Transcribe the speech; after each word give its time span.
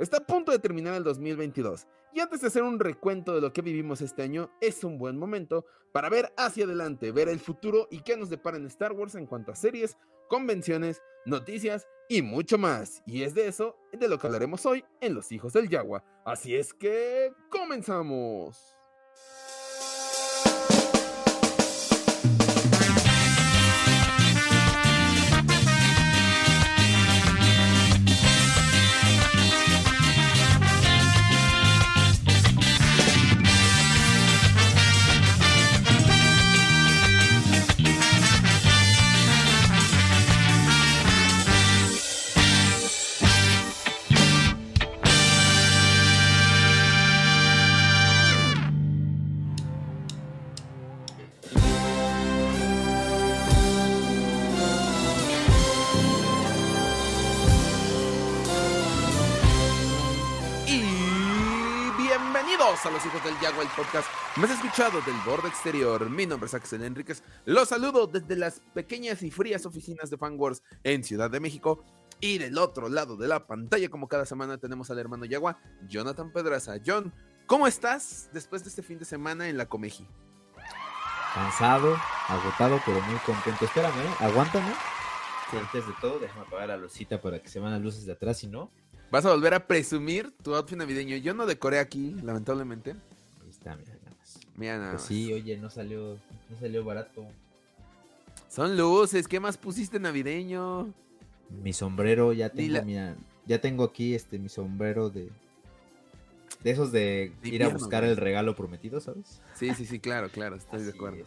Está 0.00 0.16
a 0.16 0.26
punto 0.26 0.50
de 0.50 0.58
terminar 0.58 0.94
el 0.94 1.04
2022 1.04 1.86
y 2.14 2.20
antes 2.20 2.40
de 2.40 2.46
hacer 2.46 2.62
un 2.62 2.80
recuento 2.80 3.34
de 3.34 3.42
lo 3.42 3.52
que 3.52 3.60
vivimos 3.60 4.00
este 4.00 4.22
año, 4.22 4.50
es 4.62 4.82
un 4.82 4.96
buen 4.96 5.18
momento 5.18 5.66
para 5.92 6.08
ver 6.08 6.32
hacia 6.38 6.64
adelante, 6.64 7.12
ver 7.12 7.28
el 7.28 7.38
futuro 7.38 7.86
y 7.90 8.00
qué 8.00 8.16
nos 8.16 8.30
depara 8.30 8.56
en 8.56 8.64
Star 8.64 8.92
Wars 8.92 9.14
en 9.14 9.26
cuanto 9.26 9.52
a 9.52 9.56
series, 9.56 9.98
convenciones, 10.30 11.02
noticias 11.26 11.86
y 12.08 12.22
mucho 12.22 12.56
más. 12.56 13.02
Y 13.04 13.24
es 13.24 13.34
de 13.34 13.46
eso 13.46 13.76
de 13.92 14.08
lo 14.08 14.18
que 14.18 14.26
hablaremos 14.26 14.64
hoy 14.64 14.82
en 15.02 15.12
Los 15.12 15.32
Hijos 15.32 15.52
del 15.52 15.68
Yagua. 15.68 16.02
Así 16.24 16.56
es 16.56 16.72
que 16.72 17.34
comenzamos. 17.50 18.79
Podcast 64.40 64.64
más 64.64 64.64
escuchado 64.64 65.00
del 65.02 65.16
borde 65.26 65.48
exterior. 65.48 66.08
Mi 66.08 66.24
nombre 66.24 66.46
es 66.46 66.54
Axel 66.54 66.82
Enríquez. 66.82 67.22
Los 67.44 67.68
saludo 67.68 68.06
desde 68.06 68.36
las 68.36 68.60
pequeñas 68.72 69.22
y 69.22 69.30
frías 69.30 69.66
oficinas 69.66 70.08
de 70.08 70.16
Fanwars 70.16 70.62
en 70.82 71.04
Ciudad 71.04 71.30
de 71.30 71.40
México. 71.40 71.84
Y 72.20 72.38
del 72.38 72.56
otro 72.58 72.88
lado 72.88 73.16
de 73.16 73.28
la 73.28 73.46
pantalla, 73.46 73.88
como 73.90 74.08
cada 74.08 74.24
semana, 74.24 74.58
tenemos 74.58 74.90
al 74.90 74.98
hermano 74.98 75.24
Yagua, 75.24 75.58
Jonathan 75.88 76.32
Pedraza. 76.32 76.76
John, 76.84 77.12
¿cómo 77.46 77.66
estás 77.66 78.30
después 78.32 78.62
de 78.62 78.70
este 78.70 78.82
fin 78.82 78.98
de 78.98 79.04
semana 79.04 79.48
en 79.48 79.58
la 79.58 79.66
Comeji? 79.66 80.06
Cansado, 81.34 81.96
agotado, 82.28 82.80
pero 82.86 83.00
muy 83.02 83.18
contento. 83.18 83.64
Espérame, 83.64 83.98
¿eh? 83.98 84.14
aguántame. 84.20 84.72
Antes 85.52 85.86
de 85.86 85.92
todo, 86.00 86.18
déjame 86.18 86.46
apagar 86.46 86.68
la 86.68 86.76
lucita 86.76 87.20
para 87.20 87.40
que 87.40 87.48
se 87.48 87.58
vean 87.58 87.72
las 87.72 87.82
luces 87.82 88.06
de 88.06 88.12
atrás, 88.12 88.38
si 88.38 88.46
no, 88.46 88.70
Vas 89.10 89.26
a 89.26 89.32
volver 89.32 89.54
a 89.54 89.66
presumir 89.66 90.32
tu 90.40 90.54
outfit 90.54 90.78
navideño. 90.78 91.16
Yo 91.16 91.34
no 91.34 91.44
decoré 91.44 91.80
aquí, 91.80 92.14
lamentablemente. 92.22 92.92
Ahí 93.42 93.50
está, 93.50 93.74
mira. 93.74 93.99
Mira 94.60 94.76
nada 94.76 94.92
pues 94.92 95.04
Sí, 95.04 95.32
oye, 95.32 95.56
no 95.56 95.70
salió, 95.70 96.18
no 96.50 96.58
salió 96.60 96.84
barato. 96.84 97.26
Son 98.50 98.76
luces, 98.76 99.26
¿qué 99.26 99.40
más 99.40 99.56
pusiste 99.56 99.98
navideño? 99.98 100.92
Mi 101.48 101.72
sombrero, 101.72 102.34
ya 102.34 102.50
tengo, 102.50 102.78
ya 103.46 103.60
tengo 103.62 103.84
aquí 103.84 104.14
este 104.14 104.38
mi 104.38 104.50
sombrero 104.50 105.08
de. 105.08 105.30
De 106.62 106.70
esos 106.72 106.92
de, 106.92 107.32
ir 107.42 107.64
a 107.64 107.68
buscar 107.68 108.04
el 108.04 108.18
regalo 108.18 108.54
prometido, 108.54 109.00
¿sabes? 109.00 109.40
Sí, 109.54 109.74
sí, 109.74 109.86
sí, 109.86 109.98
claro, 109.98 110.28
claro, 110.28 110.56
estoy 110.56 110.82
de 110.82 110.90
acuerdo. 110.90 111.24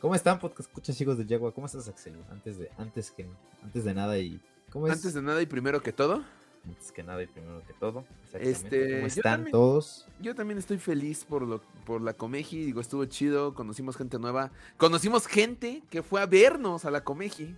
¿Cómo 0.00 0.14
están, 0.14 0.38
podcast 0.38 0.70
escuchas 0.70 0.96
chicos 0.96 1.18
del 1.18 1.28
Jaguar? 1.28 1.52
¿Cómo 1.52 1.66
estás, 1.66 1.86
Axel? 1.86 2.14
Antes 2.30 2.58
de, 2.58 2.70
antes 2.78 3.10
que, 3.10 3.26
antes 3.62 3.84
de 3.84 3.92
nada 3.92 4.18
y. 4.18 4.40
¿Cómo 4.72 4.86
es? 4.86 4.94
Antes 4.94 5.12
de 5.12 5.20
nada 5.20 5.42
y 5.42 5.46
primero 5.46 5.82
que 5.82 5.92
todo 5.92 6.24
antes 6.66 6.92
que 6.92 7.02
nada 7.02 7.22
y 7.22 7.26
primero 7.26 7.62
que 7.66 7.72
todo. 7.74 8.04
Este, 8.34 8.94
¿Cómo 8.94 9.06
están 9.06 9.50
todos? 9.50 10.06
Yo 10.20 10.34
también 10.34 10.58
estoy 10.58 10.78
feliz 10.78 11.24
por 11.24 11.42
lo, 11.42 11.60
por 11.84 12.00
la 12.00 12.14
Comeji, 12.14 12.64
digo, 12.64 12.80
estuvo 12.80 13.04
chido, 13.06 13.54
conocimos 13.54 13.96
gente 13.96 14.18
nueva, 14.18 14.50
conocimos 14.76 15.26
gente 15.26 15.82
que 15.90 16.02
fue 16.02 16.20
a 16.20 16.26
vernos 16.26 16.84
a 16.84 16.90
la 16.90 17.02
Comeji. 17.02 17.56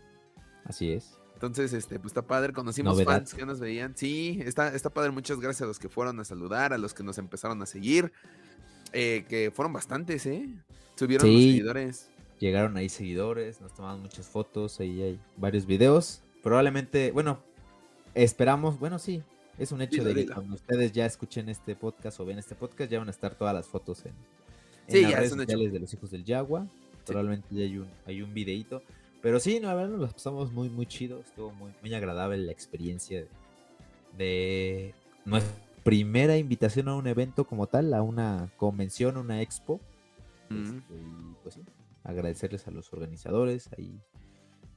Así 0.64 0.92
es. 0.92 1.18
Entonces, 1.34 1.72
este, 1.72 1.98
pues 1.98 2.12
está 2.12 2.22
padre, 2.22 2.52
conocimos 2.52 3.02
fans 3.02 3.34
que 3.34 3.44
nos 3.44 3.58
veían. 3.58 3.96
Sí, 3.96 4.40
está, 4.44 4.72
está 4.74 4.90
padre, 4.90 5.10
muchas 5.10 5.40
gracias 5.40 5.62
a 5.62 5.66
los 5.66 5.80
que 5.80 5.88
fueron 5.88 6.20
a 6.20 6.24
saludar, 6.24 6.72
a 6.72 6.78
los 6.78 6.94
que 6.94 7.02
nos 7.02 7.18
empezaron 7.18 7.60
a 7.62 7.66
seguir, 7.66 8.12
eh, 8.92 9.24
que 9.28 9.50
fueron 9.52 9.72
bastantes, 9.72 10.24
¿eh? 10.26 10.48
Subieron 10.94 11.26
los 11.26 11.42
seguidores. 11.42 12.10
Llegaron 12.38 12.76
ahí 12.76 12.88
seguidores, 12.88 13.60
nos 13.60 13.74
tomaron 13.74 14.02
muchas 14.02 14.28
fotos, 14.28 14.78
ahí 14.78 15.02
hay 15.02 15.20
varios 15.36 15.66
videos. 15.66 16.22
Probablemente, 16.44 17.10
bueno, 17.10 17.42
Esperamos, 18.14 18.78
bueno, 18.78 18.98
sí, 18.98 19.22
es 19.58 19.72
un 19.72 19.82
hecho 19.82 20.04
de 20.04 20.14
que 20.14 20.26
cuando 20.26 20.54
ustedes 20.54 20.92
ya 20.92 21.06
escuchen 21.06 21.48
este 21.48 21.76
podcast 21.76 22.20
o 22.20 22.24
ven 22.24 22.38
este 22.38 22.54
podcast, 22.54 22.90
ya 22.90 22.98
van 22.98 23.08
a 23.08 23.10
estar 23.10 23.34
todas 23.34 23.54
las 23.54 23.66
fotos 23.66 24.04
en, 24.06 24.14
las 25.02 25.14
redes 25.14 25.30
sociales 25.30 25.72
de 25.72 25.78
los 25.78 25.92
hijos 25.94 26.10
del 26.10 26.24
Yagua. 26.24 26.66
Probablemente 27.06 27.48
ya 27.54 27.62
hay 27.64 27.78
un, 27.78 27.88
hay 28.06 28.22
un 28.22 28.34
videito. 28.34 28.82
Pero 29.20 29.38
sí, 29.40 29.60
no, 29.60 29.68
la 29.68 29.74
verdad 29.74 29.96
nos 29.96 30.12
pasamos 30.12 30.52
muy, 30.52 30.68
muy 30.68 30.86
chido. 30.86 31.20
Estuvo 31.20 31.52
muy, 31.52 31.72
muy 31.80 31.94
agradable 31.94 32.38
la 32.38 32.52
experiencia 32.52 33.24
de, 34.16 34.94
nuestra 35.24 35.54
primera 35.84 36.36
invitación 36.36 36.88
a 36.88 36.94
un 36.94 37.06
evento 37.06 37.46
como 37.46 37.66
tal, 37.66 37.94
a 37.94 38.02
una 38.02 38.50
convención, 38.56 39.16
una 39.16 39.42
expo. 39.42 39.80
Este, 40.50 40.94
y 40.94 41.34
pues 41.42 41.54
sí, 41.54 41.62
agradecerles 42.04 42.66
a 42.68 42.70
los 42.70 42.92
organizadores, 42.92 43.70
ahí, 43.78 43.98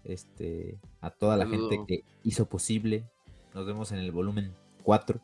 este, 0.03 0.79
a 1.01 1.09
toda 1.09 1.37
la 1.37 1.47
gente 1.47 1.83
que 1.87 2.03
hizo 2.23 2.45
posible 2.45 3.03
nos 3.55 3.65
vemos 3.65 3.91
en 3.93 3.99
el 3.99 4.11
volumen 4.11 4.53
4. 4.83 5.19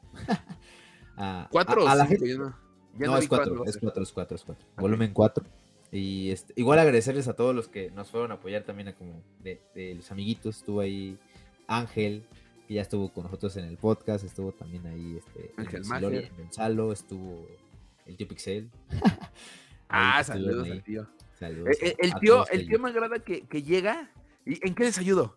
¿4 1.17 1.47
o 1.51 2.07
5? 2.07 2.55
no, 2.97 3.17
es 3.17 3.27
4, 3.27 3.65
es 3.65 3.77
4, 3.77 4.03
es 4.03 4.11
4, 4.13 4.35
es 4.35 4.43
4. 4.43 4.67
Volumen 4.77 5.13
4. 5.13 5.45
Y 5.91 6.31
este, 6.31 6.53
igual 6.55 6.79
agradecerles 6.79 7.27
a 7.27 7.33
todos 7.33 7.53
los 7.53 7.67
que 7.67 7.91
nos 7.91 8.09
fueron 8.09 8.31
a 8.31 8.35
apoyar 8.35 8.63
también 8.63 8.87
a 8.87 8.95
como 8.95 9.21
de, 9.43 9.61
de, 9.75 9.95
los 9.95 10.09
amiguitos. 10.11 10.57
Estuvo 10.57 10.79
ahí 10.79 11.19
Ángel, 11.67 12.23
que 12.69 12.75
ya 12.75 12.83
estuvo 12.83 13.11
con 13.11 13.25
nosotros 13.25 13.57
en 13.57 13.65
el 13.65 13.77
podcast. 13.77 14.23
Estuvo 14.23 14.53
también 14.53 14.87
ahí 14.87 15.17
este, 15.17 15.51
Ángel 15.57 15.83
Gonzalo, 16.37 16.93
estuvo 16.93 17.45
el 18.05 18.15
tío 18.15 18.29
Pixel. 18.29 18.71
ah, 19.89 20.23
saludos 20.23 20.69
al 20.69 20.81
tío. 20.81 21.05
Saludos 21.37 21.75
el, 21.81 21.95
el, 21.97 22.13
tío, 22.21 22.47
el 22.47 22.65
tío 22.65 22.79
me 22.79 22.89
agrada 22.91 23.19
que, 23.19 23.41
que 23.41 23.61
llega. 23.61 24.09
¿Y 24.45 24.65
en 24.65 24.73
qué 24.73 24.85
les 24.85 24.97
ayudo? 24.97 25.35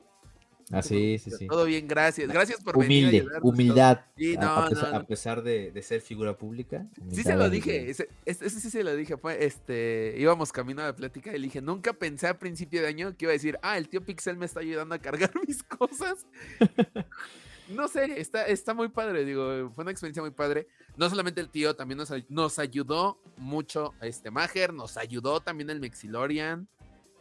Ah, 0.70 0.82
sí, 0.82 1.18
sí, 1.18 1.30
sí. 1.30 1.46
Todo 1.46 1.64
bien, 1.64 1.86
gracias. 1.86 2.28
Gracias 2.28 2.60
por 2.60 2.76
Humilde, 2.76 3.22
venir. 3.22 3.32
humildad. 3.42 4.00
a, 4.40 5.04
pesar, 5.06 5.42
de, 5.42 5.82
ser 5.82 6.00
figura 6.00 6.36
pública. 6.36 6.86
Sí 7.10 7.22
se 7.22 7.34
lo 7.36 7.50
dije, 7.50 7.90
ese, 7.90 8.08
sí 8.50 8.70
se 8.70 8.82
lo 8.82 8.94
dije. 8.96 9.16
Fue, 9.16 9.44
este, 9.44 10.14
íbamos 10.18 10.52
camino 10.52 10.82
a 10.82 10.86
la 10.86 10.96
plática 10.96 11.34
y 11.34 11.38
le 11.38 11.44
dije, 11.44 11.60
nunca 11.60 11.92
pensé 11.92 12.28
a 12.28 12.38
principio 12.38 12.80
de 12.80 12.88
año 12.88 13.16
que 13.16 13.26
iba 13.26 13.32
a 13.32 13.34
decir, 13.34 13.58
ah, 13.62 13.76
el 13.76 13.88
tío 13.88 14.04
Pixel 14.04 14.36
me 14.36 14.46
está 14.46 14.60
ayudando 14.60 14.94
a 14.94 14.98
cargar 14.98 15.30
mis 15.46 15.62
cosas. 15.62 16.26
no 17.68 17.88
sé, 17.88 18.20
está, 18.20 18.46
está 18.46 18.74
muy 18.74 18.88
padre, 18.88 19.24
digo, 19.24 19.70
fue 19.74 19.82
una 19.82 19.90
experiencia 19.90 20.22
muy 20.22 20.32
padre. 20.32 20.66
No 20.96 21.10
solamente 21.10 21.40
el 21.40 21.50
tío, 21.50 21.74
también 21.74 21.98
nos, 21.98 22.12
nos 22.28 22.58
ayudó 22.58 23.20
mucho 23.36 23.94
este 24.00 24.30
Mager, 24.30 24.72
nos 24.72 24.96
ayudó 24.96 25.40
también 25.40 25.70
el 25.70 25.80
Mexilorian. 25.80 26.68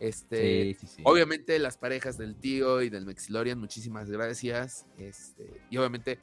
Este, 0.03 0.77
obviamente 1.05 1.57
las 1.59 1.77
parejas 1.77 2.17
del 2.17 2.35
tío 2.35 2.81
y 2.81 2.89
del 2.89 3.05
Mexilorian, 3.05 3.57
muchísimas 3.57 4.09
gracias. 4.09 4.85
Este, 4.97 5.61
y 5.69 5.77
obviamente 5.77 6.19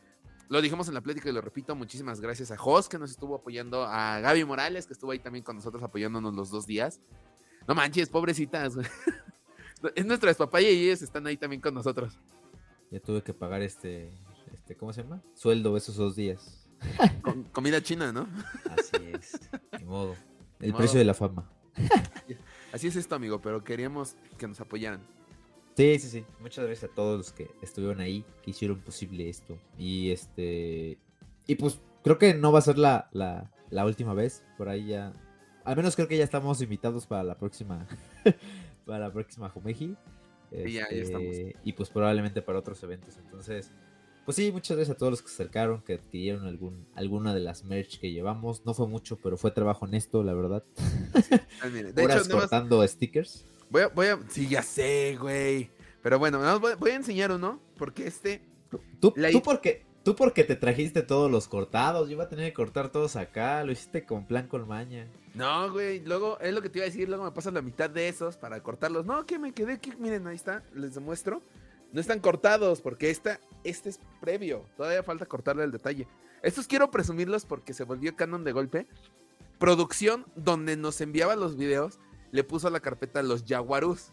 lo 0.50 0.60
dijimos 0.60 0.88
en 0.88 0.94
la 0.94 1.00
plática 1.00 1.30
y 1.30 1.32
lo 1.32 1.40
repito, 1.40 1.74
muchísimas 1.74 2.20
gracias 2.20 2.50
a 2.50 2.58
Jos 2.58 2.90
que 2.90 2.98
nos 2.98 3.10
estuvo 3.10 3.36
apoyando, 3.36 3.84
a 3.84 4.20
Gaby 4.20 4.44
Morales 4.44 4.86
que 4.86 4.92
estuvo 4.92 5.12
ahí 5.12 5.18
también 5.18 5.42
con 5.42 5.56
nosotros 5.56 5.82
apoyándonos 5.82 6.34
los 6.34 6.50
dos 6.50 6.66
días. 6.66 7.00
No 7.66 7.74
manches, 7.74 8.10
pobrecitas. 8.10 8.74
es 9.94 10.04
nuestra 10.04 10.34
papaya 10.34 10.68
y 10.68 10.84
ellos 10.84 11.00
están 11.00 11.26
ahí 11.26 11.38
también 11.38 11.62
con 11.62 11.72
nosotros. 11.72 12.20
Ya 12.90 13.00
tuve 13.00 13.22
que 13.22 13.32
pagar 13.32 13.62
este, 13.62 14.12
este, 14.52 14.76
¿cómo 14.76 14.92
se 14.92 15.04
llama? 15.04 15.22
Sueldo 15.32 15.74
esos 15.78 15.96
dos 15.96 16.16
días. 16.16 16.68
comida 17.52 17.82
china, 17.82 18.12
¿no? 18.12 18.28
Así 18.76 19.10
es, 19.14 19.40
de 19.72 19.84
modo. 19.86 20.16
El 20.58 20.74
precio 20.74 20.98
de 20.98 21.06
la 21.06 21.14
fama. 21.14 21.50
Así 22.72 22.86
es 22.86 22.96
esto, 22.96 23.14
amigo, 23.14 23.40
pero 23.40 23.64
queríamos 23.64 24.16
que 24.38 24.46
nos 24.46 24.60
apoyaran. 24.60 25.00
Sí, 25.76 25.98
sí, 25.98 26.08
sí. 26.08 26.24
Muchas 26.40 26.66
gracias 26.66 26.90
a 26.90 26.94
todos 26.94 27.18
los 27.18 27.32
que 27.32 27.50
estuvieron 27.62 28.00
ahí, 28.00 28.24
que 28.42 28.50
hicieron 28.50 28.80
posible 28.80 29.28
esto. 29.28 29.58
Y 29.78 30.10
este. 30.10 30.98
Y 31.46 31.54
pues 31.56 31.80
creo 32.04 32.18
que 32.18 32.34
no 32.34 32.52
va 32.52 32.58
a 32.58 32.62
ser 32.62 32.78
la, 32.78 33.08
la, 33.12 33.84
última 33.84 34.14
vez. 34.14 34.44
Por 34.58 34.68
ahí 34.68 34.88
ya. 34.88 35.12
Al 35.64 35.76
menos 35.76 35.96
creo 35.96 36.08
que 36.08 36.16
ya 36.16 36.24
estamos 36.24 36.60
invitados 36.60 37.06
para 37.06 37.24
la 37.24 37.36
próxima. 37.36 37.86
para 38.86 38.98
la 39.06 39.12
próxima 39.12 39.48
Jumeji. 39.48 39.96
y 40.52 40.72
ya, 40.72 40.88
ya 40.90 40.96
estamos. 40.96 41.28
Este, 41.28 41.56
y 41.64 41.72
pues 41.72 41.88
probablemente 41.88 42.42
para 42.42 42.58
otros 42.58 42.82
eventos. 42.82 43.16
Entonces. 43.16 43.72
Pues 44.30 44.36
sí, 44.36 44.52
muchas 44.52 44.76
gracias 44.76 44.94
a 44.94 44.96
todos 44.96 45.10
los 45.10 45.22
que 45.22 45.28
se 45.28 45.34
acercaron, 45.42 45.82
que 45.82 45.94
adquirieron 45.94 46.46
algún, 46.46 46.86
alguna 46.94 47.34
de 47.34 47.40
las 47.40 47.64
merch 47.64 47.98
que 47.98 48.12
llevamos. 48.12 48.64
No 48.64 48.74
fue 48.74 48.86
mucho, 48.86 49.16
pero 49.16 49.36
fue 49.36 49.50
trabajo 49.50 49.86
honesto, 49.86 50.22
la 50.22 50.34
verdad. 50.34 50.62
de 51.92 52.04
hecho, 52.04 52.30
cortando 52.30 52.86
stickers. 52.86 53.44
Voy 53.70 53.82
a, 53.82 53.88
voy 53.88 54.06
a, 54.06 54.20
sí, 54.28 54.46
ya 54.46 54.62
sé, 54.62 55.16
güey. 55.20 55.68
Pero 56.00 56.20
bueno, 56.20 56.60
voy, 56.60 56.90
a 56.92 56.94
enseñar 56.94 57.32
uno, 57.32 57.60
porque 57.76 58.06
este... 58.06 58.40
Tú, 58.70 58.80
tú 59.00 59.42
porque, 59.42 59.84
Tú 60.04 60.14
porque 60.14 60.44
te 60.44 60.54
trajiste 60.54 61.02
todos 61.02 61.28
los 61.28 61.48
cortados, 61.48 62.08
yo 62.08 62.12
iba 62.12 62.22
a 62.22 62.28
tener 62.28 62.46
que 62.46 62.54
cortar 62.54 62.92
todos 62.92 63.16
acá, 63.16 63.64
lo 63.64 63.72
hiciste 63.72 64.04
con 64.04 64.28
plan 64.28 64.46
con 64.46 64.68
maña. 64.68 65.08
No, 65.34 65.72
güey, 65.72 66.04
luego 66.04 66.38
es 66.38 66.54
lo 66.54 66.62
que 66.62 66.68
te 66.68 66.78
iba 66.78 66.84
a 66.84 66.88
decir, 66.88 67.08
luego 67.08 67.24
me 67.24 67.32
pasas 67.32 67.52
la 67.52 67.62
mitad 67.62 67.90
de 67.90 68.08
esos 68.08 68.36
para 68.36 68.62
cortarlos. 68.62 69.04
No, 69.04 69.26
que 69.26 69.40
me 69.40 69.52
quedé, 69.52 69.80
que 69.80 69.96
miren, 69.96 70.28
ahí 70.28 70.36
está, 70.36 70.62
les 70.72 70.94
demuestro. 70.94 71.42
No 71.92 72.00
están 72.00 72.20
cortados 72.20 72.80
porque 72.80 73.10
esta, 73.10 73.40
este 73.64 73.88
es 73.90 74.00
previo, 74.20 74.64
todavía 74.76 75.02
falta 75.02 75.26
cortarle 75.26 75.64
el 75.64 75.70
detalle. 75.72 76.06
Estos 76.42 76.66
quiero 76.66 76.90
presumirlos 76.90 77.44
porque 77.44 77.74
se 77.74 77.84
volvió 77.84 78.16
canon 78.16 78.44
de 78.44 78.52
golpe. 78.52 78.86
Producción 79.58 80.24
donde 80.36 80.76
nos 80.76 81.00
enviaba 81.00 81.36
los 81.36 81.56
videos 81.56 81.98
le 82.32 82.44
puso 82.44 82.70
la 82.70 82.80
carpeta 82.80 83.22
los 83.22 83.44
Jaguarus. 83.46 84.12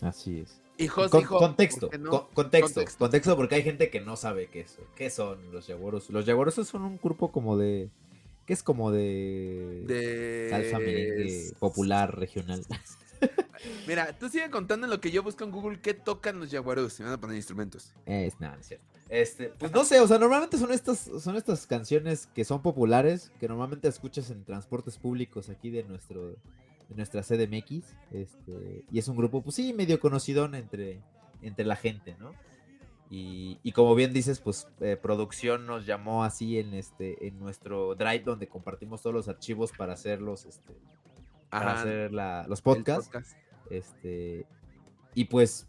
Así 0.00 0.40
es. 0.40 0.60
Y 0.76 0.88
Jos 0.88 1.10
Con- 1.10 1.20
dijo, 1.20 1.38
contexto, 1.38 1.88
contexto, 1.88 2.28
Contexto. 2.34 2.84
contexto, 2.98 3.36
porque 3.36 3.54
hay 3.56 3.62
gente 3.62 3.90
que 3.90 4.00
no 4.00 4.16
sabe 4.16 4.46
qué 4.48 4.60
es, 4.60 4.78
qué 4.96 5.08
son 5.10 5.52
los 5.52 5.66
jaguaros. 5.66 6.10
Los 6.10 6.24
jaguaros 6.24 6.54
son 6.54 6.82
un 6.82 6.98
grupo 7.00 7.30
como 7.30 7.56
de, 7.56 7.90
que 8.46 8.54
es 8.54 8.62
como 8.64 8.90
de, 8.90 9.84
de 9.86 10.48
salsa 10.50 10.78
merengue 10.80 11.52
popular 11.60 12.18
regional. 12.18 12.64
Mira, 13.86 14.12
tú 14.18 14.28
sigue 14.28 14.50
contando 14.50 14.86
en 14.86 14.90
lo 14.90 15.00
que 15.00 15.10
yo 15.10 15.22
busco 15.22 15.44
en 15.44 15.50
Google 15.50 15.80
qué 15.80 15.94
tocan 15.94 16.38
los 16.40 16.50
Jaguarus. 16.50 16.98
Me 17.00 17.06
van 17.06 17.14
a 17.14 17.20
poner 17.20 17.36
instrumentos. 17.36 17.92
Es 18.06 18.38
nada, 18.40 18.54
no 18.56 18.60
es 18.60 18.66
cierto. 18.68 18.86
Este, 19.08 19.48
pues 19.58 19.70
no 19.72 19.84
sé, 19.84 20.00
o 20.00 20.08
sea, 20.08 20.18
normalmente 20.18 20.56
son 20.56 20.72
estas, 20.72 20.98
son 20.98 21.36
estas 21.36 21.66
canciones 21.66 22.26
que 22.26 22.44
son 22.44 22.62
populares, 22.62 23.30
que 23.38 23.46
normalmente 23.48 23.86
escuchas 23.88 24.30
en 24.30 24.44
transportes 24.44 24.96
públicos 24.96 25.50
aquí 25.50 25.70
de 25.70 25.82
nuestro, 25.84 26.30
de 26.30 26.94
nuestra 26.96 27.22
CDMX, 27.22 27.84
este, 28.12 28.84
y 28.90 28.98
es 28.98 29.06
un 29.08 29.16
grupo, 29.16 29.42
pues 29.42 29.56
sí, 29.56 29.72
medio 29.74 30.00
conocido 30.00 30.46
entre, 30.54 31.00
entre 31.42 31.64
la 31.66 31.76
gente, 31.76 32.16
¿no? 32.18 32.32
Y, 33.10 33.58
y 33.62 33.72
como 33.72 33.94
bien 33.94 34.14
dices, 34.14 34.40
pues 34.40 34.66
eh, 34.80 34.96
producción 35.00 35.66
nos 35.66 35.84
llamó 35.84 36.24
así 36.24 36.58
en 36.58 36.72
este, 36.74 37.28
en 37.28 37.38
nuestro 37.38 37.94
drive 37.94 38.20
donde 38.24 38.48
compartimos 38.48 39.02
todos 39.02 39.14
los 39.14 39.28
archivos 39.28 39.70
para 39.76 39.92
hacerlos, 39.92 40.46
este, 40.46 40.72
para 41.50 41.72
Ajá, 41.72 41.80
hacer 41.82 42.12
la- 42.12 42.46
los 42.48 42.62
podcasts. 42.62 43.06
podcast. 43.10 43.36
Este. 43.70 44.46
Y 45.14 45.24
pues. 45.26 45.66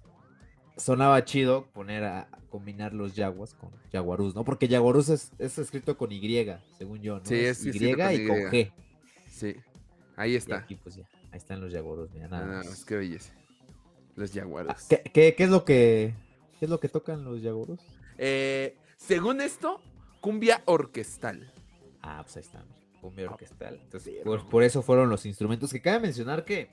Sonaba 0.78 1.24
chido 1.24 1.68
poner 1.68 2.04
a 2.04 2.28
combinar 2.50 2.94
los 2.94 3.14
Jaguars 3.14 3.54
con 3.54 3.70
Jaguarus, 3.94 4.36
¿no? 4.36 4.44
Porque 4.44 4.68
Jaguarus 4.68 5.08
es, 5.08 5.32
es 5.40 5.58
escrito 5.58 5.98
con 5.98 6.12
Y, 6.12 6.20
según 6.78 7.00
yo, 7.02 7.18
¿no? 7.20 7.26
Sí, 7.26 7.36
es 7.36 7.66
Y 7.66 7.72
con 7.72 7.82
y 7.88 8.28
con 8.28 8.38
Y. 8.38 8.44
G. 8.52 8.72
Sí, 9.26 9.56
ahí 10.18 10.34
Y 10.34 10.36
está. 10.36 10.58
aquí, 10.58 10.76
pues 10.76 10.96
ya. 10.98 11.08
Ahí 11.32 11.38
están 11.38 11.62
los 11.62 11.72
Jaguarus, 11.74 12.12
mira, 12.12 12.28
nada 12.28 12.60
Ah, 12.60 12.64
más. 12.66 12.84
que 12.84 12.98
belleza. 12.98 13.34
Los 14.18 14.34
Jaguarus. 14.34 14.72
Ah, 14.74 14.78
¿Qué, 14.90 15.02
qué, 15.14 15.36
qué 15.36 15.44
es 15.46 15.50
lo 15.50 15.64
que. 15.64 16.14
¿Qué 16.60 16.66
es 16.66 16.70
lo 16.70 16.82
que 16.82 16.90
tocan 16.90 17.24
los 17.24 17.42
Jaguarus? 17.42 17.80
Eh, 18.18 18.76
según 18.98 19.40
esto, 19.40 19.80
cumbia 20.20 20.62
orquestal. 20.66 21.54
Ah, 22.02 22.20
pues 22.24 22.36
ahí 22.36 22.42
están. 22.42 22.66
Cumbia 23.00 23.28
Ah, 23.30 23.32
orquestal. 23.32 23.80
Entonces, 23.82 24.16
por, 24.26 24.46
por 24.50 24.64
eso 24.64 24.82
fueron 24.82 25.10
los 25.10 25.26
instrumentos. 25.26 25.72
Que 25.72 25.82
cabe 25.82 26.02
mencionar 26.02 26.44
que. 26.44 26.70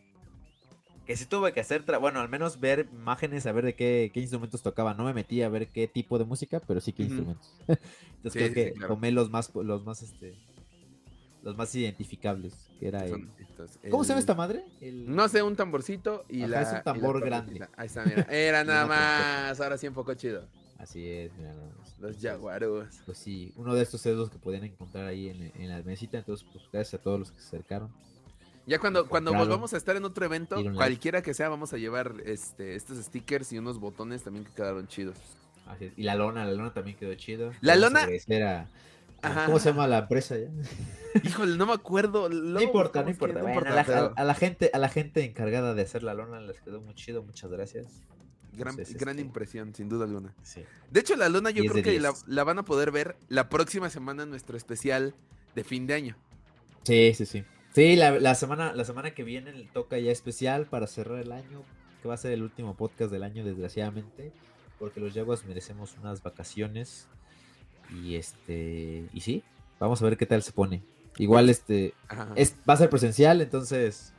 Que 1.06 1.16
sí 1.16 1.26
tuve 1.26 1.52
que 1.52 1.60
hacer. 1.60 1.84
tra- 1.84 2.00
Bueno, 2.00 2.20
al 2.20 2.28
menos 2.28 2.60
ver 2.60 2.88
imágenes, 2.92 3.46
a 3.46 3.52
ver 3.52 3.64
de 3.64 3.74
qué, 3.74 4.10
qué 4.14 4.20
instrumentos 4.20 4.62
tocaban. 4.62 4.96
No 4.96 5.04
me 5.04 5.12
metí 5.12 5.42
a 5.42 5.48
ver 5.48 5.68
qué 5.68 5.88
tipo 5.88 6.18
de 6.18 6.24
música, 6.24 6.60
pero 6.60 6.80
sí 6.80 6.92
qué 6.92 7.02
instrumentos. 7.04 7.52
Entonces 7.66 8.32
Sí, 8.32 8.38
creo 8.38 8.52
que 8.54 8.64
sí, 8.68 8.72
claro. 8.78 8.94
tomé 8.94 9.10
los 9.10 9.30
más, 9.30 9.50
los 9.54 9.84
más, 9.84 10.02
este. 10.02 10.34
Los 11.42 11.56
más 11.56 11.74
identificables. 11.74 12.54
Que 12.78 12.86
era 12.88 13.04
el. 13.04 13.28
¿Cómo 13.90 14.04
se 14.04 14.08
llama 14.10 14.20
esta 14.20 14.34
madre? 14.36 14.64
El- 14.80 15.12
No 15.12 15.28
sé, 15.28 15.42
un 15.42 15.56
tamborcito 15.56 16.24
y 16.28 16.42
Ajá, 16.42 16.48
la. 16.48 16.62
es 16.62 16.68
un 16.68 16.74
la 16.74 16.82
tambor 16.84 17.20
grande. 17.24 17.66
Ahí 17.76 17.86
está, 17.86 18.04
mira. 18.04 18.22
Era 18.30 18.62
nada 18.64 18.86
más. 18.86 19.60
Ahora 19.60 19.76
sí, 19.78 19.88
un 19.88 19.94
poco 19.94 20.14
chido. 20.14 20.46
Así 20.78 21.04
es, 21.08 21.32
mira, 21.36 21.52
nada 21.52 21.70
más. 21.78 21.98
Los 21.98 22.16
Jaguarus. 22.20 23.02
Pues 23.06 23.18
sí, 23.18 23.52
uno 23.56 23.74
de 23.74 23.82
estos 23.82 24.04
es 24.06 24.16
los 24.16 24.30
que 24.30 24.38
podían 24.38 24.64
encontrar 24.64 25.06
ahí 25.06 25.28
en, 25.28 25.52
en 25.60 25.68
la 25.68 25.82
mesita. 25.82 26.18
Entonces, 26.18 26.46
pues 26.52 26.64
gracias 26.72 27.00
a 27.00 27.02
todos 27.02 27.18
los 27.18 27.30
que 27.32 27.40
se 27.40 27.46
acercaron. 27.48 27.90
Ya 28.66 28.78
cuando, 28.78 29.08
cuando 29.08 29.30
Claro. 29.32 29.44
volvamos 29.46 29.74
a 29.74 29.76
estar 29.76 29.96
en 29.96 30.04
otro 30.04 30.24
evento, 30.24 30.56
cualquiera 30.74 31.20
que 31.22 31.34
sea, 31.34 31.48
vamos 31.48 31.72
a 31.72 31.78
llevar 31.78 32.14
este, 32.24 32.76
estos 32.76 32.98
stickers 33.04 33.52
y 33.52 33.58
unos 33.58 33.78
botones 33.78 34.22
también 34.22 34.44
que 34.44 34.52
quedaron 34.52 34.86
chidos. 34.86 35.16
Así 35.66 35.86
es. 35.86 35.92
Y 35.96 36.02
la 36.04 36.14
lona, 36.14 36.44
la 36.44 36.52
lona 36.52 36.72
también 36.72 36.96
quedó 36.96 37.14
chido. 37.14 37.52
La 37.60 37.74
Vamos 37.74 37.88
lona- 37.90 38.00
agradecer 38.00 38.42
a- 38.44 38.60
a- 38.60 38.68
Ajá. 39.22 39.46
¿Cómo 39.46 39.58
se 39.58 39.70
llama 39.70 39.86
la 39.88 39.98
empresa 39.98 40.36
ya? 40.36 40.48
Híjole, 41.22 41.56
no 41.56 41.66
me 41.66 41.72
acuerdo. 41.72 42.28
No 42.30 42.60
importa, 42.60 43.02
no 43.02 43.10
importa. 43.10 43.40
Bueno, 43.42 43.60
a, 43.66 43.70
la, 43.74 43.84
pero 43.84 44.12
a 44.16 44.24
la 44.24 44.34
gente, 44.34 44.70
a 44.72 44.78
la 44.78 44.88
gente 44.88 45.24
encargada 45.24 45.74
de 45.74 45.82
hacer 45.82 46.02
la 46.02 46.14
lona 46.14 46.40
les 46.40 46.60
quedó 46.60 46.80
muy 46.80 46.94
chido, 46.94 47.22
muchas 47.22 47.50
gracias. 47.50 47.86
gran, 48.52 48.72
Entonces, 48.74 48.96
gran 48.96 49.16
este, 49.16 49.22
impresión, 49.26 49.74
sin 49.74 49.88
duda 49.88 50.04
alguna. 50.04 50.34
Sí. 50.42 50.62
De 50.90 51.00
hecho, 51.00 51.16
la 51.16 51.28
lona 51.28 51.50
yo 51.50 51.62
10 51.62 51.72
creo 51.72 51.84
que 51.84 52.00
la, 52.00 52.10
10. 52.10 52.24
la 52.28 52.44
van 52.44 52.58
a 52.58 52.64
poder 52.64 52.90
ver 52.92 53.16
la 53.28 53.48
próxima 53.48 53.90
semana 53.90 54.24
en 54.24 54.30
nuestro 54.30 54.56
especial 54.56 55.14
de 55.54 55.64
fin 55.64 55.86
de 55.86 55.94
año. 55.94 56.16
Sí, 56.84 57.12
sí, 57.14 57.24
sí. 57.26 57.44
Sí, 57.74 57.96
la, 57.96 58.10
la 58.20 58.34
semana, 58.34 58.72
la 58.74 58.84
semana 58.84 59.12
que 59.12 59.24
viene 59.24 59.52
toca 59.72 59.98
ya 59.98 60.10
especial 60.12 60.66
para 60.66 60.86
cerrar 60.86 61.18
el 61.20 61.32
año, 61.32 61.62
que 62.02 62.08
va 62.08 62.14
a 62.14 62.18
ser 62.18 62.32
el 62.32 62.42
último 62.42 62.76
podcast 62.76 63.10
del 63.10 63.22
año, 63.22 63.44
desgraciadamente, 63.44 64.32
porque 64.78 65.00
los 65.00 65.14
Jaguars 65.14 65.44
merecemos 65.46 65.96
unas 66.00 66.22
vacaciones. 66.22 67.08
Y 67.94 68.16
este, 68.16 69.08
y 69.12 69.20
sí, 69.20 69.42
vamos 69.78 70.00
a 70.02 70.04
ver 70.04 70.16
qué 70.16 70.26
tal 70.26 70.42
se 70.42 70.52
pone. 70.52 70.82
Igual 71.18 71.48
este, 71.50 71.94
Ajá. 72.08 72.28
es, 72.36 72.56
va 72.68 72.74
a 72.74 72.78
ser 72.78 72.88
presencial, 72.90 73.40
entonces 73.40 74.14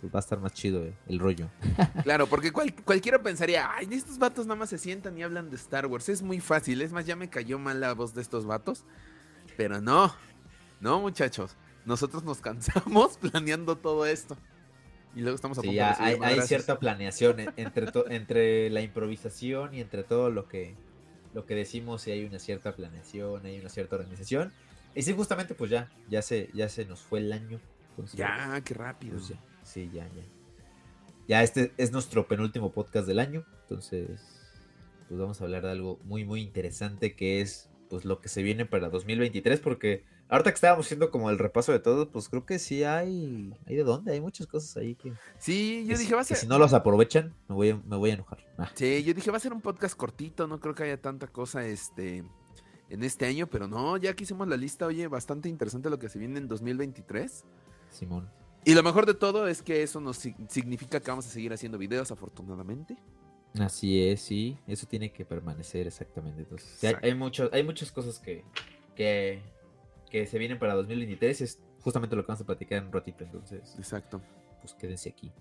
pues 0.00 0.12
va 0.14 0.18
a 0.18 0.20
estar 0.20 0.38
más 0.38 0.52
chido 0.52 0.84
eh, 0.84 0.94
el 1.08 1.18
rollo. 1.18 1.48
Claro, 2.02 2.26
porque 2.26 2.52
cual- 2.52 2.74
cualquiera 2.84 3.22
pensaría, 3.22 3.70
ay, 3.74 3.88
estos 3.92 4.18
vatos 4.18 4.46
nada 4.46 4.58
más 4.58 4.68
se 4.70 4.76
sientan 4.78 5.16
y 5.18 5.22
hablan 5.22 5.48
de 5.48 5.56
Star 5.56 5.86
Wars. 5.86 6.08
Es 6.10 6.20
muy 6.22 6.40
fácil, 6.40 6.82
es 6.82 6.92
más, 6.92 7.06
ya 7.06 7.16
me 7.16 7.28
cayó 7.30 7.58
mal 7.58 7.80
la 7.80 7.94
voz 7.94 8.14
de 8.14 8.20
estos 8.22 8.44
vatos. 8.46 8.84
Pero 9.56 9.80
no, 9.80 10.14
no, 10.80 11.00
muchachos. 11.00 11.56
Nosotros 11.86 12.24
nos 12.24 12.38
cansamos 12.40 13.16
planeando 13.20 13.76
todo 13.76 14.06
esto. 14.06 14.36
Y 15.14 15.20
luego 15.20 15.36
estamos 15.36 15.58
a 15.58 15.60
Sí, 15.60 15.68
punto 15.68 15.76
ya 15.76 15.96
de 15.96 16.04
hay, 16.04 16.18
hay 16.22 16.40
cierta 16.42 16.78
planeación 16.78 17.38
en- 17.40 17.52
entre, 17.56 17.88
entre 18.08 18.70
la 18.70 18.80
improvisación 18.80 19.72
y 19.74 19.80
entre 19.80 20.02
todo 20.02 20.28
lo 20.30 20.48
que, 20.48 20.74
lo 21.34 21.46
que 21.46 21.54
decimos, 21.54 22.02
sí 22.02 22.10
hay 22.10 22.24
una 22.24 22.38
cierta 22.40 22.74
planeación, 22.74 23.46
hay 23.46 23.60
una 23.60 23.68
cierta 23.68 23.94
organización. 23.96 24.52
Y 24.94 25.02
sí, 25.02 25.12
justamente, 25.12 25.54
pues 25.54 25.70
ya, 25.70 25.90
ya 26.08 26.20
se, 26.22 26.50
ya 26.54 26.68
se 26.68 26.84
nos 26.84 27.00
fue 27.00 27.20
el 27.20 27.32
año. 27.32 27.60
entonces, 27.90 28.16
Ya, 28.18 28.60
qué 28.64 28.74
rápido. 28.74 29.14
pues 29.14 29.28
ya, 29.28 29.36
sí, 29.62 29.88
ya, 29.92 30.04
ya. 30.08 30.22
Ya 31.28 31.42
este 31.42 31.72
es 31.78 31.90
nuestro 31.92 32.26
penúltimo 32.28 32.72
podcast 32.72 33.06
del 33.06 33.18
año, 33.18 33.44
entonces, 33.62 34.20
pues 35.08 35.18
vamos 35.18 35.40
a 35.40 35.44
hablar 35.44 35.62
de 35.62 35.70
algo 35.70 35.98
muy, 36.04 36.24
muy 36.24 36.40
interesante 36.42 37.14
que 37.14 37.40
es, 37.40 37.70
pues 37.88 38.04
lo 38.04 38.20
que 38.20 38.28
se 38.28 38.42
viene 38.42 38.66
para 38.66 38.88
2023, 38.90 39.60
porque 39.60 40.04
ahorita 40.28 40.50
que 40.50 40.54
estábamos 40.54 40.86
haciendo 40.86 41.10
como 41.10 41.30
el 41.30 41.38
repaso 41.38 41.72
de 41.72 41.78
todo, 41.80 42.10
pues 42.10 42.28
creo 42.28 42.44
que 42.46 42.58
sí 42.58 42.84
hay, 42.84 43.54
hay 43.66 43.76
de 43.76 43.84
dónde, 43.84 44.12
hay 44.12 44.20
muchas 44.20 44.46
cosas 44.46 44.76
ahí 44.76 44.94
que... 44.94 45.12
Sí, 45.38 45.84
yo 45.86 45.94
que 45.94 45.98
dije, 45.98 46.14
va 46.14 46.20
a 46.22 46.24
ser. 46.24 46.36
si 46.36 46.46
no 46.46 46.58
los 46.58 46.72
aprovechan, 46.74 47.34
me 47.48 47.54
voy 47.54 47.70
a, 47.70 47.76
me 47.76 47.96
voy 47.96 48.10
a 48.10 48.14
enojar. 48.14 48.38
Ah, 48.58 48.70
Sí, 48.74 49.02
yo 49.04 49.14
dije, 49.14 49.30
va 49.30 49.36
a 49.36 49.40
ser 49.40 49.52
un 49.52 49.60
podcast 49.60 49.96
cortito, 49.96 50.46
no 50.46 50.60
creo 50.60 50.74
que 50.74 50.82
haya 50.84 51.00
tanta 51.00 51.26
cosa 51.28 51.64
este 51.66 52.24
en 52.90 53.02
este 53.02 53.26
año, 53.26 53.46
pero 53.48 53.66
no, 53.66 53.96
ya 53.96 54.14
que 54.14 54.24
hicimos 54.24 54.46
la 54.46 54.56
lista, 54.56 54.86
oye, 54.86 55.06
bastante 55.08 55.48
interesante 55.48 55.88
lo 55.90 55.98
que 55.98 56.08
se 56.08 56.18
viene 56.18 56.38
en 56.38 56.46
2023. 56.48 57.44
Simón. 57.90 58.28
Y 58.64 58.74
lo 58.74 58.82
mejor 58.82 59.04
de 59.06 59.14
todo 59.14 59.46
es 59.48 59.62
que 59.62 59.82
eso 59.82 60.00
nos 60.00 60.24
sig- 60.24 60.36
significa 60.48 61.00
que 61.00 61.10
vamos 61.10 61.26
a 61.26 61.30
seguir 61.30 61.52
haciendo 61.52 61.76
videos, 61.78 62.10
afortunadamente. 62.10 62.96
Así 63.58 64.02
es, 64.06 64.20
sí, 64.20 64.58
eso 64.66 64.86
tiene 64.86 65.12
que 65.12 65.24
permanecer 65.24 65.86
exactamente. 65.86 66.42
Entonces, 66.42 66.82
hay, 66.84 66.94
hay, 67.02 67.14
mucho- 67.14 67.48
hay 67.52 67.62
muchas 67.62 67.90
cosas 67.92 68.18
que, 68.18 68.44
que, 68.94 69.42
que 70.14 70.26
se 70.28 70.38
vienen 70.38 70.60
para 70.60 70.74
2023. 70.74 71.40
Es 71.40 71.60
justamente 71.80 72.14
lo 72.14 72.22
que 72.22 72.28
vamos 72.28 72.40
a 72.40 72.46
platicar 72.46 72.78
en 72.78 72.86
un 72.86 72.92
ratito. 72.92 73.24
Entonces, 73.24 73.74
Exacto. 73.76 74.20
pues 74.60 74.72
quédense 74.74 75.08
aquí. 75.08 75.32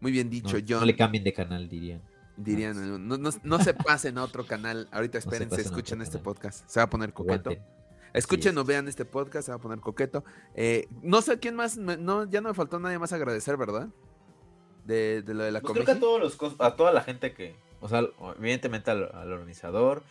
Muy 0.00 0.10
bien 0.10 0.28
No, 0.28 0.30
dicho, 0.30 0.56
no 0.58 0.64
John. 0.66 0.86
le 0.86 0.96
cambien 0.96 1.22
de 1.22 1.34
canal, 1.34 1.68
dirían. 1.68 2.00
Dirían, 2.38 3.06
no, 3.06 3.18
no- 3.18 3.30
no 3.42 3.58
se 3.58 3.74
pasen 3.74 4.16
a 4.16 4.24
otro 4.24 4.46
canal. 4.46 4.88
Ahorita 4.90 5.20
se 5.20 5.28
espérense, 5.28 5.60
escuchen 5.60 6.00
este 6.00 6.12
canal. 6.12 6.24
podcast. 6.24 6.66
Se 6.66 6.80
va 6.80 6.84
a 6.84 6.88
poner 6.90 7.12
coqueto. 7.12 7.50
Aguanten. 7.50 7.62
Escuchen 8.14 8.52
es. 8.52 8.58
o 8.58 8.64
vean 8.64 8.88
este 8.88 9.04
podcast, 9.04 9.44
se 9.46 9.52
va 9.52 9.56
a 9.56 9.60
poner 9.60 9.80
coqueto. 9.80 10.24
Eh, 10.54 10.88
no 11.02 11.20
sé 11.20 11.38
quién 11.38 11.54
más, 11.54 11.76
no, 11.76 12.24
ya 12.24 12.40
no 12.40 12.48
me 12.48 12.54
faltó 12.54 12.78
nadie 12.78 12.98
más 12.98 13.12
agradecer, 13.12 13.58
¿verdad? 13.58 13.88
De, 14.86 15.20
de 15.22 15.34
lo 15.34 15.44
de 15.44 15.52
la 15.52 15.60
Pues 15.60 15.74
creo 15.74 15.84
que 15.84 15.90
a, 15.92 15.94
Comeji. 15.94 16.00
todos 16.00 16.20
los, 16.20 16.38
cos- 16.38 16.56
a 16.58 16.74
toda 16.74 16.90
la 16.92 17.02
gente 17.02 17.34
que, 17.34 17.54
o 17.80 17.88
sea, 17.88 18.02
evidentemente 18.38 18.90
al, 18.90 19.10
al 19.14 19.30
organizador, 19.30 20.02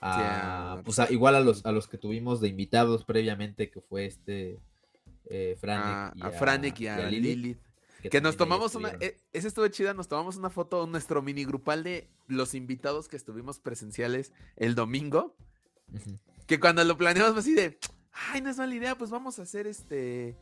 a, 0.00 0.80
pues 0.84 0.98
a- 0.98 1.10
igual 1.12 1.34
a 1.36 1.40
los, 1.40 1.64
a 1.66 1.72
los 1.72 1.88
que 1.88 1.98
tuvimos 1.98 2.40
de 2.40 2.48
invitados 2.48 3.04
previamente, 3.04 3.70
que 3.70 3.80
fue 3.80 4.06
este 4.06 4.58
eh, 5.26 5.56
Franek 5.60 5.84
a, 5.84 6.12
y 6.14 6.22
a 6.22 6.30
Franek 6.30 6.80
y 6.80 6.86
a, 6.88 6.98
Lilith. 7.10 7.58
Que 8.10 8.20
nos 8.20 8.36
tomamos 8.36 8.74
una. 8.76 8.90
eh, 9.00 9.18
ese 9.32 9.48
estuvo 9.48 9.66
chida, 9.68 9.92
nos 9.92 10.06
tomamos 10.06 10.36
una 10.36 10.50
foto, 10.50 10.86
nuestro 10.86 11.20
mini 11.20 11.44
grupal 11.44 11.82
de 11.82 12.08
los 12.28 12.54
invitados 12.54 13.08
que 13.08 13.16
estuvimos 13.16 13.58
presenciales 13.58 14.32
el 14.56 14.74
domingo. 14.76 15.34
Que 16.46 16.60
cuando 16.60 16.84
lo 16.84 16.96
planeamos 16.96 17.36
así 17.36 17.54
de. 17.54 17.78
Ay, 18.30 18.40
no 18.40 18.50
es 18.50 18.56
mala 18.58 18.74
idea, 18.74 18.96
pues 18.96 19.10
vamos 19.10 19.38
a 19.38 19.42
hacer 19.42 19.66
este. 19.66 20.36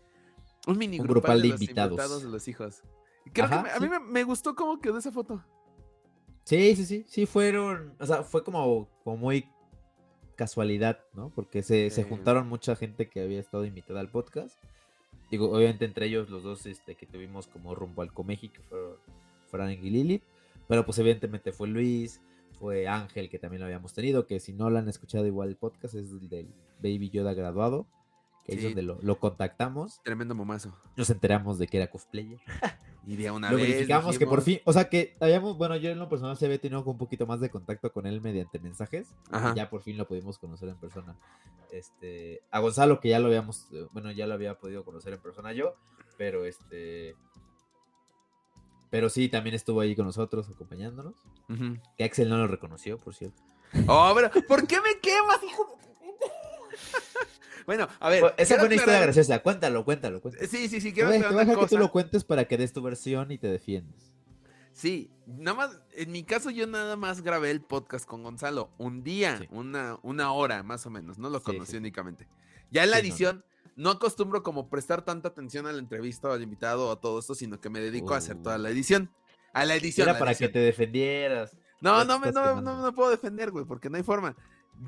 Un 0.67 0.77
mini 0.79 0.99
Un 1.01 1.07
grupal, 1.07 1.23
grupal 1.23 1.43
de, 1.43 1.43
de 1.49 1.49
los 1.55 1.61
invitados. 1.63 1.91
invitados 1.93 2.23
de 2.25 2.29
los 2.29 2.49
hijos. 2.49 2.83
Creo 3.33 3.47
Ajá, 3.47 3.57
que 3.57 3.63
me- 3.65 3.71
a 3.71 3.75
sí. 3.77 3.81
mí 3.81 3.89
me, 3.89 3.99
me 4.01 4.25
gustó 4.25 4.55
cómo 4.55 4.79
quedó 4.79 4.99
esa 4.99 5.11
foto. 5.11 5.43
Sí, 6.47 6.77
sí, 6.77 6.87
sí, 6.87 7.05
sí, 7.09 7.27
fueron, 7.27 7.93
o 7.99 8.07
sea, 8.07 8.23
fue 8.23 8.45
como, 8.45 8.89
como 9.03 9.17
muy 9.17 9.49
casualidad, 10.37 11.01
¿no? 11.13 11.33
Porque 11.35 11.65
se, 11.65 11.91
se 11.91 12.05
juntaron 12.05 12.49
mucha 12.49 12.77
gente 12.77 13.09
que 13.09 13.21
había 13.21 13.41
estado 13.41 13.65
invitada 13.65 13.99
al 13.99 14.11
podcast. 14.11 14.57
Digo, 15.29 15.51
obviamente 15.51 15.85
entre 15.87 16.07
ellos 16.07 16.31
los 16.31 16.45
dos 16.45 16.65
este, 16.67 16.95
que 16.95 17.05
tuvimos 17.05 17.49
como 17.49 17.75
rumbo 17.75 18.03
al 18.03 18.13
Comeji, 18.13 18.51
que 18.51 18.61
fueron 18.61 18.93
Frank 19.51 19.81
y 19.83 19.91
Lilith. 19.91 20.23
Pero 20.69 20.87
pues 20.87 20.97
evidentemente 21.01 21.51
fue 21.51 21.67
Luis, 21.67 22.21
fue 22.61 22.87
Ángel, 22.87 23.29
que 23.29 23.41
también 23.41 23.59
lo 23.59 23.67
habíamos 23.67 23.93
tenido, 23.93 24.29
que 24.29 24.39
si 24.39 24.53
no 24.53 24.71
lo 24.71 24.79
han 24.79 24.89
escuchado 24.89 25.27
igual 25.27 25.49
el 25.49 25.57
podcast, 25.57 25.97
es 25.97 26.13
el 26.13 26.29
del 26.29 26.47
Baby 26.79 27.11
Yoda 27.11 27.35
graduado, 27.35 27.89
que 28.45 28.55
es 28.55 28.63
donde 28.63 28.83
lo, 28.83 29.01
lo 29.03 29.19
contactamos. 29.19 30.01
Tremendo 30.05 30.37
momazo. 30.37 30.77
Nos 30.97 31.11
enteramos 31.11 31.59
de 31.59 31.67
que 31.67 31.79
era 31.79 31.91
cosplayer. 31.91 32.39
Y 33.07 33.15
de 33.17 33.31
una 33.31 33.51
Lo 33.53 33.57
vez. 33.57 33.69
verificamos 33.69 34.19
que 34.19 34.27
por 34.27 34.43
fin, 34.43 34.59
o 34.65 34.73
sea 34.73 34.89
que 34.89 35.17
habíamos, 35.21 35.57
bueno, 35.57 35.77
yo 35.77 35.91
en 35.91 35.99
lo 36.01 36.09
personal 36.09 36.37
se 36.37 36.47
había 36.47 36.61
tenido 36.61 36.83
un 36.83 36.99
poquito 36.99 37.25
más 37.27 37.39
de 37.41 37.51
contacto 37.51 37.93
con 37.93 38.05
él 38.07 38.21
mediante 38.21 38.59
mensajes. 38.59 39.15
y 39.33 39.37
Ajá. 39.37 39.55
ya 39.55 39.71
por 39.71 39.83
fin 39.83 39.97
lo 39.97 40.09
pudimos 40.09 40.39
conocer 40.39 40.69
en 40.69 40.77
persona. 40.77 41.17
Este, 41.71 42.43
a 42.51 42.59
Gonzalo 42.59 42.99
que 43.01 43.11
ya 43.11 43.21
lo 43.21 43.29
habíamos, 43.29 43.69
eh, 43.73 43.87
bueno, 43.93 44.11
ya 44.11 44.27
lo 44.27 44.35
había 44.35 44.59
podido 44.59 44.85
conocer 44.85 45.13
en 45.13 45.21
persona 45.21 45.53
yo, 45.53 45.77
pero 46.19 46.45
este, 46.45 47.15
pero 48.91 49.09
sí, 49.09 49.29
también 49.29 49.55
estuvo 49.55 49.81
ahí 49.81 49.95
con 49.95 50.07
nosotros 50.07 50.49
acompañándonos. 50.49 51.15
Que 51.97 52.05
Axel 52.05 52.29
no 52.29 52.39
lo 52.39 52.49
reconoció, 52.49 52.99
por 52.99 53.15
cierto. 53.15 53.41
Oh, 53.87 54.13
pero 54.17 54.31
¿por 54.49 54.67
qué 54.67 54.81
me 54.81 54.99
quemas, 55.01 55.43
hijo 55.45 55.65
de? 55.65 55.77
Bueno, 57.67 57.89
a 58.01 58.09
ver. 58.09 58.35
Esa 58.39 58.57
fue 58.57 58.67
una 58.67 58.75
historia 58.77 59.01
graciosa, 59.01 59.41
cuéntalo, 59.43 59.85
cuéntalo, 59.85 60.21
cuéntalo. 60.21 60.47
Sí, 60.49 60.69
sí, 60.69 60.81
sí, 60.81 60.93
quiero 60.93 61.09
voy, 61.09 61.19
a- 61.19 61.21
te 61.23 61.27
voy 61.29 61.37
a 61.37 61.45
dejar 61.45 61.59
que 61.61 61.67
tú 61.67 61.79
lo 61.79 61.91
cuentes 61.91 62.25
para 62.25 62.45
que 62.47 62.57
des 62.57 62.73
tu 62.73 62.81
versión 62.83 63.31
y 63.33 63.39
te 63.39 63.49
defiendas. 63.49 64.13
Sí, 64.73 65.11
nada 65.27 65.57
más, 65.57 65.81
en 65.95 66.13
mi 66.13 66.23
caso 66.23 66.51
yo 66.51 66.67
nada 66.67 66.97
más 66.97 67.23
grabé 67.23 67.51
el 67.51 67.63
podcast 67.63 68.05
con 68.07 68.23
Gonzalo, 68.23 68.71
un 68.79 69.03
día, 69.03 69.39
Sí. 69.39 69.49
una, 69.51 69.99
una 70.03 70.33
hora 70.33 70.63
más 70.63 70.85
o 70.87 70.91
menos, 70.91 71.19
no 71.19 71.31
lo 71.31 71.43
conocí 71.43 71.73
sí. 71.73 71.77
únicamente. 71.79 72.29
Ya 72.71 72.85
en 72.85 72.91
la 72.91 72.99
Sí, 72.99 73.03
no, 73.03 73.09
no. 73.09 73.09
edición, 73.09 73.45
no, 73.75 73.91
acostumbro 73.91 74.43
como 74.43 74.69
prestar 74.69 75.03
tanta 75.03 75.29
atención 75.29 75.67
a 75.67 75.73
la 75.73 75.79
entrevista 75.79 76.29
o 76.29 76.33
al 76.33 76.43
invitado 76.43 76.89
o 76.89 76.93
a 76.93 77.01
todo 77.01 77.19
esto, 77.19 77.35
sino 77.35 77.59
que 77.61 77.71
me 77.71 77.81
dedico 77.81 78.13
a 78.15 78.19
hacer 78.19 78.37
toda 78.43 78.59
la 78.59 78.69
edición. 78.71 79.11
A 79.55 79.65
la 79.65 79.75
edición. 79.77 80.09
Era 80.09 80.19
para 80.19 80.33
edición. 80.33 80.49
que 80.49 80.53
te 80.53 80.59
defendieras. 80.59 81.57
No, 81.81 82.05
no, 82.05 82.19
me, 82.19 82.31
no, 82.33 82.61
no 82.61 82.95
puedo 82.95 83.11
defender, 83.11 83.51
güey, 83.51 83.65
porque 83.65 83.89
no 83.89 83.97
hay 83.97 84.03
forma. 84.03 84.37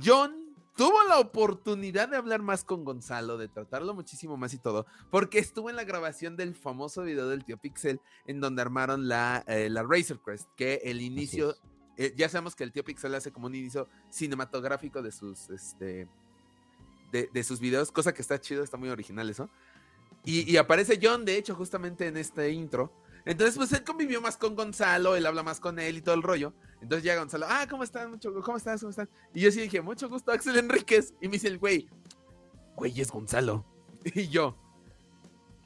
John 0.05 0.48
tuvo 0.79 1.03
la 1.09 1.19
oportunidad 1.19 2.09
de 2.09 2.17
hablar 2.17 2.41
más 2.41 2.63
con 2.63 2.85
Gonzalo, 2.85 3.37
de 3.37 3.49
tratarlo 3.49 3.95
muchísimo 3.95 4.37
más 4.37 4.55
y 4.55 4.59
todo, 4.59 4.87
porque 5.11 5.41
estuvo 5.41 5.71
en 5.71 5.75
la 5.75 5.83
grabación 5.83 6.37
del 6.37 6.55
famoso 6.55 7.03
video 7.03 7.29
del 7.29 7.45
tío 7.45 7.59
Pixel, 7.59 8.01
en 8.27 8.39
donde 8.39 8.63
armaron 8.63 9.09
la, 9.09 9.43
eh, 9.49 9.69
la 9.71 9.83
Razor 9.83 10.23
Crest, 10.23 10.49
que 10.55 10.81
el 10.85 11.03
inicio, 11.03 11.57
eh, 11.97 12.15
ya 12.17 12.29
sabemos 12.29 12.55
que 12.55 12.63
el 12.63 12.71
tío 12.71 12.85
Pixel 12.85 13.13
hace 13.17 13.33
como 13.33 13.49
un 13.49 13.57
inicio 13.57 13.89
cinematográfico 14.09 15.03
de 15.03 15.11
sus, 15.11 15.51
este, 15.51 16.07
de, 17.11 17.29
de 17.33 17.43
sus 17.43 17.59
videos, 17.59 17.91
cosa 17.91 18.15
que 18.15 18.23
está 18.23 18.41
chido, 18.41 18.63
está 18.63 18.77
muy 18.77 18.89
original 18.89 19.29
eso. 19.29 19.51
Y, 20.25 20.49
y 20.49 20.59
aparece 20.59 21.01
John, 21.03 21.25
de 21.25 21.39
hecho, 21.39 21.57
justamente 21.57 22.07
en 22.07 22.17
este 22.17 22.53
intro. 22.53 22.93
Entonces, 23.29 23.57
pues 23.59 23.71
él 23.75 23.85
convivió 23.85 24.23
más 24.23 24.39
con 24.39 24.57
Gonzalo, 24.57 25.15
él 25.15 25.27
habla 25.27 25.43
más 25.43 25.61
con 25.61 25.79
él 25.79 25.99
y 25.99 26.01
todo 26.01 26.15
el 26.15 26.23
rollo. 26.23 26.55
Entonces 26.81 27.05
llega 27.05 27.19
Gonzalo, 27.19 27.45
ah, 27.47 27.67
¿cómo 27.69 27.83
estás? 27.83 28.09
Mucho, 28.09 28.33
¿Cómo 28.41 28.57
estás? 28.57 28.81
¿Cómo 28.81 28.89
estás? 28.89 29.07
Y 29.35 29.43
yo 29.43 29.51
sí 29.53 29.61
dije, 29.61 29.83
mucho 29.83 30.09
gusto, 30.09 30.33
Axel 30.33 30.57
Enríquez. 30.57 31.13
Y 31.21 31.29
me 31.29 31.33
dice 31.33 31.49
el 31.49 31.59
güey, 31.59 31.91
güey, 32.75 32.99
es 32.99 33.11
Gonzalo. 33.11 33.67
Y 34.15 34.29
yo, 34.29 34.57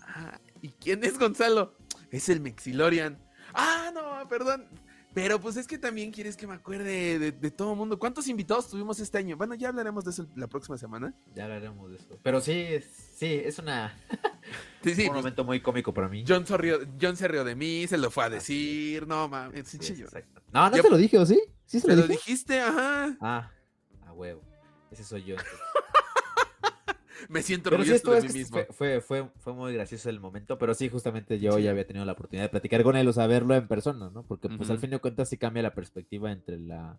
ah, 0.00 0.40
¿y 0.60 0.70
quién 0.70 1.04
es 1.04 1.20
Gonzalo? 1.20 1.76
Es 2.10 2.28
el 2.28 2.40
Mexilorian. 2.40 3.22
Ah, 3.54 3.92
no, 3.94 4.28
perdón. 4.28 4.66
Pero 5.14 5.40
pues 5.40 5.56
es 5.58 5.66
que 5.66 5.76
también 5.78 6.10
quieres 6.10 6.36
que 6.36 6.46
me 6.46 6.54
acuerde 6.54 7.18
de, 7.18 7.32
de 7.32 7.50
todo 7.50 7.72
el 7.72 7.78
mundo. 7.78 7.98
¿Cuántos 7.98 8.28
invitados 8.28 8.68
tuvimos 8.70 8.98
este 8.98 9.18
año? 9.18 9.36
Bueno, 9.36 9.54
ya 9.54 9.68
hablaremos 9.68 10.04
de 10.04 10.10
eso 10.10 10.26
la 10.36 10.46
próxima 10.46 10.78
semana. 10.78 11.14
Ya 11.34 11.44
hablaremos 11.44 11.90
de 11.90 11.96
eso. 11.98 12.18
Pero 12.22 12.40
sí, 12.40 12.52
es, 12.52 12.84
sí, 13.14 13.26
es 13.44 13.58
una, 13.58 13.94
Sí, 14.82 14.94
sí, 14.94 15.02
un 15.02 15.08
pues, 15.08 15.16
momento 15.18 15.44
muy 15.44 15.60
cómico 15.60 15.92
para 15.92 16.08
mí. 16.08 16.24
John, 16.26 16.46
se 16.46 16.56
rió, 16.56 16.78
John 17.00 17.16
se 17.16 17.28
rió 17.28 17.44
de 17.44 17.54
mí, 17.54 17.86
se 17.86 17.98
lo 17.98 18.10
fue 18.10 18.24
a 18.24 18.26
Así 18.28 18.36
es. 18.36 18.40
decir. 18.42 19.06
No, 19.06 19.28
mames, 19.28 19.68
Sí. 19.68 19.78
No, 20.52 20.70
no 20.70 20.76
Ya- 20.76 20.82
te 20.82 20.90
lo 20.90 20.96
dije, 20.96 21.18
¿o 21.18 21.26
sí? 21.26 21.40
¿Sí 21.66 21.78
se 21.80 21.86
Se 21.86 21.88
lo 21.88 21.96
lo 21.96 22.02
dije? 22.08 22.14
dijiste, 22.14 22.60
ajá. 22.60 23.16
Ah, 23.20 23.50
a 24.06 24.12
huevo. 24.14 24.42
Ese 24.90 25.04
soy 25.04 25.24
yo. 25.24 25.36
Me 27.28 27.42
siento 27.42 27.70
Pero 27.70 27.82
orgulloso 27.82 27.96
esto 27.96 28.10
de 28.12 28.18
es 28.18 28.24
mí 28.24 28.30
que 28.32 28.38
mismo. 28.38 28.56
fue, 28.72 29.00
fue, 29.00 29.30
fue, 29.38 29.52
muy 29.54 29.72
gracioso 29.74 30.08
el 30.10 30.20
momento, 30.20 30.58
pero 30.58 30.74
sí, 30.74 30.88
justamente 30.88 31.38
yo 31.38 31.52
Sí. 31.56 31.62
ya 31.64 31.70
había 31.70 31.86
tenido 31.86 32.04
la 32.04 32.12
oportunidad 32.12 32.44
de 32.44 32.48
platicar 32.50 32.82
con 32.82 32.96
él, 32.96 33.06
o 33.08 33.12
sea, 33.12 33.26
verlo 33.26 33.54
en 33.54 33.66
persona, 33.68 34.10
¿no? 34.10 34.22
Porque 34.22 34.48
pues 34.48 34.70
al 34.70 34.78
fin 34.78 34.90
de 34.90 34.98
cuentas 34.98 35.28
sí 35.28 35.36
cambia 35.36 35.62
la 35.62 35.74
perspectiva 35.74 36.30
entre 36.32 36.58
la, 36.58 36.96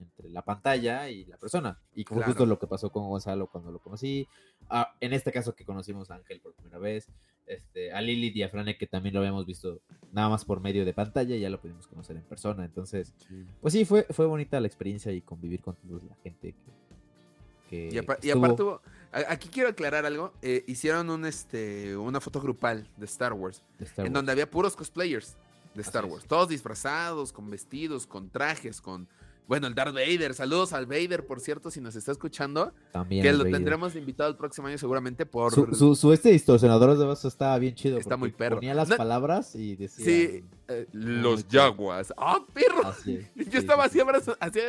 entre 0.00 0.30
la 0.30 0.42
pantalla 0.42 1.08
y 1.08 1.24
la 1.26 1.36
persona. 1.36 1.78
Y 1.94 2.04
fue 2.04 2.18
justo 2.18 2.32
Claro. 2.38 2.46
lo 2.46 2.58
que 2.58 2.66
pasó 2.66 2.90
con 2.90 3.08
Gonzalo 3.08 3.46
cuando 3.46 3.70
lo 3.70 3.78
conocí. 3.78 4.26
Ah, 4.68 4.94
en 5.00 5.12
este 5.12 5.30
caso 5.32 5.54
que 5.54 5.64
conocimos 5.64 6.10
a 6.10 6.16
Ángel 6.16 6.40
por 6.40 6.54
primera 6.54 6.78
vez, 6.78 7.08
este, 7.46 7.92
a 7.92 8.00
Lilith 8.00 8.36
y 8.36 8.42
a 8.44 8.48
Frane 8.48 8.76
que 8.78 8.86
también 8.86 9.14
lo 9.14 9.20
habíamos 9.20 9.46
visto 9.46 9.80
nada 10.12 10.28
más 10.28 10.44
por 10.44 10.60
medio 10.60 10.84
de 10.84 10.92
pantalla, 10.94 11.36
ya 11.36 11.50
lo 11.50 11.60
pudimos 11.60 11.86
conocer 11.86 12.16
en 12.16 12.22
persona. 12.22 12.64
Entonces, 12.64 13.12
pues 13.60 13.72
sí, 13.74 13.84
fue, 13.84 14.04
fue 14.10 14.26
bonita 14.26 14.60
la 14.60 14.66
experiencia 14.68 15.12
y 15.12 15.20
convivir 15.22 15.60
con 15.60 15.74
toda 15.76 16.00
la 16.08 16.14
gente 16.22 16.54
que... 16.54 17.88
que 17.88 17.94
Y, 17.94 17.98
apa- 17.98 18.18
y 18.22 18.30
aparte, 18.30 18.62
hubo- 18.62 18.80
aquí 19.12 19.48
quiero 19.48 19.68
aclarar 19.70 20.04
algo. 20.06 20.32
eh, 20.42 20.64
hicieron 20.66 21.10
un, 21.10 21.24
este, 21.24 21.96
una 21.96 22.20
foto 22.20 22.40
grupal 22.40 22.86
de 22.96 23.04
Star 23.06 23.32
Wars, 23.32 23.62
de 23.78 23.84
Star 23.84 24.06
en 24.06 24.12
Wars. 24.12 24.14
donde 24.14 24.32
había 24.32 24.50
puros 24.50 24.74
cosplayers 24.76 25.36
de 25.74 25.82
Star. 25.82 26.04
Wars. 26.04 26.24
Todos 26.26 26.48
disfrazados, 26.48 27.32
con 27.32 27.50
vestidos, 27.50 28.06
con 28.06 28.28
trajes, 28.30 28.80
con... 28.80 29.08
Bueno, 29.48 29.66
el 29.66 29.74
Darth 29.74 29.92
Vader. 29.92 30.34
Saludos 30.34 30.72
al 30.72 30.86
Vader, 30.86 31.26
por 31.26 31.40
cierto, 31.40 31.70
si 31.70 31.80
nos 31.80 31.96
está 31.96 32.12
escuchando. 32.12 32.72
También 32.92 33.22
que 33.22 33.32
lo 33.32 33.38
Vader. 33.38 33.52
tendremos 33.52 33.96
invitado 33.96 34.30
el 34.30 34.36
próximo 34.36 34.68
año 34.68 34.78
seguramente 34.78 35.26
por... 35.26 35.52
Su, 35.52 35.66
su, 35.74 35.94
su 35.96 36.12
este 36.12 36.30
distorsionador 36.30 36.96
de 36.96 37.04
voz 37.04 37.24
estaba 37.24 37.58
bien 37.58 37.74
chido. 37.74 37.98
Está 37.98 38.16
muy 38.16 38.30
perro. 38.30 38.56
Ponía 38.56 38.72
las 38.74 38.88
No- 38.88 38.96
palabras 38.96 39.54
y 39.56 39.74
decía. 39.76 40.04
Sí, 40.04 40.44
eh, 40.68 40.86
los. 40.92 41.44
Jaguas. 41.50 42.14
¡Ah, 42.16 42.38
perro! 42.54 42.86
Así 42.86 43.16
es, 43.16 43.34
Yo 43.46 43.50
sí, 43.52 43.56
estaba 43.58 43.88
sí, 43.88 43.98
así, 43.98 44.00
abrazo- 44.00 44.36
así, 44.40 44.60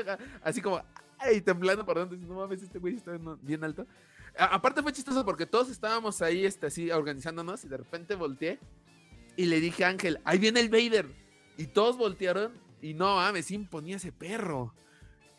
así 0.42 0.62
como, 0.62 0.82
ay, 1.20 1.40
temblando 1.42 1.86
por 1.86 2.00
dentro. 2.00 2.18
No 2.18 2.36
mames, 2.36 2.64
este 2.64 2.80
güey 2.80 2.96
está 2.96 3.14
en- 3.14 3.38
bien 3.42 3.64
alto. 3.64 3.86
A- 4.38 4.56
aparte 4.56 4.82
fue 4.82 4.92
chistoso 4.94 5.24
porque 5.25 5.46
todos 5.46 5.70
estábamos 5.70 6.22
ahí, 6.22 6.46
este, 6.46 6.68
así, 6.68 6.92
organizándonos 6.92 7.63
y 7.66 7.68
de 7.70 7.78
repente 7.78 8.16
volteé 8.16 8.60
y 9.36 9.46
le 9.46 9.60
dije 9.60 9.86
a 9.86 9.90
Ángel, 9.90 10.20
ahí 10.25 10.40
viene 10.40 10.60
el 10.60 10.70
Vader. 10.70 11.08
Y 11.58 11.68
todos 11.68 11.98
voltearon 11.98 12.52
y 12.82 12.94
no 12.94 13.16
mames, 13.16 13.46
sí 13.46 13.56
imponía 13.56 13.98
ese 13.98 14.12
perro. 14.12 14.74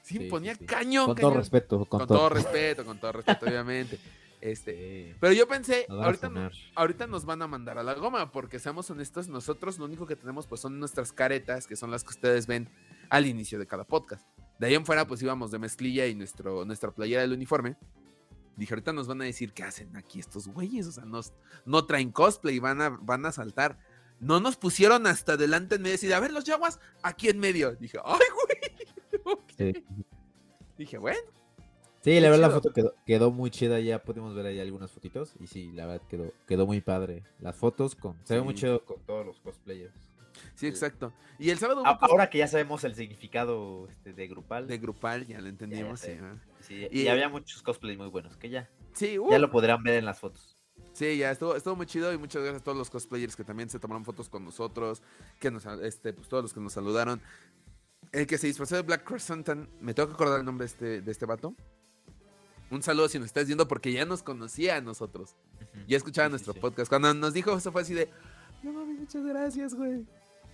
Sí 0.02 0.18
Sí, 0.18 0.24
imponía 0.24 0.54
sí, 0.54 0.64
cañón. 0.66 1.06
Con 1.06 1.16
todo 1.16 1.34
respeto. 1.34 1.78
Con, 1.86 2.00
Con, 2.00 2.08
todo 2.08 2.28
respeto, 2.28 2.84
con 2.84 2.98
todo 2.98 3.12
respeto, 3.12 3.46
obviamente. 3.46 3.98
Este, 4.44 5.16
pero 5.20 5.32
yo 5.32 5.48
pensé, 5.48 5.86
ahorita, 5.88 6.30
ahorita 6.74 7.06
nos 7.06 7.24
van 7.24 7.40
a 7.40 7.46
mandar 7.46 7.78
a 7.78 7.82
la 7.82 7.94
goma, 7.94 8.30
porque 8.30 8.58
seamos 8.58 8.90
honestos, 8.90 9.26
nosotros 9.26 9.78
lo 9.78 9.86
único 9.86 10.06
que 10.06 10.16
tenemos 10.16 10.46
pues 10.46 10.60
son 10.60 10.78
nuestras 10.78 11.12
caretas, 11.14 11.66
que 11.66 11.76
son 11.76 11.90
las 11.90 12.04
que 12.04 12.10
ustedes 12.10 12.46
ven 12.46 12.68
al 13.08 13.24
inicio 13.24 13.58
de 13.58 13.66
cada 13.66 13.84
podcast. 13.84 14.22
De 14.58 14.66
ahí 14.66 14.74
en 14.74 14.84
fuera 14.84 15.06
pues 15.06 15.22
íbamos 15.22 15.50
de 15.50 15.58
mezclilla 15.58 16.06
y 16.08 16.14
nuestro, 16.14 16.66
nuestra 16.66 16.90
playera 16.90 17.22
del 17.22 17.32
uniforme. 17.32 17.76
Dije, 18.56 18.74
ahorita 18.74 18.92
nos 18.92 19.06
van 19.06 19.22
a 19.22 19.24
decir, 19.24 19.52
¿qué 19.52 19.62
hacen 19.64 19.96
aquí 19.96 20.20
estos 20.20 20.46
güeyes? 20.48 20.86
O 20.86 20.92
sea, 20.92 21.04
nos, 21.04 21.32
no 21.64 21.86
traen 21.86 22.10
cosplay, 22.12 22.58
van 22.58 22.80
a, 22.80 22.90
van 22.90 23.26
a 23.26 23.32
saltar. 23.32 23.78
No 24.20 24.38
nos 24.40 24.56
pusieron 24.56 25.06
hasta 25.06 25.32
adelante 25.32 25.74
en 25.74 25.82
medio 25.82 25.92
y 25.94 25.96
decir, 25.96 26.14
a 26.14 26.20
ver 26.20 26.32
los 26.32 26.44
yaguas, 26.44 26.78
aquí 27.02 27.28
en 27.28 27.38
medio. 27.40 27.74
Dije, 27.76 27.98
ay, 28.04 28.20
güey. 28.34 28.74
Sí. 29.56 29.84
Dije, 30.76 30.98
bueno, 30.98 31.18
Sí, 32.02 32.20
la 32.20 32.28
verdad 32.28 32.48
la 32.48 32.54
foto 32.54 32.70
quedó, 32.70 32.94
quedó 33.06 33.30
muy 33.30 33.50
chida, 33.50 33.80
ya 33.80 34.02
pudimos 34.02 34.34
ver 34.34 34.44
ahí 34.44 34.60
algunas 34.60 34.90
fotitos 34.92 35.32
y 35.40 35.46
sí, 35.46 35.72
la 35.72 35.86
verdad 35.86 36.06
quedó, 36.06 36.32
quedó 36.46 36.66
muy 36.66 36.82
padre. 36.82 37.22
Las 37.40 37.56
fotos 37.56 37.94
con, 37.94 38.14
se 38.24 38.34
ve 38.34 38.42
muy 38.42 38.52
Sí. 38.52 38.60
chido 38.60 38.84
con 38.84 39.00
todos 39.06 39.24
los 39.24 39.40
cosplayers. 39.40 39.94
sí, 40.54 40.66
exacto. 40.66 41.14
Y 41.38 41.48
el 41.48 41.58
sábado 41.58 41.82
ahora 41.86 42.28
que 42.28 42.36
ya 42.36 42.46
sabemos 42.46 42.84
el 42.84 42.94
significado 42.94 43.88
este, 43.88 44.12
de 44.12 44.28
grupal, 44.28 44.66
de 44.68 44.76
grupal, 44.76 45.26
ya 45.26 45.40
lo 45.40 45.48
entendimos. 45.48 46.00
sé. 46.00 46.18
sí. 46.18 46.24
Sí, 46.66 46.86
y- 46.90 47.02
y, 47.02 47.08
había 47.08 47.28
muchos 47.28 47.62
cosplays 47.62 47.98
muy 47.98 48.08
buenos, 48.08 48.36
que 48.36 48.48
ya, 48.50 48.68
Sí, 48.92 49.14
ya 49.14 49.20
uh, 49.36 49.40
lo 49.40 49.50
podrán 49.50 49.82
ver 49.82 49.94
en 49.94 50.04
las 50.04 50.18
fotos. 50.20 50.56
Sí, 50.92 51.16
ya 51.18 51.30
estuvo, 51.32 51.56
estuvo 51.56 51.74
muy 51.74 51.86
chido 51.86 52.12
y 52.12 52.18
muchas 52.18 52.42
gracias 52.42 52.60
a 52.62 52.64
todos 52.64 52.78
los 52.78 52.88
cosplayers 52.90 53.34
que 53.34 53.42
también 53.44 53.68
se 53.68 53.78
tomaron 53.80 54.04
fotos 54.04 54.28
con 54.28 54.44
nosotros, 54.44 55.02
que 55.40 55.50
nos, 55.50 55.66
este, 55.66 56.12
pues 56.12 56.28
todos 56.28 56.42
los 56.44 56.54
que 56.54 56.60
nos 56.60 56.72
saludaron. 56.72 57.20
El 58.12 58.26
que 58.28 58.38
se 58.38 58.46
disfrazó 58.46 58.76
de 58.76 58.82
Black 58.82 59.04
Chrysanthemum, 59.08 59.66
me 59.80 59.92
tengo 59.94 60.08
que 60.08 60.14
acordar 60.14 60.38
el 60.38 60.44
nombre 60.46 60.64
de 60.66 60.70
este, 60.72 61.00
de 61.00 61.10
este 61.10 61.26
vato. 61.26 61.54
Un 62.70 62.82
saludo 62.82 63.08
si 63.08 63.18
nos 63.18 63.26
estás 63.26 63.46
viendo 63.46 63.66
porque 63.66 63.92
ya 63.92 64.04
nos 64.04 64.22
conocía 64.22 64.76
a 64.76 64.80
nosotros. 64.80 65.34
Ujú. 65.60 65.84
Ya 65.88 65.96
escuchaba 65.96 66.28
sí, 66.28 66.30
nuestro 66.30 66.52
sí. 66.52 66.60
podcast. 66.60 66.88
Cuando 66.88 67.12
nos 67.12 67.34
dijo 67.34 67.56
eso 67.56 67.72
fue 67.72 67.82
así 67.82 67.92
de, 67.94 68.08
no 68.62 68.72
mames, 68.72 68.98
muchas 69.00 69.24
gracias, 69.24 69.74
güey. 69.74 70.06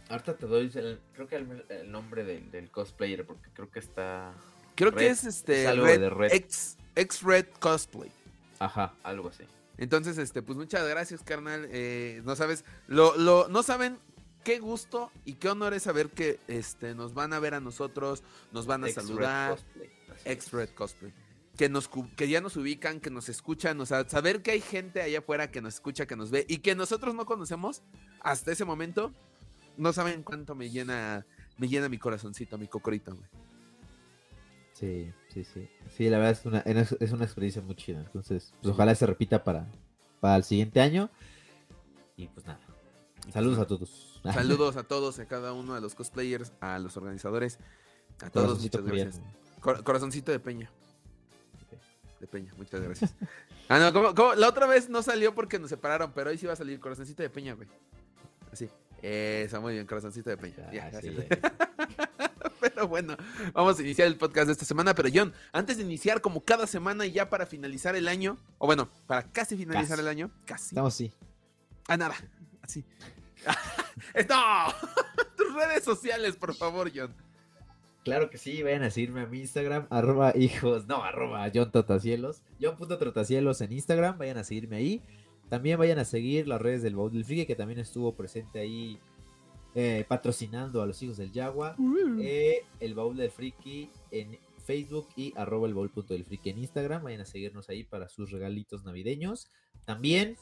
Ahorita 0.08 0.36
te 0.36 0.46
doy, 0.46 0.70
el- 0.74 1.00
creo 1.12 1.28
que 1.28 1.36
el, 1.36 1.64
el 1.68 1.92
nombre 1.92 2.24
del, 2.24 2.50
del 2.50 2.70
cosplayer, 2.70 3.26
porque 3.26 3.48
creo 3.52 3.70
que 3.70 3.78
está... 3.78 4.32
Creo 4.80 4.92
que 4.92 5.00
Red, 5.00 5.10
es 5.10 5.24
este 5.24 5.62
es 5.62 5.68
algo 5.68 5.84
Red, 5.84 6.00
de 6.00 6.10
Red. 6.10 6.32
X, 6.32 6.78
X 6.96 7.22
Red 7.22 7.46
Cosplay. 7.58 8.10
Ajá, 8.58 8.94
algo 9.02 9.28
así. 9.28 9.44
Entonces, 9.76 10.16
este, 10.16 10.42
pues 10.42 10.58
muchas 10.58 10.88
gracias, 10.88 11.22
carnal. 11.22 11.68
Eh, 11.70 12.22
no 12.24 12.34
sabes, 12.34 12.64
lo, 12.86 13.16
lo, 13.16 13.48
no 13.48 13.62
saben 13.62 13.98
qué 14.42 14.58
gusto 14.58 15.10
y 15.26 15.34
qué 15.34 15.50
honor 15.50 15.74
es 15.74 15.82
saber 15.82 16.08
que 16.08 16.40
este, 16.48 16.94
nos 16.94 17.12
van 17.12 17.34
a 17.34 17.38
ver 17.40 17.54
a 17.54 17.60
nosotros, 17.60 18.22
nos 18.52 18.66
van 18.66 18.84
a 18.84 18.88
Ex-Red 18.88 19.06
saludar. 19.06 19.50
Cosplay, 19.50 19.90
así 20.08 20.22
es. 20.24 20.32
Ex 20.32 20.50
Red 20.52 20.70
Cosplay. 20.70 21.12
que, 21.58 21.68
nos, 21.68 21.90
que 22.16 22.28
ya 22.28 22.40
nos 22.40 22.56
ubican, 22.56 23.00
que 23.00 23.10
nos 23.10 23.28
escuchan, 23.28 23.78
o 23.82 23.86
sea, 23.86 24.08
saber 24.08 24.40
que 24.40 24.52
hay 24.52 24.62
gente 24.62 25.02
allá 25.02 25.18
afuera 25.18 25.50
que 25.50 25.60
nos 25.60 25.74
escucha, 25.74 26.06
que 26.06 26.16
nos 26.16 26.30
ve 26.30 26.46
y 26.48 26.58
que 26.58 26.74
nosotros 26.74 27.14
no 27.14 27.26
conocemos 27.26 27.82
hasta 28.20 28.52
ese 28.52 28.64
momento, 28.64 29.12
no 29.76 29.92
saben 29.92 30.22
cuánto 30.22 30.54
me 30.54 30.70
llena, 30.70 31.26
me 31.58 31.68
llena 31.68 31.90
mi 31.90 31.98
corazoncito, 31.98 32.56
mi 32.56 32.66
cocorito, 32.66 33.14
güey. 33.14 33.28
Sí, 34.80 35.12
sí, 35.28 35.44
sí. 35.44 35.68
Sí, 35.94 36.08
la 36.08 36.16
verdad 36.16 36.32
es 36.32 36.46
una, 36.46 36.60
es 36.60 37.12
una 37.12 37.24
experiencia 37.24 37.60
muy 37.60 37.76
chida. 37.76 38.00
Entonces, 38.00 38.54
pues 38.62 38.72
ojalá 38.72 38.94
se 38.94 39.04
repita 39.04 39.44
para, 39.44 39.66
para 40.20 40.36
el 40.36 40.44
siguiente 40.44 40.80
año. 40.80 41.10
Y 42.16 42.28
pues 42.28 42.46
nada. 42.46 42.60
Pues 43.22 43.34
saludos 43.34 43.58
a 43.58 43.66
todos. 43.66 44.20
Saludos 44.24 44.76
a 44.76 44.82
todos, 44.82 45.18
a 45.18 45.26
cada 45.26 45.52
uno 45.52 45.74
de 45.74 45.82
los 45.82 45.94
cosplayers, 45.94 46.52
a 46.60 46.78
los 46.78 46.96
organizadores, 46.96 47.58
a 48.22 48.30
todos, 48.30 48.60
muchas 48.60 48.82
gracias. 48.82 49.20
corazoncito 49.60 50.32
de 50.32 50.40
peña. 50.40 50.70
De 52.18 52.26
peña, 52.26 52.52
muchas 52.56 52.80
gracias. 52.80 53.14
ah, 53.68 53.78
no, 53.78 54.14
¿cómo, 54.14 54.34
La 54.34 54.48
otra 54.48 54.66
vez 54.66 54.88
no 54.88 55.02
salió 55.02 55.34
porque 55.34 55.58
nos 55.58 55.70
separaron, 55.70 56.12
pero 56.12 56.30
hoy 56.30 56.38
sí 56.38 56.46
va 56.46 56.54
a 56.54 56.56
salir 56.56 56.80
corazoncito 56.80 57.22
de 57.22 57.30
peña, 57.30 57.54
güey. 57.54 57.68
Así. 58.52 58.68
Eso, 59.02 59.60
muy 59.60 59.74
bien, 59.74 59.86
corazoncito 59.86 60.28
de 60.28 60.36
peña. 60.36 60.70
pero 62.80 62.88
bueno, 62.88 63.16
vamos 63.52 63.78
a 63.78 63.82
iniciar 63.82 64.08
el 64.08 64.16
podcast 64.16 64.46
de 64.46 64.52
esta 64.52 64.64
semana. 64.64 64.94
Pero 64.94 65.10
John, 65.12 65.32
antes 65.52 65.76
de 65.76 65.82
iniciar, 65.82 66.20
como 66.20 66.42
cada 66.44 66.66
semana 66.66 67.04
y 67.04 67.12
ya 67.12 67.28
para 67.28 67.46
finalizar 67.46 67.94
el 67.94 68.08
año, 68.08 68.38
o 68.58 68.66
bueno, 68.66 68.88
para 69.06 69.24
casi 69.24 69.56
finalizar 69.56 69.98
el 69.98 70.08
año, 70.08 70.30
casi. 70.46 70.68
Estamos 70.68 70.94
sí. 70.94 71.12
Ah, 71.88 71.96
nada, 71.96 72.14
así. 72.62 72.84
¡No! 74.28 74.66
Tus 75.36 75.54
redes 75.54 75.84
sociales, 75.84 76.36
por 76.36 76.54
favor, 76.54 76.90
John. 76.94 77.14
Claro 78.04 78.30
que 78.30 78.38
sí, 78.38 78.62
vayan 78.62 78.82
a 78.82 78.90
seguirme 78.90 79.20
a 79.20 79.26
mi 79.26 79.40
Instagram, 79.40 79.86
arroba 79.90 80.32
hijos, 80.34 80.86
no, 80.86 81.04
arroba 81.04 81.50
John 81.54 81.70
Trotacielos, 81.70 82.40
John.trotacielos 82.60 83.60
en 83.60 83.72
Instagram, 83.72 84.16
vayan 84.16 84.38
a 84.38 84.44
seguirme 84.44 84.76
ahí. 84.76 85.02
También 85.50 85.78
vayan 85.78 85.98
a 85.98 86.04
seguir 86.04 86.48
las 86.48 86.62
redes 86.62 86.82
del 86.82 86.96
Baúl 86.96 87.12
del 87.12 87.24
Friki, 87.24 87.44
que 87.44 87.56
también 87.56 87.80
estuvo 87.80 88.14
presente 88.14 88.60
ahí 88.60 88.98
eh, 89.74 90.04
patrocinando 90.08 90.82
a 90.82 90.86
los 90.86 91.02
hijos 91.02 91.16
del 91.16 91.32
Yagua. 91.32 91.76
Eh, 92.20 92.64
el 92.80 92.94
Baúl 92.94 93.16
del 93.16 93.30
Friki 93.30 93.90
en 94.10 94.38
Facebook 94.64 95.08
y 95.16 95.32
arroba 95.36 95.66
el 95.66 95.74
baúl.del 95.74 96.24
friki 96.24 96.50
en 96.50 96.58
Instagram. 96.58 97.02
Vayan 97.02 97.22
a 97.22 97.24
seguirnos 97.24 97.68
ahí 97.68 97.84
para 97.84 98.08
sus 98.08 98.30
regalitos 98.30 98.84
navideños. 98.84 99.48
También 99.84 100.36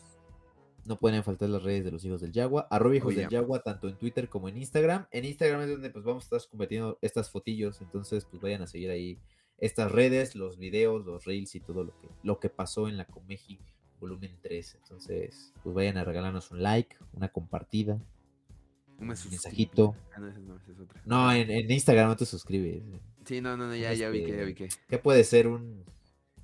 no 0.85 0.99
pueden 0.99 1.23
faltar 1.23 1.49
las 1.49 1.63
redes 1.63 1.85
de 1.85 1.91
los 1.91 2.05
hijos 2.05 2.21
del 2.21 2.33
Yagua, 2.33 2.67
arroba 2.71 2.97
hijos 2.97 3.15
del 3.15 3.29
Yagua, 3.29 3.63
tanto 3.63 3.89
en 3.89 3.97
Twitter 3.97 4.29
como 4.29 4.49
en 4.49 4.57
Instagram. 4.57 5.07
En 5.11 5.25
Instagram 5.25 5.63
es 5.63 5.71
donde 5.71 5.91
pues 5.91 6.05
vamos 6.05 6.25
a 6.25 6.37
estar 6.37 6.51
compartiendo 6.51 6.99
estas 7.03 7.31
fotillos, 7.31 7.81
entonces 7.81 8.25
pues 8.25 8.43
vayan 8.43 8.63
a 8.63 8.67
seguir 8.67 8.91
ahí 8.91 9.19
estas 9.59 9.93
redes, 9.93 10.35
los 10.35 10.59
videos, 10.59 11.05
los 11.05 11.25
reels 11.25 11.55
y 11.55 11.61
todo 11.61 11.85
lo 11.85 11.99
que, 11.99 12.09
lo 12.23 12.39
que 12.41 12.49
pasó 12.49 12.89
en 12.89 12.97
la 12.97 13.07
Comeji 13.07 13.59
volumen 14.01 14.39
3. 14.43 14.79
Entonces, 14.83 15.53
pues 15.63 15.75
vayan 15.75 15.99
a 15.99 16.05
regalarnos 16.05 16.51
un 16.51 16.63
like, 16.63 16.97
una 17.13 17.29
compartida, 17.29 18.01
un 18.99 19.07
mensajito. 19.07 19.95
Ah, 20.15 20.21
no, 21.05 21.33
en, 21.33 21.71
Instagram 21.71 22.09
no 22.09 22.17
te 22.17 22.27
suscribes. 22.27 22.83
Sí, 23.25 23.41
no, 23.41 23.57
no, 23.57 23.75
ya, 23.75 23.93
ya 23.93 24.09
vi 24.11 24.25
que, 24.25 24.37
ya 24.37 24.45
vi 24.45 24.55
que. 24.55 24.69
¿Qué 24.89 24.99
puede 24.99 25.25
ser 25.25 25.47
un 25.47 25.85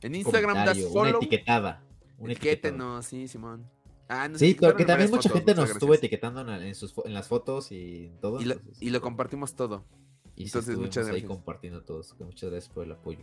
en 0.05 0.15
Instagram 0.15 0.67
das 0.67 0.79
follow? 0.81 1.01
Una 1.01 1.11
etiquetada. 1.17 1.83
Una 2.19 2.33
etiqueta. 2.33 3.03
sí, 3.03 3.27
Simón. 3.27 3.69
Ah, 4.07 4.29
sí, 4.35 4.55
porque 4.55 4.85
también 4.85 5.11
mucha 5.11 5.31
gente 5.31 5.55
nos 5.55 5.71
estuvo 5.71 5.95
etiquetando 5.95 6.41
en, 6.55 6.75
sus, 6.75 6.95
en, 7.07 7.15
las 7.15 7.27
fotos 7.27 7.73
y 7.73 8.13
todo. 8.21 8.39
Y 8.81 8.91
lo, 8.91 9.01
compartimos 9.01 9.55
todo. 9.55 9.85
Y 10.37 10.45
entonces, 10.45 10.77
muchas 10.77 11.07
gracias. 11.07 11.23
ahí 11.23 11.23
compartiendo 11.23 11.83
todos. 11.83 12.15
Muchas 12.19 12.51
gracias 12.51 12.73
por 12.73 12.85
el 12.85 12.93
apoyo. 12.93 13.21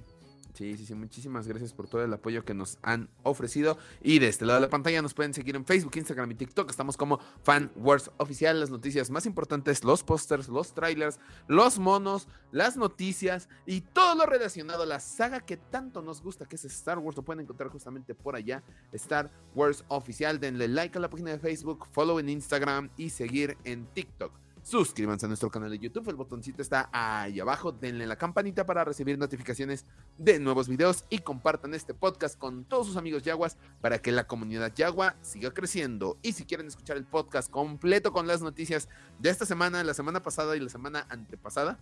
Sí, 0.54 0.76
sí, 0.76 0.86
sí, 0.86 0.96
muchísimas 0.96 1.48
gracias 1.48 1.74
por 1.74 1.88
todo 1.88 2.04
el 2.04 2.14
apoyo 2.14 2.44
que 2.44 2.54
nos 2.54 2.78
han 2.82 3.10
ofrecido. 3.24 3.78
Y 4.02 4.20
de 4.20 4.28
este 4.28 4.46
lado 4.46 4.60
de 4.60 4.66
la 4.66 4.70
pantalla 4.70 5.02
nos 5.02 5.14
pueden 5.14 5.34
seguir 5.34 5.56
en 5.56 5.66
Facebook, 5.66 5.94
Instagram 5.96 6.32
y 6.32 6.36
TikTok. 6.36 6.70
Estamos 6.70 6.98
como 6.98 7.20
Fan 7.44 7.72
Wars 7.76 8.12
Oficial. 8.18 8.60
Las 8.60 8.70
noticias 8.70 9.10
más 9.10 9.26
importantes, 9.26 9.84
los 9.84 10.04
pósters, 10.04 10.50
los 10.50 10.74
trailers, 10.74 11.20
los 11.48 11.80
monos, 11.80 12.28
las 12.52 12.76
noticias 12.76 13.48
y 13.66 13.82
todo 13.82 14.16
lo 14.16 14.26
relacionado 14.26 14.84
a 14.84 14.86
la 14.86 15.00
saga 15.00 15.40
que 15.40 15.58
tanto 15.58 16.02
nos 16.02 16.22
gusta, 16.22 16.46
que 16.46 16.58
es 16.58 16.66
Star 16.66 17.00
Wars. 17.00 17.16
Lo 17.16 17.24
pueden 17.24 17.42
encontrar 17.42 17.70
justamente 17.70 18.14
por 18.14 18.36
allá. 18.36 18.62
Star 18.92 19.32
Wars 19.56 19.86
Oficial. 19.88 20.40
Denle 20.40 20.68
like 20.68 20.98
a 20.98 21.02
la 21.02 21.10
página 21.10 21.32
de 21.32 21.40
Facebook, 21.40 21.88
follow 21.92 22.20
en 22.20 22.30
Instagram 22.30 22.90
y 22.98 23.10
seguir 23.10 23.58
en 23.64 23.86
TikTok. 23.88 24.51
Suscríbanse 24.64 25.26
a 25.26 25.28
nuestro 25.28 25.50
canal 25.50 25.72
de 25.72 25.80
YouTube, 25.80 26.08
el 26.10 26.16
botoncito 26.16 26.62
está 26.62 26.88
ahí 26.94 27.40
abajo, 27.40 27.72
denle 27.72 28.06
la 28.06 28.16
campanita 28.16 28.64
para 28.64 28.84
recibir 28.84 29.18
notificaciones 29.18 29.86
de 30.20 30.40
nuevos 30.40 30.68
videos 30.68 31.04
y 31.10 31.18
compartan 31.18 31.74
este 31.74 31.96
podcast 31.96 32.38
con 32.38 32.64
todos 32.66 32.86
sus 32.86 32.96
amigos 32.96 33.24
yaguas 33.24 33.58
para 33.82 34.00
que 34.00 34.12
la 34.12 34.28
comunidad 34.28 34.72
yagua 34.76 35.16
siga 35.22 35.52
creciendo. 35.52 36.20
Y 36.22 36.34
si 36.34 36.46
quieren 36.46 36.68
escuchar 36.68 36.98
el 36.98 37.06
podcast 37.06 37.50
completo 37.50 38.14
con 38.14 38.28
las 38.28 38.44
noticias 38.44 38.88
de 39.18 39.32
esta 39.32 39.48
semana, 39.48 39.84
la 39.84 39.96
semana 39.96 40.22
pasada 40.22 40.56
y 40.56 40.60
la 40.60 40.70
semana 40.70 41.08
antepasada, 41.10 41.80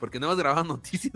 porque 0.00 0.18
no 0.18 0.28
hemos 0.28 0.38
grabado 0.38 0.64
noticias, 0.68 1.12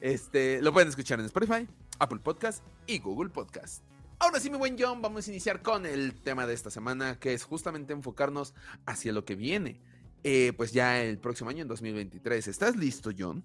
este, 0.00 0.62
lo 0.62 0.72
pueden 0.72 0.88
escuchar 0.88 1.20
en 1.20 1.26
Spotify, 1.26 1.68
Apple 1.98 2.20
Podcast 2.20 2.64
y 2.86 2.98
Google 2.98 3.28
Podcast. 3.28 3.84
Ahora 4.20 4.40
sí, 4.40 4.48
mi 4.48 4.56
buen 4.56 4.76
John, 4.78 5.02
vamos 5.02 5.28
a 5.28 5.30
iniciar 5.30 5.60
con 5.60 5.84
el 5.84 6.14
tema 6.14 6.46
de 6.46 6.54
esta 6.54 6.70
semana, 6.70 7.20
que 7.20 7.34
es 7.34 7.44
justamente 7.44 7.92
enfocarnos 7.92 8.54
hacia 8.86 9.12
lo 9.12 9.26
que 9.26 9.34
viene 9.36 9.78
eh, 10.24 10.52
pues 10.56 10.72
ya 10.72 11.02
el 11.02 11.18
próximo 11.18 11.50
año, 11.50 11.62
en 11.62 11.68
2023. 11.68 12.48
¿Estás 12.48 12.76
listo, 12.76 13.10
John? 13.16 13.44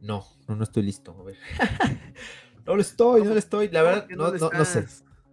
No, 0.00 0.26
no, 0.48 0.56
no 0.56 0.64
estoy 0.64 0.82
listo. 0.82 1.16
A 1.18 1.22
ver. 1.22 1.36
no 2.66 2.74
lo 2.74 2.80
estoy, 2.80 3.22
no 3.22 3.30
lo 3.30 3.38
estoy. 3.38 3.68
La 3.68 3.82
verdad, 3.82 4.08
no, 4.10 4.32
no, 4.32 4.64
sé. 4.64 4.86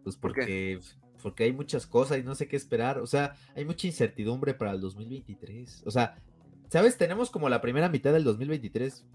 Pues 0.03 0.15
porque, 0.15 0.79
porque 1.21 1.45
hay 1.45 1.53
muchas 1.53 1.87
cosas 1.87 2.19
y 2.19 2.23
no 2.23 2.35
sé 2.35 2.47
qué 2.47 2.55
esperar. 2.55 2.99
O 2.99 3.07
sea, 3.07 3.35
hay 3.55 3.65
mucha 3.65 3.87
incertidumbre 3.87 4.53
para 4.53 4.71
el 4.71 4.81
2023. 4.81 5.83
O 5.85 5.91
sea, 5.91 6.21
¿sabes? 6.69 6.97
Tenemos 6.97 7.29
como 7.29 7.49
la 7.49 7.61
primera 7.61 7.89
mitad 7.89 8.13
del 8.13 8.23
2023 8.23 9.05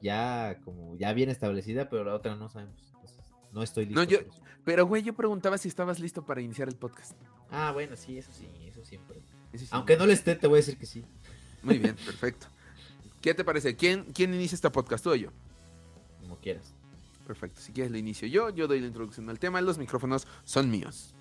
ya 0.00 0.58
como 0.64 0.96
ya 0.96 1.12
bien 1.12 1.30
establecida, 1.30 1.88
pero 1.88 2.04
la 2.04 2.14
otra 2.14 2.34
no 2.34 2.48
sabemos. 2.48 2.94
no 3.52 3.62
estoy 3.62 3.86
listo. 3.86 4.04
yo, 4.04 4.18
pero 4.64 4.86
güey, 4.86 5.02
yo 5.02 5.14
preguntaba 5.14 5.58
si 5.58 5.68
estabas 5.68 6.00
listo 6.00 6.24
para 6.24 6.40
iniciar 6.40 6.68
el 6.68 6.76
podcast. 6.76 7.12
Ah, 7.50 7.70
bueno, 7.72 7.96
sí, 7.96 8.18
eso 8.18 8.30
sí, 8.32 8.48
eso 8.66 8.84
siempre. 8.84 9.20
Aunque 9.70 9.96
no 9.96 10.06
le 10.06 10.12
esté, 10.12 10.36
te 10.36 10.46
voy 10.46 10.56
a 10.56 10.60
decir 10.60 10.76
que 10.76 10.86
sí. 10.86 11.04
Muy 11.62 11.78
bien, 11.78 11.96
perfecto. 12.06 12.46
¿Qué 13.20 13.34
te 13.34 13.44
parece? 13.44 13.76
¿Quién, 13.76 14.04
¿Quién 14.14 14.32
inicia 14.34 14.54
este 14.54 14.70
podcast, 14.70 15.04
tú 15.04 15.10
o 15.10 15.14
yo? 15.14 15.30
Como 16.20 16.36
quieras. 16.38 16.72
Perfecto. 17.26 17.60
Si 17.60 17.72
quieres, 17.72 17.92
le 17.92 17.98
inicio 17.98 18.26
yo. 18.28 18.50
Yo 18.50 18.66
doy 18.66 18.80
la 18.80 18.86
introducción 18.86 19.28
al 19.28 19.38
tema. 19.38 19.60
Los 19.60 19.78
micrófonos 19.78 20.26
son 20.44 20.70
míos. 20.70 21.14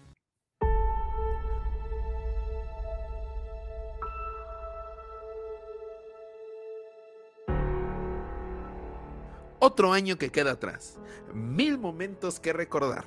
Otro 9.60 9.92
año 9.92 10.18
que 10.18 10.32
queda 10.32 10.52
atrás. 10.52 10.98
Mil 11.34 11.78
momentos 11.78 12.40
que 12.40 12.54
recordar. 12.54 13.06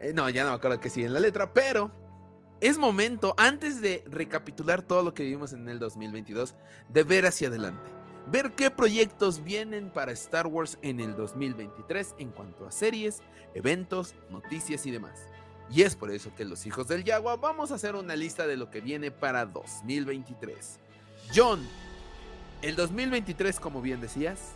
Eh, 0.00 0.12
no, 0.12 0.28
ya 0.28 0.42
no 0.44 0.50
me 0.50 0.56
acuerdo 0.56 0.80
que 0.80 0.90
sí 0.90 1.04
en 1.04 1.12
la 1.12 1.20
letra, 1.20 1.52
pero 1.54 1.90
es 2.64 2.78
momento, 2.78 3.34
antes 3.36 3.82
de 3.82 4.02
recapitular 4.06 4.80
todo 4.80 5.02
lo 5.02 5.12
que 5.12 5.22
vivimos 5.22 5.52
en 5.52 5.68
el 5.68 5.78
2022, 5.78 6.54
de 6.88 7.02
ver 7.02 7.26
hacia 7.26 7.48
adelante. 7.48 7.90
Ver 8.32 8.52
qué 8.52 8.70
proyectos 8.70 9.44
vienen 9.44 9.90
para 9.90 10.12
Star 10.12 10.46
Wars 10.46 10.78
en 10.80 10.98
el 10.98 11.14
2023 11.14 12.14
en 12.18 12.30
cuanto 12.30 12.66
a 12.66 12.72
series, 12.72 13.20
eventos, 13.52 14.14
noticias 14.30 14.86
y 14.86 14.90
demás. 14.90 15.28
Y 15.70 15.82
es 15.82 15.94
por 15.94 16.10
eso 16.10 16.34
que 16.34 16.46
los 16.46 16.64
hijos 16.64 16.88
del 16.88 17.04
Yagua 17.04 17.36
vamos 17.36 17.70
a 17.70 17.74
hacer 17.74 17.96
una 17.96 18.16
lista 18.16 18.46
de 18.46 18.56
lo 18.56 18.70
que 18.70 18.80
viene 18.80 19.10
para 19.10 19.44
2023. 19.44 20.78
John, 21.36 21.68
el 22.62 22.76
2023, 22.76 23.60
como 23.60 23.82
bien 23.82 24.00
decías, 24.00 24.52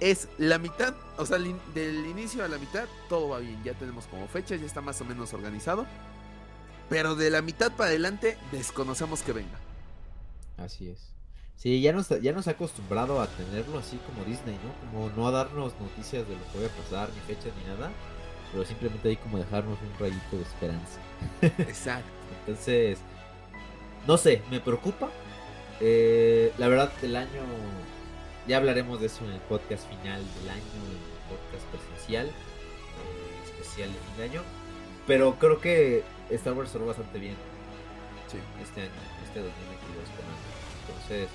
es 0.00 0.26
la 0.38 0.56
mitad, 0.56 0.94
o 1.18 1.26
sea, 1.26 1.36
del 1.36 2.06
inicio 2.06 2.42
a 2.46 2.48
la 2.48 2.56
mitad, 2.56 2.86
todo 3.10 3.28
va 3.28 3.40
bien. 3.40 3.62
Ya 3.62 3.74
tenemos 3.74 4.06
como 4.06 4.26
fechas, 4.26 4.58
ya 4.58 4.66
está 4.66 4.80
más 4.80 4.98
o 5.02 5.04
menos 5.04 5.34
organizado. 5.34 5.86
Pero 6.88 7.14
de 7.14 7.30
la 7.30 7.42
mitad 7.42 7.72
para 7.72 7.90
adelante 7.90 8.38
desconocemos 8.52 9.22
que 9.22 9.32
venga. 9.32 9.58
Así 10.56 10.88
es. 10.88 11.08
Sí, 11.56 11.80
ya 11.80 11.92
nos, 11.92 12.08
ya 12.08 12.32
nos 12.32 12.46
ha 12.46 12.52
acostumbrado 12.52 13.20
a 13.20 13.26
tenerlo 13.26 13.78
así 13.78 13.98
como 14.06 14.24
Disney, 14.24 14.56
¿no? 14.64 14.90
Como 14.90 15.10
no 15.16 15.26
a 15.26 15.32
darnos 15.32 15.72
noticias 15.80 16.26
de 16.28 16.34
lo 16.34 16.52
que 16.52 16.60
va 16.60 16.66
a 16.66 16.84
pasar, 16.84 17.08
ni 17.12 17.20
fechas, 17.22 17.52
ni 17.58 17.64
nada. 17.68 17.90
Pero 18.52 18.64
simplemente 18.64 19.08
hay 19.08 19.16
como 19.16 19.38
dejarnos 19.38 19.76
un 19.80 19.98
rayito 19.98 20.36
de 20.36 20.42
esperanza. 20.42 21.00
Exacto. 21.42 22.08
Entonces, 22.46 22.98
no 24.06 24.16
sé, 24.16 24.42
me 24.50 24.60
preocupa. 24.60 25.10
Eh, 25.80 26.52
la 26.58 26.68
verdad, 26.68 26.92
el 27.02 27.16
año, 27.16 27.42
ya 28.46 28.58
hablaremos 28.58 29.00
de 29.00 29.06
eso 29.06 29.24
en 29.24 29.32
el 29.32 29.40
podcast 29.40 29.88
final 29.88 30.22
del 30.38 30.48
año, 30.50 30.62
en 30.62 30.92
el 30.92 31.28
podcast 31.28 31.64
presencial, 31.70 32.26
eh, 32.28 33.44
especial 33.44 33.92
de 33.92 33.98
fin 33.98 34.16
de 34.16 34.24
año. 34.24 34.57
Pero 35.08 35.36
creo 35.36 35.58
que 35.60 36.04
Star 36.30 36.52
Wars 36.52 36.70
cerró 36.70 36.86
bastante 36.86 37.18
bien. 37.18 37.34
Sí. 38.30 38.36
Este 38.62 38.82
año, 38.82 38.90
este 39.26 39.40
2022. 39.40 40.04
Entonces, 40.86 41.28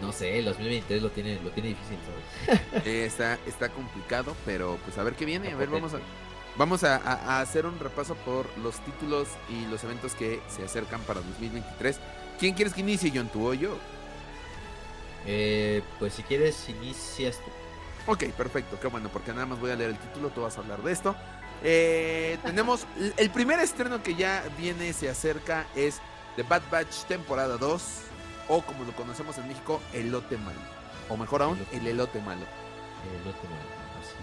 No 0.00 0.12
sé, 0.12 0.38
el 0.38 0.44
2023 0.46 1.02
lo 1.02 1.10
tiene, 1.10 1.40
lo 1.42 1.50
tiene 1.50 1.70
difícil, 1.70 1.98
¿sabes? 2.46 2.60
Eh, 2.86 3.04
está, 3.04 3.38
está 3.46 3.68
complicado, 3.68 4.34
pero 4.46 4.78
pues 4.84 4.96
a 4.96 5.02
ver 5.02 5.14
qué 5.14 5.24
viene. 5.24 5.50
A 5.52 5.56
ver, 5.56 5.68
vamos 5.68 5.92
a, 5.94 5.98
vamos 6.56 6.84
a, 6.84 6.96
a, 6.96 7.40
hacer 7.40 7.66
un 7.66 7.78
repaso 7.78 8.14
por 8.14 8.46
los 8.58 8.78
títulos 8.84 9.28
y 9.50 9.66
los 9.66 9.82
eventos 9.84 10.14
que 10.14 10.40
se 10.48 10.64
acercan 10.64 11.00
para 11.02 11.20
2023. 11.20 11.98
¿Quién 12.38 12.54
quieres 12.54 12.74
que 12.74 12.80
inicie, 12.80 13.12
John, 13.14 13.28
tú 13.28 13.48
o 13.48 13.54
yo? 13.54 13.76
Eh, 15.26 15.82
pues 15.98 16.14
si 16.14 16.22
quieres, 16.22 16.68
inicias 16.68 17.38
tú. 17.38 18.12
Ok, 18.12 18.24
perfecto, 18.36 18.78
qué 18.80 18.88
bueno, 18.88 19.08
porque 19.12 19.32
nada 19.32 19.46
más 19.46 19.60
voy 19.60 19.70
a 19.70 19.76
leer 19.76 19.90
el 19.90 19.98
título, 19.98 20.30
tú 20.30 20.42
vas 20.42 20.56
a 20.56 20.60
hablar 20.60 20.82
de 20.82 20.92
esto. 20.92 21.14
Eh, 21.64 22.38
tenemos 22.44 22.86
el 23.16 23.30
primer 23.30 23.60
estreno 23.60 24.02
que 24.02 24.14
ya 24.14 24.44
viene, 24.58 24.92
se 24.92 25.08
acerca, 25.08 25.66
es 25.76 26.00
The 26.36 26.42
Bad 26.42 26.62
Batch 26.70 27.04
temporada 27.04 27.56
2, 27.56 27.82
o 28.48 28.62
como 28.62 28.84
lo 28.84 28.92
conocemos 28.92 29.38
en 29.38 29.48
México, 29.48 29.80
Elote 29.92 30.36
Malo. 30.38 30.60
O 31.08 31.16
mejor 31.16 31.42
aún, 31.42 31.58
el 31.72 31.86
Elote 31.86 32.20
Malo. 32.20 32.44
El 33.06 33.20
Elote 33.22 33.48
Malo, 33.48 33.62
así 34.00 34.14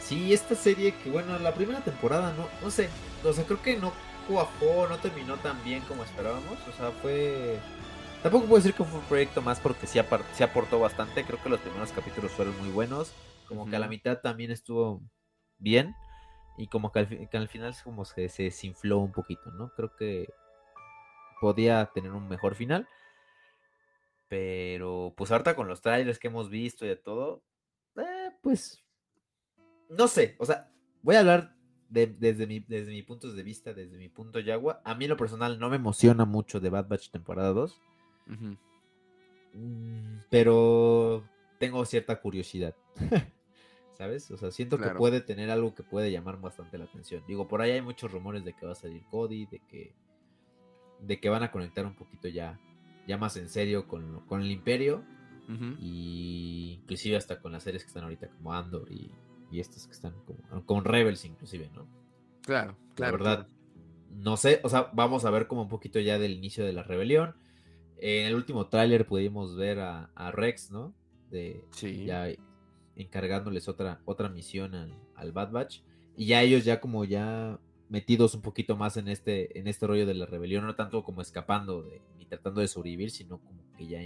es. 0.00 0.06
Sí, 0.06 0.32
esta 0.32 0.54
serie 0.54 0.94
que, 0.96 1.10
bueno, 1.10 1.38
la 1.38 1.54
primera 1.54 1.80
temporada, 1.80 2.32
no, 2.32 2.48
no 2.62 2.70
sé, 2.70 2.88
o 3.24 3.32
sea, 3.32 3.44
creo 3.44 3.62
que 3.62 3.76
no 3.76 3.92
cuajó, 4.28 4.86
no 4.88 4.98
terminó 4.98 5.36
tan 5.36 5.62
bien 5.64 5.82
como 5.82 6.04
esperábamos, 6.04 6.58
o 6.68 6.72
sea, 6.76 6.90
fue... 7.02 7.58
Tampoco 8.22 8.46
puedo 8.46 8.62
decir 8.62 8.74
que 8.74 8.84
fue 8.84 9.00
un 9.00 9.04
proyecto 9.06 9.42
más 9.42 9.58
porque 9.58 9.86
sí, 9.86 9.98
aportó 9.98 10.78
bastante, 10.78 11.24
creo 11.24 11.42
que 11.42 11.48
los 11.48 11.60
primeros 11.60 11.90
capítulos 11.90 12.30
fueron 12.30 12.56
muy 12.60 12.68
buenos, 12.68 13.12
como 13.48 13.68
que 13.68 13.74
a 13.74 13.80
la 13.80 13.88
mitad 13.88 14.18
también 14.18 14.52
estuvo 14.52 15.02
bien, 15.58 15.96
y 16.56 16.68
como 16.68 16.92
que 16.92 16.98
al, 17.00 17.48
final 17.48 17.74
como 17.82 18.04
se, 18.04 18.28
se 18.28 18.44
desinfló 18.44 18.98
un 18.98 19.12
poquito, 19.12 19.50
¿no? 19.52 19.70
Creo 19.74 19.94
que 19.96 20.28
podía 21.40 21.90
tener 21.94 22.12
un 22.12 22.28
mejor 22.28 22.54
final. 22.54 22.86
Pero 24.28 25.12
pues 25.16 25.30
ahorita 25.30 25.54
con 25.54 25.68
los 25.68 25.82
trailers 25.82 26.18
que 26.18 26.28
hemos 26.28 26.48
visto 26.48 26.84
y 26.84 26.88
de 26.88 26.96
todo, 26.96 27.42
eh, 27.96 28.30
pues 28.42 28.82
no 29.90 30.08
sé, 30.08 30.36
o 30.38 30.46
sea, 30.46 30.70
voy 31.02 31.16
a 31.16 31.20
hablar 31.20 31.54
desde, 31.90 32.46
mi, 32.46 32.60
desde 32.60 32.90
mi 32.90 33.02
punto 33.02 33.30
de 33.30 33.42
vista, 33.42 33.74
desde 33.74 33.98
mi 33.98 34.08
punto 34.08 34.40
Yagua. 34.40 34.80
A 34.84 34.94
mí 34.94 35.06
lo 35.06 35.16
personal 35.16 35.58
no 35.58 35.68
me 35.68 35.76
emociona 35.76 36.24
mucho 36.24 36.60
de 36.60 36.70
Bad 36.70 36.88
Batch 36.88 37.10
temporada 37.10 37.52
2. 37.52 37.80
Mm, 39.52 40.20
pero 40.30 41.28
tengo 41.58 41.84
cierta 41.84 42.20
curiosidad. 42.20 42.74
¿Sabes? 43.92 44.30
O 44.30 44.36
sea, 44.36 44.50
siento 44.50 44.78
que 44.78 44.88
puede 44.90 45.20
tener 45.20 45.50
algo 45.50 45.74
que 45.74 45.82
puede 45.82 46.10
llamar 46.10 46.40
bastante 46.40 46.78
la 46.78 46.84
atención. 46.84 47.22
Digo, 47.26 47.46
por 47.46 47.60
ahí 47.60 47.72
hay 47.72 47.82
muchos 47.82 48.10
rumores 48.10 48.44
de 48.44 48.54
que 48.54 48.66
va 48.66 48.72
a 48.72 48.76
salir 48.76 49.02
Cody, 49.10 49.46
de 49.46 49.60
que 49.68 49.94
de 51.02 51.20
que 51.20 51.28
van 51.28 51.42
a 51.42 51.50
conectar 51.50 51.84
un 51.84 51.94
poquito 51.94 52.28
ya, 52.28 52.58
ya 53.06 53.18
más 53.18 53.36
en 53.36 53.48
serio 53.48 53.86
con, 53.86 54.20
con 54.26 54.40
el 54.40 54.50
Imperio. 54.50 55.04
Y 55.80 56.78
inclusive 56.80 57.16
hasta 57.16 57.38
con 57.38 57.52
las 57.52 57.64
series 57.64 57.82
que 57.82 57.88
están 57.88 58.04
ahorita 58.04 58.26
como 58.28 58.54
Andor 58.54 58.90
y, 58.90 59.10
y 59.50 59.60
estas 59.60 59.86
que 59.86 59.92
están 59.92 60.14
como 60.24 60.64
con 60.64 60.82
Rebels 60.82 61.26
inclusive, 61.26 61.68
¿no? 61.74 61.86
Claro, 62.40 62.74
claro. 62.94 63.18
La 63.18 63.24
verdad, 63.24 63.48
no 64.08 64.38
sé, 64.38 64.60
o 64.62 64.70
sea, 64.70 64.90
vamos 64.94 65.26
a 65.26 65.30
ver 65.30 65.48
como 65.48 65.62
un 65.62 65.68
poquito 65.68 66.00
ya 66.00 66.18
del 66.18 66.32
inicio 66.32 66.64
de 66.64 66.72
la 66.72 66.82
rebelión. 66.82 67.34
En 67.98 68.26
el 68.26 68.34
último 68.34 68.68
tráiler 68.68 69.06
pudimos 69.06 69.54
ver 69.54 69.80
a, 69.80 70.30
Rex, 70.32 70.70
¿no? 70.70 70.94
De 71.30 71.64
sí. 71.72 72.06
ya 72.06 72.28
encargándoles 72.96 73.68
otra, 73.68 74.00
otra 74.04 74.28
misión 74.28 74.74
al, 74.74 74.94
al 75.14 75.32
Bad 75.32 75.50
Batch. 75.50 75.80
Y 76.16 76.26
ya 76.26 76.42
ellos 76.42 76.64
ya 76.64 76.80
como 76.80 77.04
ya 77.04 77.58
metidos 77.88 78.34
un 78.34 78.40
poquito 78.40 78.76
más 78.76 78.96
en 78.96 79.08
este, 79.08 79.58
en 79.58 79.68
este 79.68 79.86
rollo 79.86 80.06
de 80.06 80.14
la 80.14 80.26
rebelión, 80.26 80.64
no 80.64 80.74
tanto 80.74 81.04
como 81.04 81.20
escapando 81.20 81.82
de, 81.82 82.00
ni 82.18 82.24
tratando 82.24 82.60
de 82.60 82.68
sobrevivir, 82.68 83.10
sino 83.10 83.38
como 83.38 83.60
que 83.76 83.86
ya 83.86 84.00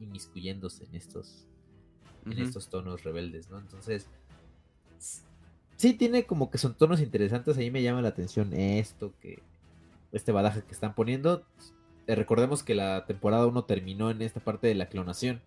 inmiscuyéndose 0.00 0.84
en 0.84 0.94
estos, 0.94 1.46
en 2.24 2.38
estos 2.38 2.68
tonos 2.68 3.04
rebeldes, 3.04 3.50
¿no? 3.50 3.58
Entonces, 3.58 4.08
sí 5.76 5.92
tiene 5.92 6.24
como 6.24 6.50
que 6.50 6.58
son 6.58 6.74
tonos 6.74 7.00
interesantes, 7.00 7.58
ahí 7.58 7.70
me 7.70 7.82
llama 7.82 8.00
la 8.00 8.08
atención 8.08 8.54
esto, 8.54 9.12
que 9.20 9.42
este 10.12 10.32
badaje 10.32 10.62
que 10.62 10.72
están 10.72 10.94
poniendo. 10.94 11.44
Eh, 12.06 12.14
recordemos 12.14 12.62
que 12.62 12.74
la 12.74 13.04
temporada 13.04 13.46
1 13.46 13.64
terminó 13.64 14.10
en 14.10 14.22
esta 14.22 14.40
parte 14.40 14.66
de 14.66 14.74
la 14.74 14.88
clonación. 14.88 15.42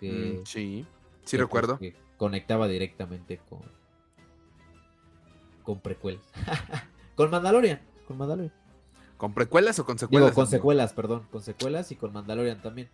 Que, 0.00 0.40
mm, 0.40 0.46
sí, 0.46 0.86
sí 1.28 1.36
recuerdo. 1.36 1.78
que 1.78 1.94
conectaba 2.16 2.68
directamente 2.68 3.40
con, 3.48 3.60
con 5.62 5.80
precuelas. 5.80 6.22
con 7.14 7.30
Mandalorian. 7.30 7.80
Con 8.06 8.18
Mandalorian. 8.18 8.54
¿Con 9.16 9.34
precuelas 9.34 9.78
o 9.78 9.84
con 9.84 9.98
secuelas? 9.98 10.32
con 10.32 10.46
secuelas, 10.46 10.92
perdón. 10.92 11.26
Con 11.30 11.42
secuelas 11.42 11.90
y 11.92 11.96
con 11.96 12.12
Mandalorian 12.12 12.62
también. 12.62 12.88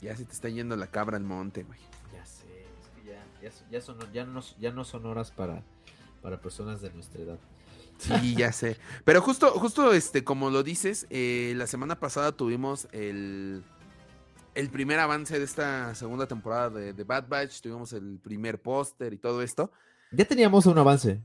Ya 0.00 0.16
se 0.16 0.24
te 0.24 0.32
está 0.32 0.48
yendo 0.48 0.76
la 0.76 0.88
cabra 0.88 1.16
al 1.16 1.24
monte, 1.24 1.62
güey. 1.62 1.78
Ya 2.12 2.24
sé, 2.24 2.44
es 2.80 2.88
que 2.90 3.08
ya, 3.08 3.68
ya, 3.70 3.80
son, 3.80 3.96
ya, 4.12 4.24
no, 4.24 4.40
ya 4.58 4.72
no 4.72 4.84
son 4.84 5.06
horas 5.06 5.30
para, 5.30 5.62
para 6.20 6.40
personas 6.40 6.80
de 6.80 6.90
nuestra 6.90 7.22
edad. 7.22 7.38
Sí, 7.98 8.34
ya 8.36 8.52
sé. 8.52 8.76
Pero 9.04 9.22
justo, 9.22 9.50
justo 9.52 9.92
este, 9.92 10.24
como 10.24 10.50
lo 10.50 10.62
dices, 10.62 11.06
eh, 11.10 11.54
la 11.56 11.66
semana 11.66 11.98
pasada 11.98 12.32
tuvimos 12.32 12.88
el, 12.92 13.64
el 14.54 14.70
primer 14.70 14.98
avance 14.98 15.38
de 15.38 15.44
esta 15.44 15.94
segunda 15.94 16.26
temporada 16.26 16.70
de, 16.70 16.92
de 16.92 17.04
Bad 17.04 17.28
Batch. 17.28 17.60
Tuvimos 17.60 17.92
el 17.92 18.18
primer 18.22 18.60
póster 18.60 19.12
y 19.12 19.18
todo 19.18 19.42
esto. 19.42 19.70
Ya 20.10 20.24
teníamos 20.24 20.66
un 20.66 20.78
avance. 20.78 21.20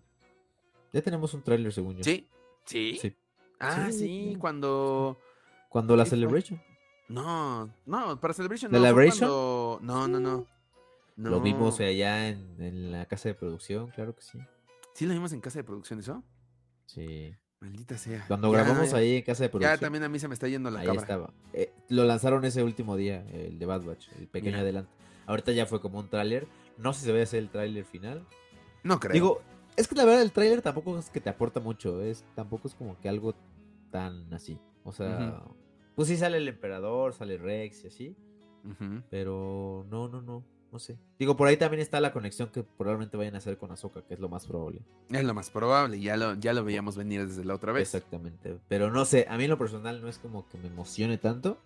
Ya 0.94 1.02
tenemos 1.02 1.34
un 1.34 1.42
tráiler, 1.42 1.74
según 1.74 1.98
yo. 1.98 2.04
¿Sí? 2.04 2.28
¿Sí? 2.66 3.16
Ah, 3.60 3.90
sí, 3.92 4.38
cuando... 4.40 5.18
Cuando 5.70 5.96
la 5.96 6.06
Celebration. 6.06 6.62
No, 7.10 7.70
no, 7.86 8.20
para 8.20 8.34
Celebration 8.34 8.72
no. 8.72 8.78
¿Celebration? 8.78 9.30
No, 9.30 10.08
no, 10.08 10.20
no, 10.20 10.46
Lo 11.16 11.42
vimos 11.42 11.80
allá 11.80 12.28
en, 12.30 12.92
la 12.92 13.06
casa 13.06 13.30
de 13.30 13.36
producción, 13.36 13.90
claro 13.92 14.16
que 14.16 14.22
sí. 14.22 14.40
¿Sí 14.94 15.06
lo 15.06 15.14
vimos 15.14 15.32
en 15.34 15.42
casa 15.42 15.60
de 15.60 15.64
producción 15.64 16.00
eso? 16.00 16.24
Sí. 16.86 17.36
Maldita 17.60 17.98
sea. 17.98 18.24
Cuando 18.28 18.52
grabamos 18.52 18.94
ahí 18.94 19.18
en 19.18 19.24
casa 19.24 19.44
de 19.44 19.50
producción. 19.50 19.76
Ya 19.76 19.80
también 19.80 20.04
a 20.04 20.10
mí 20.10 20.20
se 20.20 20.28
me 20.28 20.34
está 20.34 20.48
yendo 20.48 20.70
la 20.70 20.82
Ahí 20.82 20.96
estaba. 20.96 21.34
Eh, 21.54 21.74
lo 21.90 22.04
lanzaron 22.06 22.46
ese 22.46 22.64
último 22.64 22.96
día, 22.96 23.26
el 23.32 23.58
de 23.58 23.66
Bad 23.66 23.84
Batch, 23.84 24.10
el 24.20 24.28
pequeño 24.28 24.58
adelanto. 24.58 24.92
Ahorita 25.26 25.52
ya 25.52 25.66
fue 25.66 25.82
como 25.82 26.00
un 26.00 26.10
tráiler. 26.10 26.48
No 26.78 26.94
sé 26.94 27.02
si 27.02 27.06
se 27.08 27.14
va 27.14 27.20
a 27.20 27.24
hacer 27.24 27.40
el 27.40 27.50
tráiler 27.50 27.84
final. 27.84 28.26
No 28.84 29.00
creo. 29.00 29.14
Digo, 29.14 29.42
es 29.76 29.88
que 29.88 29.96
la 29.96 30.06
verdad 30.06 30.22
el 30.22 30.32
tráiler 30.32 30.62
tampoco 30.62 30.98
es 30.98 31.10
que 31.10 31.20
te 31.20 31.30
aporta 31.30 31.60
mucho, 31.60 32.02
es 32.02 32.24
tampoco 32.36 32.68
es 32.68 32.76
como 32.76 33.00
que 33.00 33.10
algo 33.10 33.34
tan 33.92 34.32
así. 34.34 34.60
O 34.84 34.92
sea, 34.92 35.44
pues 35.96 36.08
sí 36.08 36.16
sale 36.16 36.38
el 36.38 36.48
emperador, 36.48 37.14
sale 37.14 37.38
Rex 37.38 37.84
y 37.84 37.88
así. 37.88 38.16
Pero 39.10 39.86
no, 39.90 40.08
no, 40.08 40.22
no, 40.22 40.44
no 40.72 40.80
sé. 40.80 40.98
Digo, 41.18 41.38
por 41.38 41.48
ahí 41.48 41.58
también 41.58 41.82
está 41.82 42.00
la 42.02 42.12
conexión 42.12 42.50
que 42.50 42.64
probablemente 42.64 43.18
vayan 43.18 43.36
a 43.36 43.38
hacer 43.38 43.58
con 43.58 43.72
Azoka, 43.72 44.02
que 44.02 44.14
es 44.14 44.20
lo 44.20 44.30
más 44.30 44.46
probable. 44.46 44.82
Es 45.10 45.24
lo 45.24 45.34
más 45.34 45.50
probable, 45.50 46.00
ya 46.00 46.18
lo, 46.18 46.36
ya 46.36 46.54
lo 46.54 46.64
veíamos 46.64 46.98
venir 46.98 47.26
desde 47.28 47.46
la 47.46 47.56
otra 47.56 47.72
vez. 47.72 47.94
Exactamente. 47.94 48.58
Pero 48.68 48.92
no 48.92 49.06
sé, 49.06 49.26
a 49.30 49.38
mí 49.38 49.46
en 49.46 49.50
lo 49.50 49.58
personal 49.58 50.02
no 50.02 50.08
es 50.08 50.18
como 50.18 50.48
que 50.48 50.58
me 50.58 50.68
emocione 50.68 51.18
tanto. 51.18 51.58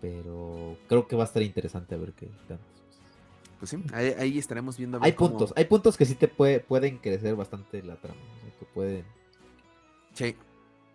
Pero 0.00 0.78
creo 0.88 1.06
que 1.06 1.16
va 1.16 1.24
a 1.24 1.26
estar 1.26 1.42
interesante 1.42 1.94
a 1.94 1.98
ver 1.98 2.12
qué 2.12 2.26
tanto 2.48 2.70
pues 3.60 3.70
sí, 3.70 3.84
ahí, 3.92 4.38
estaremos 4.38 4.78
viendo. 4.78 4.98
hay 5.02 5.12
puntos, 5.12 5.52
hay 5.54 5.66
puntos 5.66 5.98
que 5.98 6.06
sí 6.06 6.14
te 6.14 6.28
pueden 6.28 6.96
crecer 6.96 7.36
bastante 7.36 7.82
la 7.82 7.96
trama. 7.96 8.18
que 8.58 8.64
pueden. 8.64 9.04
Sí, 10.14 10.34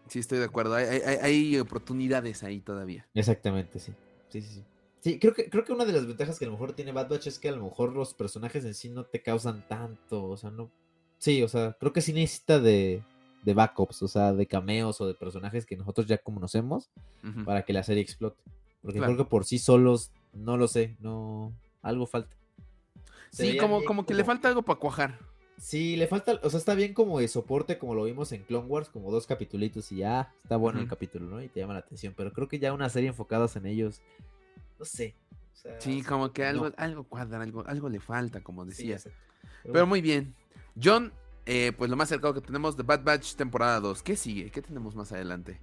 sí, 0.07 0.17
estoy 0.17 0.39
de 0.39 0.45
acuerdo. 0.45 0.73
Hay, 0.73 1.59
oportunidades 1.59 2.43
ahí 2.43 2.61
todavía. 2.61 3.07
Exactamente, 3.13 3.77
sí. 3.77 3.93
Sí, 4.29 4.41
sí, 4.41 4.55
sí. 4.55 4.63
Sí, 5.05 5.19
creo 5.19 5.35
que, 5.35 5.51
creo 5.51 5.63
que 5.63 5.71
una 5.71 5.85
de 5.85 5.93
las 5.93 6.07
ventajas 6.07 6.39
que 6.39 6.45
a 6.45 6.47
lo 6.47 6.53
mejor 6.53 6.73
tiene 6.73 6.91
Bad 6.91 7.09
Batch 7.09 7.27
es 7.27 7.37
que 7.37 7.49
a 7.49 7.51
lo 7.51 7.63
mejor 7.63 7.93
los 7.93 8.15
personajes 8.15 8.65
en 8.65 8.73
sí 8.73 8.89
no 8.89 9.03
te 9.03 9.21
causan 9.21 9.63
tanto. 9.67 10.23
O 10.23 10.35
sea, 10.35 10.49
no. 10.49 10.71
Sí, 11.19 11.43
o 11.43 11.47
sea, 11.47 11.77
creo 11.79 11.93
que 11.93 12.01
sí 12.01 12.11
necesita 12.11 12.59
de, 12.59 13.03
de 13.43 13.53
backups, 13.53 14.01
o 14.01 14.07
sea, 14.07 14.33
de 14.33 14.47
cameos 14.47 14.99
o 15.01 15.05
de 15.05 15.13
personajes 15.13 15.67
que 15.67 15.77
nosotros 15.77 16.07
ya 16.07 16.17
conocemos 16.17 16.89
para 17.45 17.61
que 17.65 17.71
la 17.71 17.83
serie 17.83 18.01
explote. 18.01 18.41
Porque 18.81 18.99
creo 18.99 19.15
que 19.15 19.25
por 19.25 19.45
sí 19.45 19.59
solos, 19.59 20.09
no 20.33 20.57
lo 20.57 20.67
sé, 20.67 20.97
no. 20.99 21.53
Algo 21.83 22.07
falta. 22.07 22.35
Sí, 23.29 23.57
como, 23.57 23.83
como 23.83 24.07
que 24.07 24.15
le 24.15 24.23
falta 24.23 24.47
algo 24.47 24.63
para 24.63 24.79
cuajar. 24.79 25.19
Sí, 25.59 25.97
le 25.97 26.07
falta, 26.07 26.39
o 26.41 26.49
sea, 26.49 26.57
está 26.57 26.73
bien 26.73 26.95
como 26.95 27.19
de 27.19 27.27
soporte, 27.27 27.77
como 27.77 27.93
lo 27.93 28.05
vimos 28.05 28.31
en 28.31 28.41
Clone 28.41 28.65
Wars, 28.67 28.89
como 28.89 29.11
dos 29.11 29.27
capitulitos 29.27 29.91
y 29.91 29.97
ya 29.97 30.33
está 30.41 30.57
bueno 30.57 30.79
el 30.79 30.87
capítulo, 30.87 31.27
¿no? 31.27 31.43
Y 31.43 31.47
te 31.47 31.59
llama 31.59 31.73
la 31.73 31.79
atención, 31.81 32.15
pero 32.17 32.33
creo 32.33 32.47
que 32.47 32.57
ya 32.57 32.73
una 32.73 32.89
serie 32.89 33.09
enfocada 33.09 33.47
en 33.53 33.67
ellos, 33.67 34.01
no 34.85 34.97
sé. 34.97 35.15
sí, 35.79 36.03
como 36.03 36.31
que 36.31 36.45
algo, 36.45 36.71
algo 36.77 37.03
cuadra, 37.03 37.41
algo, 37.41 37.65
algo 37.67 37.89
le 37.89 37.99
falta, 37.99 38.41
como 38.41 38.65
decías. 38.65 39.09
pero, 39.63 39.87
muy 39.87 40.01
bien. 40.01 40.35
John, 40.81 41.11
eh, 41.45 41.71
pues 41.77 41.89
lo 41.89 41.95
más 41.95 42.09
cercano 42.09 42.33
que 42.33 42.41
tenemos 42.41 42.77
de 42.77 42.83
Bad 42.83 43.03
Batch 43.03 43.35
temporada 43.35 43.79
2. 43.79 44.03
¿Qué 44.03 44.15
sigue? 44.15 44.51
¿Qué 44.51 44.61
tenemos 44.61 44.95
más 44.95 45.11
adelante? 45.11 45.59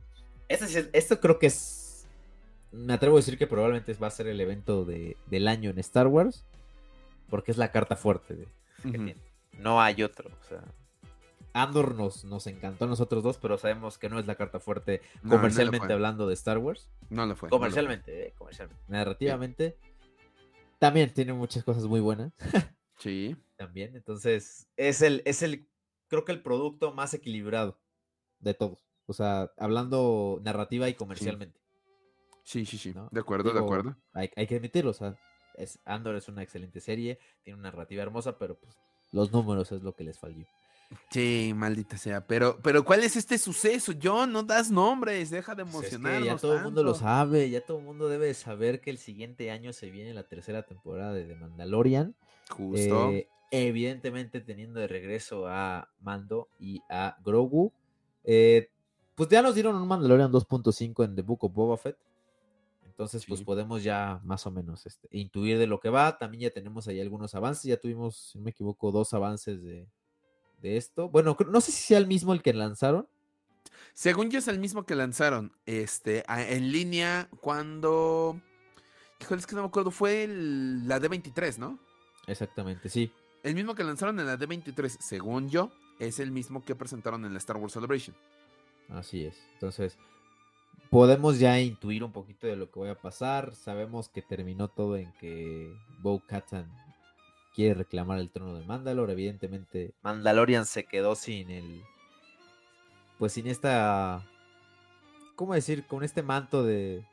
esto 0.49 1.21
creo 1.21 1.39
que 1.39 1.47
es. 1.47 2.07
Me 2.73 2.95
atrevo 2.95 3.17
a 3.17 3.21
decir 3.21 3.39
que 3.39 3.47
probablemente 3.47 3.95
va 3.95 4.07
a 4.07 4.11
ser 4.11 4.27
el 4.27 4.41
evento 4.41 4.85
de, 4.85 5.17
del 5.27 5.47
año 5.47 5.71
en 5.71 5.79
Star 5.79 6.07
Wars 6.07 6.45
porque 7.33 7.51
es 7.51 7.57
la 7.57 7.73
carta 7.73 7.97
fuerte. 7.97 8.35
De, 8.35 9.17
No 9.59 9.81
hay 9.81 10.03
otro. 10.03 10.29
O 10.29 10.49
sea, 10.49 10.63
Andor 11.55 11.95
nos, 11.95 12.25
nos 12.25 12.47
encantó 12.47 12.87
a 12.87 12.89
nosotros 12.89 13.23
dos, 13.23 13.39
pero 13.39 13.59
sabemos 13.59 13.99
que 13.99 14.09
no 14.09 14.19
es 14.19 14.27
la 14.27 14.37
carta 14.37 14.61
fuerte 14.61 15.03
comercialmente 15.29 15.93
hablando 15.93 16.27
de 16.27 16.35
Star 16.35 16.59
Wars. 16.59 16.89
No 17.11 17.27
lo 17.27 17.37
fue. 17.37 17.51
Comercialmente, 17.51 18.29
eh, 18.29 18.35
comercialmente. 18.37 18.83
Narrativamente, 18.89 19.77
también 20.83 21.15
tiene 21.15 21.33
muchas 21.33 21.63
cosas 21.63 21.85
muy 21.85 22.01
buenas. 22.01 22.33
Sí. 22.99 23.37
también, 23.57 23.97
entonces, 23.97 24.69
es 24.77 25.03
el, 25.03 25.23
es 25.25 25.43
el, 25.43 25.69
creo 26.07 26.25
que 26.25 26.31
el 26.31 26.41
producto 26.41 26.93
más 26.93 27.13
equilibrado 27.15 27.81
de 28.39 28.55
todos. 28.55 28.87
O 29.07 29.13
sea, 29.13 29.51
hablando 29.59 30.41
narrativa 30.45 30.89
y 30.89 30.95
comercialmente. 30.95 31.61
Sí, 32.45 32.65
sí, 32.65 32.79
sí. 32.79 32.95
De 33.11 33.21
acuerdo, 33.21 33.53
de 33.53 33.59
acuerdo. 33.59 33.97
Hay, 34.13 34.31
hay, 34.37 34.47
que 34.47 34.55
admitirlo, 34.55 34.93
o 34.93 34.95
sea, 34.95 35.17
es, 35.57 35.81
Andor 35.85 36.15
es 36.15 36.29
una 36.29 36.45
excelente 36.45 36.81
serie, 36.81 37.19
tiene 37.43 37.59
una 37.59 37.71
narrativa 37.71 38.05
hermosa, 38.05 38.39
pero 38.39 38.57
pues 38.57 38.77
los 39.11 39.33
números 39.33 39.73
es 39.73 39.83
lo 39.83 39.97
que 39.97 40.05
les 40.05 40.21
falló. 40.21 40.47
Sí, 41.11 41.53
maldita 41.55 41.97
sea. 41.97 42.27
Pero, 42.27 42.59
pero 42.63 42.85
¿cuál 42.85 43.03
es 43.05 43.17
este 43.17 43.39
suceso? 43.39 43.93
Yo 43.93 44.27
no 44.27 44.43
das 44.43 44.71
nombres, 44.71 45.31
deja 45.31 45.55
de 45.55 45.63
emocionarnos. 45.63 46.21
Pues 46.21 46.25
ya 46.25 46.37
todo 46.37 46.57
el 46.57 46.63
mundo 46.63 46.83
lo 46.83 46.95
sabe, 46.95 47.51
ya 47.51 47.61
todo 47.65 47.79
el 47.79 47.85
mundo 47.85 48.09
debe 48.09 48.33
saber 48.35 48.81
que 48.81 48.91
el 48.91 48.99
siguiente 48.99 49.51
año 49.51 49.73
se 49.73 49.91
viene 49.91 50.15
la 50.15 50.25
tercera 50.25 50.63
temporada 50.63 51.13
de 51.13 51.25
The 51.25 51.35
Mandalorian. 51.35 52.15
Justo. 52.51 53.11
Eh, 53.11 53.29
evidentemente 53.51 54.41
teniendo 54.41 54.81
de 54.81 54.89
regreso 54.89 55.47
a 55.47 55.89
Mando 56.01 56.49
y 56.59 56.83
a 56.89 57.17
Grogu. 57.25 57.73
Eh, 58.25 58.71
pues 59.15 59.29
ya 59.29 59.43
nos 59.43 59.55
dieron 59.55 59.77
un 59.77 59.87
Mandalorian 59.87 60.33
2.5 60.33 61.05
en 61.05 61.15
The 61.15 61.23
Book 61.23 61.45
of 61.45 61.53
Boba 61.53 61.77
Fett. 61.77 61.97
Entonces, 62.87 63.25
pues 63.27 63.43
podemos 63.43 63.83
ya 63.83 64.21
más 64.23 64.47
o 64.47 64.51
menos 64.51 64.85
este, 64.87 65.09
intuir 65.11 65.59
de 65.59 65.67
lo 65.67 65.81
que 65.81 65.89
va. 65.89 66.19
También 66.19 66.43
ya 66.43 66.51
tenemos 66.51 66.87
ahí 66.89 67.01
algunos 67.01 67.35
avances. 67.35 67.65
Ya 67.65 67.79
tuvimos, 67.79 68.17
si 68.17 68.39
no 68.39 68.45
me 68.45 68.51
equivoco, 68.51 68.93
dos 68.93 69.15
avances 69.15 69.63
de, 69.63 69.89
de 70.63 70.77
esto. 70.77 71.09
Bueno, 71.09 71.37
no 71.51 71.61
sé 71.61 71.73
si 71.73 71.83
sea 71.83 71.99
el 71.99 72.07
mismo 72.07 72.33
el 72.33 72.43
que 72.43 72.55
lanzaron. 72.55 73.07
Según 73.95 74.31
yo 74.31 74.39
es 74.39 74.49
el 74.49 74.59
mismo 74.59 74.87
que 74.87 74.95
lanzaron, 74.95 75.53
este, 75.67 76.25
en 76.27 76.73
línea 76.73 77.29
cuando, 77.41 78.41
híjole, 79.21 79.41
es 79.41 79.47
que 79.47 79.55
no 79.55 79.63
me 79.63 79.69
acuerdo, 79.69 79.91
fue 79.91 80.27
la 80.27 80.99
D23, 80.99 81.59
¿no? 81.59 81.79
Exactamente, 82.27 82.89
sí. 82.89 83.13
El 83.43 83.55
mismo 83.55 83.75
que 83.75 83.85
lanzaron 83.85 84.19
en 84.19 84.27
la 84.27 84.39
D23, 84.39 84.89
según 84.99 85.51
yo, 85.51 85.71
es 85.99 86.21
el 86.21 86.31
mismo 86.31 86.65
que 86.65 86.75
presentaron 86.75 87.25
en 87.27 87.33
la 87.33 87.39
Star 87.39 87.59
Wars 87.59 87.75
Celebration. 87.75 88.17
Así 88.89 89.27
es. 89.27 89.37
Entonces, 89.55 89.99
podemos 90.91 91.39
ya 91.39 91.61
intuir 91.61 92.03
un 92.03 92.13
poquito 92.13 92.47
de 92.47 92.57
lo 92.57 92.71
que 92.71 92.81
va 92.81 92.91
a 92.93 92.95
pasar. 92.95 93.55
Sabemos 93.55 94.09
que 94.09 94.23
terminó 94.23 94.69
todo 94.69 94.97
en 94.97 95.13
que 95.21 95.75
Bo 96.01 96.21
Katan 96.21 96.71
quiere 97.55 97.75
reclamar 97.75 98.19
el 98.19 98.31
trono 98.31 98.55
de 98.55 98.65
Mandalor. 98.65 99.11
Evidentemente, 99.11 99.95
Mandalorian 100.03 100.67
se 100.67 100.85
quedó 100.85 101.15
sin 101.15 101.51
el. 101.51 101.83
Pues 103.19 103.33
sin 103.33 103.47
esta. 103.47 104.27
¿Cómo 105.37 105.55
decir? 105.55 105.87
Con 105.87 106.03
este 106.05 106.23
manto 106.23 106.65
de. 106.65 107.05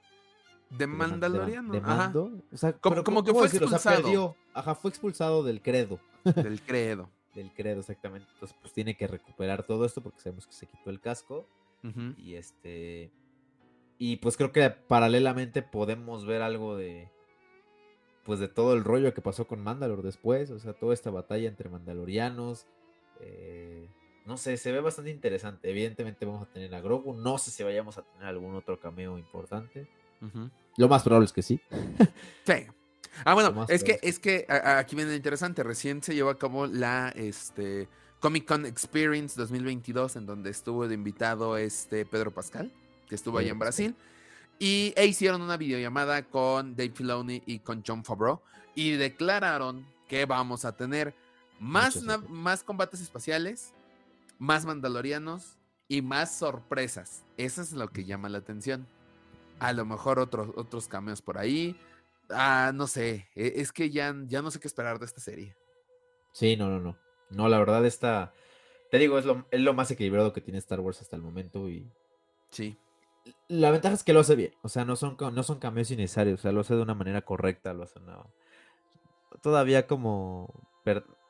De 0.69 0.87
Mandalorian. 0.87 1.69
De, 1.71 1.81
mando. 1.81 2.31
O 2.51 2.57
sea, 2.57 2.73
como, 2.73 3.23
que 3.23 3.33
fue 3.33 3.47
expulsado. 3.47 4.35
ajá, 4.53 4.75
fue 4.75 4.89
expulsado 4.89 5.43
del 5.43 5.61
credo. 5.61 5.99
Del 6.35 6.61
credo. 6.61 7.09
del 7.35 7.51
credo, 7.53 7.79
exactamente. 7.79 8.27
Entonces, 8.33 8.57
pues 8.61 8.73
tiene 8.73 8.95
que 8.95 9.07
recuperar 9.07 9.63
todo 9.63 9.85
esto 9.85 10.01
porque 10.01 10.19
sabemos 10.19 10.45
que 10.47 10.53
se 10.53 10.67
quitó 10.67 10.89
el 10.89 10.99
casco. 10.99 11.47
Y 12.17 12.35
este. 12.35 13.09
Y 13.97 14.17
pues 14.17 14.35
creo 14.35 14.51
que 14.51 14.69
paralelamente 14.69 15.61
podemos 15.61 16.25
ver 16.25 16.41
algo 16.41 16.75
de 16.75 17.09
pues 18.23 18.39
de 18.39 18.47
todo 18.47 18.73
el 18.73 18.83
rollo 18.83 19.13
que 19.13 19.21
pasó 19.21 19.47
con 19.47 19.63
Mandalor 19.63 20.01
después, 20.01 20.51
o 20.51 20.59
sea, 20.59 20.73
toda 20.73 20.93
esta 20.93 21.09
batalla 21.09 21.47
entre 21.47 21.69
mandalorianos, 21.69 22.67
eh, 23.21 23.87
no 24.25 24.37
sé, 24.37 24.57
se 24.57 24.71
ve 24.71 24.79
bastante 24.79 25.09
interesante. 25.09 25.69
Evidentemente 25.71 26.25
vamos 26.25 26.43
a 26.43 26.45
tener 26.51 26.73
a 26.75 26.81
Grogu, 26.81 27.13
no 27.13 27.37
sé 27.37 27.51
si 27.51 27.63
vayamos 27.63 27.97
a 27.97 28.03
tener 28.03 28.27
algún 28.27 28.55
otro 28.55 28.79
cameo 28.79 29.17
importante. 29.17 29.87
Lo 30.77 30.87
más 30.87 31.01
probable 31.03 31.25
es 31.25 31.33
que 31.33 31.41
sí. 31.41 31.59
sí. 32.45 32.67
Ah, 33.25 33.33
bueno, 33.33 33.65
es 33.67 33.83
que, 33.83 33.99
es 34.03 34.19
que 34.19 34.45
aquí 34.47 34.95
viene 34.95 35.11
lo 35.11 35.17
interesante. 35.17 35.63
Recién 35.63 36.03
se 36.03 36.13
llevó 36.13 36.29
a 36.29 36.37
cabo 36.37 36.67
la 36.67 37.09
este, 37.15 37.87
Comic 38.19 38.45
Con 38.45 38.65
Experience 38.65 39.39
2022, 39.39 40.17
en 40.17 40.25
donde 40.25 40.51
estuvo 40.51 40.87
de 40.87 40.93
invitado 40.93 41.57
este 41.57 42.05
Pedro 42.05 42.31
Pascal, 42.31 42.71
que 43.07 43.15
estuvo 43.15 43.37
ahí 43.37 43.49
en 43.49 43.59
Brasil. 43.59 43.95
Y 44.59 44.93
e 44.97 45.05
hicieron 45.05 45.41
una 45.41 45.55
videollamada 45.55 46.23
con 46.23 46.75
Dave 46.75 46.91
Filoni 46.91 47.41
y 47.45 47.59
con 47.59 47.81
John 47.85 48.03
Favreau 48.03 48.41
y 48.75 48.91
declararon 48.91 49.87
que 50.09 50.25
vamos 50.25 50.65
a 50.65 50.75
tener 50.75 51.13
más, 51.61 52.03
más 52.27 52.63
combates 52.63 52.99
espaciales, 52.99 53.73
más 54.37 54.65
mandalorianos 54.65 55.57
y 55.87 56.01
más 56.01 56.37
sorpresas. 56.37 57.23
Eso 57.37 57.61
es 57.61 57.71
lo 57.71 57.87
que 57.87 58.03
llama 58.03 58.27
la 58.27 58.39
atención. 58.39 58.85
A 59.59 59.71
lo 59.71 59.85
mejor 59.85 60.19
otros, 60.19 60.49
otros 60.55 60.89
cameos 60.89 61.21
por 61.21 61.37
ahí. 61.37 61.79
Ah, 62.29 62.71
no 62.73 62.85
sé. 62.85 63.29
E, 63.35 63.53
es 63.57 63.71
que 63.71 63.89
ya, 63.89 64.13
ya 64.27 64.41
no 64.41 64.51
sé 64.51 64.59
qué 64.59 64.67
esperar 64.67 64.99
de 64.99 65.05
esta 65.05 65.21
serie. 65.21 65.55
Sí, 66.33 66.57
no, 66.57 66.69
no, 66.69 66.79
no. 66.81 66.97
No, 67.29 67.47
la 67.47 67.59
verdad 67.59 67.85
está. 67.85 68.33
Te 68.91 68.97
digo, 68.97 69.19
es 69.19 69.25
lo, 69.25 69.45
es 69.51 69.61
lo 69.61 69.73
más 69.73 69.89
equilibrado 69.91 70.33
que 70.33 70.41
tiene 70.41 70.59
Star 70.59 70.81
Wars 70.81 71.01
hasta 71.01 71.15
el 71.15 71.21
momento 71.21 71.69
y. 71.69 71.89
Sí 72.49 72.77
la 73.47 73.71
ventaja 73.71 73.95
es 73.95 74.03
que 74.03 74.13
lo 74.13 74.19
hace 74.19 74.35
bien. 74.35 74.53
O 74.61 74.69
sea, 74.69 74.85
no 74.85 74.95
son, 74.95 75.17
no 75.19 75.43
son 75.43 75.59
cambios 75.59 75.91
innecesarios. 75.91 76.39
O 76.39 76.41
sea, 76.41 76.51
lo 76.51 76.61
hace 76.61 76.75
de 76.75 76.81
una 76.81 76.93
manera 76.95 77.21
correcta. 77.21 77.73
Lo 77.73 77.83
hace 77.83 77.99
todavía 79.41 79.87
como 79.87 80.53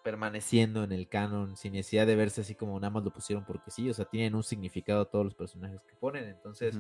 permaneciendo 0.04 0.84
en 0.84 0.92
el 0.92 1.08
canon. 1.08 1.58
Sin 1.58 1.74
necesidad 1.74 2.08
de 2.08 2.16
verse 2.16 2.42
así 2.42 2.56
como 2.56 2.80
nada 2.80 2.92
más 2.92 3.04
lo 3.04 3.12
pusieron 3.12 3.46
porque 3.46 3.72
sí. 3.72 3.90
O 3.90 3.94
sea, 3.94 4.06
tienen 4.06 4.36
un 4.36 4.44
significado 4.44 5.06
todos 5.06 5.26
los 5.26 5.36
personajes 5.36 5.82
que 5.84 5.96
ponen. 5.96 6.26
Entonces, 6.26 6.78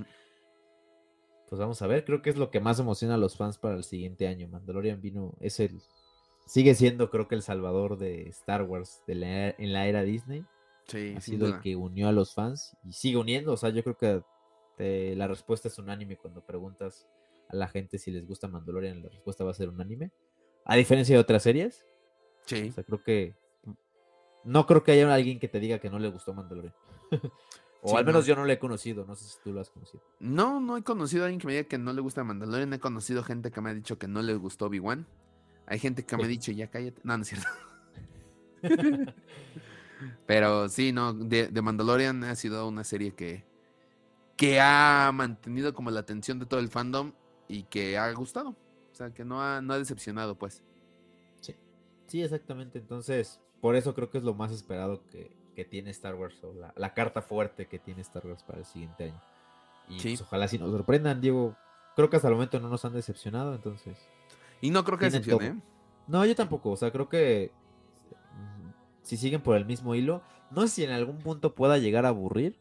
pues 1.50 1.60
vamos 1.60 1.82
a 1.82 1.88
ver. 1.88 2.06
Creo 2.06 2.22
que 2.22 2.30
es 2.30 2.38
lo 2.38 2.52
que 2.52 2.60
más 2.60 2.80
emociona 2.80 3.16
a 3.16 3.18
los 3.18 3.36
fans 3.38 3.58
para 3.58 3.76
el 3.76 3.84
siguiente 3.84 4.28
año. 4.28 4.48
Mandalorian 4.48 5.02
vino. 5.02 5.34
Es 5.40 5.60
el. 5.60 5.82
Sigue 6.46 6.74
siendo, 6.74 7.12
creo 7.12 7.28
que, 7.28 7.36
el 7.36 7.44
salvador 7.44 7.98
de 7.98 8.28
Star 8.30 8.64
Wars 8.64 9.04
de 9.06 9.54
en 9.58 9.74
la 9.74 9.88
era 9.88 10.02
Disney. 10.02 10.44
Sí, 10.88 11.14
ha 11.16 11.22
sido 11.22 11.46
el 11.46 11.60
que 11.62 11.76
unió 11.76 12.08
a 12.08 12.12
los 12.12 12.34
fans 12.34 12.76
y 12.84 12.94
sigue 12.94 13.18
uniendo. 13.18 13.54
O 13.54 13.58
sea, 13.58 13.70
yo 13.70 13.84
creo 13.84 13.98
que 13.98 14.24
este, 14.80 15.16
la 15.16 15.28
respuesta 15.28 15.68
es 15.68 15.78
unánime 15.78 16.16
cuando 16.16 16.42
preguntas 16.42 17.06
a 17.50 17.56
la 17.56 17.68
gente 17.68 17.98
si 17.98 18.12
les 18.12 18.26
gusta 18.26 18.48
Mandalorian, 18.48 19.04
la 19.04 19.10
respuesta 19.10 19.44
va 19.44 19.52
a 19.52 19.54
ser 19.54 19.68
unánime. 19.68 20.12
A 20.64 20.76
diferencia 20.78 21.16
de 21.16 21.20
otras 21.20 21.44
series. 21.44 21.86
Sí. 22.46 22.70
O 22.70 22.72
sea, 22.72 22.84
creo 22.86 23.04
que. 23.04 23.36
No 24.46 24.66
creo 24.66 24.84
que 24.84 24.94
haya 24.94 25.14
alguien 25.14 25.38
que 25.40 25.50
te 25.50 25.60
diga 25.60 25.80
que 25.80 25.90
no 25.90 26.00
le 26.00 26.08
gustó 26.08 26.34
Mandalorian. 26.34 26.74
o 27.82 27.98
al 27.98 28.06
menos 28.06 28.26
yo 28.26 28.36
no 28.36 28.46
lo 28.46 28.52
he 28.54 28.60
conocido, 28.60 29.06
no 29.06 29.16
sé 29.16 29.26
si 29.26 29.38
tú 29.44 29.52
lo 29.52 29.60
has 29.60 29.70
conocido. 29.70 30.02
No, 30.20 30.62
no 30.62 30.78
he 30.78 30.84
conocido 30.84 31.24
a 31.24 31.26
alguien 31.26 31.42
que 31.42 31.48
me 31.48 31.54
diga 31.54 31.68
que 31.68 31.78
no 31.78 31.92
le 31.92 32.00
gusta 32.00 32.24
Mandalorian. 32.24 32.72
He 32.72 32.80
conocido 32.80 33.24
gente 33.24 33.52
que 33.52 33.60
me 33.60 33.72
ha 33.72 33.74
dicho 33.74 34.00
que 34.00 34.08
no 34.08 34.22
le 34.22 34.36
gustó 34.36 34.68
Obi-Wan. 34.68 35.06
Hay 35.66 35.80
gente 35.80 36.06
que 36.06 36.16
me 36.16 36.24
ha 36.24 36.28
dicho, 36.28 36.54
ya 36.54 36.70
cállate. 36.70 37.02
No, 37.04 37.18
no 37.18 37.24
es 37.24 37.30
cierto. 37.30 37.48
Pero 40.26 40.70
sí, 40.70 40.92
no, 40.92 41.14
de, 41.14 41.50
Mandalorian 41.62 42.24
ha 42.24 42.36
sido 42.36 42.68
una 42.68 42.84
serie 42.84 43.12
que, 43.12 43.44
que 44.40 44.62
ha 44.62 45.12
mantenido 45.14 45.74
como 45.74 45.92
la 45.92 46.00
atención 46.00 46.40
de 46.40 46.46
todo 46.46 46.62
el 46.62 46.70
fandom 46.70 47.12
y 47.50 47.64
que 47.64 47.98
ha 47.98 48.10
gustado. 48.14 48.52
O 48.52 48.96
sea, 48.96 49.14
que 49.14 49.26
no 49.26 49.44
ha, 49.44 49.62
no 49.62 49.74
ha 49.74 49.78
decepcionado, 49.78 50.36
pues. 50.36 50.64
Sí. 51.42 51.58
Sí, 52.08 52.24
exactamente. 52.24 52.80
Entonces, 52.80 53.42
por 53.60 53.76
eso 53.76 53.94
creo 53.94 54.10
que 54.10 54.18
es 54.18 54.24
lo 54.24 54.34
más 54.34 54.54
esperado 54.54 55.04
que, 55.12 55.38
tiene 55.70 55.90
Star 55.90 56.16
Wars, 56.16 56.42
o 56.42 56.54
la, 56.54 56.94
carta 56.94 57.22
fuerte 57.22 57.68
que 57.68 57.80
tiene 57.80 58.00
Star 58.00 58.26
Wars 58.26 58.44
para 58.44 58.60
el 58.60 58.66
siguiente 58.66 59.04
año. 59.04 59.22
Y 59.90 60.02
pues, 60.02 60.22
ojalá 60.22 60.48
si 60.48 60.58
nos 60.58 60.72
sorprendan, 60.72 61.20
Diego. 61.20 61.58
Creo 61.98 62.10
que 62.10 62.16
hasta 62.16 62.30
el 62.30 62.36
momento 62.36 62.62
no 62.62 62.70
nos 62.70 62.86
han 62.86 62.94
decepcionado, 62.94 63.54
entonces. 63.54 63.98
Y 64.62 64.70
no 64.70 64.86
creo 64.86 64.98
que 64.98 65.06
decepcione. 65.06 65.48
¿eh? 65.48 65.56
No, 66.08 66.26
yo 66.26 66.34
tampoco. 66.34 66.70
O 66.70 66.78
sea, 66.78 66.94
creo 66.94 67.10
que 67.10 67.52
mm, 68.38 68.70
si 69.02 69.18
siguen 69.18 69.42
por 69.42 69.58
el 69.58 69.66
mismo 69.66 69.96
hilo, 69.96 70.22
no 70.50 70.62
sé 70.62 70.68
si 70.70 70.84
en 70.86 70.92
algún 70.92 71.18
punto 71.18 71.54
pueda 71.54 71.78
llegar 71.78 72.06
a 72.06 72.10
aburrir, 72.10 72.58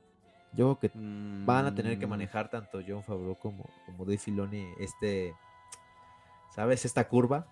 yo 0.59 0.77
creo 0.77 0.90
que 0.90 0.99
van 1.47 1.66
a 1.66 1.75
tener 1.75 2.01
que 2.01 2.07
mm. 2.07 2.11
manejar 2.11 2.51
tanto 2.51 2.81
John 2.87 3.05
Favreau 3.05 3.37
como, 3.37 3.64
como 3.87 4.05
Dave 4.05 4.18
Filoni 4.18 4.66
este, 4.81 5.33
¿sabes? 6.53 6.85
Esta 6.85 7.07
curva. 7.07 7.47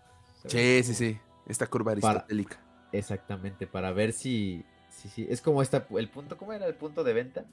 Sí, 0.46 0.82
sí, 0.82 0.92
sí. 0.92 1.18
Esta 1.46 1.68
curva 1.68 1.92
aristotélica. 1.92 2.58
exactamente, 2.90 3.68
para 3.68 3.92
ver 3.92 4.12
si, 4.12 4.64
si, 4.90 5.08
si, 5.08 5.26
es 5.30 5.40
como 5.40 5.62
esta, 5.62 5.86
el 5.96 6.08
punto, 6.08 6.36
¿cómo 6.36 6.52
era 6.52 6.66
el 6.66 6.74
punto 6.74 7.04
de 7.04 7.12
venta? 7.12 7.44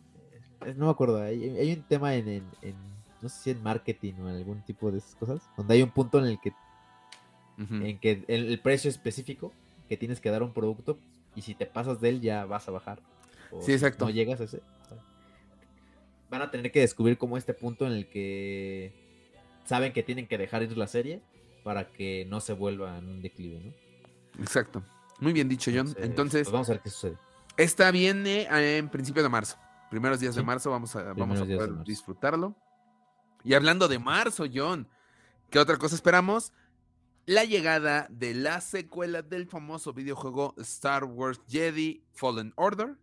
No 0.76 0.86
me 0.86 0.92
acuerdo, 0.92 1.22
hay, 1.22 1.72
un 1.72 1.84
tema 1.84 2.16
en, 2.16 2.28
en, 2.28 2.76
no 3.22 3.30
sé 3.30 3.44
si 3.44 3.52
en 3.52 3.62
marketing 3.62 4.13
o 4.24 4.30
en 4.30 4.38
algún 4.38 4.63
tipo 4.63 4.92
de 4.92 4.98
esas 4.98 5.13
cosas, 5.13 5.44
donde 5.56 5.76
hay 5.76 5.84
un 5.84 5.92
punto 5.92 6.18
en 6.18 6.26
el 6.26 6.39
que, 6.39 6.54
en 7.60 8.00
que 8.00 8.26
el, 8.28 8.60
precio 8.60 8.89
específico 8.89 9.54
que 9.88 9.98
tienes 9.98 10.20
que 10.20 10.32
dar 10.32 10.42
a 10.42 10.46
un 10.46 10.54
producto 10.54 10.98
y 11.36 11.44
si 11.44 11.54
te 11.54 11.68
pasas 11.68 12.02
de 12.02 12.10
él 12.10 12.22
ya 12.22 12.46
vas 12.46 12.68
a 12.68 12.72
bajar. 12.72 13.00
sí, 13.62 13.74
exacto. 13.74 14.06
no 14.06 14.10
llegas 14.10 14.42
a 14.42 14.46
ese 14.46 14.63
van 16.34 16.41
a 16.41 16.50
tener 16.50 16.72
que 16.72 16.80
descubrir 16.80 17.19
como 17.19 17.38
este 17.38 17.54
punto 17.54 17.86
en 17.86 17.93
el 17.93 18.10
que 18.10 18.91
saben 19.65 19.93
que 19.93 20.02
tienen 20.02 20.28
que 20.28 20.39
dejar 20.39 20.63
ir 20.63 20.76
la 20.76 20.88
serie 20.88 21.22
para 21.63 21.91
que 21.91 22.26
no 22.28 22.39
se 22.39 22.54
vuelva 22.54 22.98
en 22.98 23.08
un 23.08 23.22
declive, 23.22 23.60
¿no? 23.60 24.41
Exacto. 24.41 24.82
Muy 25.19 25.32
bien 25.32 25.48
dicho, 25.48 25.69
John. 25.74 25.93
Entonces, 26.00 26.48
pues 26.48 26.52
vamos 26.52 26.69
a 26.69 26.74
ver 26.74 26.82
qué 26.82 26.89
sucede. 26.89 27.17
Esta 27.56 27.91
viene 27.91 28.48
en 28.50 28.89
principio 28.89 29.22
de 29.22 29.30
marzo. 29.30 29.58
Primeros 29.91 30.19
días 30.19 30.34
de 30.34 30.41
marzo 30.41 30.72
vamos 30.72 30.96
a, 30.96 31.13
vamos 31.13 31.39
a 31.39 31.46
poder 31.46 31.84
disfrutarlo. 31.84 32.56
Y 33.43 33.54
hablando 33.54 33.88
de 33.88 34.00
marzo, 34.00 34.46
John, 34.52 34.88
¿qué 35.52 35.60
otra 35.60 35.78
cosa 35.78 35.93
esperamos? 35.93 36.52
La 37.28 37.43
llegada 37.43 38.08
de 38.10 38.34
la 38.34 38.60
secuela 38.60 39.22
del 39.22 39.46
famoso 39.46 39.93
videojuego 39.93 40.56
Star 40.58 41.04
Wars 41.04 41.39
Jedi 41.48 42.04
Fallen 42.12 42.54
Order. 42.56 42.98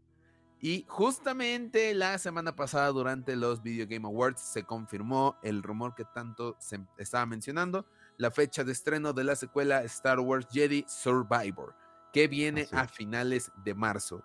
Y 0.62 0.84
justamente 0.88 1.94
la 1.94 2.18
semana 2.18 2.54
pasada, 2.54 2.88
durante 2.88 3.34
los 3.34 3.62
Video 3.62 3.86
Game 3.88 4.06
Awards, 4.06 4.40
se 4.40 4.64
confirmó 4.64 5.36
el 5.42 5.62
rumor 5.62 5.94
que 5.94 6.04
tanto 6.04 6.56
se 6.58 6.80
estaba 6.98 7.24
mencionando, 7.26 7.86
la 8.18 8.30
fecha 8.30 8.62
de 8.62 8.72
estreno 8.72 9.12
de 9.14 9.24
la 9.24 9.36
secuela 9.36 9.82
Star 9.84 10.20
Wars 10.20 10.46
Jedi 10.52 10.84
Survivor, 10.86 11.74
que 12.12 12.28
viene 12.28 12.62
Así 12.62 12.76
a 12.76 12.84
es. 12.84 12.90
finales 12.92 13.52
de 13.64 13.74
marzo. 13.74 14.22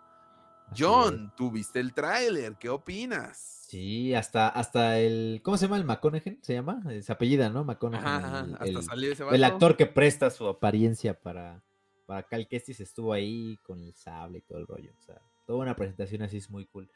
John, 0.78 1.32
tú 1.38 1.52
viste 1.52 1.80
el 1.80 1.94
tráiler, 1.94 2.56
¿qué 2.58 2.70
opinas? 2.70 3.66
Sí, 3.70 4.14
hasta, 4.16 4.50
hasta 4.50 4.98
el. 5.00 5.42
¿Cómo 5.44 5.58
se 5.58 5.66
llama 5.66 5.78
el 5.78 5.86
McConaughey? 5.86 6.40
¿Se 6.42 6.54
llama? 6.54 6.82
Eh, 6.90 7.02
Se 7.04 7.12
apellida, 7.14 7.50
¿no? 7.50 7.64
McConaughey. 7.64 8.08
Ajá, 8.08 8.40
el- 8.42 8.54
hasta 8.56 8.66
el, 8.66 8.84
salió 8.84 9.12
ese 9.14 9.24
el 9.30 9.44
actor 9.44 9.78
que 9.78 9.86
presta 9.86 10.30
su 10.32 10.48
apariencia 10.48 11.20
para, 11.20 11.62
para 12.08 12.24
Cal 12.24 12.48
Kestis 12.48 12.80
estuvo 12.80 13.14
ahí 13.14 13.58
con 13.64 13.80
el 13.82 13.94
sable 13.96 14.40
y 14.40 14.42
todo 14.42 14.58
el 14.58 14.68
rollo. 14.68 14.92
O 14.98 15.02
sea, 15.04 15.22
toda 15.46 15.60
una 15.60 15.76
presentación 15.76 16.22
así 16.22 16.38
es 16.38 16.50
muy 16.50 16.66
cool. 16.66 16.90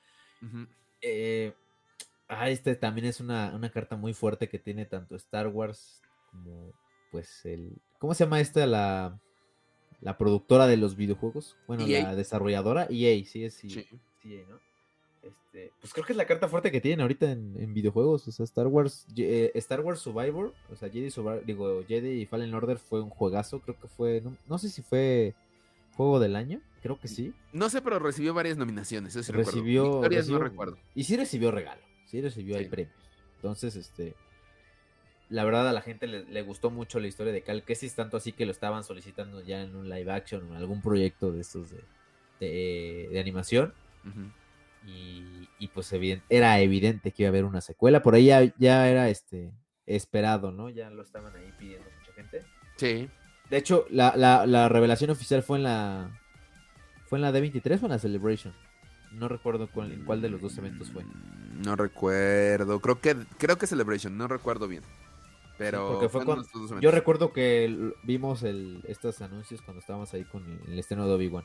Eh, 1.02 1.54
ah, 2.28 2.50
este 2.50 2.76
también 2.76 3.08
es 3.08 3.20
una, 3.20 3.54
una 3.56 3.70
carta 3.70 3.96
muy 3.96 4.14
fuerte 4.14 4.50
que 4.50 4.60
tiene 4.60 4.86
tanto 4.86 5.16
Star 5.16 5.48
Wars 5.48 6.02
como, 6.32 6.74
pues, 7.12 7.46
el. 7.46 7.74
¿Cómo 7.98 8.14
se 8.14 8.24
llama 8.24 8.40
esta? 8.40 8.66
La, 8.66 9.20
la 10.02 10.18
productora 10.18 10.68
de 10.68 10.78
los 10.78 10.96
videojuegos. 10.96 11.58
Bueno, 11.68 11.86
EA. 11.86 12.04
la 12.04 12.16
desarrolladora. 12.16 12.88
EA, 12.90 13.24
sí, 13.26 13.44
es 13.44 13.56
Sí. 13.56 13.70
Sí, 14.22 14.44
¿no? 14.50 14.60
Este, 15.22 15.72
pues 15.82 15.94
creo 15.94 16.06
que 16.06 16.14
es 16.14 16.18
la 16.18 16.26
carta 16.26 16.48
fuerte 16.48 16.72
que 16.72 16.80
tienen 16.80 17.02
ahorita 17.02 17.32
en, 17.32 17.56
en 17.60 17.74
videojuegos. 17.74 18.28
O 18.28 18.32
sea, 18.32 18.44
Star 18.44 18.68
Wars, 18.68 19.06
eh, 19.18 19.52
Star 19.56 19.82
Wars 19.82 20.00
Survivor, 20.00 20.54
o 20.72 20.76
sea, 20.76 20.90
Jedi 20.90 21.10
Survivor, 21.10 21.46
digo, 21.46 21.84
Jedi 21.88 22.26
Fallen 22.26 22.54
Order 22.54 22.78
fue 22.78 23.02
un 23.02 23.10
juegazo. 23.10 23.60
Creo 23.60 23.78
que 23.78 23.88
fue, 23.88 24.22
no, 24.22 24.38
no 24.48 24.58
sé 24.58 24.70
si 24.70 24.82
fue 24.82 25.36
juego 25.96 26.20
del 26.20 26.36
año, 26.36 26.62
creo 26.82 27.00
que 27.00 27.08
sí. 27.08 27.34
No 27.54 27.70
sé, 27.70 27.82
pero 27.82 28.00
recibió 28.00 28.34
varias 28.34 28.58
nominaciones. 28.58 29.16
Eso 29.16 29.24
sí 29.24 29.32
recuerdo. 29.32 29.52
recibió, 29.52 30.02
recibió- 30.04 30.38
no 30.40 30.44
recuerdo. 30.44 30.78
Y 30.96 31.04
sí 31.04 31.16
recibió 31.18 31.52
regalo, 31.52 31.82
sí 32.06 32.22
recibió 32.22 32.58
ahí 32.58 32.64
Sí. 32.66 32.70
premios. 32.70 32.96
Entonces, 33.36 33.76
este, 33.76 34.16
la 35.30 35.44
verdad 35.44 35.68
a 35.70 35.74
la 35.74 35.82
gente 35.82 36.08
le, 36.08 36.26
le 36.26 36.42
gustó 36.42 36.70
mucho 36.72 37.00
la 37.00 37.08
historia 37.08 37.32
de 37.32 37.42
Cal 37.42 37.64
Kestis, 37.64 37.96
tanto 37.96 38.18
así 38.18 38.32
que 38.34 38.46
lo 38.46 38.52
estaban 38.52 38.84
solicitando 38.84 39.42
ya 39.42 39.62
en 39.62 39.76
un 39.76 39.88
live 39.90 40.12
action 40.12 40.44
o 40.44 40.48
en 40.52 40.56
algún 40.58 40.82
proyecto 40.82 41.32
de 41.32 41.42
estos 41.42 41.70
de, 41.72 41.84
de- 42.40 43.08
de 43.12 43.20
animación. 43.20 43.74
Y, 44.88 45.48
y, 45.60 45.68
pues 45.68 45.92
era 46.30 46.60
evidente 46.62 47.12
que 47.12 47.24
iba 47.24 47.28
a 47.28 47.32
haber 47.32 47.44
una 47.46 47.62
secuela. 47.62 48.02
Por 48.02 48.16
ahí 48.16 48.26
ya, 48.28 48.44
ya 48.58 48.90
era 48.90 49.10
este 49.10 49.52
esperado, 49.86 50.52
¿no? 50.52 50.70
Ya 50.70 50.90
lo 50.90 51.02
estaban 51.04 51.36
ahí 51.36 51.54
pidiendo 51.60 51.86
mucha 52.00 52.14
gente. 52.14 52.44
Sí. 52.78 53.10
De 53.50 53.58
hecho, 53.58 53.86
la, 53.90 54.14
la- 54.16 54.46
la 54.46 54.70
revelación 54.70 55.10
oficial 55.10 55.44
fue 55.44 55.58
en 55.58 55.64
la. 55.64 56.19
¿Fue 57.10 57.18
en 57.18 57.24
la 57.24 57.32
D23 57.32 57.82
o 57.82 57.86
en 57.86 57.92
la 57.92 58.00
Celebration? 58.00 58.54
No 59.12 59.28
recuerdo 59.28 59.68
cuál, 59.68 59.92
en 59.92 60.06
cuál 60.06 60.22
de 60.22 60.30
los 60.30 60.40
dos 60.42 60.56
eventos 60.60 60.92
fue. 60.92 61.04
Mm, 61.04 61.62
No 61.64 61.76
recuerdo. 61.76 62.80
Creo 62.80 63.02
que 63.02 63.16
creo 63.38 63.58
que 63.58 63.66
Celebration, 63.68 64.16
no 64.18 64.28
recuerdo 64.28 64.68
bien. 64.68 64.84
Pero 65.58 65.90
porque 65.94 66.08
fue 66.10 66.24
cuando- 66.24 66.46
dos 66.54 66.80
Yo 66.80 66.92
recuerdo 66.92 67.34
que 67.34 67.92
vimos 68.04 68.44
el, 68.44 68.82
estos 68.88 69.20
anuncios 69.22 69.62
cuando 69.62 69.82
estábamos 69.82 70.14
ahí 70.14 70.24
con 70.24 70.46
el, 70.46 70.72
el 70.72 70.80
estreno 70.80 71.06
de 71.08 71.14
Obi-Wan. 71.16 71.44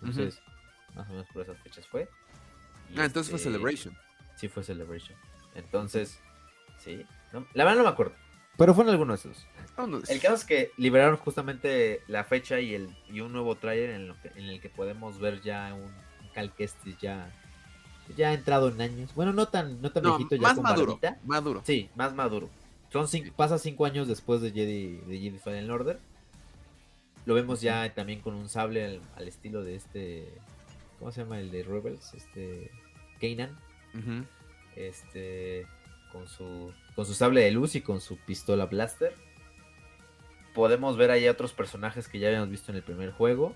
Entonces, 0.00 0.40
más 0.94 1.08
o 1.08 1.12
menos 1.12 1.26
por 1.32 1.42
esas 1.42 1.58
fechas 1.62 1.86
fue. 1.88 2.08
Y, 2.90 2.98
Ah, 3.00 3.04
entonces 3.06 3.30
fue 3.30 3.38
este, 3.38 3.48
Celebration. 3.50 3.96
Sí, 4.36 4.46
fue 4.48 4.62
Celebration. 4.62 5.18
Entonces, 5.56 6.20
sí. 6.78 7.04
no- 7.32 7.46
la 7.54 7.64
verdad 7.64 7.78
no 7.78 7.84
me 7.84 7.90
acuerdo. 7.90 8.14
Pero 8.58 8.74
fue 8.74 8.84
en 8.84 8.90
alguno 8.90 9.14
de 9.14 9.20
esos. 9.20 9.46
El 10.10 10.20
caso 10.20 10.34
es 10.34 10.44
que 10.44 10.72
liberaron 10.76 11.16
justamente 11.16 12.02
la 12.08 12.24
fecha 12.24 12.58
y, 12.60 12.74
el, 12.74 12.94
y 13.10 13.20
un 13.20 13.32
nuevo 13.32 13.54
trailer 13.54 13.90
en, 13.90 14.08
lo 14.08 14.20
que- 14.20 14.32
en 14.34 14.46
el 14.50 14.60
que 14.60 14.68
podemos 14.68 15.18
ver 15.20 15.40
ya 15.40 15.72
un, 15.74 15.90
Cal 16.34 16.52
Kestis 16.54 16.98
ya, 16.98 17.32
ya 18.16 18.32
entrado 18.34 18.68
en 18.68 18.80
años. 18.80 19.14
Bueno, 19.14 19.32
no 19.32 19.46
tan, 19.48 19.80
no 19.80 19.90
tan 19.92 20.02
No, 20.02 20.16
viejito 20.18 20.34
ya 20.36 20.42
más 20.42 20.54
con 20.54 20.62
maduro. 20.64 20.86
barbita. 21.00 21.18
Maduro. 21.24 21.62
Sí, 21.64 21.88
más 21.94 22.12
maduro. 22.14 22.50
Son 22.92 23.06
cinco, 23.08 23.26
Sí. 23.28 23.32
Pasa 23.36 23.58
cinco 23.58 23.86
años 23.86 24.08
después 24.08 24.40
de 24.40 24.50
Jedi, 24.50 24.96
de 25.06 25.18
Jedi 25.20 25.38
Fallen 25.38 25.70
Order. 25.70 25.98
Lo 27.26 27.34
vemos 27.34 27.60
ya 27.60 27.92
también 27.94 28.20
con 28.20 28.34
un 28.34 28.48
sable 28.48 28.84
al, 28.84 29.00
al 29.16 29.28
estilo 29.28 29.62
de 29.62 29.76
este. 29.76 30.32
¿Cómo 30.98 31.12
se 31.12 31.22
llama? 31.22 31.38
El 31.38 31.50
de 31.52 31.62
Rebels. 31.62 32.14
Este. 32.14 32.70
Kanan. 33.20 33.56
Este. 34.76 35.66
Con 36.12 36.26
su. 36.26 36.72
Con 36.98 37.06
su 37.06 37.14
sable 37.14 37.42
de 37.42 37.52
luz 37.52 37.76
y 37.76 37.80
con 37.80 38.00
su 38.00 38.16
pistola 38.16 38.66
blaster. 38.66 39.14
Podemos 40.52 40.96
ver 40.96 41.12
ahí 41.12 41.28
a 41.28 41.30
otros 41.30 41.52
personajes 41.52 42.08
que 42.08 42.18
ya 42.18 42.26
habíamos 42.26 42.50
visto 42.50 42.72
en 42.72 42.76
el 42.76 42.82
primer 42.82 43.12
juego. 43.12 43.54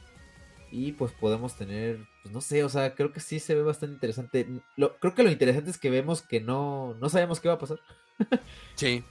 Y 0.70 0.92
pues 0.92 1.10
podemos 1.10 1.56
tener. 1.56 1.98
Pues 2.22 2.32
no 2.32 2.40
sé, 2.40 2.62
o 2.62 2.68
sea, 2.68 2.94
creo 2.94 3.12
que 3.12 3.18
sí 3.18 3.40
se 3.40 3.56
ve 3.56 3.62
bastante 3.62 3.94
interesante. 3.94 4.46
Lo- 4.76 4.96
creo 5.00 5.12
que 5.16 5.24
lo 5.24 5.30
interesante 5.32 5.70
es 5.70 5.78
que 5.78 5.90
vemos 5.90 6.22
que 6.22 6.40
no. 6.40 6.94
No 7.00 7.08
sabemos 7.08 7.40
qué 7.40 7.48
va 7.48 7.54
a 7.54 7.58
pasar. 7.58 7.80
Sí. 8.76 9.02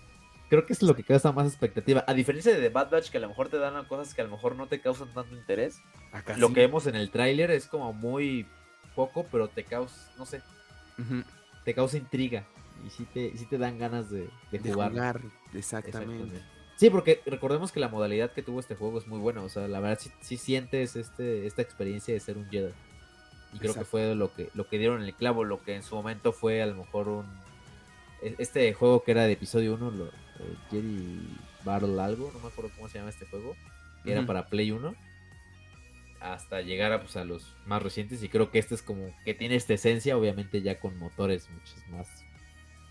Creo 0.49 0.65
que 0.65 0.71
es 0.71 0.81
lo 0.81 0.95
que 0.95 1.03
causa 1.03 1.33
más 1.33 1.47
expectativa. 1.47 2.05
A 2.07 2.13
diferencia 2.13 2.53
de 2.53 2.61
The 2.61 2.69
Bad 2.69 2.89
Batch, 2.89 3.09
que 3.09 3.17
a 3.17 3.21
lo 3.21 3.27
mejor 3.27 3.49
te 3.49 3.57
dan 3.57 3.83
cosas 3.83 4.13
que 4.13 4.21
a 4.21 4.23
lo 4.23 4.31
mejor 4.31 4.55
no 4.55 4.67
te 4.67 4.79
causan 4.79 5.13
tanto 5.13 5.35
interés. 5.35 5.81
Acá 6.13 6.37
Lo 6.37 6.47
sí. 6.47 6.53
que 6.53 6.59
vemos 6.61 6.87
en 6.87 6.95
el 6.95 7.11
tráiler 7.11 7.51
es 7.51 7.67
como 7.67 7.91
muy 7.91 8.47
poco, 8.95 9.25
pero 9.29 9.49
te 9.49 9.65
causa, 9.65 10.09
no 10.17 10.25
sé, 10.25 10.41
te 11.65 11.73
causa 11.73 11.97
intriga. 11.97 12.45
Y 12.85 12.89
sí 12.89 13.05
te, 13.13 13.35
sí 13.37 13.45
te 13.45 13.57
dan 13.57 13.77
ganas 13.77 14.09
de, 14.09 14.29
de 14.51 14.59
De 14.59 14.73
jugar. 14.73 14.91
jugar. 14.91 15.21
Exactamente. 15.53 16.39
Sí, 16.77 16.89
porque 16.89 17.21
recordemos 17.25 17.71
que 17.71 17.79
la 17.79 17.89
modalidad 17.89 18.31
que 18.31 18.41
tuvo 18.41 18.59
este 18.59 18.75
juego 18.75 18.97
es 18.97 19.07
muy 19.07 19.19
buena. 19.19 19.41
O 19.43 19.49
sea, 19.49 19.67
la 19.67 19.79
verdad 19.79 19.99
sí, 20.01 20.11
sí 20.21 20.37
sientes 20.37 20.95
este, 20.95 21.45
esta 21.45 21.61
experiencia 21.61 22.13
de 22.13 22.19
ser 22.19 22.37
un 22.37 22.49
Jedi. 22.49 22.71
Y 23.53 23.59
creo 23.59 23.73
que 23.73 23.83
fue 23.85 24.15
lo 24.15 24.33
que, 24.33 24.49
lo 24.53 24.67
que 24.67 24.77
dieron 24.79 25.01
en 25.01 25.07
el 25.07 25.13
clavo, 25.13 25.43
lo 25.43 25.61
que 25.61 25.75
en 25.75 25.83
su 25.83 25.95
momento 25.95 26.31
fue 26.33 26.61
a 26.61 26.65
lo 26.65 26.75
mejor 26.75 27.07
un... 27.09 27.25
e- 28.21 28.35
Este 28.39 28.73
juego 28.73 29.03
que 29.03 29.11
era 29.11 29.25
de 29.25 29.33
episodio 29.33 29.73
1, 29.75 29.91
lo, 29.91 30.05
eh, 30.07 30.11
Jedi 30.71 31.19
Battle 31.65 32.01
algo, 32.01 32.31
no 32.33 32.39
me 32.39 32.47
acuerdo 32.47 32.71
cómo 32.75 32.87
se 32.89 32.97
llama 32.97 33.09
este 33.09 33.25
juego, 33.27 33.55
que 34.03 34.13
era 34.13 34.25
para 34.25 34.47
Play 34.47 34.71
1, 34.71 34.95
hasta 36.19 36.61
llegar 36.61 36.91
a, 36.93 37.01
pues, 37.01 37.17
a 37.17 37.25
los 37.25 37.55
más 37.65 37.81
recientes. 37.83 38.23
Y 38.23 38.29
creo 38.29 38.49
que 38.51 38.59
este 38.59 38.75
es 38.75 38.81
como 38.81 39.13
que 39.25 39.33
tiene 39.33 39.55
esta 39.55 39.73
esencia, 39.73 40.17
obviamente 40.17 40.61
ya 40.61 40.79
con 40.79 40.97
motores 40.97 41.49
muchos 41.49 41.75
más, 41.89 42.07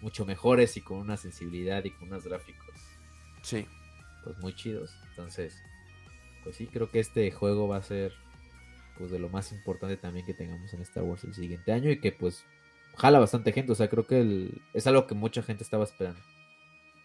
mucho 0.00 0.24
mejores 0.26 0.76
y 0.76 0.80
con 0.80 0.98
una 0.98 1.16
sensibilidad 1.16 1.84
y 1.84 1.90
con 1.90 2.08
unos 2.08 2.24
gráficos 2.24 2.66
Sí. 3.42 3.66
pues 4.24 4.38
muy 4.38 4.54
chidos. 4.54 4.94
Entonces, 5.10 5.62
pues 6.44 6.56
sí, 6.56 6.66
creo 6.66 6.90
que 6.90 7.00
este 7.00 7.30
juego 7.30 7.68
va 7.68 7.76
a 7.76 7.82
ser 7.82 8.12
pues 8.98 9.10
de 9.10 9.18
lo 9.18 9.28
más 9.30 9.50
importante 9.52 9.96
también 9.96 10.26
que 10.26 10.34
tengamos 10.34 10.72
en 10.74 10.82
Star 10.82 11.04
Wars 11.04 11.24
el 11.24 11.34
siguiente 11.34 11.72
año 11.72 11.90
y 11.90 12.00
que 12.00 12.12
pues 12.12 12.44
jala 12.96 13.18
bastante 13.18 13.52
gente, 13.52 13.72
o 13.72 13.74
sea, 13.74 13.88
creo 13.88 14.06
que 14.06 14.20
el- 14.20 14.60
es 14.74 14.86
algo 14.86 15.06
que 15.06 15.14
mucha 15.14 15.42
gente 15.42 15.62
estaba 15.64 15.84
esperando. 15.84 16.20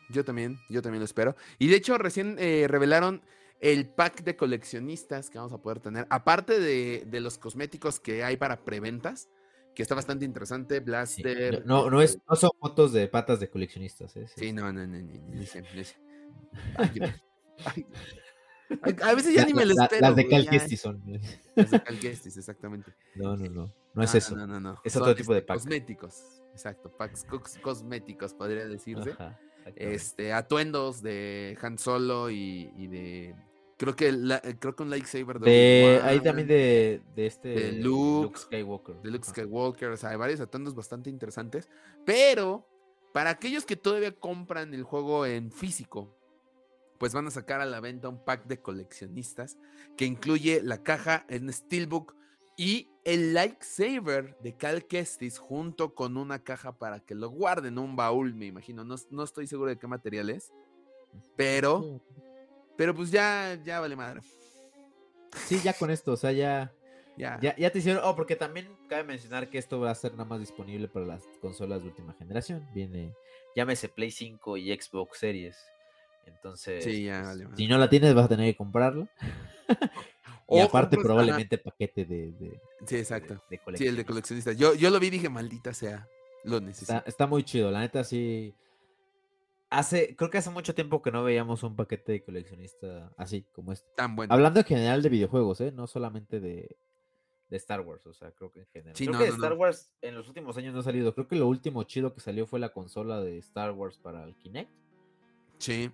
Yo 0.09 0.23
también, 0.25 0.59
yo 0.69 0.81
también 0.81 0.99
lo 0.99 1.05
espero. 1.05 1.35
Y 1.57 1.67
de 1.67 1.77
hecho, 1.77 1.97
recién 1.97 2.35
eh, 2.37 2.67
revelaron 2.67 3.21
el 3.61 3.87
pack 3.87 4.23
de 4.23 4.35
coleccionistas 4.35 5.29
que 5.29 5.37
vamos 5.37 5.53
a 5.53 5.57
poder 5.59 5.79
tener. 5.79 6.05
Aparte 6.09 6.59
de, 6.59 7.03
de 7.07 7.19
los 7.21 7.37
cosméticos 7.37 7.99
que 7.99 8.23
hay 8.23 8.35
para 8.37 8.63
preventas, 8.65 9.29
que 9.75 9.83
está 9.83 9.93
bastante 9.93 10.25
interesante. 10.25 10.77
Sí, 10.77 10.83
Blaster. 10.83 11.65
No, 11.65 11.89
no, 11.89 12.01
es, 12.01 12.17
no 12.27 12.35
son 12.35 12.49
fotos 12.59 12.93
de 12.93 13.07
patas 13.07 13.39
de 13.39 13.49
coleccionistas, 13.49 14.15
¿eh? 14.17 14.25
Sí, 14.35 14.51
no, 14.53 14.71
no, 14.73 14.87
no, 14.87 14.97
no, 14.99 15.13
no, 15.13 15.41
A 19.03 19.13
veces 19.13 19.35
ya 19.35 19.41
La- 19.41 19.47
ni 19.47 19.53
me 19.53 19.65
lo 19.65 19.75
la- 19.75 19.83
espero. 19.83 20.01
las 20.07 20.15
de 20.15 20.27
Cal. 20.27 20.49
Kestis 20.49 20.81
son. 20.81 21.03
Las 21.55 21.69
de 21.71 21.83
Cal 21.83 21.99
Kestis, 21.99 22.35
exactamente. 22.37 22.91
No, 23.13 23.35
no, 23.37 23.45
no. 23.49 23.73
No 23.93 24.03
es 24.03 24.15
Ah, 24.15 24.17
eso. 24.17 24.35
No, 24.35 24.47
no, 24.47 24.59
no. 24.59 24.81
Es 24.83 24.93
Son, 24.93 25.03
otro 25.03 25.15
tipo 25.15 25.33
de 25.33 25.39
este, 25.39 25.47
pack. 25.47 25.57
Cosméticos. 25.57 26.41
Exacto, 26.51 26.89
packs 26.97 27.27
cos- 27.27 27.59
cosméticos, 27.61 28.33
podría 28.33 28.65
decirse. 28.67 29.11
Ajá, 29.11 29.37
este, 29.75 30.33
atuendos 30.33 31.01
de 31.01 31.57
Han 31.61 31.77
Solo 31.77 32.29
y, 32.31 32.71
y 32.75 32.87
de. 32.87 33.35
Creo 33.77 33.95
que, 33.95 34.11
la- 34.11 34.41
eh, 34.43 34.55
creo 34.57 34.75
que 34.75 34.83
un 34.83 34.89
lightsaber 34.89 35.39
de, 35.39 35.51
De, 35.51 35.83
Obi-Wan, 35.97 36.09
ahí 36.09 36.19
también 36.21 36.47
de, 36.47 37.01
de 37.15 37.25
este 37.25 37.49
de 37.49 37.71
Luke, 37.73 38.39
Skywalker. 38.39 38.95
de 39.01 39.11
Luke. 39.11 39.25
Skywalker. 39.27 39.89
O 39.89 39.97
sea, 39.97 40.11
hay 40.11 40.17
varios 40.17 40.39
atuendos 40.39 40.73
bastante 40.75 41.09
interesantes. 41.09 41.67
Pero, 42.05 42.65
para 43.13 43.31
aquellos 43.31 43.65
que 43.65 43.75
todavía 43.75 44.13
compran 44.13 44.73
el 44.73 44.83
juego 44.83 45.25
en 45.25 45.51
físico, 45.51 46.15
pues 46.97 47.13
van 47.13 47.27
a 47.27 47.31
sacar 47.31 47.59
a 47.59 47.65
la 47.65 47.81
venta 47.81 48.07
un 48.07 48.23
pack 48.23 48.45
de 48.45 48.61
coleccionistas 48.61 49.57
que 49.97 50.05
incluye 50.05 50.61
la 50.63 50.81
caja 50.81 51.25
en 51.27 51.51
Steelbook 51.51 52.15
y 52.57 52.87
el 53.03 53.33
lightsaber 53.33 54.37
de 54.39 54.55
Cal 54.55 54.85
Kestis 54.85 55.37
junto 55.37 55.93
con 55.93 56.15
una 56.15 56.39
caja 56.39 56.77
para 56.77 57.01
que 57.01 57.13
lo 57.13 57.29
guarden, 57.29 57.77
un 57.77 57.97
baúl, 57.97 58.33
me 58.33 58.45
imagino. 58.45 58.85
No, 58.85 58.95
no 59.11 59.23
estoy 59.23 59.47
seguro 59.47 59.69
de 59.71 59.77
qué 59.77 59.87
material 59.87 60.29
es, 60.29 60.53
pero, 61.35 62.01
pero 62.77 62.93
pues 62.95 63.11
ya, 63.11 63.57
ya 63.63 63.79
vale 63.79 63.95
madre. 63.95 64.21
Sí, 65.47 65.59
ya 65.63 65.73
con 65.73 65.91
esto, 65.91 66.13
o 66.13 66.17
sea, 66.17 66.31
ya. 66.31 66.71
Ya. 67.17 67.39
Ya, 67.41 67.55
ya 67.55 67.69
te 67.71 67.79
hicieron. 67.79 68.03
Oh, 68.03 68.13
porque 68.13 68.35
también 68.35 68.67
cabe 68.89 69.05
mencionar 69.05 69.49
que 69.49 69.57
esto 69.57 69.79
va 69.79 69.89
a 69.89 69.95
ser 69.95 70.11
nada 70.11 70.25
más 70.25 70.37
disponible 70.41 70.89
para 70.89 71.05
las 71.05 71.23
consolas 71.39 71.81
de 71.81 71.87
última 71.87 72.11
generación. 72.19 72.67
Viene, 72.73 73.13
llámese 73.55 73.87
Play 73.87 74.11
5 74.11 74.57
y 74.57 74.75
Xbox 74.77 75.17
Series. 75.19 75.55
Entonces, 76.25 76.83
Sí, 76.83 77.05
ya, 77.05 77.19
pues, 77.21 77.27
vale, 77.27 77.43
madre. 77.45 77.55
si 77.57 77.67
no 77.69 77.77
la 77.77 77.89
tienes, 77.89 78.13
vas 78.13 78.25
a 78.25 78.27
tener 78.27 78.51
que 78.51 78.57
comprarla. 78.57 79.07
y 80.49 80.59
aparte, 80.59 80.97
compras- 80.97 81.03
probablemente 81.05 81.57
paquete 81.57 82.03
de, 82.03 82.31
de, 82.33 82.59
Sí, 82.85 82.97
exacto. 82.97 83.41
de, 83.49 83.61
de 83.65 83.77
Sí, 83.77 83.87
el 83.87 83.95
de 83.95 84.05
coleccionista. 84.05 84.51
Yo, 84.51 84.73
yo 84.75 84.89
lo 84.89 84.99
vi 84.99 85.07
y 85.07 85.11
dije, 85.11 85.29
maldita 85.29 85.73
sea. 85.73 86.09
Lo 86.43 86.57
Está, 86.57 86.65
necesito. 86.67 87.03
está 87.05 87.27
muy 87.27 87.43
chido, 87.45 87.71
la 87.71 87.79
neta 87.79 88.03
sí. 88.03 88.53
Hace, 89.75 90.15
creo 90.15 90.29
que 90.29 90.37
hace 90.37 90.49
mucho 90.49 90.73
tiempo 90.73 91.01
que 91.01 91.11
no 91.11 91.21
veíamos 91.21 91.61
un 91.63 91.75
paquete 91.75 92.13
de 92.13 92.23
coleccionista 92.23 93.11
así 93.17 93.45
como 93.53 93.73
este. 93.73 93.85
Tan 93.97 94.15
bueno. 94.15 94.33
Hablando 94.33 94.61
en 94.61 94.65
general 94.65 95.01
de 95.01 95.09
videojuegos, 95.09 95.59
¿eh? 95.59 95.73
No 95.73 95.85
solamente 95.85 96.39
de, 96.39 96.77
de 97.49 97.57
Star 97.57 97.81
Wars, 97.81 98.07
o 98.07 98.13
sea, 98.13 98.31
creo 98.31 98.53
que 98.53 98.61
en 98.61 98.67
general. 98.67 98.95
Sí, 98.95 99.05
creo 99.05 99.19
no, 99.19 99.25
que 99.25 99.29
no, 99.31 99.35
Star 99.35 99.51
no. 99.51 99.57
Wars 99.57 99.91
en 100.01 100.15
los 100.15 100.29
últimos 100.29 100.55
años 100.55 100.73
no 100.73 100.79
ha 100.79 100.83
salido. 100.83 101.13
Creo 101.13 101.27
que 101.27 101.35
lo 101.35 101.49
último 101.49 101.83
chido 101.83 102.13
que 102.13 102.21
salió 102.21 102.47
fue 102.47 102.61
la 102.61 102.69
consola 102.69 103.19
de 103.19 103.37
Star 103.39 103.71
Wars 103.71 103.97
para 103.97 104.23
el 104.23 104.33
Kinect. 104.37 104.71
Sí. 105.57 105.91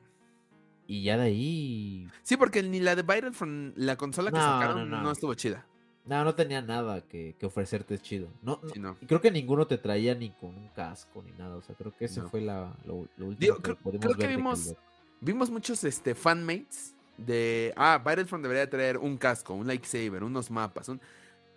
Y 0.85 1.03
ya 1.03 1.17
de 1.17 1.23
ahí. 1.23 2.07
Sí, 2.21 2.37
porque 2.37 2.61
ni 2.61 2.81
la 2.81 2.95
de 2.95 3.01
Battlefront, 3.01 3.75
la 3.77 3.95
consola 3.95 4.29
que 4.29 4.37
sacaron, 4.37 4.91
no. 4.91 5.11
estuvo 5.11 5.33
chida. 5.33 5.65
No, 6.05 6.23
no 6.23 6.33
tenía 6.33 6.61
nada 6.61 7.01
que, 7.01 7.35
que 7.39 7.45
ofrecerte 7.45 7.99
chido. 7.99 8.27
No, 8.41 8.59
no- 8.63 8.69
Sí, 8.69 8.79
no. 8.79 8.97
y 9.01 9.05
creo 9.05 9.21
que 9.21 9.29
ninguno 9.31 9.67
te 9.67 9.77
traía 9.77 10.15
ni 10.15 10.31
con 10.31 10.49
un 10.49 10.67
casco 10.69 11.21
ni 11.23 11.31
nada. 11.33 11.55
O 11.55 11.61
sea, 11.61 11.75
creo 11.75 11.95
que 11.95 12.05
ese 12.05 12.21
No. 12.21 12.29
fue 12.29 12.41
la, 12.41 12.73
lo, 12.85 13.07
lo 13.17 13.27
último 13.27 13.35
Digo, 13.39 13.55
que 13.57 13.61
creo, 13.63 13.75
pudimos 13.77 14.05
creo 14.05 14.15
que 14.17 14.27
ver 14.27 14.35
vimos, 14.37 14.73
vimos 15.19 15.49
muchos 15.51 15.83
este, 15.83 16.15
fanmates 16.15 16.95
de, 17.17 17.71
ah, 17.75 18.01
Battlefront 18.03 18.41
debería 18.41 18.67
traer 18.69 18.97
un 18.97 19.15
casco, 19.17 19.53
un 19.53 19.67
lightsaber, 19.67 20.23
unos 20.23 20.49
mapas, 20.49 20.89
un... 20.89 20.99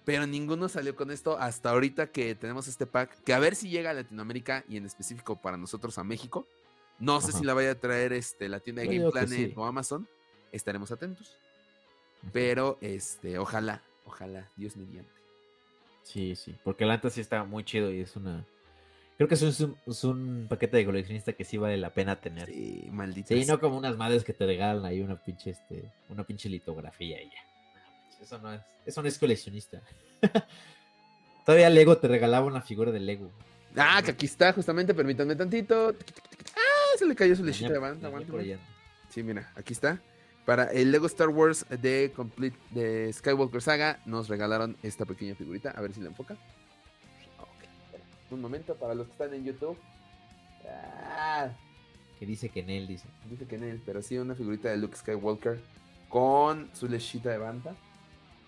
pero 0.05 0.27
ninguno 0.27 0.69
salió 0.69 0.95
con 0.95 1.11
esto 1.11 1.39
hasta 1.39 1.71
ahorita 1.71 2.09
que 2.09 2.35
tenemos 2.35 2.69
este 2.69 2.85
pack, 2.85 3.23
que 3.25 3.33
a 3.33 3.39
ver 3.39 3.55
si 3.57 3.71
llega 3.71 3.91
a 3.91 3.95
Latinoamérica 3.95 4.63
y 4.69 4.77
en 4.77 4.85
específico 4.85 5.41
para 5.41 5.57
nosotros 5.57 5.97
a 5.97 6.05
México. 6.05 6.47
No 6.99 7.21
sé 7.23 7.33
si 7.33 7.45
la 7.45 7.55
vaya 7.55 7.71
a 7.73 7.75
traer 7.77 8.13
este, 8.13 8.49
la 8.51 8.61
tienda 8.61 8.83
de 8.83 8.89
Game 8.99 9.11
Planet 9.11 9.31
sí. 9.31 9.53
o 9.57 9.65
Amazon. 9.65 10.07
Estaremos 10.53 10.93
atentos. 10.93 11.35
Pero, 12.33 12.79
este, 12.81 13.39
ojalá, 13.39 13.83
ojalá, 14.15 14.49
Dios 14.57 14.77
mediante. 14.77 15.11
Sí, 16.05 16.37
sí, 16.37 16.55
porque 16.63 16.85
la 16.85 16.95
neta 16.95 17.11
sí 17.11 17.21
está 17.21 17.45
muy 17.45 17.65
chido 17.65 17.91
y 17.93 18.01
es 18.01 18.15
una... 18.17 18.45
Creo 19.17 19.29
que 19.29 19.35
es 19.35 19.61
un, 19.61 19.77
es 19.87 20.05
un 20.05 20.47
paquete 20.49 20.77
de 20.77 20.85
coleccionista 20.85 21.33
que 21.33 21.45
sí 21.45 21.57
vale 21.57 21.77
la 21.77 21.91
pena 21.91 22.17
tener. 22.17 22.47
Sí, 22.47 22.83
Sí, 22.85 22.91
maldita. 22.91 23.29
sea. 23.29 23.55
no 23.55 23.61
como 23.61 23.77
unas 23.77 23.97
madres 23.97 24.25
que 24.25 24.33
te 24.33 24.45
regalan 24.45 24.85
ahí 24.85 25.01
una 25.01 25.17
pinche, 25.17 25.51
este, 25.51 25.85
una 26.09 26.25
pinche 26.25 26.49
litografía 26.49 27.23
y 27.23 27.27
ya. 27.31 27.43
No, 28.19 28.25
Eso 28.25 28.39
no 28.39 28.53
es, 28.53 28.61
eso 28.87 29.03
no 29.03 29.09
es 29.09 29.19
coleccionista. 29.19 29.81
Todavía 31.47 31.71
Lego 31.71 31.97
te 31.99 32.09
regalaba 32.09 32.47
una 32.47 32.61
figura 32.61 32.91
de 32.91 33.01
Lego. 33.01 33.31
Ah, 33.77 34.01
que 34.05 34.13
aquí 34.13 34.27
está, 34.27 34.53
justamente, 34.53 34.95
permítanme 34.95 35.37
tantito. 35.37 35.95
Ah, 36.57 36.99
se 36.99 37.07
le 37.07 37.15
cayó 37.15 37.37
su 37.37 37.45
lechita 37.45 37.73
de 37.73 37.79
banda. 37.79 38.11
Sí, 39.11 39.23
mira, 39.23 39.53
aquí 39.55 39.73
está. 39.73 40.01
Para 40.45 40.65
el 40.65 40.93
Lego 40.93 41.07
Star 41.07 41.29
Wars 41.31 41.65
de 41.71 42.13
Complete 42.15 42.57
de 42.71 43.11
Skywalker 43.13 43.63
Saga 43.63 44.01
nos 44.05 44.29
regalaron 44.29 44.77
esta 44.83 45.07
pequeña 45.07 45.35
figurita. 45.35 45.71
A 45.71 45.81
ver 45.81 45.95
si 45.95 46.01
la 46.01 46.09
enfoca. 46.09 46.37
Un 48.31 48.41
momento 48.41 48.75
para 48.75 48.95
los 48.95 49.07
que 49.07 49.13
están 49.13 49.35
en 49.35 49.45
YouTube. 49.45 49.79
Ah, 50.69 51.49
Que 52.19 52.27
dice 52.27 52.49
que 52.49 52.61
en 52.61 52.71
él 52.71 52.87
dice. 52.87 53.07
dice 53.31 53.47
que 53.47 53.57
en 53.57 53.65
él, 53.65 53.83
pero 53.85 54.03
sí 54.03 54.19
una 54.19 54.35
figurita 54.35 54.69
de 54.69 54.77
Luke 54.77 54.97
Skywalker 54.97 55.61
con 56.09 56.71
su 56.75 56.89
lechita 56.89 57.31
de 57.31 57.39
banda. 57.39 57.75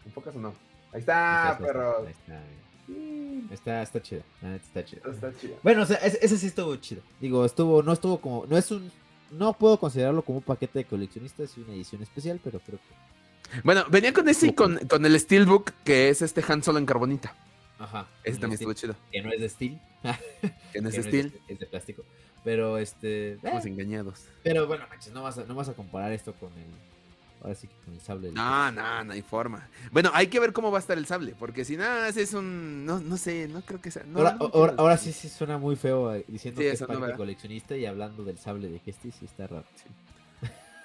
¿Enfocas 0.04 0.34
o 0.36 0.38
no? 0.38 0.54
Ahí 0.92 1.00
está, 1.00 1.52
está, 1.52 1.66
perros. 1.66 2.06
ahí 2.06 2.12
está, 2.12 2.42
Sí, 2.86 3.48
está, 3.50 3.82
está 3.82 3.98
está 3.98 4.84
chido. 4.84 5.10
Está 5.10 5.34
chido. 5.36 5.58
Bueno, 5.62 5.82
o 5.82 5.86
sea, 5.86 5.96
ese, 5.96 6.18
ese 6.24 6.38
sí 6.38 6.46
estuvo 6.46 6.76
chido. 6.76 7.02
Digo, 7.20 7.44
estuvo, 7.44 7.82
no 7.82 7.92
estuvo 7.92 8.20
como, 8.20 8.46
no 8.46 8.56
es 8.56 8.70
un, 8.70 8.90
no 9.30 9.52
puedo 9.54 9.78
considerarlo 9.78 10.22
como 10.22 10.38
un 10.38 10.44
paquete 10.44 10.80
de 10.80 10.84
coleccionista, 10.84 11.42
es 11.42 11.56
una 11.56 11.72
edición 11.72 12.02
especial, 12.02 12.40
pero 12.42 12.58
creo 12.60 12.78
que. 12.78 13.60
Bueno, 13.62 13.84
venía 13.90 14.12
con 14.12 14.28
ese 14.28 14.48
y 14.48 14.52
con, 14.52 14.78
con 14.88 15.06
el 15.06 15.18
Steelbook, 15.18 15.70
que 15.84 16.08
es 16.08 16.20
este 16.22 16.42
Han 16.48 16.62
Solo 16.62 16.78
en 16.78 16.86
carbonita. 16.86 17.34
Ajá. 17.78 18.06
Ese 18.24 18.38
también 18.40 18.54
estuvo 18.58 18.72
chido. 18.72 18.96
Que 19.12 19.22
no 19.22 19.30
es 19.30 19.40
de 19.40 19.48
steel. 19.48 19.80
Que 20.72 20.80
no 20.80 20.88
es 20.88 20.96
de 20.96 21.02
Steel. 21.02 21.40
es 21.48 21.58
de 21.58 21.66
plástico. 21.66 22.04
Pero 22.44 22.78
este. 22.78 23.32
eh, 23.32 23.34
Estamos 23.34 23.66
engañados. 23.66 24.24
pero 24.42 24.66
bueno, 24.66 24.84
manches, 24.88 25.12
no 25.12 25.22
vas, 25.22 25.36
a, 25.38 25.44
no 25.44 25.54
vas 25.54 25.68
a 25.68 25.74
comparar 25.74 26.12
esto 26.12 26.32
con 26.34 26.52
el. 26.52 26.66
Ahora 27.46 27.54
sí 27.54 27.68
que 27.68 27.76
con 27.84 27.94
el 27.94 28.00
sable. 28.00 28.32
No, 28.32 28.72
no, 28.72 29.04
no 29.04 29.12
hay 29.12 29.22
forma. 29.22 29.68
Bueno, 29.92 30.10
hay 30.12 30.26
que 30.26 30.40
ver 30.40 30.52
cómo 30.52 30.72
va 30.72 30.78
a 30.78 30.80
estar 30.80 30.98
el 30.98 31.06
sable, 31.06 31.36
porque 31.38 31.64
si 31.64 31.76
nada, 31.76 32.08
es 32.08 32.34
un. 32.34 32.84
No, 32.84 32.98
no 32.98 33.16
sé, 33.16 33.46
no 33.46 33.62
creo 33.62 33.80
que 33.80 33.92
sea. 33.92 34.02
no, 34.02 34.18
ahora, 34.18 34.32
no 34.32 34.50
ahora, 34.78 34.96
sí, 34.96 35.12
sí 35.12 35.28
suena 35.28 35.56
muy 35.56 35.76
feo 35.76 36.12
eh, 36.12 36.24
diciendo 36.26 36.60
Sí, 36.60 36.66
que 36.66 36.72
es 36.72 36.80
¿verdad? 36.84 37.16
coleccionista 37.16 37.76
y 37.76 37.86
hablando 37.86 38.24
del 38.24 38.36
sable 38.36 38.68
de 38.68 38.80
Kestis, 38.80 39.14
sí 39.14 39.26
está 39.26 39.46
raro. 39.46 39.64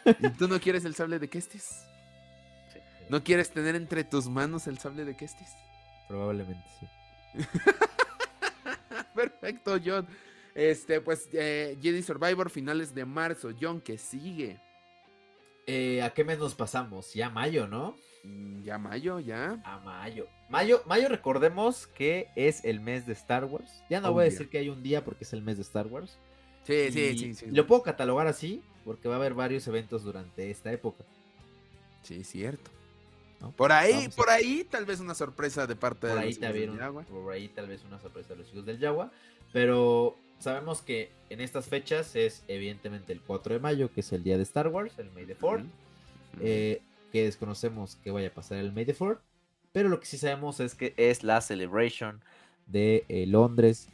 ¿Y 0.06 0.30
tú 0.38 0.48
no 0.48 0.60
quieres 0.60 0.86
el 0.86 0.94
sable 0.94 1.18
de 1.18 1.30
Kestis? 1.30 1.84
¿No 3.10 3.24
quieres 3.24 3.50
tener 3.50 3.76
entre 3.76 4.04
tus 4.04 4.30
manos 4.30 4.68
el 4.68 4.78
sable 4.78 5.04
de 5.04 5.18
Kestis? 5.18 5.50
Probablemente 6.08 6.64
sí. 6.80 6.88
Perfecto, 9.16 9.80
John. 9.84 10.08
Este, 10.54 11.02
pues, 11.02 11.28
eh, 11.34 11.76
Jedi 11.82 12.04
Survivor, 12.04 12.52
finales 12.52 12.94
de 12.94 13.04
marzo. 13.04 13.50
John, 13.60 13.82
que 13.82 13.98
sigue. 13.98 14.60
Eh, 15.74 16.02
¿A 16.02 16.10
qué 16.14 16.24
mes 16.26 16.38
nos 16.38 16.54
pasamos? 16.54 17.14
Ya 17.14 17.30
mayo, 17.30 17.66
¿no? 17.68 17.96
Mm, 18.26 18.64
Ya 18.64 18.78
mayo, 18.78 19.20
ya. 19.20 19.62
A 19.64 19.80
mayo. 19.80 20.28
Mayo, 20.50 20.82
mayo 20.86 21.08
recordemos 21.08 21.88
que 21.88 22.28
es 22.36 22.66
el 22.66 22.82
mes 22.82 23.06
de 23.06 23.14
Star 23.14 23.46
Wars. 23.46 23.82
Ya 23.90 24.02
no 24.02 24.10
Un 24.10 24.16
voy 24.16 24.22
a 24.24 24.26
día. 24.26 24.32
decir 24.34 24.50
que 24.50 24.58
hay 24.58 24.68
un 24.70 24.84
día 24.84 25.06
porque 25.06 25.24
es 25.24 25.32
el 25.32 25.42
mes 25.42 25.56
de 25.56 25.64
Star 25.64 25.88
Wars. 25.88 26.18
Sí, 26.64 26.92
sí, 26.92 27.00
Y 27.00 27.18
sí, 27.18 27.34
sí. 27.34 27.46
Lo 27.52 27.66
puedo 27.68 27.84
catalogar 27.84 28.28
así 28.28 28.62
porque 28.84 29.08
va 29.08 29.16
a 29.16 29.18
haber 29.18 29.34
varios 29.34 29.66
eventos 29.68 30.04
durante 30.04 30.52
esta 30.52 30.74
época. 30.74 31.06
Sí, 32.04 32.24
cierto. 32.26 32.70
¿no? 33.40 33.52
Por 33.52 33.72
ahí, 33.72 33.94
Vamos 33.94 34.16
por 34.16 34.30
ahí, 34.30 34.68
tal 34.70 34.86
vez 34.86 35.00
una 35.00 35.16
sorpresa 35.16 35.66
de 35.68 35.76
parte 35.78 36.08
por 36.08 36.18
de 36.18 36.22
ahí, 36.22 36.34
los 36.34 36.38
hijos 36.38 36.54
del 36.54 36.78
Yagua. 36.78 37.04
por 37.04 37.32
ahí 37.34 37.48
tal 37.48 37.68
vez 37.68 37.84
una 37.86 37.98
sorpresa 38.00 38.30
de 38.30 38.36
los 38.42 38.50
hijos 38.52 38.66
del 38.66 38.78
Yagua. 38.78 39.10
Pero 39.54 40.16
sabemos 40.42 40.82
que 40.82 41.12
en 41.30 41.40
estas 41.42 41.68
fechas 41.68 42.16
es 42.16 42.44
evidentemente 42.48 43.14
el 43.14 43.22
4 43.22 43.54
de 43.54 43.60
mayo, 43.60 43.92
que 43.94 44.02
es 44.02 44.12
el 44.12 44.24
día 44.24 44.38
de 44.38 44.44
Star 44.44 44.68
Wars, 44.68 44.98
el 44.98 45.12
May 45.12 45.26
the 45.26 45.38
4th. 45.38 45.62
Ujú. 45.64 45.70
eh, 46.42 46.82
que 47.12 47.26
desconocemos 47.26 47.98
que 47.98 48.12
vaya 48.12 48.30
a 48.30 48.34
pasar 48.34 48.58
el 48.58 48.72
May 48.72 48.86
the 48.86 48.96
4th. 48.96 49.20
Pero 49.74 49.90
lo 49.90 50.00
que 50.00 50.06
sí 50.06 50.18
sabemos 50.18 50.60
es 50.60 50.76
que 50.76 50.94
es 50.98 51.24
la 51.24 51.42
celebration 51.42 52.22
de 52.68 53.06
eh, 53.08 53.26
Londres. 53.28 53.88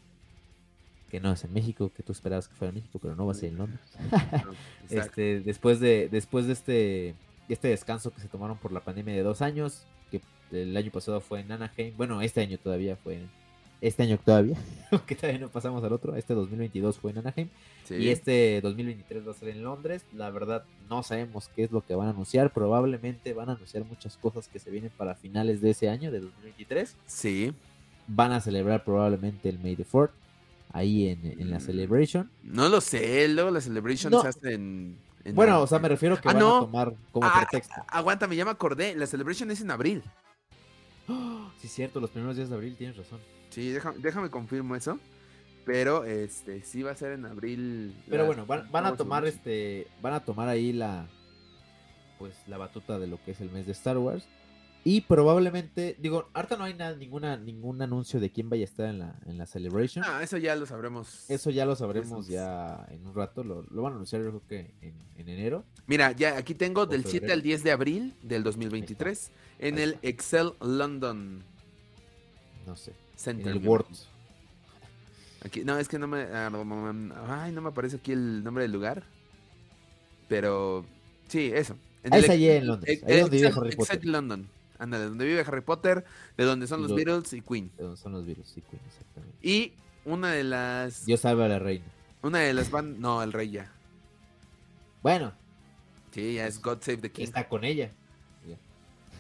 Que 1.10 1.20
no 1.20 1.32
es 1.32 1.44
en 1.44 1.54
México, 1.54 1.92
que 1.96 2.04
tú 2.04 2.12
esperabas 2.12 2.48
que 2.48 2.56
fuera 2.56 2.70
en 2.70 2.76
México, 2.76 3.00
pero 3.00 3.16
no 3.16 3.26
va 3.26 3.32
a 3.32 3.36
ser 3.36 3.50
en 3.50 3.58
Londres. 3.58 3.82
Este, 4.90 5.42
después 5.42 5.82
de, 5.82 6.08
después 6.10 6.48
de 6.48 6.54
este, 6.54 7.16
este 7.50 7.68
descanso 7.68 8.12
que 8.12 8.22
se 8.22 8.30
tomaron 8.30 8.58
por 8.58 8.72
la 8.72 8.80
pandemia 8.80 9.14
de 9.14 9.22
dos 9.22 9.42
años, 9.42 9.86
que 10.10 10.22
el 10.52 10.76
año 10.78 10.92
pasado 10.92 11.20
fue 11.20 11.42
en 11.42 11.52
Anaheim, 11.52 11.96
bueno, 11.98 12.22
este 12.22 12.40
año 12.40 12.58
todavía 12.58 12.96
fue, 12.96 13.26
este 13.82 14.04
año 14.04 14.18
todavía, 14.24 14.58
porque 14.92 15.16
todavía 15.16 15.40
no 15.40 15.50
pasamos 15.50 15.84
al 15.84 15.94
otro, 15.94 16.16
este 16.16 16.34
2022 16.34 16.98
fue 17.00 17.12
en 17.12 17.20
Anaheim, 17.20 17.50
Sí. 17.86 17.96
y 17.96 18.10
este 18.10 18.60
2023 18.62 19.26
va 19.28 19.32
a 19.32 19.36
ser 19.36 19.50
en 19.50 19.64
Londres, 19.64 20.04
la 20.14 20.30
verdad 20.30 20.64
no 20.90 21.04
sabemos 21.04 21.50
qué 21.56 21.64
es 21.64 21.72
lo 21.72 21.86
que 21.86 21.96
van 21.96 22.08
a 22.08 22.12
anunciar, 22.12 22.52
probablemente 22.52 23.34
van 23.34 23.50
a 23.50 23.54
anunciar 23.54 23.86
muchas 23.86 24.18
cosas 24.18 24.48
que 24.48 24.60
se 24.60 24.70
vienen 24.72 24.92
para 24.98 25.16
finales 25.16 25.62
de 25.62 25.70
ese 25.70 25.88
año, 25.90 26.12
de 26.12 26.20
2023, 26.20 26.96
Sí. 27.06 27.54
van 28.08 28.32
a 28.34 28.42
celebrar 28.42 28.84
probablemente 28.84 29.48
el 29.50 29.60
May 29.60 29.76
the 29.76 29.86
4th, 29.86 30.12
ahí 30.74 31.08
en, 31.10 31.26
en 31.40 31.50
la 31.50 31.58
Mm. 31.60 31.62
celebration. 31.62 32.30
No 32.44 32.68
lo 32.68 32.82
sé, 32.82 33.28
luego 33.30 33.52
la 33.52 33.62
celebration 33.62 34.12
No. 34.12 34.22
se 34.22 34.28
hace 34.28 34.54
en. 34.56 34.98
en 35.24 35.34
Bueno, 35.36 35.62
o 35.62 35.68
sea, 35.68 35.80
me 35.80 35.88
refiero 35.88 36.16
que 36.20 36.28
Ah, 36.28 36.34
van 36.34 36.40
no. 36.40 36.58
a 36.58 36.60
tomar 36.62 36.94
como 37.14 37.26
Ah, 37.26 37.46
pretexto. 37.50 37.76
Aguántame, 37.88 38.36
ya 38.36 38.44
me 38.46 38.52
acordé. 38.52 38.96
La 38.96 39.08
celebration 39.08 39.50
es 39.52 39.62
en 39.62 39.72
abril. 39.72 40.04
¡Oh! 41.08 41.14
Sí, 41.60 41.68
cierto, 41.68 42.00
los 42.00 42.10
primeros 42.12 42.36
días 42.36 42.50
de 42.50 42.56
abril, 42.56 42.76
tienes 42.76 42.98
razón. 42.98 43.20
Sí, 43.50 43.70
déjame, 43.72 43.98
déjame 44.00 44.30
confirmo 44.30 44.76
eso. 44.76 45.00
Pero 45.66 46.06
este 46.06 46.62
sí 46.64 46.82
va 46.82 46.92
a 46.92 46.96
ser 46.96 47.12
en 47.12 47.26
abril. 47.26 47.94
Pero 48.10 48.24
la- 48.24 48.28
bueno, 48.28 48.46
van, 48.46 48.72
van 48.72 48.86
a 48.86 48.96
tomar 48.96 49.26
este. 49.26 49.88
Van 50.02 50.14
a 50.14 50.22
tomar 50.22 50.48
ahí 50.48 50.72
la. 50.72 51.08
Pues 52.20 52.34
la 52.48 52.58
batuta 52.58 52.98
de 53.00 53.08
lo 53.08 53.22
que 53.24 53.32
es 53.32 53.42
el 53.42 53.50
mes 53.52 53.66
de 53.66 53.74
Star 53.74 53.98
Wars. 53.98 54.26
Y 54.90 55.02
probablemente, 55.02 55.98
digo, 56.00 56.30
ahorita 56.34 56.56
no 56.56 56.64
hay 56.64 56.74
nada, 56.74 56.96
ninguna, 56.96 57.36
ningún 57.36 57.82
anuncio 57.82 58.22
de 58.22 58.30
quién 58.32 58.50
vaya 58.50 58.62
a 58.62 58.66
estar 58.66 58.86
en 58.90 59.00
la, 59.00 59.20
en 59.26 59.38
la 59.38 59.46
Celebration. 59.46 60.06
Ah, 60.08 60.24
eso 60.24 60.38
ya 60.38 60.56
lo 60.56 60.66
sabremos. 60.66 61.30
Eso 61.30 61.50
ya 61.50 61.66
lo 61.66 61.76
sabremos 61.76 62.28
ya 62.28 62.86
en 62.90 63.06
un 63.06 63.14
rato. 63.14 63.44
Lo, 63.44 63.64
lo 63.70 63.82
van 63.82 63.92
a 63.92 63.96
anunciar 63.96 64.22
yo 64.24 64.30
creo 64.30 64.44
que 64.48 64.72
en, 64.82 64.94
en 65.18 65.28
enero. 65.28 65.66
Mira, 65.88 66.14
ya 66.14 66.38
aquí 66.38 66.56
tengo 66.56 66.84
O 66.84 66.86
del 66.86 67.02
7 67.04 67.20
febrero. 67.20 67.34
al 67.34 67.42
10 67.42 67.64
de 67.66 67.72
abril 67.72 68.14
del 68.24 68.44
2023 68.44 69.32
en 69.60 69.78
el. 69.78 69.98
Excel 70.04 70.54
London 70.62 71.44
No 72.66 72.78
sé. 72.78 72.92
En 72.92 72.98
Center. 73.18 73.48
el 73.54 73.60
me 73.62 73.68
Word. 73.68 73.88
Aquí, 75.44 75.66
no, 75.66 75.78
es 75.78 75.90
que 75.90 76.00
no 76.00 76.08
me. 76.08 76.22
ah, 76.22 76.50
Ay, 77.28 77.52
no 77.52 77.62
me 77.62 77.70
aparece 77.70 77.98
aquí 77.98 78.14
el 78.14 78.42
nombre 78.42 78.64
del 78.64 78.72
lugar. 78.72 79.04
Pero. 80.30 80.86
Sí, 81.28 81.52
eso. 81.54 81.76
En 82.04 82.14
el 82.14 82.20
es 82.20 82.26
Ex- 82.26 82.34
allí 82.34 82.50
en 82.50 82.68
Londres, 82.68 83.04
ahí 83.06 83.20
donde 83.20 83.36
vive 83.38 83.48
Harry 83.50 83.76
Potter. 83.76 83.96
Excel 83.98 84.12
London. 84.14 84.48
Ándale, 84.80 85.06
donde 85.06 85.26
vive 85.26 85.42
Harry 85.42 85.62
Potter, 85.62 86.06
de 86.38 86.44
donde 86.46 86.68
son 86.68 86.80
Y 86.80 86.84
los 86.84 86.92
lo- 86.92 86.96
Beatles 86.98 87.34
y 87.34 87.42
Queen. 87.42 87.72
De 87.78 87.84
donde 87.84 87.98
son 87.98 88.12
los 88.12 88.26
virus, 88.26 88.48
sí, 88.48 88.62
Queen, 88.62 88.82
exactamente. 88.88 89.38
Y 89.42 89.74
una 90.06 90.32
de 90.32 90.44
las. 90.44 91.06
Dios 91.06 91.20
salve 91.22 91.46
a 91.46 91.48
la 91.48 91.60
reina. 91.60 91.86
Una 92.22 92.40
de 92.40 92.54
las 92.54 92.70
bandas. 92.72 93.00
No, 93.00 93.22
el 93.24 93.34
rey 93.34 93.50
ya. 93.52 93.72
Bueno, 95.04 95.34
Sí, 96.12 96.34
ya 96.36 96.48
es 96.48 96.60
God 96.62 96.80
Save 96.82 96.98
the 96.98 97.12
King. 97.12 97.24
está 97.26 97.48
con 97.48 97.64
ella. 97.64 97.92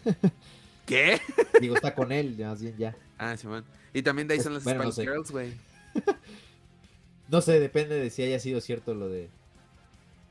¿Qué? 0.85 1.19
Digo, 1.59 1.75
está 1.75 1.93
con 1.93 2.11
él, 2.11 2.35
ya, 2.37 2.49
más 2.49 2.61
bien 2.61 2.75
ya. 2.77 2.95
Ah, 3.17 3.35
Simón. 3.35 3.65
Y 3.93 4.01
también 4.01 4.27
de 4.27 4.35
ahí 4.35 4.39
son 4.39 4.53
las 4.53 4.63
Bueno, 4.63 4.83
no 4.83 4.91
Spice 4.91 5.05
sé. 5.05 5.11
Girls, 5.11 5.31
güey. 5.31 5.53
No 7.29 7.41
sé, 7.41 7.59
depende 7.59 7.95
de 7.95 8.09
si 8.09 8.23
haya 8.23 8.39
sido 8.39 8.61
cierto 8.61 8.93
lo 8.95 9.09
de. 9.09 9.27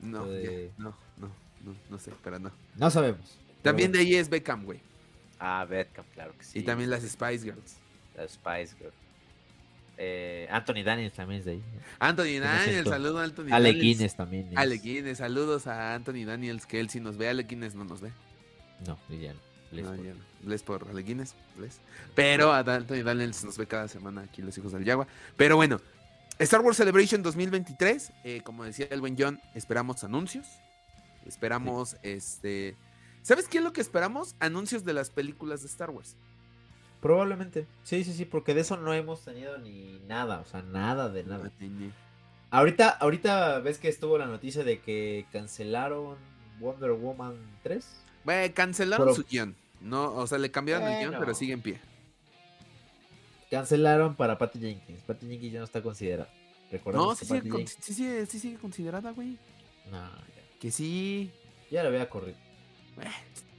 No, 0.01 0.25
Lo 0.25 0.33
ya, 0.33 0.39
de- 0.49 0.71
no, 0.79 0.95
no, 1.19 1.27
no, 1.63 1.75
no 1.91 1.99
sé, 1.99 2.11
pero 2.25 2.39
no. 2.39 2.51
No 2.77 2.91
sabemos. 2.91 3.37
También 3.63 3.93
de 3.93 3.99
ahí 3.99 4.15
es 4.15 4.31
Beckham, 4.31 4.65
güey. 4.65 4.81
Ah, 5.39 5.65
Beckham, 5.69 6.05
claro 6.15 6.33
que 6.39 6.45
sí. 6.45 6.59
Y 6.59 6.63
también 6.63 6.91
las 6.91 7.03
Spice 7.03 7.41
Girls. 7.45 7.77
Las 8.17 8.33
Spice 8.33 8.75
Girls. 8.79 8.95
Eh, 9.99 10.47
Anthony 10.51 10.83
Daniels 10.85 11.15
también 11.15 11.41
es 11.41 11.47
de 11.47 11.53
ahí. 11.53 11.63
Anthony 11.99 12.39
Daniels, 12.41 12.65
siento. 12.65 12.91
saludo 12.91 13.19
a 13.19 13.25
Anthony 13.25 13.47
Ale 13.51 13.69
Daniels. 13.73 13.81
Guinness 13.83 14.17
también. 14.17 14.49
es- 14.53 14.57
Ale 14.59 14.75
Guinness, 14.77 15.19
saludos 15.19 15.67
a 15.67 15.95
Anthony 15.95 16.25
Daniels, 16.27 16.67
que 16.67 16.81
él 16.81 16.91
sí 16.91 17.01
nos 17.01 17.17
ve. 17.17 17.29
Ale 17.29 17.45
Guinness 17.45 17.75
no 17.75 17.85
nos 17.85 18.01
ve. 18.03 18.11
No, 18.87 18.99
ya 19.09 19.33
no. 19.33 19.41
Les 19.73 19.85
No, 19.85 19.95
por- 19.97 20.05
ya 20.05 20.15
no. 20.15 20.21
Les 20.49 20.63
por 20.63 20.87
Ale 20.89 21.03
Guinness, 21.03 21.35
les. 21.59 21.81
Pero 22.15 22.53
a 22.53 22.59
Anthony 22.61 23.03
Daniels 23.03 23.43
nos 23.45 23.57
ve 23.57 23.67
cada 23.67 23.89
semana 23.89 24.23
aquí 24.23 24.43
los 24.43 24.57
hijos 24.59 24.73
del 24.73 24.85
Yagua. 24.85 25.07
Pero 25.37 25.57
bueno, 25.57 25.81
Star 26.39 26.61
Wars 26.61 26.77
Celebration 26.77 27.23
2023, 27.23 28.13
eh, 28.25 28.43
como 28.45 28.65
decía 28.65 28.87
el 28.91 29.01
buen 29.01 29.17
John, 29.19 29.41
esperamos 29.55 30.05
anuncios. 30.05 30.47
Esperamos, 31.27 31.97
este... 32.03 32.77
¿Sabes 33.27 33.49
qué 33.49 33.59
es 33.59 33.65
lo 33.65 33.73
que 33.73 33.81
esperamos? 33.81 34.37
Anuncios 34.39 34.85
de 34.85 34.93
las 34.93 35.11
películas 35.11 35.63
de 35.63 35.67
Star 35.67 35.91
Wars. 35.91 36.15
Probablemente. 37.01 37.67
Sí, 37.83 38.05
sí, 38.05 38.13
sí, 38.13 38.25
porque 38.25 38.55
de 38.55 38.61
eso 38.61 38.77
no 38.77 38.95
hemos 38.95 39.25
tenido 39.25 39.59
ni 39.59 39.99
nada, 40.07 40.39
o 40.39 40.45
sea, 40.45 40.63
nada 40.63 41.09
de 41.09 41.25
nada. 41.25 41.51
Ahorita, 42.53 42.89
ahorita 42.91 43.59
ves 43.59 43.79
que 43.79 43.89
estuvo 43.89 44.17
la 44.17 44.27
noticia 44.27 44.63
de 44.63 44.79
que 44.81 45.27
cancelaron 45.33 46.17
Wonder 46.61 46.93
Woman 46.93 47.35
3. 47.65 47.85
Güey, 48.25 48.53
cancelaron 48.55 49.07
Pero- 49.09 49.17
su 49.17 49.25
guion. 49.25 49.57
No, 49.81 50.15
o 50.15 50.27
sea, 50.29 50.39
le 50.39 50.53
cambiaron 50.53 50.87
el 50.87 50.99
guion, 51.01 51.11
Bueno. 51.11 51.19
pero 51.21 51.35
sigue 51.35 51.53
en 51.53 51.63
pie. 51.63 51.81
Cancelaron 53.51 54.15
para 54.15 54.39
Patty 54.39 54.59
Jenkins. 54.61 55.03
Patty 55.03 55.27
Jenkins 55.29 55.53
ya 55.53 55.59
no 55.59 55.65
está 55.65 55.83
considerada. 55.83 56.31
¿Recordamos 56.71 57.09
No, 57.09 57.17
que 57.17 57.25
sí 57.25 57.35
sigue, 57.41 57.49
con- 57.51 57.67
sí, 57.67 57.93
sigue- 57.95 58.27
sí 58.27 58.39
sigue 58.39 58.57
considerada, 58.59 59.11
güey. 59.13 59.37
No, 59.91 59.99
ya, 60.01 60.59
Que 60.61 60.71
sí. 60.71 61.31
ya 61.71 61.83
la 61.83 61.89
había 61.91 62.09
corrido. 62.09 62.37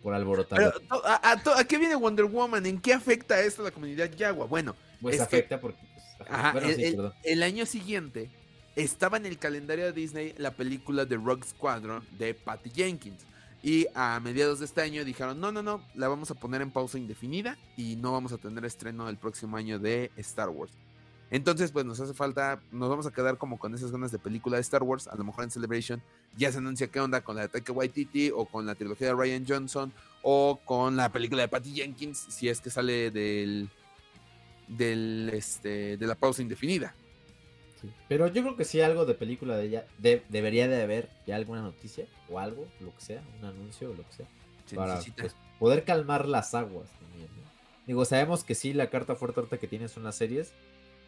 Por 0.03 0.13
alborotado. 0.13 0.73
Pero, 0.89 1.05
a, 1.05 1.31
a 1.31 1.43
to- 1.43 1.55
¿a 1.55 1.63
qué 1.65 1.77
viene 1.77 1.95
Wonder 1.95 2.25
Woman? 2.25 2.65
¿En 2.65 2.79
qué 2.79 2.93
afecta 2.93 3.39
esto 3.41 3.61
a 3.61 3.65
la 3.65 3.71
comunidad 3.71 4.09
Yagua? 4.11 4.45
Bueno, 4.45 4.75
pues 5.01 5.17
que- 5.17 5.23
afecta 5.23 5.59
porque. 5.59 5.79
pues, 6.17 6.29
ajá, 6.29 6.39
Ajá, 6.39 6.51
bueno, 6.53 6.67
el, 6.69 6.75
sí, 6.75 6.97
el- 7.23 7.43
año 7.43 7.65
siguiente 7.65 8.29
estaba 8.75 9.17
en 9.17 9.25
el 9.25 9.37
calendario 9.37 9.85
de 9.85 9.91
Disney 9.93 10.33
la 10.37 10.51
película 10.51 11.05
de 11.05 11.17
Rogue 11.17 11.45
Squadron 11.47 12.05
de 12.17 12.33
Patty 12.33 12.69
Jenkins. 12.69 13.25
Y 13.63 13.87
a 13.95 14.19
mediados 14.19 14.59
de 14.59 14.65
este 14.65 14.81
año 14.81 15.03
dijeron, 15.03 15.41
no, 15.41 15.51
no, 15.51 15.63
no, 15.63 15.83
la 15.95 16.07
vamos 16.07 16.29
a 16.31 16.35
poner 16.35 16.61
en 16.61 16.69
pausa 16.71 16.97
indefinida 16.99 17.57
y 17.75 17.95
no 17.95 18.11
vamos 18.13 18.31
a 18.31 18.37
tener 18.37 18.63
estreno 18.65 19.09
el 19.09 19.17
próximo 19.17 19.57
año 19.57 19.79
de 19.79 20.11
Star 20.17 20.49
Wars. 20.49 20.71
Entonces, 21.29 21.71
pues 21.71 21.85
nos 21.85 21.99
hace 21.99 22.13
falta, 22.13 22.61
nos 22.71 22.89
vamos 22.89 23.05
a 23.05 23.11
quedar 23.11 23.37
como 23.37 23.59
con 23.59 23.75
esas 23.75 23.91
ganas 23.91 24.11
de 24.13 24.19
película 24.19 24.55
de 24.57 24.61
Star 24.61 24.83
Wars. 24.83 25.07
A 25.09 25.15
lo 25.15 25.25
mejor 25.25 25.43
en 25.43 25.51
Celebration 25.51 26.01
ya 26.37 26.51
se 26.51 26.59
anuncia 26.59 26.87
qué 26.87 27.01
onda 27.01 27.21
con 27.21 27.35
la 27.35 27.41
de 27.43 27.49
Taika 27.49 27.73
Waititi 27.73 28.31
o 28.33 28.45
con 28.45 28.65
la 28.65 28.75
trilogía 28.75 29.07
de 29.07 29.13
Ryan 29.13 29.45
Johnson 29.47 29.91
o 30.21 30.59
con 30.63 30.95
la 30.95 31.11
película 31.11 31.41
de 31.41 31.47
Patty 31.49 31.73
Jenkins 31.73 32.17
si 32.29 32.47
es 32.47 32.61
que 32.61 32.69
sale 32.69 33.11
del, 33.11 33.69
del, 34.67 35.29
este, 35.33 35.97
de 35.97 36.07
la 36.07 36.15
pausa 36.15 36.41
indefinida. 36.41 36.95
Sí. 37.81 37.89
Pero 38.07 38.27
yo 38.27 38.41
creo 38.41 38.55
que 38.55 38.65
sí, 38.65 38.81
algo 38.81 39.05
de 39.05 39.13
película 39.13 39.55
de 39.57 39.65
ella. 39.65 39.85
de- 39.97 40.23
debería 40.29 40.67
de 40.67 40.81
haber 40.81 41.09
ya 41.27 41.35
alguna 41.35 41.61
noticia 41.61 42.05
o 42.29 42.39
algo, 42.39 42.67
lo 42.79 42.95
que 42.95 43.01
sea, 43.01 43.21
un 43.39 43.45
anuncio 43.45 43.91
o 43.91 43.93
lo 43.93 44.03
que 44.07 44.13
sea. 44.13 44.27
Se 44.65 44.75
para 44.75 44.99
pues, 45.17 45.35
poder 45.59 45.83
calmar 45.83 46.27
las 46.27 46.53
aguas 46.55 46.89
también. 46.99 47.27
¿no? 47.35 47.51
Digo, 47.85 48.03
sabemos 48.05 48.43
que 48.43 48.55
sí, 48.55 48.73
la 48.73 48.89
carta 48.89 49.15
fuerte 49.15 49.39
ahorita 49.41 49.57
que 49.59 49.67
tiene 49.67 49.87
son 49.89 50.03
las 50.03 50.15
series, 50.15 50.51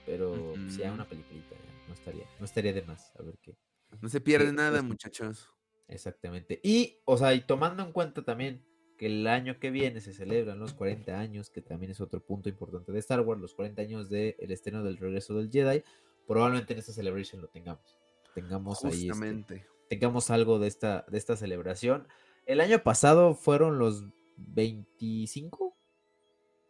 pero 0.09 0.55
si 0.69 0.81
hay 0.81 0.89
una 0.89 1.07
peliculita, 1.07 1.55
ya, 1.55 1.87
no 1.87 1.93
estaría, 1.93 2.25
no 2.39 2.45
estaría 2.45 2.73
de 2.73 2.81
más. 2.81 3.13
A 3.19 3.21
ver 3.21 3.37
qué. 3.43 3.55
No 4.01 4.09
se 4.09 4.19
pierde 4.19 4.49
Sí, 4.49 4.55
nada, 4.55 4.81
muchachos. 4.81 5.47
Exactamente. 5.87 6.59
Y, 6.63 6.97
o 7.05 7.15
sea, 7.15 7.35
y 7.35 7.41
tomando 7.41 7.83
en 7.83 7.91
cuenta 7.91 8.23
también 8.23 8.65
que 8.97 9.05
el 9.05 9.27
año 9.27 9.59
que 9.59 9.69
viene 9.69 10.01
se 10.01 10.13
celebran 10.13 10.57
los 10.57 10.73
40 10.73 11.19
años, 11.19 11.51
que 11.51 11.61
también 11.61 11.91
es 11.91 12.01
otro 12.01 12.25
punto 12.25 12.49
importante 12.49 12.91
de 12.91 12.97
Star 12.97 13.21
Wars, 13.21 13.39
los 13.39 13.53
40 13.53 13.83
años 13.83 14.09
del 14.09 14.35
estreno 14.39 14.83
del 14.83 14.97
regreso 14.97 15.35
del 15.35 15.51
Jedi, 15.51 15.83
probablemente 16.27 16.73
en 16.73 16.79
esta 16.79 16.91
celebration 16.91 17.43
lo 17.43 17.47
tengamos. 17.47 17.95
Tengamos 18.33 18.83
ahí. 18.85 18.93
este, 18.93 19.07
Justamente. 19.09 19.67
tengamos 19.89 20.31
algo 20.31 20.57
de 20.57 20.69
esta, 20.69 21.05
de 21.07 21.19
esta 21.19 21.37
celebración. 21.37 22.07
El 22.47 22.61
año 22.61 22.81
pasado 22.81 23.35
fueron 23.35 23.77
los 23.77 24.05
25. 24.37 25.68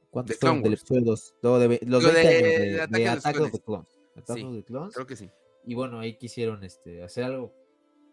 ¿Cuántos 0.10 0.36
De 0.36 0.40
Clone 0.40 0.62
del 0.62 0.74
episodio 0.74 1.02
2? 1.04 1.36
No, 1.44 1.60
de 1.60 1.68
ve- 1.68 1.80
los 1.86 2.04
Lo 2.04 2.12
20 2.12 2.28
de- 2.28 2.38
años 2.38 2.44
de 2.44 2.98
de, 2.98 3.04
de 3.04 3.10
Ataque 3.10 3.30
of 3.30 3.36
Clones. 3.36 3.52
the 3.52 3.62
Clones. 3.62 4.00
Attack 4.16 4.38
Sí, 4.38 4.44
of 4.44 4.54
the 4.56 4.64
Clones. 4.64 4.94
Creo 4.96 5.08
que 5.08 5.16
sí. 5.16 5.30
Y 5.66 5.76
bueno, 5.76 6.00
ahí 6.00 6.18
quisieron 6.18 6.64
este, 6.64 7.04
hacer 7.04 7.26
algo. 7.26 7.54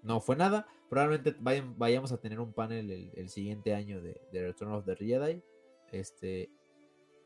No 0.02 0.20
fue 0.20 0.36
nada. 0.36 0.66
Probablemente 0.90 1.34
vayan- 1.40 1.74
vayamos 1.78 2.12
a 2.12 2.18
tener 2.18 2.38
un 2.38 2.52
panel 2.52 2.90
el, 2.90 3.10
el 3.14 3.28
siguiente 3.30 3.74
año 3.74 4.00
de, 4.02 4.20
de 4.32 4.42
Return 4.46 4.72
of 4.72 4.84
the 4.84 4.94
Jedi. 4.96 5.42
Este, 5.90 6.50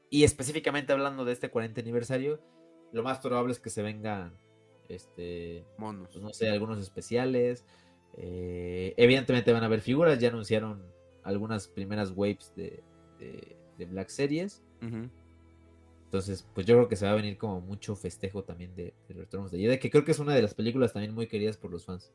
y 0.09 0.25
específicamente 0.25 0.93
hablando 0.93 1.25
de 1.25 1.33
este 1.33 1.51
40 1.51 1.81
aniversario, 1.81 2.41
lo 2.93 3.03
más 3.03 3.19
probable 3.19 3.53
es 3.53 3.61
que 3.61 3.71
se 3.71 3.83
vengan, 3.83 4.33
este, 4.89 5.65
Monos. 5.79 6.09
pues, 6.13 6.23
no 6.23 6.33
sé, 6.33 6.49
algunos 6.49 6.79
especiales. 6.79 7.65
eh, 8.17 8.95
evidentemente 8.97 9.53
van 9.53 9.63
a 9.63 9.67
haber 9.67 9.81
figuras. 9.81 10.19
Ya 10.19 10.29
anunciaron 10.29 10.85
algunas 11.23 11.69
primeras 11.69 12.13
waves 12.13 12.53
de, 12.57 12.83
de- 13.19 13.57
de 13.81 13.87
Black 13.87 14.09
Series. 14.11 14.63
Entonces, 16.05 16.47
pues 16.55 16.67
yo 16.67 16.77
creo 16.77 16.89
que 16.89 16.97
se 16.97 17.07
va 17.07 17.13
a 17.13 17.15
venir 17.15 17.39
como 17.39 17.61
mucho 17.61 17.97
festejo 17.97 18.45
también 18.45 18.75
de, 18.77 18.95
de 19.09 19.15
Return 19.15 19.45
of 19.45 19.51
the 19.51 19.59
Jedi, 19.59 19.79
que 19.79 19.91
creo 19.91 20.05
que 20.05 20.13
es 20.13 20.19
una 20.19 20.35
de 20.35 20.43
las 20.43 20.55
películas 20.55 20.93
también 20.93 21.15
muy 21.15 21.27
queridas 21.27 21.57
por 21.57 21.71
los 21.71 21.85
fans. 21.85 22.13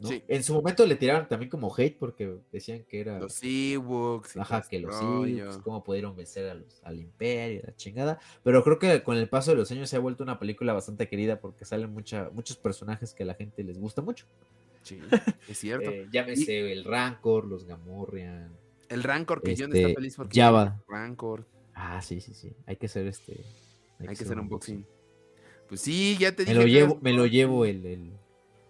¿no? 0.00 0.08
Sí. 0.08 0.22
En 0.28 0.42
su 0.42 0.52
momento 0.52 0.84
le 0.86 0.96
tiraron 0.96 1.28
también 1.28 1.48
como 1.48 1.74
hate 1.74 1.96
porque 1.98 2.36
decían 2.52 2.84
que 2.84 3.00
era... 3.00 3.18
Los 3.18 3.38
Ewoks. 3.42 4.36
y 4.36 4.40
Ajá, 4.40 4.60
que 4.62 4.76
este 4.76 4.80
los. 4.80 5.00
Ewoks, 5.00 5.58
cómo 5.58 5.82
pudieron 5.82 6.16
vencer 6.16 6.50
a 6.50 6.54
los, 6.54 6.80
al 6.82 7.00
Imperio, 7.00 7.62
la 7.64 7.74
chingada. 7.76 8.18
Pero 8.42 8.62
creo 8.62 8.78
que 8.78 9.02
con 9.02 9.16
el 9.16 9.28
paso 9.28 9.52
de 9.52 9.56
los 9.56 9.70
años 9.70 9.88
se 9.88 9.96
ha 9.96 10.00
vuelto 10.00 10.22
una 10.22 10.38
película 10.38 10.72
bastante 10.72 11.08
querida 11.08 11.40
porque 11.40 11.64
salen 11.64 11.92
mucha, 11.92 12.30
muchos 12.30 12.56
personajes 12.56 13.14
que 13.14 13.22
a 13.22 13.26
la 13.26 13.34
gente 13.34 13.62
les 13.62 13.78
gusta 13.78 14.02
mucho. 14.02 14.26
Sí, 14.82 15.00
es 15.48 15.58
cierto. 15.58 15.90
Eh, 15.90 16.08
llámese 16.12 16.72
el 16.72 16.84
Rancor, 16.84 17.46
los 17.46 17.64
Gamorrean. 17.64 18.63
El 18.94 19.02
Rancor, 19.02 19.42
que 19.42 19.54
John 19.56 19.66
este, 19.66 19.82
está 19.82 19.94
feliz 19.94 20.16
porque. 20.16 20.40
Java. 20.40 20.82
Rancor. 20.88 21.46
Ah, 21.74 22.00
sí, 22.02 22.20
sí, 22.20 22.32
sí. 22.34 22.52
Hay 22.66 22.76
que 22.76 22.86
hacer 22.86 23.06
este. 23.06 23.44
Hay 24.00 24.08
que 24.08 24.12
hacer 24.24 24.32
un 24.38 24.44
unboxing. 24.44 24.86
Pues 25.68 25.80
sí, 25.80 26.16
ya 26.18 26.32
te 26.34 26.44
Me 26.44 26.50
dije. 26.52 26.60
lo 26.60 26.66
llevo, 26.66 26.98
me 27.00 27.12
lo 27.12 27.26
llevo 27.26 27.64
el, 27.64 27.84
el, 27.86 28.12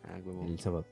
Ah, 0.04 0.18
huevo. 0.24 0.44
el 0.46 0.58
sábado. 0.58 0.84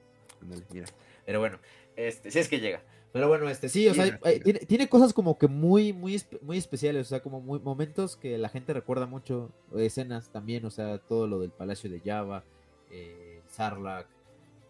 Mira. 0.73 0.87
Pero 1.27 1.39
bueno, 1.41 1.59
este, 1.97 2.31
si 2.31 2.39
es 2.39 2.49
que 2.49 2.61
llega. 2.61 2.83
Pero 3.13 3.29
bueno, 3.29 3.49
este 3.51 3.69
sí, 3.69 3.87
o 3.89 3.95
sea, 3.95 4.19
hay- 4.25 4.41
tiene, 4.41 4.61
tiene 4.61 4.89
cosas 4.89 5.13
como 5.13 5.37
que 5.39 5.47
muy, 5.47 5.93
muy, 5.93 6.21
muy 6.41 6.57
especiales, 6.57 7.07
o 7.07 7.09
sea, 7.11 7.21
como 7.23 7.43
muy, 7.43 7.61
momentos 7.61 8.17
que 8.17 8.39
la 8.39 8.49
gente 8.49 8.73
recuerda 8.73 9.05
mucho, 9.07 9.51
escenas 9.77 10.31
también, 10.31 10.65
o 10.65 10.71
sea, 10.71 10.97
todo 10.99 11.27
lo 11.27 11.39
del 11.39 11.51
Palacio 11.51 11.91
de 11.91 12.01
Java, 12.01 12.43
eh, 12.91 13.43
Sarlacc, 13.49 14.07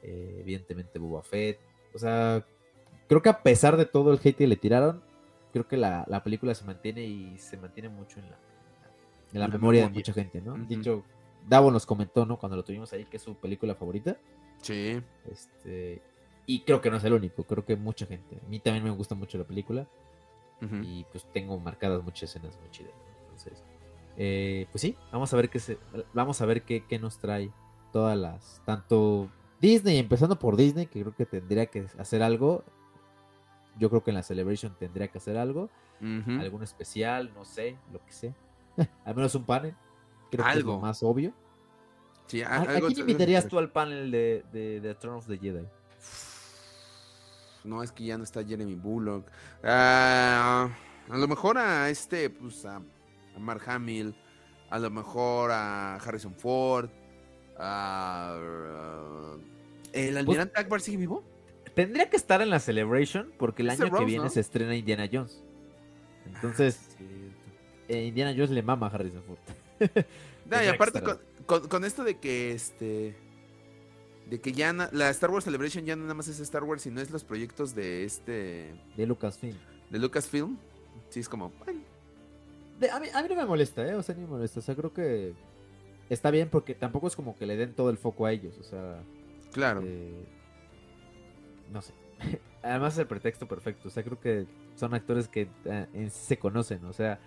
eh, 0.03 0.39
evidentemente 0.41 0.99
Boba 0.99 1.23
Fett, 1.23 1.61
o 1.95 1.99
sea, 2.01 2.45
creo 3.13 3.23
que 3.23 3.29
a 3.29 3.43
pesar 3.43 3.77
de 3.77 3.85
todo 3.85 4.11
el 4.11 4.19
hate 4.25 4.37
que 4.37 4.47
le 4.47 4.57
tiraron, 4.57 5.03
creo 5.53 5.69
que 5.69 5.77
la, 5.77 6.07
la 6.09 6.25
película 6.25 6.55
se 6.55 6.65
mantiene 6.65 7.05
y 7.05 7.37
se 7.37 7.59
mantiene 7.59 7.91
mucho 7.91 8.19
en 8.21 8.31
la, 8.31 8.39
en 9.35 9.41
la 9.41 9.49
La 9.49 9.53
memoria 9.53 9.83
de 9.83 9.91
mucha 9.91 10.15
gente, 10.15 10.41
¿no? 10.41 10.55
Ujú. 10.55 10.65
Dicho, 10.65 11.05
Davo 11.47 11.71
nos 11.71 11.85
comentó, 11.85 12.25
¿no? 12.25 12.39
Cuando 12.39 12.57
lo 12.57 12.65
tuvimos 12.65 12.91
ahí, 12.95 13.05
que 13.05 13.19
es 13.19 13.23
su 13.23 13.35
película 13.35 13.75
favorita. 13.75 14.17
Sí. 14.63 14.99
Este, 15.31 16.01
y 16.47 16.61
creo 16.61 16.81
que 16.81 16.91
no 16.91 16.97
es 16.97 17.05
el 17.05 17.13
único, 17.13 17.45
creo 17.45 17.67
que 17.67 17.77
mucha 17.77 18.07
gente. 18.07 18.41
A 18.43 18.49
mí 18.49 18.61
también 18.61 18.83
me 18.83 18.91
gusta 18.91 19.15
mucho 19.15 19.37
la 19.37 19.45
película 19.45 19.87
y 20.83 21.05
pues 21.11 21.27
tengo 21.35 21.59
marcadas 21.59 22.03
muchas 22.03 22.31
escenas 22.31 22.59
muy 22.61 22.71
chidas. 22.71 22.95
¿no? 22.95 23.23
Entonces, 23.25 23.63
eh, 24.17 24.67
pues 24.71 24.81
sí, 24.81 24.97
vamos 25.11 25.35
a 25.35 25.37
ver 25.37 25.51
qué 25.51 25.59
se, 25.59 25.77
vamos 26.15 26.41
a 26.41 26.47
ver 26.47 26.63
qué, 26.63 26.87
qué 26.87 26.99
nos 26.99 27.19
trae 27.19 27.51
todas 27.93 28.17
las, 28.17 28.63
tanto 28.65 29.29
Disney, 29.61 29.99
empezando 29.99 30.39
por 30.39 30.57
Disney, 30.57 30.87
que 30.87 31.01
creo 31.01 31.15
que 31.15 31.27
tendría 31.27 31.67
que 31.67 31.87
hacer 31.99 32.23
algo. 32.23 32.65
Yo 33.79 33.89
creo 33.89 34.03
que 34.05 34.11
en 34.11 34.17
la 34.17 34.23
Celebration 34.23 34.75
tendría 34.79 35.09
que 35.09 35.19
hacer 35.19 35.37
algo, 35.37 35.71
Ujú. 36.01 36.41
algún 36.41 36.63
especial, 36.63 37.33
no 37.35 37.45
sé, 37.45 37.79
lo 37.93 38.05
que 38.05 38.13
sea. 38.13 38.35
Al 39.05 39.15
menos 39.15 39.35
un 39.35 39.45
panel. 39.45 39.75
Creo 40.31 40.45
que 40.45 40.51
es 40.51 40.57
Algo. 40.57 40.73
lo 40.73 40.81
más 40.81 41.03
obvio. 41.03 41.33
Sí, 42.27 42.43
¿A, 42.43 42.57
algo 42.63 42.87
quién 42.89 43.01
invitarías 43.01 43.47
tú 43.49 43.59
al 43.59 43.71
panel 43.71 44.11
de, 44.11 44.45
de, 44.53 44.81
de 44.81 44.95
Throne 44.95 45.19
of 45.19 45.27
the 45.27 45.37
Jedi? 45.39 45.67
No, 47.65 47.83
es 47.83 47.93
que 47.93 48.05
ya 48.05 48.17
no 48.19 48.25
está 48.25 48.43
Jeremy 48.45 48.75
Bullock. 48.75 49.27
Ah, 49.63 50.69
A 51.11 51.17
lo 51.17 51.29
mejor 51.29 51.59
a 51.59 51.91
este, 51.91 52.31
pues 52.31 52.65
a, 52.65 52.77
a 52.77 53.39
Mark 53.39 53.63
Hamill, 53.67 54.15
a 54.71 54.79
lo 54.79 54.91
mejor 54.91 55.51
a 55.53 55.97
Harrison 55.97 56.35
Ford, 56.35 56.89
a... 57.59 58.35
a- 58.39 59.37
¿El 59.93 60.17
almirante 60.17 60.59
Akbar 60.59 60.81
sigue 60.81 60.97
vivo? 60.97 61.23
Tendría 61.75 62.11
que 62.11 62.17
estar 62.17 62.43
en 62.43 62.51
la 62.51 62.61
Celebration 62.61 63.33
porque 63.39 63.63
el 63.63 63.71
año 63.71 63.91
que 63.91 64.05
viene 64.05 64.25
¿no? 64.25 64.31
se 64.31 64.41
estrena 64.41 64.75
Indiana 64.77 65.09
Jones. 65.13 65.43
Entonces, 66.27 66.97
Ah, 66.99 67.03
eh, 67.89 68.05
Indiana 68.07 68.33
Jones 68.33 68.51
le 68.51 68.63
mama 68.63 68.87
a 68.87 68.91
Harrison 68.91 69.23
Ford. 69.23 69.39
No, 70.51 70.63
y 70.63 70.67
aparte 70.67 71.01
con, 71.03 71.19
con- 71.47 71.69
con 71.69 71.85
esto 71.85 72.05
de 72.05 72.19
que 72.19 72.53
este 72.53 73.15
de 74.29 74.41
que 74.41 74.53
ya 74.53 74.73
na- 74.73 74.91
la 74.93 75.09
Star 75.11 75.31
Wars 75.31 75.45
Celebration 75.45 75.85
ya 75.85 75.95
no 75.97 76.03
nada 76.03 76.15
más 76.15 76.29
es 76.29 76.41
Star 76.41 76.65
Wars, 76.65 76.83
sino 76.83 77.01
es 77.01 77.11
los 77.11 77.23
proyectos 77.25 77.75
de 77.75 78.05
este 78.05 78.75
De 78.97 79.07
Lucasfilm. 79.07 79.57
de 79.91 79.99
Lucasfilm. 79.99 80.59
Sí, 81.11 81.21
es 81.21 81.29
como, 81.29 81.51
bueno, 81.65 81.81
De- 82.81 82.91
a, 82.91 82.99
mí, 83.01 83.07
a 83.15 83.23
mí 83.23 83.29
no 83.29 83.37
me 83.37 83.47
molesta, 83.47 83.87
¿eh? 83.87 83.95
O 83.95 84.03
sea, 84.03 84.15
ni 84.15 84.23
me 84.23 84.27
molesta. 84.29 84.61
O 84.61 84.63
sea, 84.63 84.75
creo 84.75 84.93
que 84.93 85.33
está 86.11 86.31
bien 86.31 86.49
porque 86.51 86.75
tampoco 86.75 87.07
es 87.07 87.17
como 87.17 87.37
que 87.37 87.47
le 87.47 87.57
den 87.57 87.73
todo 87.75 87.89
el 87.91 87.97
foco 87.97 88.27
a 88.27 88.33
ellos. 88.33 88.57
O 88.59 88.65
sea, 88.65 89.03
claro. 89.53 89.81
eh, 89.85 90.25
no 91.73 91.83
sé. 91.83 91.93
Además 92.63 92.95
es 92.95 93.01
el 93.01 93.07
pretexto 93.07 93.49
perfecto. 93.49 93.89
O 93.89 93.91
sea, 93.91 94.03
creo 94.03 94.21
que 94.21 94.47
son 94.77 94.95
actores 94.95 95.29
que 95.29 95.49
eh, 95.65 95.87
en 95.93 96.11
sí 96.11 96.27
se 96.27 96.39
conocen. 96.39 96.85
O 96.85 96.93
sea, 96.93 97.19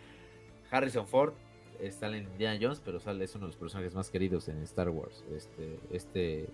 Harrison 0.71 1.07
Ford 1.07 1.33
está 1.79 2.07
en 2.07 2.23
Indiana 2.23 2.57
Jones, 2.61 2.81
pero 2.83 2.99
sale, 2.99 3.25
es 3.25 3.35
uno 3.35 3.45
de 3.45 3.49
los 3.49 3.57
personajes 3.57 3.93
más 3.93 4.09
queridos 4.09 4.47
en 4.47 4.61
Star 4.63 4.89
Wars. 4.89 5.23
Este, 5.35 5.79
este, 5.91 6.47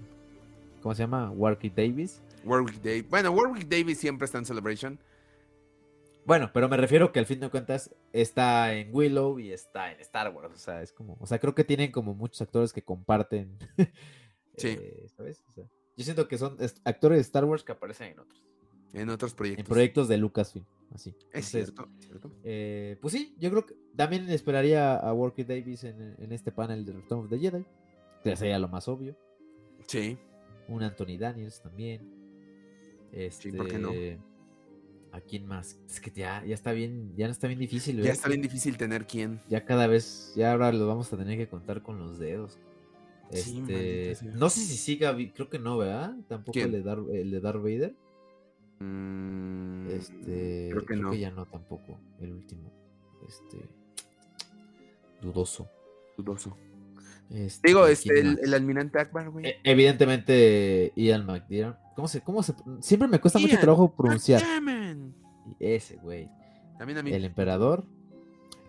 ¿cómo 0.82 0.96
se 0.96 1.04
llama? 1.04 1.30
Warwick 1.32 1.74
Davis. 1.76 2.22
Warwick 2.44 2.82
Davis. 2.82 3.10
Bueno, 3.10 3.32
Warwick 3.32 3.68
Davis 3.68 4.00
siempre 4.00 4.26
está 4.26 4.40
en 4.40 4.46
Celebration. 4.46 5.00
Bueno, 6.26 6.52
pero 6.54 6.70
me 6.70 6.78
refiero 6.78 7.12
que 7.12 7.20
al 7.20 7.26
fin 7.26 7.40
de 7.40 7.50
cuentas 7.50 7.94
está 8.14 8.74
en 8.74 8.90
Willow 8.94 9.40
y 9.40 9.52
está 9.52 9.92
en 9.92 10.00
Star 10.02 10.34
Wars. 10.34 10.54
O 10.54 10.58
sea, 10.58 10.82
es 10.82 10.92
como, 10.92 11.18
o 11.20 11.26
sea, 11.26 11.40
creo 11.40 11.56
que 11.56 11.64
tienen 11.64 11.92
como 11.92 12.14
muchos 12.14 12.42
actores 12.42 12.74
que 12.74 12.84
comparten. 12.84 13.58
Sí. 14.58 14.78
eh, 14.80 15.08
¿Sabes? 15.16 15.42
O 15.50 15.54
sea, 15.54 15.64
yo 15.98 16.04
siento 16.04 16.28
que 16.28 16.38
son 16.38 16.58
actores 16.84 17.18
de 17.18 17.22
Star 17.22 17.46
Wars 17.46 17.64
que 17.64 17.72
aparecen 17.72 18.14
en 18.14 18.20
otros. 18.20 18.44
En 18.94 19.10
otros 19.10 19.32
En 19.32 19.38
proyectos. 19.38 19.68
proyectos 19.68 20.08
de 20.08 20.18
Lucasfilm. 20.18 20.66
Así. 20.94 21.10
Es 21.32 21.54
Entonces, 21.54 21.66
cierto, 21.74 21.90
cierto. 22.00 22.32
eh, 22.44 22.98
pues 23.02 23.14
sí, 23.14 23.34
yo 23.40 23.50
creo 23.50 23.66
que 23.66 23.76
también 23.96 24.30
esperaría 24.30 24.96
a 24.98 25.14
Warwick 25.14 25.48
Davis 25.48 25.86
en, 25.86 26.16
en 26.20 26.32
este 26.34 26.52
panel 26.52 26.84
de 26.86 26.94
Return 26.94 27.22
of 27.24 27.30
the 27.30 27.40
Jedi. 27.40 27.66
Que 28.24 28.36
sería 28.36 28.60
lo 28.60 28.68
más 28.68 28.88
obvio. 28.88 29.16
Sí. 29.88 30.18
Un 30.68 30.84
Anthony 30.84 31.18
Daniels 31.18 31.62
también. 31.62 32.02
Este, 33.12 33.52
Sí, 33.52 33.58
¿por 33.58 33.68
qué 33.68 33.80
no? 33.80 33.92
¿A 35.14 35.20
quién 35.22 35.46
más? 35.46 35.78
Es 35.90 36.00
que 36.00 36.12
ya, 36.12 36.44
ya 36.46 36.54
está 36.54 36.72
bien, 36.72 37.14
ya 37.18 37.26
no 37.28 37.32
está 37.32 37.48
bien 37.48 37.60
difícil. 37.60 38.02
Ya 38.02 38.12
está 38.12 38.30
bien 38.30 38.42
difícil 38.42 38.78
tener 38.78 39.06
quién. 39.08 39.42
Ya 39.50 39.66
cada 39.66 39.88
vez, 39.88 40.34
ya 40.36 40.52
ahora 40.54 40.72
lo 40.72 40.88
vamos 40.88 41.12
a 41.12 41.18
tener 41.18 41.38
que 41.38 41.48
contar 41.48 41.82
con 41.82 42.00
los 42.00 42.18
dedos. 42.20 42.60
Sí, 43.32 43.64
Este, 43.68 44.26
no 44.34 44.50
sé 44.50 44.60
si 44.62 44.76
siga, 44.78 45.16
creo 45.34 45.50
que 45.50 45.60
no, 45.60 45.78
¿verdad? 45.78 46.16
Tampoco 46.28 46.54
¿Quién? 46.54 46.66
el 46.68 46.72
de, 46.74 46.82
Darth, 46.84 47.10
el 47.10 47.32
de 47.32 47.40
Darth 47.40 47.62
Vader. 47.62 47.96
Mm, 48.80 49.88
Este, 49.90 50.70
creo 50.72 50.86
que 50.86 50.96
no. 50.96 51.14
ya 51.14 51.32
no 51.32 51.46
tampoco, 51.46 51.98
el 52.20 52.32
último. 52.34 52.72
Este, 53.28 53.70
dudoso. 55.22 55.70
Dudoso. 56.18 56.58
Este, 57.30 57.70
Digo, 57.70 57.82
¿quién 57.84 57.94
este, 57.94 58.20
el, 58.20 58.40
el 58.44 58.54
almirante 58.54 59.00
Akbar, 59.00 59.30
güey. 59.30 59.46
E- 59.46 59.60
Evidentemente, 59.64 60.92
Ian 60.96 61.26
McDiarmid. 61.26 61.76
¿Cómo 61.96 62.08
se, 62.08 62.22
cómo 62.22 62.44
se, 62.44 62.54
siempre 62.82 63.08
me 63.08 63.20
cuesta 63.20 63.40
mucho 63.40 63.58
trabajo 63.60 63.94
pronunciar. 63.96 64.42
Ese, 65.60 65.98
güey. 65.98 66.30
También 66.78 66.98
a 67.00 67.04
mí. 67.04 67.14
El 67.14 67.24
emperador. 67.26 67.86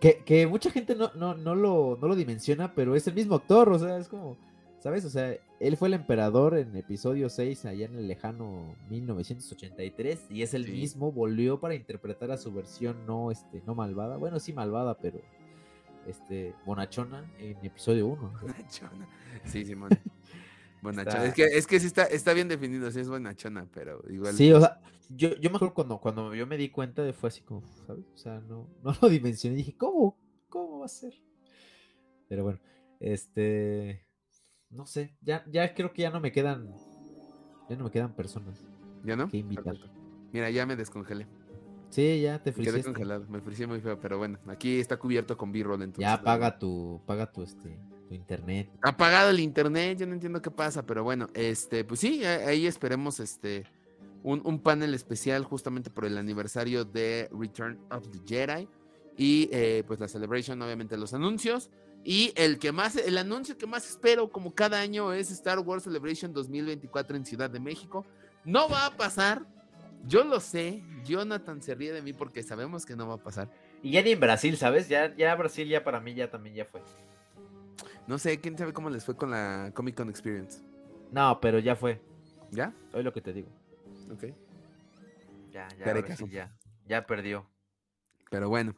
Que, 0.00 0.22
que 0.24 0.46
mucha 0.46 0.70
gente 0.70 0.94
no, 0.96 1.12
no, 1.14 1.34
no, 1.34 1.54
lo, 1.54 1.96
no 2.00 2.08
lo 2.08 2.16
dimensiona, 2.16 2.74
pero 2.74 2.94
es 2.96 3.06
el 3.06 3.14
mismo 3.14 3.36
actor, 3.36 3.68
o 3.68 3.78
sea, 3.78 3.96
es 3.98 4.08
como, 4.08 4.36
¿sabes? 4.82 5.04
O 5.04 5.10
sea, 5.10 5.36
él 5.60 5.76
fue 5.76 5.88
el 5.88 5.94
emperador 5.94 6.56
en 6.58 6.74
episodio 6.76 7.28
6 7.28 7.64
allá 7.66 7.86
en 7.86 7.94
el 7.94 8.08
lejano 8.08 8.74
1983 8.90 10.26
y 10.30 10.42
es 10.42 10.54
el 10.54 10.66
Sí. 10.66 10.72
mismo, 10.72 11.12
volvió 11.12 11.60
para 11.60 11.74
interpretar 11.74 12.30
a 12.32 12.36
su 12.36 12.52
versión 12.52 13.06
no, 13.06 13.30
este, 13.30 13.62
no 13.66 13.74
malvada, 13.74 14.16
bueno, 14.16 14.40
sí 14.40 14.52
malvada, 14.52 14.98
pero 14.98 15.20
este, 16.06 16.54
bonachona 16.66 17.30
en 17.38 17.56
episodio 17.64 18.06
1. 18.08 18.32
Bonachona. 18.42 19.08
Sí, 19.44 19.64
Simón. 19.64 19.90
Bonachona. 20.82 21.26
Está- 21.26 21.28
Es 21.28 21.34
que, 21.34 21.44
es 21.58 21.66
que 21.66 21.80
sí 21.80 21.86
está, 21.86 22.04
está 22.06 22.32
bien 22.32 22.48
definido, 22.48 22.90
sí 22.90 22.98
es 23.00 23.08
bonachona, 23.08 23.68
pero 23.72 24.02
igual. 24.10 24.34
Sí, 24.34 24.52
o 24.52 24.58
sea, 24.60 24.80
yo, 25.10 25.36
yo 25.36 25.48
me 25.50 25.56
acuerdo 25.56 25.74
cuando, 25.74 25.98
cuando 25.98 26.34
yo 26.34 26.44
me 26.46 26.56
di 26.56 26.70
cuenta 26.70 27.02
de 27.02 27.12
fue 27.12 27.28
así 27.28 27.40
como, 27.42 27.62
¿sabes? 27.86 28.04
O 28.14 28.18
sea, 28.18 28.40
no, 28.40 28.68
no 28.82 28.92
lo 29.00 29.08
dimensioné. 29.08 29.56
Dije, 29.56 29.76
¿cómo? 29.76 30.16
¿Cómo 30.48 30.80
va 30.80 30.86
a 30.86 30.88
ser? 30.88 31.14
Pero 32.28 32.42
bueno, 32.42 32.58
este. 32.98 34.04
No 34.72 34.86
sé, 34.86 35.14
ya, 35.20 35.44
ya 35.50 35.74
creo 35.74 35.92
que 35.92 36.02
ya 36.02 36.10
no 36.10 36.20
me 36.20 36.32
quedan. 36.32 36.74
Ya 37.68 37.76
no 37.76 37.84
me 37.84 37.90
quedan 37.90 38.14
personas 38.14 38.64
¿Ya 39.04 39.16
no? 39.16 39.28
que 39.28 39.36
invitar. 39.36 39.74
Perfecto. 39.74 39.90
Mira, 40.32 40.50
ya 40.50 40.66
me 40.66 40.76
descongelé. 40.76 41.26
Sí, 41.90 42.22
ya 42.22 42.42
te 42.42 42.52
Me 42.52 42.64
quedé 42.64 42.82
congelado. 42.82 43.26
Me 43.28 43.40
fricié 43.42 43.66
muy 43.66 43.80
feo, 43.80 44.00
pero 44.00 44.16
bueno, 44.16 44.38
aquí 44.46 44.80
está 44.80 44.96
cubierto 44.96 45.36
con 45.36 45.52
B-roll 45.52 45.82
entonces. 45.82 46.10
Ya 46.10 46.22
paga 46.22 46.58
tu, 46.58 47.02
paga 47.06 47.30
tu, 47.30 47.42
este, 47.42 47.78
tu 48.08 48.14
internet. 48.14 48.70
Apagado 48.80 49.28
el 49.28 49.40
internet, 49.40 49.98
yo 49.98 50.06
no 50.06 50.14
entiendo 50.14 50.40
qué 50.40 50.50
pasa, 50.50 50.86
pero 50.86 51.04
bueno, 51.04 51.28
este, 51.34 51.84
pues 51.84 52.00
sí, 52.00 52.24
ahí 52.24 52.66
esperemos 52.66 53.20
este 53.20 53.64
un, 54.22 54.40
un 54.44 54.58
panel 54.60 54.94
especial 54.94 55.44
justamente 55.44 55.90
por 55.90 56.06
el 56.06 56.16
aniversario 56.16 56.86
de 56.86 57.28
Return 57.30 57.78
of 57.90 58.08
the 58.08 58.20
Jedi 58.26 58.68
y 59.16 59.48
eh, 59.52 59.84
pues 59.86 60.00
la 60.00 60.08
celebration, 60.08 60.60
obviamente 60.62 60.96
los 60.96 61.12
anuncios 61.12 61.70
y 62.04 62.32
el 62.36 62.58
que 62.58 62.72
más, 62.72 62.96
el 62.96 63.16
anuncio 63.16 63.56
que 63.56 63.66
más 63.66 63.88
espero 63.88 64.30
como 64.30 64.54
cada 64.54 64.80
año 64.80 65.12
es 65.12 65.30
Star 65.30 65.60
Wars 65.60 65.84
Celebration 65.84 66.32
2024 66.32 67.16
en 67.16 67.24
Ciudad 67.24 67.48
de 67.48 67.60
México. 67.60 68.04
No 68.44 68.68
va 68.68 68.86
a 68.86 68.96
pasar, 68.96 69.42
yo 70.06 70.24
lo 70.24 70.40
sé, 70.40 70.82
Jonathan 71.04 71.62
se 71.62 71.74
ríe 71.74 71.92
de 71.92 72.02
mí 72.02 72.12
porque 72.12 72.42
sabemos 72.42 72.84
que 72.84 72.96
no 72.96 73.06
va 73.06 73.14
a 73.14 73.22
pasar. 73.22 73.48
Y 73.82 73.92
ya 73.92 74.02
ni 74.02 74.12
en 74.12 74.20
Brasil, 74.20 74.56
¿sabes? 74.56 74.88
Ya, 74.88 75.14
ya 75.14 75.34
Brasil 75.36 75.68
ya 75.68 75.84
para 75.84 76.00
mí 76.00 76.14
ya 76.14 76.30
también 76.30 76.56
ya 76.56 76.64
fue. 76.64 76.82
No 78.06 78.18
sé, 78.18 78.40
quién 78.40 78.58
sabe 78.58 78.72
cómo 78.72 78.90
les 78.90 79.04
fue 79.04 79.16
con 79.16 79.30
la 79.30 79.70
Comic 79.74 79.96
Con 79.96 80.08
Experience. 80.08 80.60
No, 81.12 81.40
pero 81.40 81.60
ya 81.60 81.76
fue. 81.76 82.00
¿Ya? 82.50 82.74
Hoy 82.92 83.02
lo 83.02 83.12
que 83.12 83.20
te 83.20 83.32
digo. 83.32 83.48
Ok. 84.12 84.24
Ya, 85.50 85.68
ya, 85.78 86.16
sí 86.16 86.28
ya. 86.28 86.52
Ya 86.86 87.06
perdió. 87.06 87.46
Pero 88.30 88.48
bueno, 88.48 88.74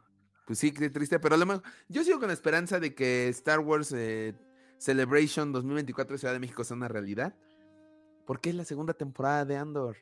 pues 0.47 0.59
sí, 0.59 0.73
qué 0.73 0.91
triste. 0.91 1.19
Pero 1.19 1.35
a 1.35 1.39
lo 1.39 1.47
mejor, 1.47 1.63
yo 1.89 2.05
sigo 2.05 2.19
con 2.19 2.29
la 2.29 2.35
esperanza 2.35 2.81
de 2.81 2.95
que 2.95 3.29
Star 3.29 3.61
Wars 3.61 3.93
eh, 3.93 4.35
Celebration 4.79 5.53
2024 5.53 6.19
Ciudad 6.19 6.35
de 6.35 6.41
México 6.41 6.65
sea 6.65 6.77
una 6.77 6.89
realidad. 6.89 7.35
Porque 8.27 8.51
es 8.51 8.55
la 8.57 8.65
segunda 8.65 8.95
temporada 8.95 9.45
de 9.45 9.57
Andor. 9.57 9.97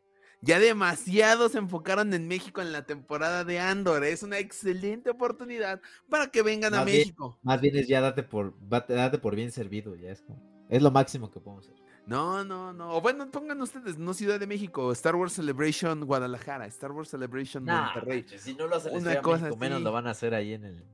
Ya 0.45 0.59
demasiado 0.59 1.49
se 1.49 1.59
enfocaron 1.59 2.13
en 2.15 2.27
México 2.27 2.61
en 2.61 2.73
la 2.73 2.85
temporada 2.85 3.45
de 3.45 3.61
Andor. 3.61 4.05
Es 4.05 4.23
una 4.25 4.39
excelente 4.39 5.11
oportunidad 5.11 5.81
para 6.09 6.29
que 6.29 6.43
vengan 6.43 6.75
a 6.75 6.85
bien- 6.85 6.99
México. 6.99 7.39
Más 7.43 7.61
bien 7.61 7.77
es 7.77 7.87
ya 7.89 8.01
date 8.01 8.23
por, 8.25 8.55
date 8.69 9.19
por 9.19 9.37
bien 9.37 9.53
servido, 9.53 9.95
ya 9.95 10.11
es 10.11 10.23
como. 10.23 10.43
Es 10.69 10.83
lo 10.83 10.91
máximo 10.91 11.31
que 11.31 11.39
podemos 11.41 11.69
hacer. 11.69 11.82
No, 12.07 12.45
no, 12.45 12.73
no. 12.73 12.97
O 12.97 13.01
bueno, 13.01 13.31
pongan 13.31 13.61
ustedes, 13.63 13.97
no 13.97 14.13
Ciudad 14.13 14.41
de 14.41 14.47
México, 14.47 14.91
Star 14.93 15.15
Wars 15.15 15.35
Celebration 15.35 16.05
Guadalajara, 16.05 16.67
Star 16.67 16.91
Wars 16.93 17.09
Celebration 17.11 17.65
Nah, 17.65 17.93
Monterrey. 17.95 18.27
si 18.39 18.55
no 18.55 18.67
lo 18.67 18.77
hacen 18.77 18.93
en 18.95 18.99
Una 19.03 19.11
de 19.13 19.23
cosa 19.23 19.45
México, 19.45 19.57
menos 19.59 19.83
lo 19.83 19.93
van 19.93 20.07
a 20.09 20.11
hacer 20.11 20.35
ahí 20.35 20.55
en 20.55 20.65
el. 20.65 20.85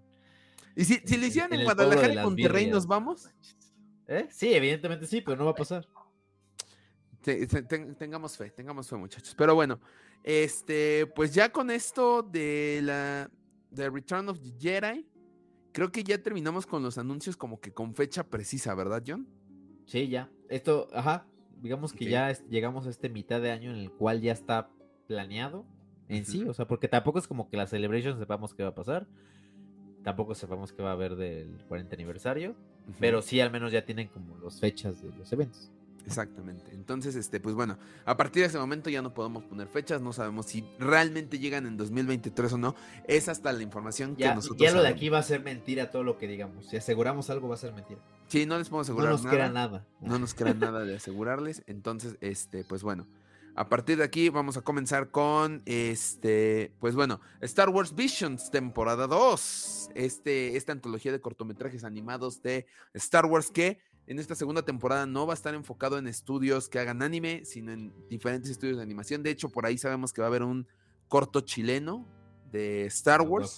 Y 0.76 0.84
si, 0.84 0.96
si 1.04 1.16
lo 1.16 1.22
en- 1.22 1.28
hicieran 1.28 1.52
en 1.54 1.60
en, 1.60 1.64
Guadalajara 1.64 2.12
y 2.12 2.16
Monterrey, 2.18 2.64
birrias. 2.64 2.74
¿nos 2.74 2.86
vamos? 2.86 3.28
¿Eh? 4.06 4.28
Sí, 4.30 4.52
evidentemente 4.52 5.06
sí, 5.06 5.20
pero 5.22 5.36
no 5.38 5.44
va 5.46 5.52
a 5.52 5.54
pasar. 5.54 5.86
Te- 7.22 7.46
te- 7.46 7.62
ten- 7.62 7.94
tengamos 7.96 8.36
fe, 8.36 8.50
tengamos 8.50 8.88
fe, 8.88 8.96
muchachos. 8.96 9.34
Pero 9.36 9.54
bueno, 9.54 9.80
este, 10.22 11.06
pues 11.16 11.34
ya 11.34 11.50
con 11.50 11.70
esto 11.70 12.22
de 12.22 12.80
la 12.82 13.30
de 13.70 13.90
Return 13.90 14.28
of 14.28 14.38
the 14.40 14.52
Jedi, 14.58 15.06
creo 15.72 15.90
que 15.90 16.02
ya 16.04 16.22
terminamos 16.22 16.66
con 16.66 16.82
los 16.82 16.96
anuncios 16.96 17.36
como 17.36 17.60
que 17.60 17.72
con 17.72 17.94
fecha 17.94 18.24
precisa, 18.24 18.74
¿verdad, 18.74 19.02
John? 19.06 19.26
Sí, 19.88 20.08
ya. 20.08 20.28
Esto, 20.48 20.88
ajá. 20.92 21.26
Digamos 21.60 21.92
que 21.92 22.04
ya 22.08 22.30
es- 22.30 22.44
llegamos 22.48 22.86
a 22.86 22.90
este 22.90 23.08
mitad 23.08 23.40
de 23.40 23.50
año 23.50 23.70
en 23.72 23.78
el 23.78 23.90
cual 23.90 24.20
ya 24.20 24.32
está 24.32 24.68
planeado 25.08 25.64
en 26.08 26.24
sí. 26.24 26.44
O 26.44 26.54
sea, 26.54 26.66
porque 26.68 26.86
tampoco 26.88 27.18
es 27.18 27.26
como 27.26 27.48
que 27.48 27.56
la 27.56 27.66
celebration 27.66 28.18
sepamos 28.18 28.54
qué 28.54 28.62
va 28.62 28.68
a 28.68 28.74
pasar. 28.74 29.06
Tampoco 30.04 30.34
sepamos 30.34 30.72
qué 30.72 30.82
va 30.82 30.90
a 30.90 30.92
haber 30.92 31.16
del 31.16 31.64
40 31.68 31.94
aniversario. 31.96 32.54
Pero 33.00 33.20
sí, 33.22 33.40
al 33.40 33.50
menos 33.50 33.72
ya 33.72 33.84
tienen 33.84 34.08
como 34.08 34.38
las 34.38 34.60
fechas 34.60 35.02
de 35.02 35.10
los 35.18 35.32
eventos. 35.32 35.70
Exactamente. 36.06 36.70
Entonces, 36.72 37.16
este, 37.16 37.38
pues 37.40 37.54
bueno, 37.54 37.76
a 38.06 38.16
partir 38.16 38.42
de 38.42 38.46
ese 38.48 38.58
momento 38.58 38.88
ya 38.88 39.02
no 39.02 39.12
podemos 39.12 39.44
poner 39.44 39.66
fechas, 39.68 40.00
no 40.00 40.12
sabemos 40.14 40.46
si 40.46 40.64
realmente 40.78 41.38
llegan 41.38 41.66
en 41.66 41.76
2023 41.76 42.52
o 42.54 42.58
no. 42.58 42.74
Es 43.06 43.28
hasta 43.28 43.52
la 43.52 43.62
información 43.62 44.16
que 44.16 44.24
nosotros 44.34 44.58
ya 44.60 44.72
lo 44.72 44.82
de 44.82 44.88
aquí 44.88 45.08
va 45.10 45.18
a 45.18 45.22
ser 45.22 45.42
mentira 45.42 45.90
todo 45.90 46.04
lo 46.04 46.16
que 46.16 46.26
digamos. 46.28 46.66
Si 46.68 46.76
aseguramos 46.78 47.28
algo 47.28 47.48
va 47.48 47.56
a 47.56 47.58
ser 47.58 47.74
mentira. 47.74 48.00
Sí, 48.28 48.46
no 48.46 48.58
les 48.58 48.70
No 48.70 48.80
asegurar 48.80 49.10
nos 49.12 49.24
nada. 49.24 49.36
queda 49.36 49.48
nada. 49.48 49.86
no 50.00 50.18
nos 50.18 50.34
queda 50.34 50.54
nada 50.54 50.84
de 50.84 50.96
asegurarles. 50.96 51.62
Entonces, 51.66 52.16
este, 52.20 52.64
pues 52.64 52.82
bueno, 52.82 53.06
A 53.54 53.68
partir 53.68 53.98
de 53.98 54.04
aquí 54.04 54.28
vamos 54.28 54.56
a 54.56 54.62
comenzar 54.62 55.10
con 55.10 55.62
este, 55.66 56.72
pues 56.78 56.94
bueno, 56.94 57.20
Star 57.40 57.70
Wars 57.70 57.92
Visions 57.94 58.52
temporada 58.52 59.08
2. 59.08 59.90
Este, 59.96 60.56
esta 60.56 60.70
antología 60.70 61.10
de 61.10 61.20
cortometrajes 61.20 61.82
animados 61.82 62.40
de 62.40 62.66
Star 62.94 63.26
Wars 63.26 63.50
que 63.50 63.80
en 64.06 64.20
esta 64.20 64.36
segunda 64.36 64.62
temporada 64.62 65.06
no 65.06 65.26
va 65.26 65.32
a 65.32 65.34
estar 65.34 65.54
enfocado 65.54 65.98
en 65.98 66.06
estudios 66.06 66.68
que 66.68 66.78
hagan 66.78 67.02
anime, 67.02 67.44
sino 67.44 67.72
en 67.72 67.92
diferentes 68.08 68.48
estudios 68.50 68.76
de 68.76 68.82
animación. 68.84 69.24
De 69.24 69.30
hecho, 69.30 69.48
por 69.48 69.66
ahí 69.66 69.76
sabemos 69.76 70.12
que 70.12 70.20
va 70.20 70.28
a 70.28 70.30
haber 70.30 70.44
un 70.44 70.68
corto 71.08 71.40
chileno 71.40 72.06
de 72.52 72.86
Star 72.86 73.22
Wars. 73.22 73.56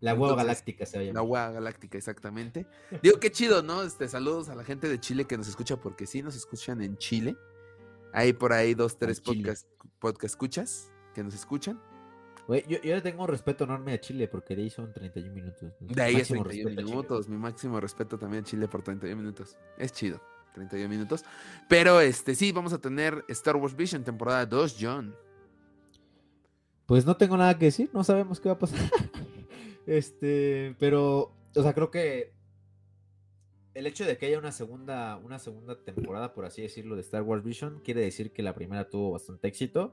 La 0.00 0.14
hueá 0.14 0.34
galáctica 0.34 0.86
se 0.86 0.98
llama. 0.98 1.20
La 1.20 1.22
hueá 1.22 1.50
galáctica, 1.50 1.98
exactamente. 1.98 2.66
Digo, 3.02 3.20
qué 3.20 3.30
chido, 3.30 3.62
¿no? 3.62 3.82
Este, 3.82 4.08
saludos 4.08 4.48
a 4.48 4.54
la 4.54 4.64
gente 4.64 4.88
de 4.88 4.98
Chile 4.98 5.26
que 5.26 5.36
nos 5.36 5.48
escucha, 5.48 5.76
porque 5.76 6.06
sí 6.06 6.22
nos 6.22 6.36
escuchan 6.36 6.80
en 6.82 6.96
Chile. 6.96 7.36
Hay 8.12 8.32
por 8.32 8.52
ahí 8.52 8.74
dos, 8.74 8.98
tres 8.98 9.20
podcast, 9.20 9.68
podcast 9.98 10.32
escuchas 10.32 10.90
que 11.14 11.22
nos 11.22 11.34
escuchan. 11.34 11.80
yo, 12.48 12.80
yo 12.82 12.94
le 12.94 13.02
tengo 13.02 13.22
un 13.22 13.28
respeto 13.28 13.64
enorme 13.64 13.92
a 13.92 14.00
Chile 14.00 14.26
porque 14.26 14.56
de 14.56 14.62
ahí 14.62 14.70
son 14.70 14.92
31 14.92 15.34
minutos. 15.34 15.72
De 15.80 16.02
ahí 16.02 16.16
es 16.16 16.28
31 16.28 16.82
minutos. 16.82 17.28
Mi 17.28 17.36
máximo 17.36 17.78
respeto 17.78 18.18
también 18.18 18.42
a 18.42 18.46
Chile 18.46 18.68
por 18.68 18.82
31 18.82 19.20
minutos. 19.20 19.56
Es 19.76 19.92
chido, 19.92 20.20
31 20.54 20.88
minutos. 20.88 21.24
Pero 21.68 22.00
este 22.00 22.34
sí, 22.34 22.52
vamos 22.52 22.72
a 22.72 22.78
tener 22.78 23.22
Star 23.28 23.56
Wars 23.56 23.76
Vision 23.76 24.02
temporada 24.02 24.46
2, 24.46 24.76
John. 24.80 25.14
Pues 26.86 27.06
no 27.06 27.16
tengo 27.16 27.36
nada 27.36 27.56
que 27.56 27.66
decir, 27.66 27.90
no 27.92 28.02
sabemos 28.02 28.40
qué 28.40 28.48
va 28.48 28.54
a 28.54 28.58
pasar. 28.58 28.80
este, 29.90 30.76
pero, 30.78 31.34
o 31.56 31.62
sea, 31.62 31.74
creo 31.74 31.90
que 31.90 32.32
el 33.74 33.88
hecho 33.88 34.04
de 34.04 34.16
que 34.16 34.26
haya 34.26 34.38
una 34.38 34.52
segunda, 34.52 35.16
una 35.16 35.40
segunda 35.40 35.82
temporada, 35.82 36.32
por 36.32 36.44
así 36.44 36.62
decirlo, 36.62 36.94
de 36.94 37.00
Star 37.00 37.22
Wars 37.22 37.42
Vision, 37.42 37.80
quiere 37.82 38.00
decir 38.00 38.32
que 38.32 38.44
la 38.44 38.54
primera 38.54 38.88
tuvo 38.88 39.10
bastante 39.10 39.48
éxito. 39.48 39.92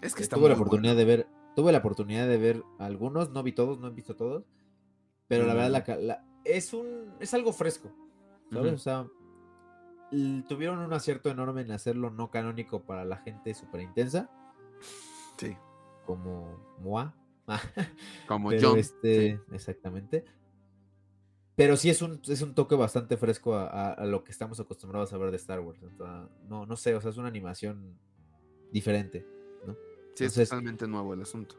Es 0.00 0.14
que 0.14 0.22
eh, 0.22 0.28
tuve 0.28 0.48
la 0.48 0.54
oportunidad 0.54 0.94
de 0.94 1.04
ver, 1.04 1.26
tuve 1.56 1.72
la 1.72 1.78
oportunidad 1.78 2.28
de 2.28 2.38
ver 2.38 2.62
algunos, 2.78 3.30
no 3.30 3.42
vi 3.42 3.50
todos, 3.50 3.80
no 3.80 3.88
he 3.88 3.90
visto 3.90 4.14
todos, 4.14 4.44
pero 5.26 5.44
la 5.44 5.54
verdad 5.54 5.98
la, 5.98 6.24
es 6.44 6.72
un, 6.72 7.12
es 7.18 7.34
algo 7.34 7.52
fresco, 7.52 7.92
¿sabes? 8.52 8.72
O 8.74 8.78
sea, 8.78 9.08
tuvieron 10.48 10.78
un 10.78 10.92
acierto 10.92 11.30
enorme 11.30 11.62
en 11.62 11.72
hacerlo 11.72 12.10
no 12.10 12.30
canónico 12.30 12.84
para 12.84 13.04
la 13.04 13.16
gente 13.16 13.54
súper 13.54 13.80
intensa. 13.80 14.30
Sí. 15.36 15.56
Como 16.06 16.76
Moa. 16.78 17.16
Como 18.28 18.50
John. 18.58 18.78
Este, 18.78 19.40
Exactamente. 19.52 20.24
Pero 21.54 21.76
sí 21.76 21.90
es 21.90 22.00
un, 22.00 22.20
es 22.28 22.40
un 22.40 22.54
toque 22.54 22.74
bastante 22.74 23.16
fresco 23.16 23.54
a, 23.54 24.04
lo 24.06 24.24
que 24.24 24.32
estamos 24.32 24.58
acostumbrados 24.58 25.12
a 25.12 25.18
ver 25.18 25.30
de 25.30 25.36
Star 25.36 25.60
Wars. 25.60 25.80
no, 26.48 26.66
no 26.66 26.76
sé, 26.76 26.94
o 26.94 27.00
sea, 27.00 27.10
es 27.10 27.18
una 27.18 27.28
animación 27.28 27.98
diferente, 28.72 29.26
¿no? 29.66 29.76
Sí, 30.14 30.24
es 30.24 30.34
totalmente 30.34 30.88
nuevo 30.88 31.12
el 31.12 31.22
asunto. 31.22 31.56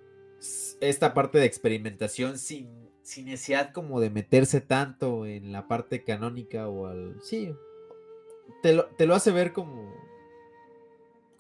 Esta 0.81 1.13
parte 1.13 1.37
de 1.37 1.45
experimentación 1.45 2.39
sin, 2.39 2.89
sin 3.03 3.25
necesidad 3.25 3.71
como 3.71 3.99
de 3.99 4.09
meterse 4.09 4.61
tanto 4.61 5.27
en 5.27 5.51
la 5.51 5.67
parte 5.67 6.03
canónica 6.03 6.67
o 6.67 6.87
al... 6.87 7.21
Sí, 7.21 7.53
te 8.63 8.73
lo, 8.73 8.85
te 8.97 9.05
lo 9.05 9.13
hace 9.13 9.31
ver 9.31 9.53
como, 9.53 9.93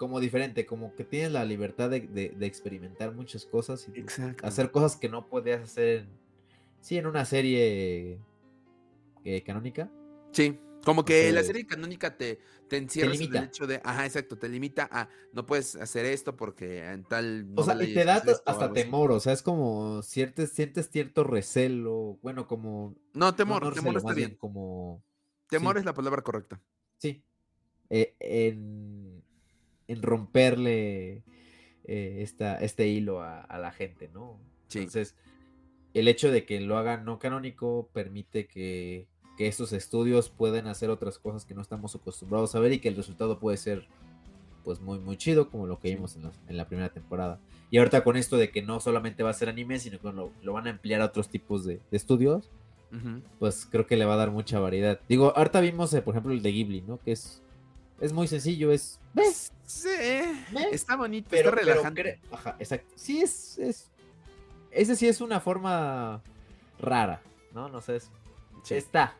como 0.03 0.19
diferente, 0.19 0.65
como 0.65 0.93
que 0.95 1.05
tienes 1.05 1.31
la 1.31 1.45
libertad 1.45 1.89
de, 1.89 2.35
experimentar 2.41 3.13
muchas 3.13 3.45
cosas 3.45 3.87
y 3.87 4.03
hacer 4.43 4.69
cosas 4.69 4.97
que 4.97 5.07
no 5.07 5.29
podías 5.29 5.61
hacer 5.61 5.99
en, 5.99 6.09
sí, 6.81 6.97
en 6.97 7.07
una 7.07 7.23
serie 7.23 8.19
eh, 9.23 9.43
canónica. 9.45 9.89
Sí, 10.33 10.59
como 10.83 11.05
que 11.05 11.31
la 11.31 11.41
serie 11.41 11.65
canónica 11.65 12.17
te, 12.17 12.41
te 12.67 12.75
encierra 12.75 13.15
en 13.15 13.21
el 13.21 13.43
hecho 13.45 13.65
de, 13.65 13.79
ajá, 13.81 14.05
exacto, 14.05 14.37
te 14.37 14.49
limita 14.49 14.89
a 14.91 15.07
no 15.31 15.45
puedes 15.45 15.77
hacer 15.77 16.05
esto 16.05 16.35
porque 16.35 16.83
en 16.83 17.05
tal. 17.05 17.47
O 17.55 17.63
sea, 17.63 17.81
y 17.81 17.93
te 17.93 18.03
da 18.03 18.21
hasta 18.45 18.73
temor, 18.73 19.13
o 19.13 19.21
sea, 19.21 19.31
es 19.31 19.41
como 19.41 20.01
sientes, 20.01 20.51
sientes 20.51 20.89
cierto 20.89 21.23
recelo, 21.23 22.19
bueno, 22.21 22.45
como. 22.45 22.93
No, 23.13 23.33
temor, 23.35 23.73
temor 23.73 23.95
está 23.95 24.13
bien. 24.13 24.35
Como. 24.35 25.01
Temor 25.47 25.77
es 25.77 25.85
la 25.85 25.93
palabra 25.93 26.21
correcta. 26.23 26.59
Sí. 26.97 27.23
Eh, 27.89 28.15
en, 28.19 29.12
en, 29.93 30.01
romperle 30.01 31.23
eh, 31.85 32.17
esta, 32.19 32.57
este 32.57 32.87
hilo 32.87 33.21
a, 33.21 33.57
la 33.57 33.71
gente, 33.71 34.09
¿no? 34.13 34.39
Sí. 34.67 34.79
Entonces, 34.79 35.15
el 35.93 36.07
hecho 36.07 36.31
de 36.31 36.45
que 36.45 36.59
lo 36.59 36.77
hagan 36.77 37.05
no 37.05 37.19
canónico 37.19 37.89
permite 37.93 38.47
que 38.47 39.07
que 39.37 39.47
estos 39.47 39.73
estudios 39.73 40.29
pueden 40.29 40.67
hacer 40.67 40.89
otras 40.89 41.17
cosas 41.17 41.45
que 41.45 41.53
no 41.53 41.61
estamos 41.61 41.95
acostumbrados 41.95 42.53
a 42.55 42.59
ver 42.59 42.73
y 42.73 42.79
que 42.79 42.89
el 42.89 42.95
resultado 42.95 43.39
puede 43.39 43.57
ser 43.57 43.87
pues 44.63 44.79
muy 44.79 44.99
muy 44.99 45.17
chido 45.17 45.49
como 45.49 45.67
lo 45.67 45.79
que 45.79 45.89
vimos 45.89 46.15
en, 46.47 46.57
la 46.57 46.67
primera 46.67 46.89
temporada. 46.89 47.39
Y 47.69 47.79
ahorita 47.79 48.03
con 48.03 48.15
esto 48.15 48.37
de 48.37 48.51
que 48.51 48.61
no 48.61 48.79
solamente 48.79 49.23
va 49.23 49.31
a 49.31 49.33
ser 49.33 49.49
anime, 49.49 49.79
sino 49.79 49.99
que 49.99 50.11
lo, 50.11 50.53
van 50.53 50.67
a 50.67 50.69
emplear 50.69 51.01
a 51.01 51.05
otros 51.05 51.27
tipos 51.27 51.65
de, 51.65 51.81
estudios, 51.91 52.49
pues 53.39 53.67
creo 53.69 53.87
que 53.87 53.97
le 53.97 54.05
va 54.05 54.13
a 54.13 54.17
dar 54.17 54.31
mucha 54.31 54.59
variedad. 54.59 54.99
Digo, 55.09 55.33
ahorita 55.35 55.59
vimos, 55.59 55.93
eh, 55.93 56.01
por 56.01 56.13
ejemplo, 56.13 56.31
el 56.31 56.43
de 56.43 56.51
Ghibli, 56.51 56.81
¿no? 56.81 56.99
Que 56.99 57.11
es, 57.11 57.41
es 57.99 58.13
muy 58.13 58.27
sencillo, 58.27 58.71
es... 58.71 58.99
¿Ves? 59.13 59.51
Sí, 59.65 59.89
está 60.71 60.95
bonito, 60.95 61.27
pero, 61.29 61.49
está 61.49 61.61
relajante. 61.61 62.19
ajá, 62.31 62.55
exacto. 62.59 62.93
Sí, 62.95 63.21
es, 63.21 63.57
es... 63.57 63.89
Ese 64.71 64.95
sí 64.95 65.07
es 65.07 65.21
una 65.21 65.39
forma 65.39 66.21
rara, 66.79 67.21
¿no? 67.53 67.69
No 67.69 67.81
sé, 67.81 67.99
está. 68.69 69.15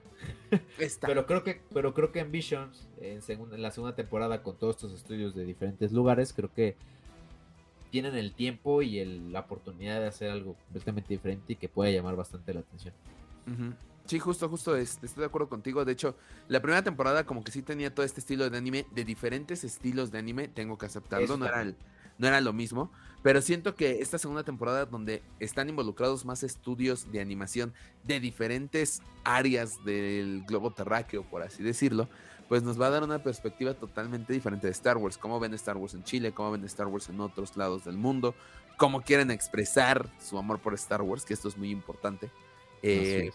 Pero 1.02 1.26
creo 1.26 1.44
que, 1.44 1.62
pero 1.74 1.94
creo 1.94 2.12
que 2.12 2.20
en 2.20 2.32
Visions, 2.32 2.88
en, 3.00 3.22
en 3.28 3.62
la 3.62 3.72
segunda 3.72 3.96
temporada, 3.96 4.42
con 4.42 4.58
todos 4.58 4.76
estos 4.78 4.94
estudios 4.94 5.36
de 5.36 5.46
diferentes 5.46 5.92
lugares, 5.92 6.34
creo 6.34 6.52
que 6.54 6.76
tienen 7.92 8.16
el 8.16 8.34
tiempo 8.34 8.82
y 8.82 9.04
la 9.06 9.42
oportunidad 9.42 10.00
de 10.00 10.08
hacer 10.08 10.32
algo 10.32 10.56
completamente 10.56 11.14
diferente 11.14 11.54
y 11.54 11.56
que 11.56 11.70
pueda 11.70 11.92
llamar 11.92 12.16
bastante 12.16 12.54
la 12.54 12.62
atención. 12.62 12.94
Sí, 14.06 14.20
justo, 14.20 14.50
justo, 14.50 14.76
estoy 14.76 15.10
de 15.16 15.26
acuerdo 15.26 15.48
contigo. 15.48 15.86
De 15.86 15.94
hecho, 15.94 16.16
la 16.50 16.62
primera 16.62 16.84
temporada 16.84 17.26
como 17.26 17.44
que 17.44 17.52
sí 17.52 17.62
tenía 17.62 17.94
todo 17.94 18.06
este 18.06 18.20
estilo 18.20 18.50
de 18.50 18.58
anime, 18.58 18.86
de 18.92 19.06
diferentes 19.06 19.64
estilos 19.64 20.12
de 20.12 20.20
anime, 20.20 20.50
tengo 20.50 20.78
que 20.78 20.88
aceptarlo, 20.88 21.38
no 21.38 21.46
era 21.46 21.62
el, 21.62 21.78
no 22.18 22.28
era 22.28 22.42
lo 22.42 22.52
mismo. 22.52 22.92
Pero 23.22 23.42
siento 23.42 23.76
que 23.76 24.02
esta 24.02 24.18
segunda 24.18 24.44
temporada, 24.44 24.86
donde 24.86 25.24
están 25.40 25.70
involucrados 25.70 26.26
más 26.26 26.44
estudios 26.44 27.10
de 27.14 27.22
animación 27.22 27.74
de 28.04 28.20
diferentes 28.20 29.02
áreas 29.24 29.84
del 29.86 30.44
globo 30.46 30.72
terráqueo, 30.72 31.24
por 31.24 31.42
así 31.42 31.64
decirlo, 31.64 32.10
pues 32.50 32.62
nos 32.62 32.80
va 32.80 32.88
a 32.88 32.90
dar 32.90 33.04
una 33.04 33.24
perspectiva 33.24 33.74
totalmente 33.74 34.34
diferente 34.34 34.68
de 34.68 34.72
Star 34.72 34.98
Wars. 34.98 35.18
Cómo 35.18 35.40
ven 35.40 35.54
Star 35.54 35.78
Wars 35.78 35.94
en 35.94 36.04
Chile, 36.04 36.34
cómo 36.34 36.52
ven 36.52 36.66
Star 36.66 36.88
Wars 36.88 37.08
en 37.08 37.22
otros 37.22 37.56
lados 37.56 37.86
del 37.86 37.96
mundo, 37.96 38.36
cómo 38.76 39.02
quieren 39.02 39.32
expresar 39.32 40.10
su 40.20 40.38
amor 40.38 40.60
por 40.60 40.74
Star 40.74 41.02
Wars, 41.02 41.24
que 41.24 41.34
esto 41.34 41.48
es 41.48 41.58
muy 41.58 41.72
importante. 41.72 42.30
Eh, 42.82 43.32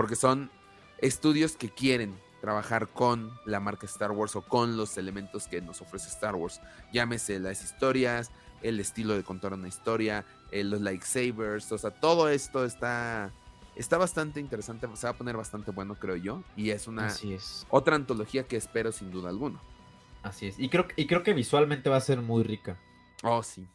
porque 0.00 0.16
son 0.16 0.50
estudios 0.96 1.56
que 1.58 1.68
quieren 1.68 2.18
trabajar 2.40 2.88
con 2.88 3.38
la 3.44 3.60
marca 3.60 3.84
Star 3.84 4.12
Wars 4.12 4.34
o 4.34 4.40
con 4.40 4.78
los 4.78 4.96
elementos 4.96 5.46
que 5.46 5.60
nos 5.60 5.82
ofrece 5.82 6.08
Star 6.08 6.36
Wars. 6.36 6.62
Llámese 6.90 7.38
las 7.38 7.62
historias, 7.62 8.30
el 8.62 8.80
estilo 8.80 9.14
de 9.14 9.22
contar 9.24 9.52
una 9.52 9.68
historia, 9.68 10.24
eh, 10.52 10.64
los 10.64 10.80
lightsabers, 10.80 11.70
o 11.70 11.76
sea, 11.76 11.90
todo 11.90 12.30
esto 12.30 12.64
está, 12.64 13.30
está 13.76 13.98
bastante 13.98 14.40
interesante, 14.40 14.88
se 14.94 15.06
va 15.06 15.10
a 15.10 15.18
poner 15.18 15.36
bastante 15.36 15.70
bueno, 15.70 15.94
creo 15.96 16.16
yo, 16.16 16.44
y 16.56 16.70
es 16.70 16.88
una 16.88 17.14
otra 17.68 17.94
antología 17.94 18.44
que 18.44 18.56
espero 18.56 18.92
sin 18.92 19.10
duda 19.10 19.28
alguna. 19.28 19.60
Así 20.22 20.46
es, 20.46 20.58
y 20.58 20.70
creo, 20.70 20.88
y 20.96 21.06
creo 21.06 21.22
que 21.22 21.34
visualmente 21.34 21.90
va 21.90 21.98
a 21.98 22.00
ser 22.00 22.22
muy 22.22 22.42
rica. 22.42 22.78
Oh, 23.22 23.42
sí. 23.42 23.68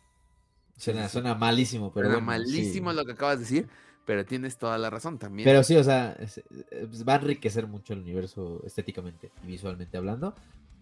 Suena, 0.76 1.08
suena 1.08 1.36
malísimo, 1.36 1.94
pero... 1.94 2.08
Suena 2.08 2.26
malísimo 2.26 2.92
lo 2.94 3.06
que 3.06 3.12
acabas 3.12 3.38
de 3.38 3.44
decir, 3.44 3.70
pero 4.06 4.26
tienes 4.26 4.58
toda 4.58 4.78
la 4.78 4.90
razón 4.90 5.18
también. 5.18 5.46
Pero 5.46 5.64
sí, 5.64 5.76
o 5.76 5.84
sea, 5.84 6.16
eh, 6.20 6.88
va 7.08 7.14
a 7.14 7.18
enriquecer 7.18 7.68
mucho 7.68 7.94
el 7.94 8.00
universo 8.00 8.62
estéticamente 8.66 9.32
y 9.44 9.48
visualmente 9.48 9.98
hablando, 9.98 10.36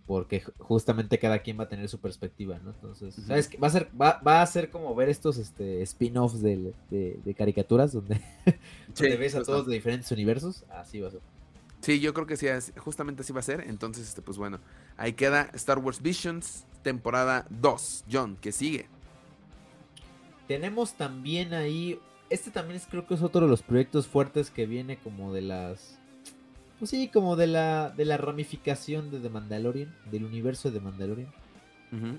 porque 0.05 0.41
justamente 0.59 1.17
cada 1.17 1.39
quien 1.39 1.57
va 1.57 1.63
a 1.63 1.69
tener 1.69 1.87
su 1.87 1.99
perspectiva, 1.99 2.59
¿no? 2.59 2.71
Entonces, 2.71 3.15
¿sabes 3.25 3.47
qué? 3.47 3.57
Va 3.57 3.67
a 3.67 3.71
ser, 3.71 3.89
va, 3.99 4.21
va 4.25 4.41
a 4.41 4.45
ser 4.45 4.69
como 4.69 4.93
ver 4.93 5.09
estos 5.09 5.37
este, 5.37 5.81
spin-offs 5.83 6.41
de, 6.41 6.73
de, 6.89 7.33
caricaturas 7.33 7.93
donde, 7.93 8.21
ves 8.99 9.35
a 9.35 9.43
todos 9.43 9.65
de 9.65 9.73
diferentes 9.73 10.11
universos, 10.11 10.65
así 10.69 10.99
va 10.99 11.07
a 11.07 11.11
ser. 11.11 11.21
Sí, 11.79 11.99
yo 11.99 12.13
creo 12.13 12.25
que 12.25 12.37
sí, 12.37 12.47
justamente 12.77 13.23
así 13.23 13.33
va 13.33 13.41
a 13.41 13.43
ser. 13.43 13.65
Entonces, 13.67 14.07
este, 14.07 14.21
pues 14.21 14.37
bueno, 14.37 14.59
ahí 14.95 15.13
queda 15.13 15.49
Star 15.53 15.79
Wars 15.79 16.01
Visions, 16.01 16.65
temporada 16.81 17.45
2. 17.49 18.05
John, 18.09 18.37
que 18.39 18.53
sigue. 18.53 18.87
Tenemos 20.47 20.93
también 20.93 21.53
ahí 21.53 21.99
este 22.33 22.51
también 22.51 22.77
es, 22.77 22.87
creo 22.87 23.05
que 23.05 23.13
es 23.13 23.21
otro 23.21 23.41
de 23.41 23.47
los 23.47 23.61
proyectos 23.61 24.07
fuertes 24.07 24.49
que 24.49 24.65
viene 24.65 24.97
como 24.97 25.33
de 25.33 25.41
las. 25.41 25.99
Pues 26.79 26.89
sí, 26.89 27.07
como 27.07 27.35
de 27.35 27.47
la, 27.47 27.91
de 27.91 28.05
la 28.05 28.17
ramificación 28.17 29.11
de 29.11 29.19
The 29.19 29.29
Mandalorian, 29.29 29.95
del 30.11 30.25
universo 30.25 30.69
de 30.69 30.79
The 30.79 30.83
Mandalorian. 30.83 31.31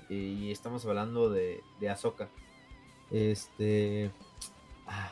Y 0.09 0.51
estamos 0.51 0.85
hablando 0.85 1.29
de, 1.29 1.59
de 1.81 1.89
Ahsoka. 1.89 2.29
Este. 3.11 4.09
Ah. 4.87 5.11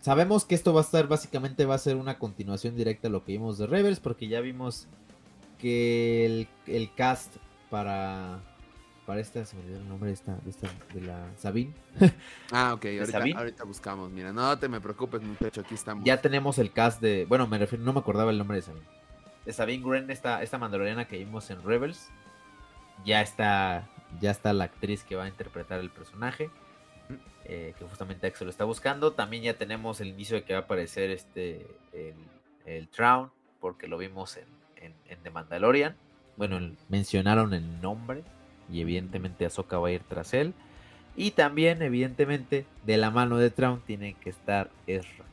Sabemos 0.00 0.44
que 0.44 0.56
esto 0.56 0.74
va 0.74 0.80
a 0.80 0.84
estar, 0.84 1.06
básicamente 1.06 1.64
va 1.64 1.76
a 1.76 1.78
ser 1.78 1.96
una 1.96 2.18
continuación 2.18 2.76
directa 2.76 3.06
a 3.06 3.10
lo 3.10 3.24
que 3.24 3.32
vimos 3.32 3.56
de 3.56 3.68
Rebels, 3.68 4.00
porque 4.00 4.26
ya 4.26 4.40
vimos 4.40 4.88
que 5.58 6.26
el, 6.26 6.48
el 6.66 6.92
cast 6.92 7.36
para, 7.70 8.42
para 9.06 9.20
esta, 9.20 9.44
se 9.44 9.56
me 9.56 9.62
olvidó 9.62 9.78
el 9.78 9.88
nombre 9.88 10.08
de 10.08 10.14
esta, 10.14 10.36
de 10.36 10.50
esta, 10.50 10.68
de 10.94 11.00
la 11.02 11.26
Sabine. 11.38 11.72
Ah, 12.52 12.74
ok, 12.74 12.84
ahorita, 12.84 13.06
Sabine? 13.06 13.38
ahorita 13.38 13.64
buscamos. 13.64 14.10
Mira, 14.10 14.32
no 14.32 14.58
te 14.58 14.68
me 14.68 14.80
preocupes, 14.80 15.22
muchacho, 15.22 15.60
aquí 15.62 15.74
estamos. 15.74 16.04
Ya 16.04 16.20
tenemos 16.20 16.58
el 16.58 16.72
cast 16.72 17.00
de, 17.00 17.24
bueno, 17.26 17.46
me 17.46 17.58
refiero, 17.58 17.84
no 17.84 17.92
me 17.92 18.00
acordaba 18.00 18.30
el 18.30 18.38
nombre 18.38 18.56
de 18.58 18.62
Sabine. 18.62 18.86
De 19.44 19.52
Sabine 19.52 19.84
Wren, 19.84 20.10
esta, 20.10 20.42
esta 20.42 20.58
mandaloriana 20.58 21.06
que 21.06 21.18
vimos 21.18 21.50
en 21.50 21.62
Rebels. 21.62 22.08
Ya 23.04 23.20
está, 23.20 23.88
ya 24.20 24.30
está 24.30 24.52
la 24.52 24.64
actriz 24.64 25.02
que 25.04 25.16
va 25.16 25.24
a 25.24 25.28
interpretar 25.28 25.80
el 25.80 25.90
personaje. 25.90 26.48
eh, 27.44 27.74
que 27.78 27.84
justamente 27.84 28.26
Axel 28.26 28.46
lo 28.46 28.50
está 28.50 28.64
buscando. 28.64 29.12
También 29.12 29.42
ya 29.42 29.54
tenemos 29.58 30.00
el 30.00 30.08
inicio 30.08 30.36
de 30.36 30.44
que 30.44 30.54
va 30.54 30.60
a 30.60 30.62
aparecer 30.62 31.10
este 31.10 31.66
el, 31.92 32.14
el 32.64 32.88
Traun, 32.88 33.30
porque 33.60 33.86
lo 33.88 33.98
vimos 33.98 34.36
en, 34.38 34.46
en, 34.76 34.94
en 35.08 35.18
The 35.22 35.30
Mandalorian. 35.30 35.96
Bueno, 36.36 36.56
el- 36.56 36.76
mencionaron 36.88 37.52
el 37.52 37.80
nombre 37.82 38.22
y 38.70 38.80
evidentemente 38.80 39.46
Ahsoka 39.46 39.78
va 39.78 39.88
a 39.88 39.92
ir 39.92 40.02
tras 40.08 40.34
él. 40.34 40.54
Y 41.16 41.30
también, 41.32 41.80
evidentemente, 41.82 42.66
de 42.84 42.96
la 42.96 43.10
mano 43.10 43.38
de 43.38 43.50
Traun 43.50 43.80
tiene 43.80 44.14
que 44.14 44.30
estar 44.30 44.70
Ezra. 44.86 45.24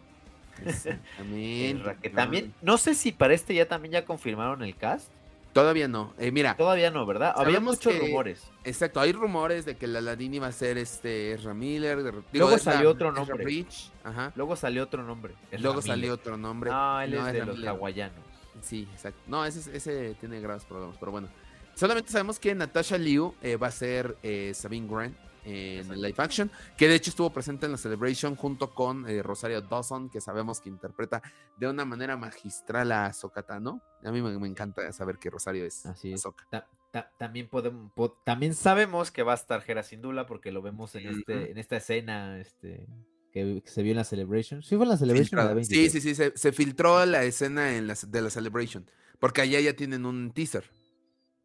Ezra, 1.33 1.95
que 1.95 2.09
también, 2.09 2.53
no 2.61 2.77
sé 2.77 2.93
si 2.93 3.11
para 3.11 3.33
este 3.33 3.53
ya 3.55 3.67
también 3.67 3.93
ya 3.93 4.05
confirmaron 4.05 4.61
el 4.63 4.75
cast. 4.75 5.09
Todavía 5.53 5.89
no. 5.89 6.13
Eh, 6.17 6.31
mira, 6.31 6.55
Todavía 6.55 6.91
no, 6.91 7.05
¿verdad? 7.05 7.33
Había 7.35 7.59
muchos 7.59 7.91
que- 7.93 7.99
rumores. 7.99 8.47
exacto, 8.63 9.01
hay 9.01 9.11
rumores 9.11 9.65
de 9.65 9.75
que 9.75 9.85
la 9.85 9.99
Ladini 9.99 10.37
iba 10.37 10.47
a 10.47 10.51
ser 10.53 10.77
este 10.77 11.33
Ezra 11.33 11.53
Miller. 11.53 11.97
de- 12.03 12.11
digo, 12.11 12.23
Luego 12.31 12.55
Ezra- 12.55 12.73
salió 12.73 12.91
otro 12.91 13.11
nombre. 13.11 13.43
Rich, 13.43 13.91
Ajá. 14.05 14.31
Luego 14.35 14.55
salió 14.55 14.83
otro 14.83 15.03
nombre. 15.03 15.33
Ezra 15.47 15.59
Luego 15.59 15.81
Miller. 15.81 15.91
salió 15.95 16.13
otro 16.13 16.37
nombre. 16.37 16.69
No, 16.71 17.01
él 17.01 17.11
No, 17.11 17.17
es 17.17 17.25
de 17.25 17.31
Ezra 17.31 17.45
los 17.47 17.55
Miller. 17.57 17.69
hawaianos. 17.69 18.17
Sí, 18.61 18.87
exacto. 18.93 19.19
No, 19.27 19.43
ese, 19.45 19.75
ese 19.75 20.15
tiene 20.21 20.39
graves 20.39 20.63
problemas, 20.63 20.95
pero 20.99 21.11
bueno. 21.11 21.27
Solamente 21.75 22.11
sabemos 22.11 22.39
que 22.39 22.53
Natasha 22.53 22.97
Liu 22.97 23.33
eh, 23.41 23.55
va 23.55 23.67
a 23.67 23.71
ser 23.71 24.15
eh, 24.23 24.51
Sabine 24.53 24.87
Grant 24.87 25.15
en 25.43 25.91
el 25.91 25.99
live 26.01 26.13
action, 26.17 26.51
que 26.77 26.87
de 26.87 26.93
hecho 26.93 27.09
estuvo 27.09 27.31
presente 27.31 27.65
en 27.65 27.71
la 27.71 27.77
Celebration 27.79 28.35
junto 28.35 28.75
con 28.75 29.09
eh, 29.09 29.23
Rosario 29.23 29.59
Dawson, 29.61 30.09
que 30.11 30.21
sabemos 30.21 30.61
que 30.61 30.69
interpreta 30.69 31.23
de 31.57 31.67
una 31.67 31.83
manera 31.83 32.15
magistral 32.15 32.91
a 32.91 33.07
Ahsoka 33.07 33.41
Tano. 33.41 33.81
A 34.03 34.11
mí 34.11 34.21
me, 34.21 34.37
me 34.37 34.47
encanta 34.47 34.91
saber 34.93 35.17
que 35.17 35.31
Rosario 35.31 35.65
es 35.65 35.83
Así 35.87 36.13
es. 36.13 36.19
Ahsoka. 36.19 36.45
Ta- 36.51 36.67
ta- 36.91 37.11
también 37.17 37.47
podemos, 37.49 37.91
po- 37.93 38.21
también 38.23 38.53
sabemos 38.53 39.09
que 39.09 39.23
va 39.23 39.31
a 39.31 39.35
estar 39.35 39.63
Hera 39.65 39.81
Syndulla 39.81 40.27
porque 40.27 40.51
lo 40.51 40.61
vemos 40.61 40.93
en 40.93 41.07
este. 41.07 41.49
en 41.49 41.57
esta 41.57 41.77
escena 41.77 42.39
este, 42.39 42.85
que, 43.33 43.63
se 43.65 43.81
vio 43.81 43.93
en 43.93 43.97
la 43.97 44.03
Celebration. 44.03 44.61
¿Sí 44.61 44.75
fue 44.75 44.85
en 44.85 44.89
la 44.89 44.97
Celebration? 44.97 45.39
la. 45.39 45.49
Sí, 45.63 45.73
23? 45.75 45.91
sí, 45.91 46.01
sí, 46.01 46.13
se, 46.13 46.37
se 46.37 46.51
filtró 46.51 47.03
la 47.07 47.23
escena 47.23 47.75
en 47.75 47.87
la, 47.87 47.95
de 48.07 48.21
la 48.21 48.29
Celebration, 48.29 48.85
porque 49.19 49.41
allá 49.41 49.59
ya 49.59 49.73
tienen 49.75 50.05
un 50.05 50.31
teaser. 50.33 50.69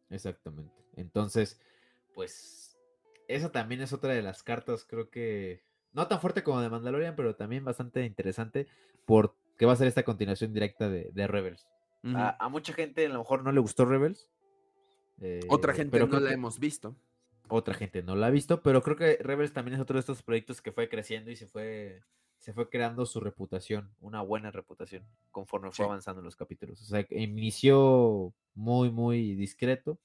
Exactamente. 0.09 0.73
Entonces, 0.95 1.59
pues, 2.13 2.77
esa 3.27 3.51
también 3.51 3.81
es 3.81 3.93
otra 3.93 4.13
de 4.13 4.21
las 4.21 4.43
cartas, 4.43 4.85
creo 4.85 5.09
que, 5.09 5.63
no 5.93 6.07
tan 6.07 6.19
fuerte 6.19 6.43
como 6.43 6.61
de 6.61 6.69
Mandalorian, 6.69 7.15
pero 7.15 7.35
también 7.35 7.65
bastante 7.65 8.05
interesante, 8.05 8.67
porque 9.05 9.65
va 9.65 9.73
a 9.73 9.77
ser 9.77 9.87
esta 9.87 10.03
continuación 10.03 10.53
directa 10.53 10.89
de, 10.89 11.09
de 11.13 11.27
Rebels. 11.27 11.67
A, 12.15 12.45
a 12.45 12.49
mucha 12.49 12.73
gente 12.73 13.05
a 13.05 13.09
lo 13.09 13.19
mejor 13.19 13.43
no 13.43 13.51
le 13.51 13.59
gustó 13.59 13.85
Rebels. 13.85 14.29
eh, 15.19 15.41
Otra 15.49 15.73
gente 15.73 15.91
pero 15.91 16.07
no 16.07 16.19
la 16.19 16.29
que 16.29 16.35
hemos 16.35 16.59
visto. 16.59 16.95
Otra 17.49 17.73
gente 17.73 18.03
no 18.03 18.15
la 18.15 18.27
ha 18.27 18.29
visto, 18.29 18.61
pero 18.61 18.81
creo 18.81 18.95
que 18.95 19.17
Rebels 19.21 19.53
también 19.53 19.75
es 19.75 19.81
otro 19.81 19.95
de 19.95 20.01
estos 20.01 20.21
proyectos 20.21 20.61
que 20.61 20.71
fue 20.71 20.89
creciendo 20.89 21.31
y 21.31 21.35
se 21.35 21.47
fue, 21.47 22.01
se 22.37 22.53
fue 22.53 22.69
creando 22.69 23.05
su 23.05 23.19
reputación, 23.19 23.91
una 23.99 24.21
buena 24.21 24.51
reputación, 24.51 25.03
conforme 25.31 25.71
fue 25.71 25.83
Sí. 25.85 25.89
avanzando 25.89 26.21
los 26.21 26.35
capítulos. 26.35 26.81
O 26.81 26.85
sea, 26.85 27.05
inició 27.09 28.33
muy, 28.53 28.89
muy 28.91 29.35
discreto. 29.35 29.99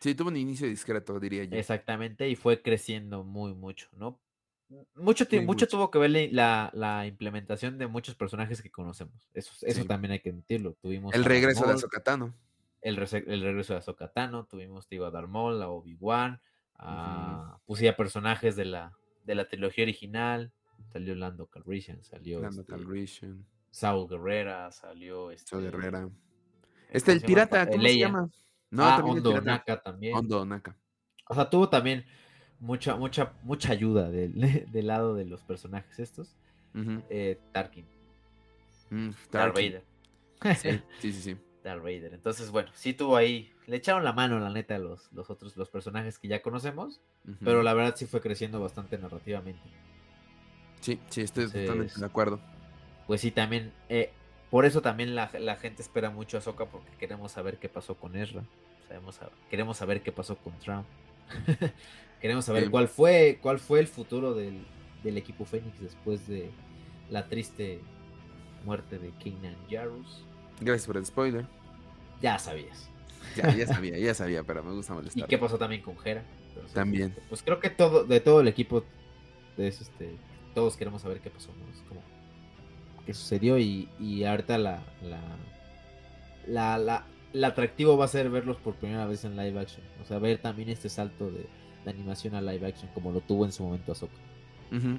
Sí, 0.00 0.14
tuvo 0.14 0.28
un 0.28 0.36
inicio 0.36 0.66
discreto, 0.66 1.18
diría 1.20 1.44
yo. 1.44 1.56
Exactamente, 1.56 2.28
y 2.28 2.36
fue 2.36 2.62
creciendo 2.62 3.22
muy 3.24 3.54
mucho, 3.54 3.88
¿no? 3.96 4.18
Mucho, 4.94 5.24
mucho 5.24 5.42
mucho. 5.42 5.66
tuvo 5.68 5.90
que 5.90 5.98
ver 5.98 6.30
la, 6.32 6.70
la 6.72 7.04
implementación 7.06 7.76
de 7.76 7.88
muchos 7.88 8.14
personajes 8.14 8.62
que 8.62 8.70
conocemos. 8.70 9.28
Eso, 9.34 9.52
eso 9.66 9.82
Sí. 9.82 9.88
también 9.88 10.12
hay 10.12 10.20
que 10.20 10.30
admitirlo. 10.30 10.74
Tuvimos 10.80 11.12
El 11.14 11.24
regreso 11.24 11.62
de 11.62 11.66
Darth 11.66 11.66
Maul, 11.66 11.76
Ahsoka 11.78 12.02
Tano. 12.04 12.34
el, 12.80 12.96
regreso 12.96 13.72
de 13.74 13.78
Ahsoka 13.80 14.12
Tano, 14.12 14.46
tuvimos 14.46 14.88
digo, 14.88 15.04
a 15.06 15.10
Darth 15.10 15.28
Maul, 15.28 15.60
a 15.60 15.68
Obi-Wan, 15.68 16.40
a, 16.76 17.58
a 17.66 17.96
personajes 17.96 18.54
de 18.56 18.64
la, 18.64 18.96
de 19.24 19.34
la 19.34 19.48
trilogía 19.48 19.82
original. 19.84 20.52
Salió 20.92 21.14
Lando 21.14 21.46
Calrissian, 21.46 22.02
salió 22.02 22.40
Lando 22.40 22.62
este, 22.62 22.72
Calrissian, 22.72 23.46
Saul 23.70 24.08
Guerrera, 24.08 24.70
salió 24.72 25.30
este, 25.30 25.56
Guerrera. 25.56 26.08
Este, 26.90 27.12
el 27.12 27.20
pirata, 27.20 27.66
¿cómo 27.68 27.82
Leia. 27.82 28.06
se 28.06 28.12
llama? 28.12 28.30
No, 28.70 28.84
ah, 28.84 28.96
también 28.96 29.22
pirata. 29.22 29.40
Naka 29.40 29.80
también. 29.80 30.16
Naka. 30.46 30.76
O 31.28 31.34
sea, 31.34 31.48
tuvo 31.48 31.68
también 31.68 32.04
mucha, 32.58 32.96
mucha, 32.96 33.32
mucha 33.42 33.72
ayuda 33.72 34.10
del, 34.10 34.34
del 34.72 34.86
lado 34.86 35.14
de 35.14 35.24
los 35.24 35.42
personajes 35.42 35.98
estos. 35.98 36.36
Eh, 37.08 37.38
Tarkin, 37.52 37.84
Mm, 38.90 39.10
Darth. 39.30 39.54
Vader. 39.54 39.84
Sí, 40.56 40.70
sí, 41.00 41.12
sí, 41.12 41.22
sí. 41.22 41.36
Darth 41.62 41.82
Vader. 41.82 42.12
Entonces, 42.14 42.50
bueno, 42.50 42.70
sí 42.74 42.92
tuvo 42.92 43.16
ahí, 43.16 43.52
le 43.66 43.76
echaron 43.76 44.04
la 44.04 44.12
mano, 44.12 44.38
la 44.40 44.50
neta, 44.50 44.76
a 44.76 44.78
los, 44.78 45.12
los 45.12 45.30
otros, 45.30 45.56
los 45.56 45.70
personajes 45.70 46.18
que 46.18 46.28
ya 46.28 46.42
conocemos, 46.42 47.00
pero 47.44 47.62
la 47.62 47.74
verdad 47.74 47.94
sí 47.96 48.06
fue 48.06 48.20
creciendo 48.20 48.60
bastante 48.60 48.98
narrativamente. 48.98 49.62
Sí, 50.80 50.98
sí, 51.10 51.20
estoy 51.22 51.46
totalmente 51.50 51.98
de 51.98 52.06
acuerdo. 52.06 52.40
Pues 53.06 53.20
sí, 53.20 53.30
también, 53.30 53.72
eh, 53.88 54.10
por 54.50 54.64
eso 54.64 54.80
también 54.82 55.14
la, 55.14 55.30
la 55.38 55.56
gente 55.56 55.82
espera 55.82 56.10
mucho 56.10 56.38
a 56.38 56.40
Soka 56.40 56.66
porque 56.66 56.90
queremos 56.98 57.32
saber 57.32 57.58
qué 57.58 57.68
pasó 57.68 57.94
con 57.96 58.16
Ezra. 58.16 58.42
Sabemos, 58.88 59.20
queremos 59.50 59.76
saber 59.76 60.02
qué 60.02 60.12
pasó 60.12 60.36
con 60.36 60.52
Trump. 60.58 60.86
queremos 62.20 62.44
saber 62.44 62.64
Sí. 62.64 62.70
cuál 62.70 62.88
fue, 62.88 63.38
cuál 63.42 63.58
fue 63.58 63.80
el 63.80 63.86
futuro 63.86 64.34
del, 64.34 64.64
del 65.02 65.16
equipo 65.18 65.44
Fénix 65.44 65.80
después 65.80 66.26
de 66.26 66.50
la 67.10 67.28
triste 67.28 67.80
muerte 68.64 68.98
de 68.98 69.10
Kanan 69.22 69.56
Jarrus. 69.70 70.24
Gracias 70.60 70.86
por 70.86 70.96
el 70.96 71.06
spoiler. 71.06 71.46
Ya 72.20 72.38
sabías. 72.38 72.88
Ya, 73.36 73.54
ya 73.54 73.66
sabía, 73.74 73.98
ya 73.98 74.14
sabía, 74.14 74.42
pero 74.44 74.62
me 74.62 74.72
gusta 74.72 74.92
¿Y 74.92 74.96
molestar. 74.96 75.28
qué 75.28 75.38
pasó 75.38 75.58
también 75.58 75.82
con 75.82 75.96
Hera? 76.04 76.24
Entonces, 76.48 76.72
También. 76.74 77.10
este, 77.10 77.22
Pues 77.28 77.42
creo 77.42 77.60
que 77.60 77.70
todo, 77.70 78.04
de 78.04 78.20
todo 78.20 78.40
el 78.40 78.48
equipo, 78.48 78.84
es, 79.56 79.80
este, 79.80 80.16
todos 80.54 80.76
queremos 80.76 81.02
saber 81.02 81.20
qué 81.20 81.30
pasó, 81.30 81.50
¿no? 81.58 81.70
Es 81.72 81.82
como, 81.88 82.02
qué 83.06 83.14
sucedió 83.14 83.58
y, 83.58 83.88
y 83.98 84.24
ahorita 84.24 84.58
la, 84.58 84.82
la, 85.02 86.78
la, 86.78 87.04
la, 87.32 87.46
atractivo 87.46 87.96
va 87.96 88.04
a 88.04 88.08
ser 88.08 88.30
verlos 88.30 88.56
por 88.58 88.74
primera 88.74 89.06
vez 89.06 89.24
en 89.24 89.36
live 89.36 89.58
action. 89.60 89.84
O 90.02 90.06
sea, 90.06 90.18
ver 90.18 90.40
también 90.40 90.68
este 90.68 90.88
salto 90.88 91.30
de, 91.30 91.46
de 91.84 91.90
animación 91.90 92.34
a 92.34 92.40
live 92.40 92.66
action 92.66 92.90
como 92.94 93.12
lo 93.12 93.20
tuvo 93.20 93.44
en 93.44 93.52
su 93.52 93.62
momento 93.62 93.92
Ahsoka. 93.92 94.14
Ujú. 94.72 94.98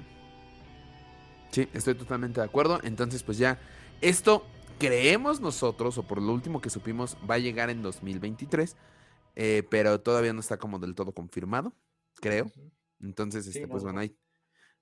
Sí, 1.50 1.68
estoy 1.74 1.94
totalmente 1.94 2.40
de 2.40 2.46
acuerdo. 2.46 2.80
Entonces, 2.82 3.22
pues 3.22 3.38
ya, 3.38 3.58
esto 4.00 4.44
creemos 4.78 5.40
nosotros, 5.40 5.98
o 5.98 6.02
por 6.02 6.20
lo 6.20 6.32
último 6.32 6.60
que 6.60 6.70
supimos, 6.70 7.16
va 7.28 7.36
a 7.36 7.38
llegar 7.38 7.70
en 7.70 7.82
2023, 7.82 8.76
eh, 9.36 9.62
pero 9.70 10.00
todavía 10.00 10.32
no 10.32 10.40
está 10.40 10.56
como 10.56 10.78
del 10.78 10.94
todo 10.94 11.12
confirmado, 11.12 11.72
creo. 12.20 12.50
Entonces, 13.00 13.46
este, 13.46 13.68
pues 13.68 13.82
no, 13.82 13.92
bueno, 13.92 13.96
no. 13.96 14.00
ahí, 14.00 14.16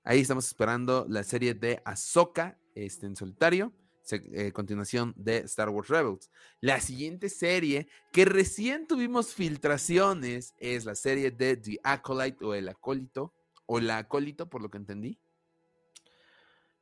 ahí 0.04 0.20
estamos 0.20 0.46
esperando 0.46 1.06
la 1.08 1.22
serie 1.24 1.54
de 1.54 1.80
Ahsoka 1.84 2.58
este, 2.74 3.06
en 3.06 3.16
solitario, 3.16 3.72
se- 4.02 4.22
eh, 4.32 4.52
continuación 4.52 5.12
de 5.16 5.38
Star 5.38 5.68
Wars 5.68 5.88
Rebels. 5.88 6.30
La 6.60 6.80
siguiente 6.80 7.28
serie 7.28 7.88
que 8.12 8.24
recién 8.24 8.86
tuvimos 8.86 9.34
filtraciones 9.34 10.54
es 10.58 10.84
la 10.84 10.94
serie 10.94 11.30
de 11.30 11.56
The 11.56 11.80
Acolyte 11.84 12.44
o 12.44 12.54
El 12.54 12.68
Acólito, 12.68 13.34
o 13.66 13.78
La 13.80 13.98
Acólito, 13.98 14.48
por 14.48 14.62
lo 14.62 14.70
que 14.70 14.78
entendí. 14.78 15.20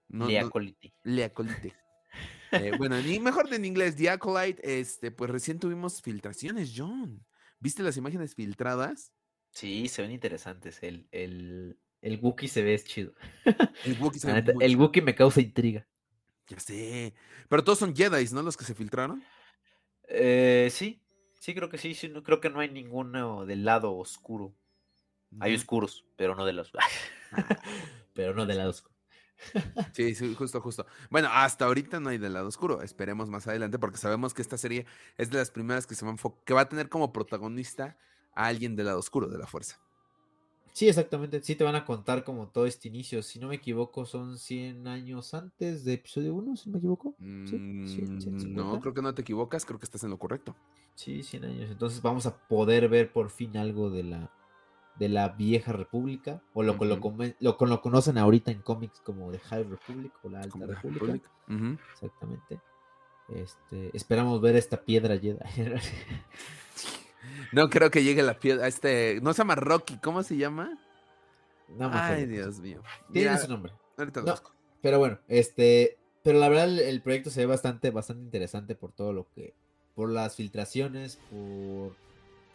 No, 0.09 0.27
Lea 0.27 0.43
no- 0.43 0.51
Coliti. 0.51 0.93
Le 1.03 1.25
Acolyte. 1.25 1.75
Eh, 2.53 2.73
bueno, 2.79 2.99
ni 3.03 3.21
mejor 3.21 3.53
en 3.53 3.65
inglés, 3.67 3.95
The 3.97 4.09
Acolyte, 4.11 4.81
este, 4.81 5.11
pues 5.11 5.31
recién 5.31 5.59
tuvimos 5.59 6.01
filtraciones, 6.01 6.73
John. 6.75 7.27
¿Viste 7.61 7.83
las 7.83 7.97
imágenes 7.99 8.35
filtradas? 8.35 9.13
Sí, 9.51 9.89
se 9.89 10.01
ven 10.03 10.13
interesantes. 10.13 10.79
El, 10.83 11.09
el, 11.11 11.79
El 12.01 12.19
Wookiee 12.21 12.49
se 12.49 12.63
ve 12.63 12.75
es 12.75 12.85
chido. 12.85 13.13
El 13.85 13.99
Wookiee 14.01 14.21
se 14.21 14.29
La 14.29 14.35
ve 14.35 14.41
neta, 14.41 14.53
muy 14.53 14.65
el 14.65 14.73
chido. 14.73 14.83
Wookiee 14.83 15.03
me 15.03 15.15
causa 15.15 15.41
intriga. 15.41 15.87
Ya 16.49 16.59
sé. 16.61 17.15
Pero 17.49 17.65
todos 17.65 17.79
son 17.79 17.95
Jedi, 17.95 18.25
¿no? 18.33 18.43
Los 18.43 18.57
que 18.57 18.65
se 18.65 18.75
filtraron. 18.75 19.23
Eh, 20.09 20.69
sí, 20.71 21.03
sí, 21.39 21.55
creo 21.55 21.69
que 21.69 21.79
sí. 21.79 21.95
sí 21.95 22.09
no, 22.09 22.23
creo 22.23 22.41
que 22.41 22.51
no 22.51 22.61
hay 22.61 22.71
ninguno 22.71 23.45
del 23.47 23.65
lado 23.65 23.95
oscuro. 23.97 24.55
Hay 25.41 25.55
oscuros, 25.55 26.07
pero 26.17 26.35
no 26.35 26.47
de 26.47 26.55
los. 26.55 26.73
Pero 28.15 28.35
no 28.35 28.47
de 28.47 28.55
lado 28.55 28.71
oscuro. 28.71 28.95
Sí, 29.93 30.15
sí, 30.15 30.35
justo, 30.35 30.61
justo. 30.61 30.87
Bueno, 31.11 31.29
hasta 31.31 31.67
ahorita 31.67 32.01
no 32.01 32.09
hay 32.09 32.19
del 32.19 32.33
lado 32.33 32.49
oscuro. 32.49 32.83
Esperemos 32.83 33.31
más 33.31 33.47
adelante 33.47 33.79
porque 33.79 33.99
sabemos 33.99 34.35
que 34.35 34.43
esta 34.43 34.59
serie 34.59 34.87
es 35.17 35.31
de 35.31 35.39
las 35.39 35.51
primeras 35.51 35.87
que 35.87 35.95
se 35.95 36.05
va 36.05 36.13
a 36.13 36.17
que 36.45 36.55
va 36.55 36.63
a 36.63 36.69
tener 36.69 36.89
como 36.89 37.13
protagonista 37.13 37.97
a 38.35 38.47
alguien 38.47 38.75
del 38.75 38.87
lado 38.87 38.99
oscuro 38.99 39.29
de 39.29 39.39
la 39.39 39.47
fuerza. 39.47 39.79
Sí, 40.79 40.89
exactamente. 40.89 41.43
Sí 41.43 41.57
te 41.57 41.65
van 41.65 41.75
a 41.75 41.85
contar 41.85 42.23
como 42.23 42.47
todo 42.51 42.65
este 42.65 42.87
inicio. 42.87 43.21
Si 43.25 43.41
no 43.41 43.49
me 43.49 43.57
equivoco, 43.57 44.07
son 44.07 44.39
100 44.39 44.87
años 44.87 45.35
antes 45.35 45.85
de 45.85 45.95
episodio 45.95 46.35
1, 46.37 46.55
si 46.55 46.69
no 46.69 46.75
me 46.75 46.79
equivoco. 46.79 47.17
Sí, 47.19 47.57
Mm, 47.57 47.87
100, 47.89 48.21
150. 48.21 48.49
no, 48.77 48.81
creo 48.81 48.95
que 48.95 49.03
no 49.03 49.13
te 49.13 49.23
equivocas, 49.23 49.65
creo 49.65 49.81
que 49.81 49.87
estás 49.87 50.05
en 50.05 50.11
lo 50.11 50.19
correcto. 50.21 50.55
Sí, 50.95 51.25
100 51.25 51.47
años. 51.47 51.69
Entonces 51.69 52.01
vamos 52.01 52.27
a 52.27 52.37
poder 52.47 52.89
ver 52.89 53.13
por 53.13 53.29
fin 53.31 53.57
algo 53.57 53.91
de 53.91 54.05
la 54.05 54.31
de 54.95 55.09
la 55.09 55.31
vieja 55.31 55.73
república, 55.73 56.43
o 56.55 56.63
lo, 56.63 56.77
que 56.79 56.85
lo, 56.85 56.95
lo, 57.41 57.57
con- 57.57 57.69
lo 57.69 57.81
conocen 57.83 58.17
ahorita 58.17 58.51
en 58.53 58.63
cómics 58.63 59.01
como 59.01 59.33
The 59.33 59.39
High 59.41 59.65
Republic 59.65 60.13
o 60.23 60.29
la 60.29 60.39
Alta 60.43 60.51
como 60.53 60.67
República. 60.67 61.31
Exactamente. 61.93 62.61
Este, 63.29 63.97
esperamos 63.97 64.41
ver 64.41 64.55
esta 64.55 64.81
piedra 64.85 65.19
Jedi. 65.19 65.39
No 67.53 67.69
creo 67.71 67.91
que 67.91 68.03
llegue 68.05 68.23
la 68.23 68.39
piedra. 68.39 68.67
Este, 68.69 69.21
no 69.23 69.33
se 69.33 69.39
llama 69.39 69.55
Rocky, 69.55 69.97
¿cómo 69.99 70.23
se 70.23 70.37
llama? 70.37 70.79
No 71.77 71.91
Ay. 71.93 72.27
Dios 72.27 72.61
mío. 72.61 72.83
Tiene 73.13 73.31
Mira, 73.31 73.39
su 73.39 73.49
nombre. 73.49 73.73
ahorita 73.97 74.23
No. 74.23 74.35
Pero 74.81 74.99
bueno, 74.99 75.19
este, 75.29 75.99
pero 76.23 76.39
la 76.39 76.49
verdad 76.49 76.67
el, 76.67 76.79
el 76.79 77.03
proyecto 77.03 77.31
se 77.31 77.41
ve 77.41 77.47
bastante, 77.47 77.91
bastante 77.91 78.23
interesante 78.23 78.75
por 78.75 78.93
todo 78.93 79.13
lo 79.13 79.27
que, 79.35 79.55
por 79.95 80.09
las 80.11 80.37
filtraciones, 80.37 81.19
por, 81.31 81.95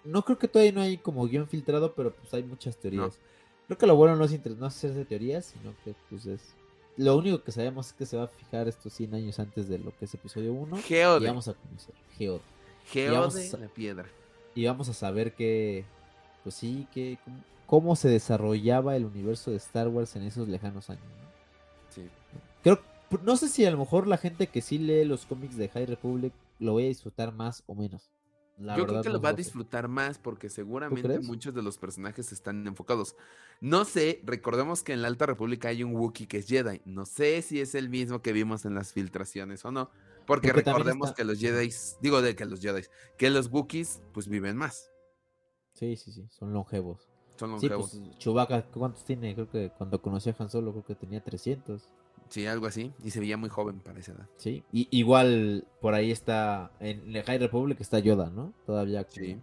no 0.05 0.23
creo 0.23 0.37
que 0.39 0.47
todavía 0.47 0.71
no 0.71 0.81
hay 0.81 0.97
como 0.97 1.27
guion 1.27 1.47
filtrado, 1.47 1.93
pero 1.93 2.13
pues 2.15 2.33
hay 2.33 2.43
muchas 2.43 2.77
teorías. 2.77 3.19
Creo 3.67 3.77
que 3.77 3.87
lo 3.87 3.95
bueno 3.95 4.15
no 4.15 4.25
es, 4.25 4.31
inter- 4.31 4.57
no 4.57 4.67
es 4.67 4.75
hacerse 4.75 5.05
teorías, 5.05 5.45
sino 5.45 5.73
que 5.83 5.93
pues 6.09 6.25
es, 6.25 6.55
lo 6.97 7.15
único 7.17 7.43
que 7.43 7.51
sabemos 7.51 7.87
es 7.87 7.93
que 7.93 8.05
se 8.05 8.17
va 8.17 8.23
a 8.23 8.27
fijar 8.27 8.67
estos 8.67 8.93
100 8.93 9.15
años 9.15 9.39
antes 9.39 9.67
de 9.67 9.79
lo 9.79 9.95
que 9.97 10.05
es 10.05 10.13
episodio 10.13 10.53
1 10.53 10.79
y 10.79 10.81
Geode. 10.83 11.27
vamos 11.27 11.47
a 11.49 11.53
conocer 11.53 11.93
Geode. 12.17 12.41
Geode, 12.89 13.17
vamos 13.17 13.53
a- 13.53 13.57
la 13.57 13.67
piedra. 13.67 14.05
Y 14.55 14.65
vamos 14.65 14.89
a 14.89 14.93
saber 14.93 15.33
que, 15.33 15.85
pues 16.43 16.55
sí, 16.55 16.87
que 16.93 17.17
cómo, 17.23 17.37
cómo 17.65 17.95
se 17.95 18.09
desarrollaba 18.09 18.95
el 18.95 19.05
universo 19.05 19.51
de 19.51 19.57
Star 19.57 19.87
Wars 19.87 20.15
en 20.15 20.23
esos 20.23 20.47
lejanos 20.47 20.89
años. 20.89 21.03
¿no? 21.03 21.29
Sí. 21.89 22.09
Creo, 22.61 22.79
no 23.23 23.37
sé 23.37 23.47
si 23.49 23.65
a 23.65 23.71
lo 23.71 23.77
mejor 23.77 24.07
la 24.07 24.17
gente 24.17 24.47
que 24.47 24.61
sí 24.61 24.77
lee 24.77 25.05
los 25.05 25.25
cómics 25.25 25.57
de 25.57 25.69
High 25.69 25.85
Republic 25.85 26.33
lo 26.59 26.73
voy 26.73 26.85
a 26.85 26.87
disfrutar 26.87 27.33
más 27.33 27.63
o 27.67 27.75
menos. 27.75 28.09
La 28.57 28.77
Yo 28.77 28.85
creo 28.85 29.01
que 29.01 29.09
no 29.09 29.15
lo 29.15 29.21
va 29.21 29.29
a 29.29 29.33
disfrutar 29.33 29.87
más 29.87 30.19
porque 30.19 30.47
seguramente 30.47 31.19
muchos 31.19 31.55
de 31.55 31.63
los 31.63 31.77
personajes 31.77 32.31
están 32.31 32.65
enfocados. 32.67 33.15
No 33.61 33.83
sé, 33.83 34.21
recordemos 34.25 34.83
que 34.83 34.93
en 34.93 35.01
la 35.01 35.07
Alta 35.07 35.25
República 35.25 35.69
hay 35.69 35.83
un 35.83 35.95
Wookiee 35.95 36.27
que 36.27 36.37
es 36.37 36.47
Jedi. 36.47 36.81
No 36.85 37.05
sé 37.05 37.41
si 37.41 37.59
es 37.59 37.73
el 37.73 37.89
mismo 37.89 38.21
que 38.21 38.31
vimos 38.31 38.65
en 38.65 38.75
las 38.75 38.93
filtraciones 38.93 39.65
o 39.65 39.71
no. 39.71 39.89
Porque, 40.25 40.53
recordemos 40.53 41.09
está- 41.09 41.15
que 41.15 41.23
los 41.25 41.39
Jedi, 41.39 41.69
digo 42.01 42.21
de 42.21 42.35
que 42.35 42.45
los 42.45 42.59
Jedi, 42.61 42.83
que 43.17 43.29
los 43.29 43.51
Wookiees 43.51 44.01
pues 44.13 44.27
viven 44.27 44.55
más. 44.57 44.89
Sí, 45.73 45.95
sí, 45.97 46.11
sí, 46.11 46.25
son 46.29 46.53
longevos. 46.53 47.09
Son 47.37 47.59
Sí, 47.59 47.67
longevos. 47.67 47.91
pues 47.99 48.17
Chewbacca, 48.19 48.63
¿cuántos 48.67 49.03
tiene? 49.05 49.33
Creo 49.33 49.49
que 49.49 49.71
cuando 49.77 50.01
conocí 50.01 50.29
a 50.29 50.35
Han 50.37 50.49
Solo 50.49 50.71
creo 50.71 50.85
que 50.85 50.95
tenía 50.95 51.21
300. 51.23 51.89
Sí, 52.29 52.45
algo 52.47 52.67
así. 52.67 52.93
Y 53.03 53.11
se 53.11 53.19
veía 53.19 53.37
muy 53.37 53.49
joven 53.49 53.79
para 53.79 53.99
esa 53.99 54.13
edad. 54.13 54.27
Sí, 54.37 54.63
y, 54.71 54.87
igual 54.97 55.67
por 55.81 55.93
ahí 55.93 56.11
está, 56.11 56.71
en 56.79 57.11
la 57.11 57.23
High 57.23 57.39
Republic 57.39 57.81
está 57.81 57.99
Yoda, 57.99 58.29
¿no? 58.29 58.53
Todavía 58.65 59.03
como, 59.03 59.13
Sí. 59.25 59.41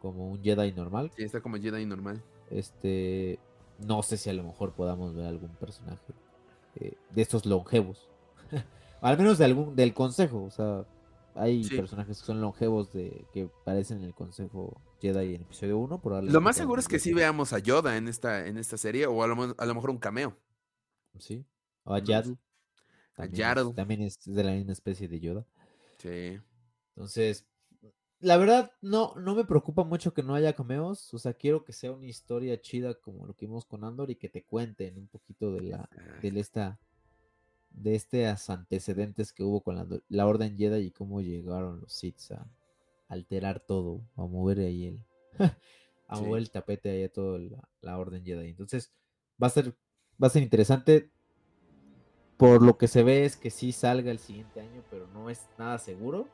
como 0.00 0.28
un 0.30 0.42
Jedi 0.42 0.72
normal. 0.72 1.10
Sí, 1.16 1.22
está 1.24 1.40
como 1.40 1.56
Jedi 1.56 1.84
normal. 1.86 2.22
Este, 2.50 3.38
no 3.78 4.02
sé 4.02 4.16
si 4.16 4.28
a 4.30 4.34
lo 4.34 4.42
mejor 4.42 4.72
podamos 4.72 5.14
ver 5.14 5.26
algún 5.26 5.50
personaje 5.56 6.12
eh, 6.76 6.94
de 7.10 7.22
estos 7.22 7.46
longevos. 7.46 8.08
Al 9.04 9.18
menos 9.18 9.36
de 9.38 9.44
algún 9.44 9.76
del 9.76 9.92
consejo, 9.92 10.44
o 10.44 10.50
sea, 10.50 10.86
hay 11.34 11.62
Sí. 11.64 11.76
personajes 11.76 12.18
que 12.18 12.24
son 12.24 12.40
longevos 12.40 12.92
de 12.92 13.26
que 13.32 13.50
aparecen 13.60 13.98
en 13.98 14.04
el 14.04 14.14
consejo 14.14 14.80
Jedi 15.00 15.34
en 15.34 15.42
episodio 15.42 15.78
1, 15.78 16.00
Lo 16.22 16.40
más 16.40 16.56
seguro 16.56 16.80
es 16.80 16.88
que 16.88 16.98
sí 16.98 17.12
veamos 17.12 17.52
a 17.52 17.58
Yoda 17.58 17.96
en 17.98 18.08
esta, 18.08 18.46
en 18.46 18.56
esta 18.56 18.78
serie 18.78 19.06
o 19.06 19.22
a 19.22 19.26
lo, 19.26 19.54
a 19.58 19.66
lo 19.66 19.74
mejor 19.74 19.90
un 19.90 19.98
cameo. 19.98 20.36
Sí. 21.18 21.44
O 21.84 21.92
a 21.92 21.98
Yaddle. 21.98 22.38
A 23.16 23.22
También, 23.24 23.36
Yaddle. 23.38 23.68
Es, 23.70 23.74
también 23.76 24.02
es 24.02 24.18
de 24.24 24.42
la 24.42 24.52
misma 24.52 24.72
especie 24.72 25.06
de 25.06 25.20
Yoda. 25.20 25.46
Sí. 25.98 26.40
Entonces, 26.96 27.46
la 28.20 28.38
verdad, 28.38 28.72
no, 28.80 29.14
no 29.16 29.34
me 29.34 29.44
preocupa 29.44 29.84
mucho 29.84 30.14
que 30.14 30.22
no 30.22 30.34
haya 30.34 30.54
cameos. 30.54 31.12
O 31.12 31.18
sea, 31.18 31.34
quiero 31.34 31.62
que 31.62 31.74
sea 31.74 31.92
una 31.92 32.06
historia 32.06 32.58
chida 32.60 32.94
como 32.94 33.26
lo 33.26 33.34
que 33.34 33.44
vimos 33.44 33.66
con 33.66 33.84
Andor 33.84 34.10
y 34.10 34.16
que 34.16 34.30
te 34.30 34.44
cuenten 34.44 34.96
un 34.96 35.08
poquito 35.08 35.52
de 35.52 35.60
la, 35.60 35.88
de 36.22 36.40
esta, 36.40 36.78
de 37.74 37.94
estos 37.94 38.48
antecedentes 38.50 39.32
que 39.32 39.42
hubo 39.42 39.60
con 39.60 39.76
la, 39.76 39.86
la 40.08 40.26
Orden 40.26 40.56
Jedi 40.56 40.86
y 40.86 40.90
cómo 40.90 41.20
llegaron 41.20 41.80
los 41.80 41.92
Sith 41.92 42.30
a 42.30 42.46
alterar 43.08 43.60
todo, 43.60 44.00
a 44.16 44.22
mover 44.22 44.60
ahí 44.60 44.86
el, 44.86 45.04
a 46.08 46.16
Sí. 46.16 46.22
mover 46.22 46.42
el 46.42 46.50
tapete 46.50 46.90
ahí 46.90 47.02
a 47.04 47.12
toda 47.12 47.38
la, 47.38 47.68
la 47.80 47.98
Orden 47.98 48.24
Jedi. 48.24 48.48
Entonces, 48.48 48.92
va 49.42 49.48
a 49.48 49.50
ser, 49.50 49.74
va 50.22 50.28
a 50.28 50.30
ser 50.30 50.42
interesante. 50.42 51.10
Por 52.36 52.62
lo 52.62 52.78
que 52.78 52.88
se 52.88 53.02
ve 53.04 53.24
es 53.24 53.36
que 53.36 53.50
sí 53.50 53.70
salga 53.72 54.10
el 54.10 54.18
siguiente 54.18 54.60
año, 54.60 54.82
pero 54.90 55.06
no 55.08 55.30
es 55.30 55.46
nada 55.58 55.78
seguro. 55.78 56.26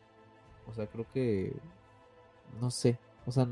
O 0.67 0.73
sea, 0.75 0.87
creo 0.87 1.07
que. 1.13 1.53
No 2.61 2.71
sé. 2.71 2.99
O 3.27 3.33
sea. 3.33 3.47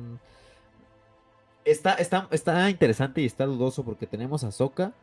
Está, 1.65 1.95
está, 1.95 2.27
está 2.31 2.71
interesante 2.71 3.21
y 3.21 3.27
está 3.27 3.45
dudoso 3.45 3.85
porque 3.85 4.07
tenemos 4.07 4.43
a 4.45 4.51
Soka, 4.53 4.95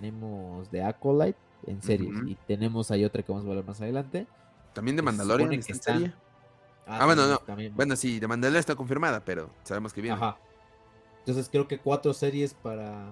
tenemos 0.00 0.68
The 0.70 0.82
Acolyte 0.84 1.38
en 1.66 1.82
series 1.82 2.10
y 2.26 2.34
tenemos 2.46 2.90
ahí 2.90 3.04
otra 3.04 3.22
que 3.22 3.32
vamos 3.32 3.46
a 3.46 3.50
hablar 3.50 3.64
más 3.64 3.80
adelante. 3.80 4.26
También 4.72 4.96
de 4.96 5.02
Mandalorian 5.02 5.52
está 5.52 5.66
que 5.66 5.72
en 5.72 5.76
están- 5.78 5.98
serie. 6.00 6.14
Ah, 6.86 7.06
bueno, 7.06 7.22
también- 7.22 7.30
no. 7.30 7.38
también- 7.46 7.76
Bueno, 7.76 7.96
sí, 7.96 8.18
de 8.20 8.26
Mandalorian 8.28 8.60
está 8.60 8.74
confirmada, 8.74 9.24
pero 9.24 9.50
sabemos 9.64 9.92
que 9.92 10.00
viene. 10.00 10.16
Ajá. 10.16 10.38
Entonces 11.20 11.48
creo 11.50 11.68
que 11.68 11.78
cuatro 11.78 12.12
series 12.14 12.54
para 12.54 13.10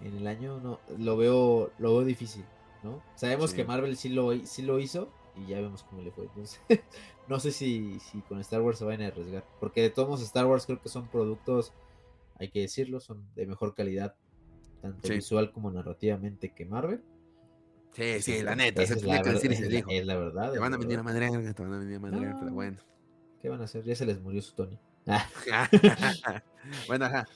en 0.00 0.16
el 0.16 0.26
año 0.26 0.60
no 0.60 0.78
lo 0.98 1.16
veo 1.16 1.70
lo 1.78 1.92
veo 1.96 2.04
difícil, 2.04 2.44
¿no? 2.82 3.00
Sabemos 3.14 3.50
Sí. 3.50 3.56
que 3.56 3.64
Marvel 3.64 3.96
sí 3.96 4.08
lo 4.10 4.36
sí 4.44 4.62
lo 4.62 4.78
hizo 4.78 5.08
y 5.36 5.46
ya 5.46 5.60
vemos 5.60 5.82
cómo 5.84 6.02
le 6.02 6.10
fue. 6.10 6.24
Entonces, 6.24 6.60
no 7.28 7.38
sé 7.40 7.52
si, 7.52 7.98
si 8.00 8.20
con 8.22 8.40
Star 8.40 8.60
Wars 8.60 8.78
se 8.78 8.84
van 8.84 9.00
a 9.02 9.06
arriesgar, 9.06 9.44
porque 9.60 9.80
de 9.82 9.90
todos 9.90 10.08
modos 10.08 10.22
Star 10.24 10.46
Wars 10.46 10.66
creo 10.66 10.80
que 10.82 10.88
son 10.88 11.06
productos 11.08 11.72
hay 12.38 12.48
que 12.50 12.60
decirlo, 12.60 13.00
son 13.00 13.24
de 13.34 13.46
mejor 13.46 13.74
calidad 13.74 14.14
tanto 14.82 15.08
Sí. 15.08 15.14
visual 15.14 15.52
como 15.52 15.70
narrativamente 15.70 16.52
que 16.52 16.66
Marvel. 16.66 17.02
Sí, 17.92 18.20
sí, 18.20 18.42
la 18.42 18.54
neta, 18.54 18.82
es 18.82 19.02
la 19.02 19.22
ver- 19.22 19.32
decir 19.34 19.52
es 19.52 19.68
dijo. 19.68 19.90
es 19.90 20.04
la 20.06 20.16
verdad. 20.16 20.52
Te 20.52 20.58
van 20.58 20.74
a 20.74 20.76
venir 20.76 20.98
a 20.98 21.02
madrear, 21.02 21.32
te 21.54 21.62
van 21.62 21.72
a 21.74 21.78
venir 21.78 21.96
a 21.96 22.00
madrear, 22.00 22.36
pero 22.38 22.52
bueno. 22.52 22.76
¿Qué 23.40 23.48
van 23.48 23.60
a 23.60 23.64
hacer? 23.64 23.84
Ya 23.84 23.94
se 23.94 24.04
les 24.04 24.20
murió 24.20 24.42
su 24.42 24.54
Tony. 24.54 24.78
bueno, 26.88 27.04
ajá. 27.06 27.26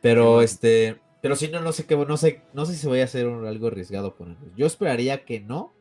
Pero 0.00 0.24
bueno. 0.32 0.42
este, 0.42 1.00
pero 1.20 1.36
sí 1.36 1.48
no, 1.48 1.60
no 1.60 1.72
sé 1.72 1.86
qué, 1.86 1.96
no 1.96 2.16
sé, 2.16 2.42
no 2.52 2.66
sé 2.66 2.74
si 2.74 2.86
voy 2.86 3.00
a 3.00 3.04
hacer 3.04 3.26
un- 3.26 3.46
algo 3.46 3.68
arriesgado 3.68 4.14
ponerlos. 4.14 4.54
Yo 4.56 4.66
esperaría 4.66 5.24
que 5.24 5.40
no, 5.40 5.72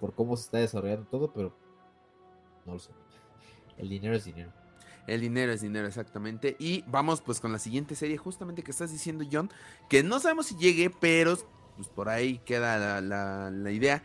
por 0.00 0.14
cómo 0.14 0.36
se 0.36 0.44
está 0.44 0.58
desarrollando 0.58 1.06
todo, 1.06 1.32
pero 1.32 1.54
no 2.66 2.74
lo 2.74 2.78
sé. 2.78 2.90
El 3.76 3.88
dinero 3.88 4.16
es 4.16 4.24
dinero. 4.24 4.52
El 5.06 5.20
dinero 5.20 5.52
es 5.52 5.60
dinero, 5.62 5.86
exactamente. 5.86 6.56
Y 6.58 6.82
vamos 6.86 7.20
pues 7.22 7.40
con 7.40 7.52
la 7.52 7.58
siguiente 7.58 7.94
serie, 7.94 8.16
justamente 8.18 8.62
que 8.62 8.70
estás 8.70 8.90
diciendo, 8.92 9.24
John, 9.30 9.50
que 9.88 10.02
no 10.02 10.18
sabemos 10.18 10.46
si 10.46 10.56
llegue, 10.56 10.90
pero 10.90 11.36
pues 11.78 11.88
por 11.88 12.10
ahí 12.10 12.38
queda 12.44 12.76
la, 12.76 13.00
la- 13.00 13.50
la 13.50 13.70
idea. 13.70 14.02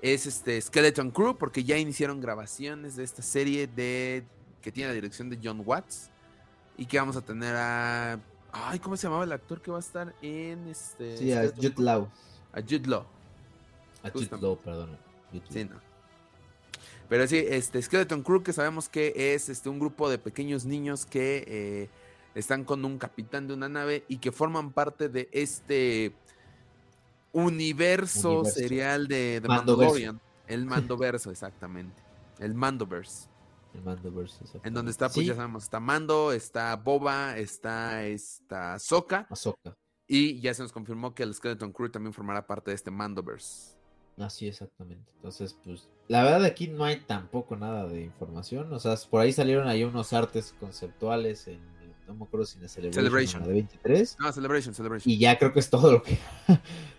Es 0.00 0.24
este 0.26 0.60
Skeleton 0.60 1.10
Crew, 1.10 1.36
porque 1.36 1.64
ya 1.64 1.76
iniciaron 1.76 2.20
grabaciones 2.20 2.96
de 2.96 3.04
esta 3.04 3.20
serie 3.22 3.66
de 3.66 4.24
que 4.62 4.70
tiene 4.72 4.88
la 4.88 4.94
dirección 4.94 5.28
de 5.28 5.38
John 5.42 5.62
Watts. 5.66 6.10
Y 6.78 6.86
que 6.86 6.98
vamos 6.98 7.16
a 7.16 7.22
tener 7.22 7.54
a. 7.56 8.20
Ay, 8.52 8.78
¿cómo 8.78 8.96
se 8.96 9.04
llamaba 9.06 9.24
el 9.24 9.32
actor 9.32 9.60
que 9.60 9.70
va 9.70 9.78
a 9.78 9.80
estar 9.80 10.14
en 10.22 10.68
este. 10.68 11.16
Sí, 11.16 11.32
a 11.32 11.50
Jude? 11.54 11.74
Law. 11.78 12.08
A 12.52 12.60
Jude 12.60 12.86
Law. 12.86 13.04
A 14.02 14.10
Jude 14.10 14.12
Justamente. 14.12 14.46
Law, 14.46 14.58
perdón. 14.58 14.98
Jude 15.32 15.42
Sí, 15.50 15.64
no. 15.64 15.80
Pero 17.08 17.26
sí, 17.26 17.38
este 17.48 17.80
Skeleton 17.80 18.22
Crew, 18.22 18.42
que 18.42 18.52
sabemos 18.52 18.88
que 18.88 19.12
es 19.16 19.48
este, 19.48 19.68
un 19.68 19.78
grupo 19.78 20.10
de 20.10 20.18
pequeños 20.18 20.64
niños 20.64 21.06
que 21.06 21.44
eh, 21.46 21.88
están 22.34 22.64
con 22.64 22.84
un 22.84 22.98
capitán 22.98 23.46
de 23.46 23.54
una 23.54 23.68
nave 23.68 24.04
y 24.08 24.18
que 24.18 24.32
forman 24.32 24.72
parte 24.72 25.08
de 25.08 25.28
este 25.32 26.12
universo, 27.32 28.40
Universo. 28.40 28.58
serial 28.58 29.08
de, 29.08 29.40
de. 29.40 29.48
Mandalorian. 29.48 30.20
El 30.46 30.66
Mandoverso, 30.66 31.30
exactamente. 31.30 32.02
El 32.38 32.54
Mandoverse. 32.54 33.28
El 33.74 33.82
Mandoverse. 33.82 34.44
En 34.62 34.74
donde 34.74 34.90
está, 34.90 35.06
pues 35.08 35.14
Sí, 35.14 35.26
ya 35.26 35.34
sabemos, 35.34 35.64
está 35.64 35.80
Mando, 35.80 36.32
está 36.32 36.74
Boba, 36.76 37.36
está 37.36 38.04
esta. 38.04 38.74
Ahsoka. 38.74 39.26
Y 40.08 40.40
ya 40.40 40.54
se 40.54 40.62
nos 40.62 40.72
confirmó 40.72 41.14
que 41.14 41.24
el 41.24 41.34
Skeleton 41.34 41.72
Crew 41.72 41.90
también 41.90 42.12
formará 42.12 42.46
parte 42.46 42.70
de 42.70 42.76
este 42.76 42.90
Mandoverse. 42.90 43.76
Así 44.18 44.48
exactamente. 44.48 45.10
Entonces, 45.16 45.58
pues, 45.62 45.88
la 46.08 46.22
verdad 46.22 46.44
aquí 46.44 46.68
no 46.68 46.84
hay 46.84 47.00
tampoco 47.00 47.56
nada 47.56 47.86
de 47.86 48.02
información. 48.02 48.72
O 48.72 48.78
sea, 48.78 48.96
por 49.10 49.20
ahí 49.20 49.32
salieron 49.32 49.68
ahí 49.68 49.84
unos 49.84 50.12
artes 50.12 50.54
conceptuales 50.58 51.48
en, 51.48 51.60
no 52.06 52.14
me 52.14 52.24
acuerdo 52.24 52.46
si 52.46 52.56
en 52.56 52.62
la 52.62 52.68
Celebration, 52.68 53.04
Celebration. 53.04 53.42
la 53.42 53.48
de 53.48 53.54
23. 53.54 54.16
No, 54.20 54.32
Celebration, 54.32 54.74
Celebration. 54.74 55.12
Y 55.12 55.18
ya 55.18 55.38
creo 55.38 55.52
que 55.52 55.60
es 55.60 55.68
todo 55.68 55.92
lo 55.92 56.02
que, 56.02 56.18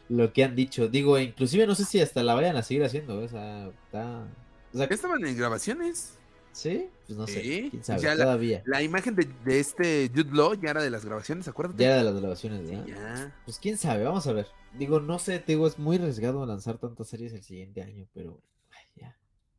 lo 0.10 0.34
que 0.34 0.44
han 0.44 0.56
dicho. 0.56 0.88
Digo, 0.88 1.20
inclusive 1.20 1.68
no 1.68 1.76
sé 1.76 1.86
si 1.86 2.00
hasta 2.00 2.24
la 2.24 2.36
vayan 2.36 2.56
a 2.56 2.64
seguir 2.64 2.84
haciendo. 2.84 3.22
¿eh? 3.22 3.26
O 3.26 3.30
sea, 3.30 3.68
está... 3.86 4.28
O 4.74 4.78
sea, 4.78 4.88
¿Ya 4.88 4.96
estaban 4.96 5.26
en 5.26 5.38
grabaciones? 5.38 6.18
¿sí? 6.58 6.90
Pues 7.06 7.18
no 7.18 7.28
sé. 7.28 7.42
¿Quién 7.42 7.82
o 7.82 7.84
sabe? 7.84 8.00
sea, 8.00 8.16
Todavía. 8.16 8.64
La 8.66 8.82
imagen 8.82 9.16
de, 9.16 9.28
de 9.46 9.60
este 9.60 10.10
Jude 10.14 10.32
Law 10.36 10.56
ya 10.56 10.72
era 10.72 10.82
de 10.82 10.90
las 10.90 11.06
grabaciones, 11.06 11.48
acuérdate. 11.48 11.84
Ya 11.84 11.90
era 11.90 11.98
de 11.98 12.12
las 12.12 12.20
grabaciones, 12.20 12.68
Sí, 12.68 12.76
¿verdad? 12.76 12.88
ya. 12.88 13.36
Pues 13.46 13.60
quién 13.60 13.78
sabe, 13.78 14.04
vamos 14.04 14.26
a 14.28 14.34
ver. 14.34 14.48
Digo, 14.78 15.00
no 15.00 15.20
sé, 15.20 15.40
te 15.40 15.54
digo, 15.54 15.68
es 15.68 15.78
muy 15.78 15.98
arriesgado 15.98 16.46
lanzar 16.46 16.78
tantas 16.78 17.08
series 17.08 17.34
el 17.34 17.44
siguiente 17.44 17.82
año, 17.82 18.08
pero 18.14 18.42
ay, 18.72 18.86
ya, 19.02 19.18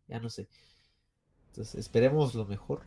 ya 0.09 0.20
no 0.20 0.28
sé. 0.28 0.49
Entonces, 1.51 1.76
esperemos 1.76 2.34
lo 2.34 2.44
mejor. 2.46 2.82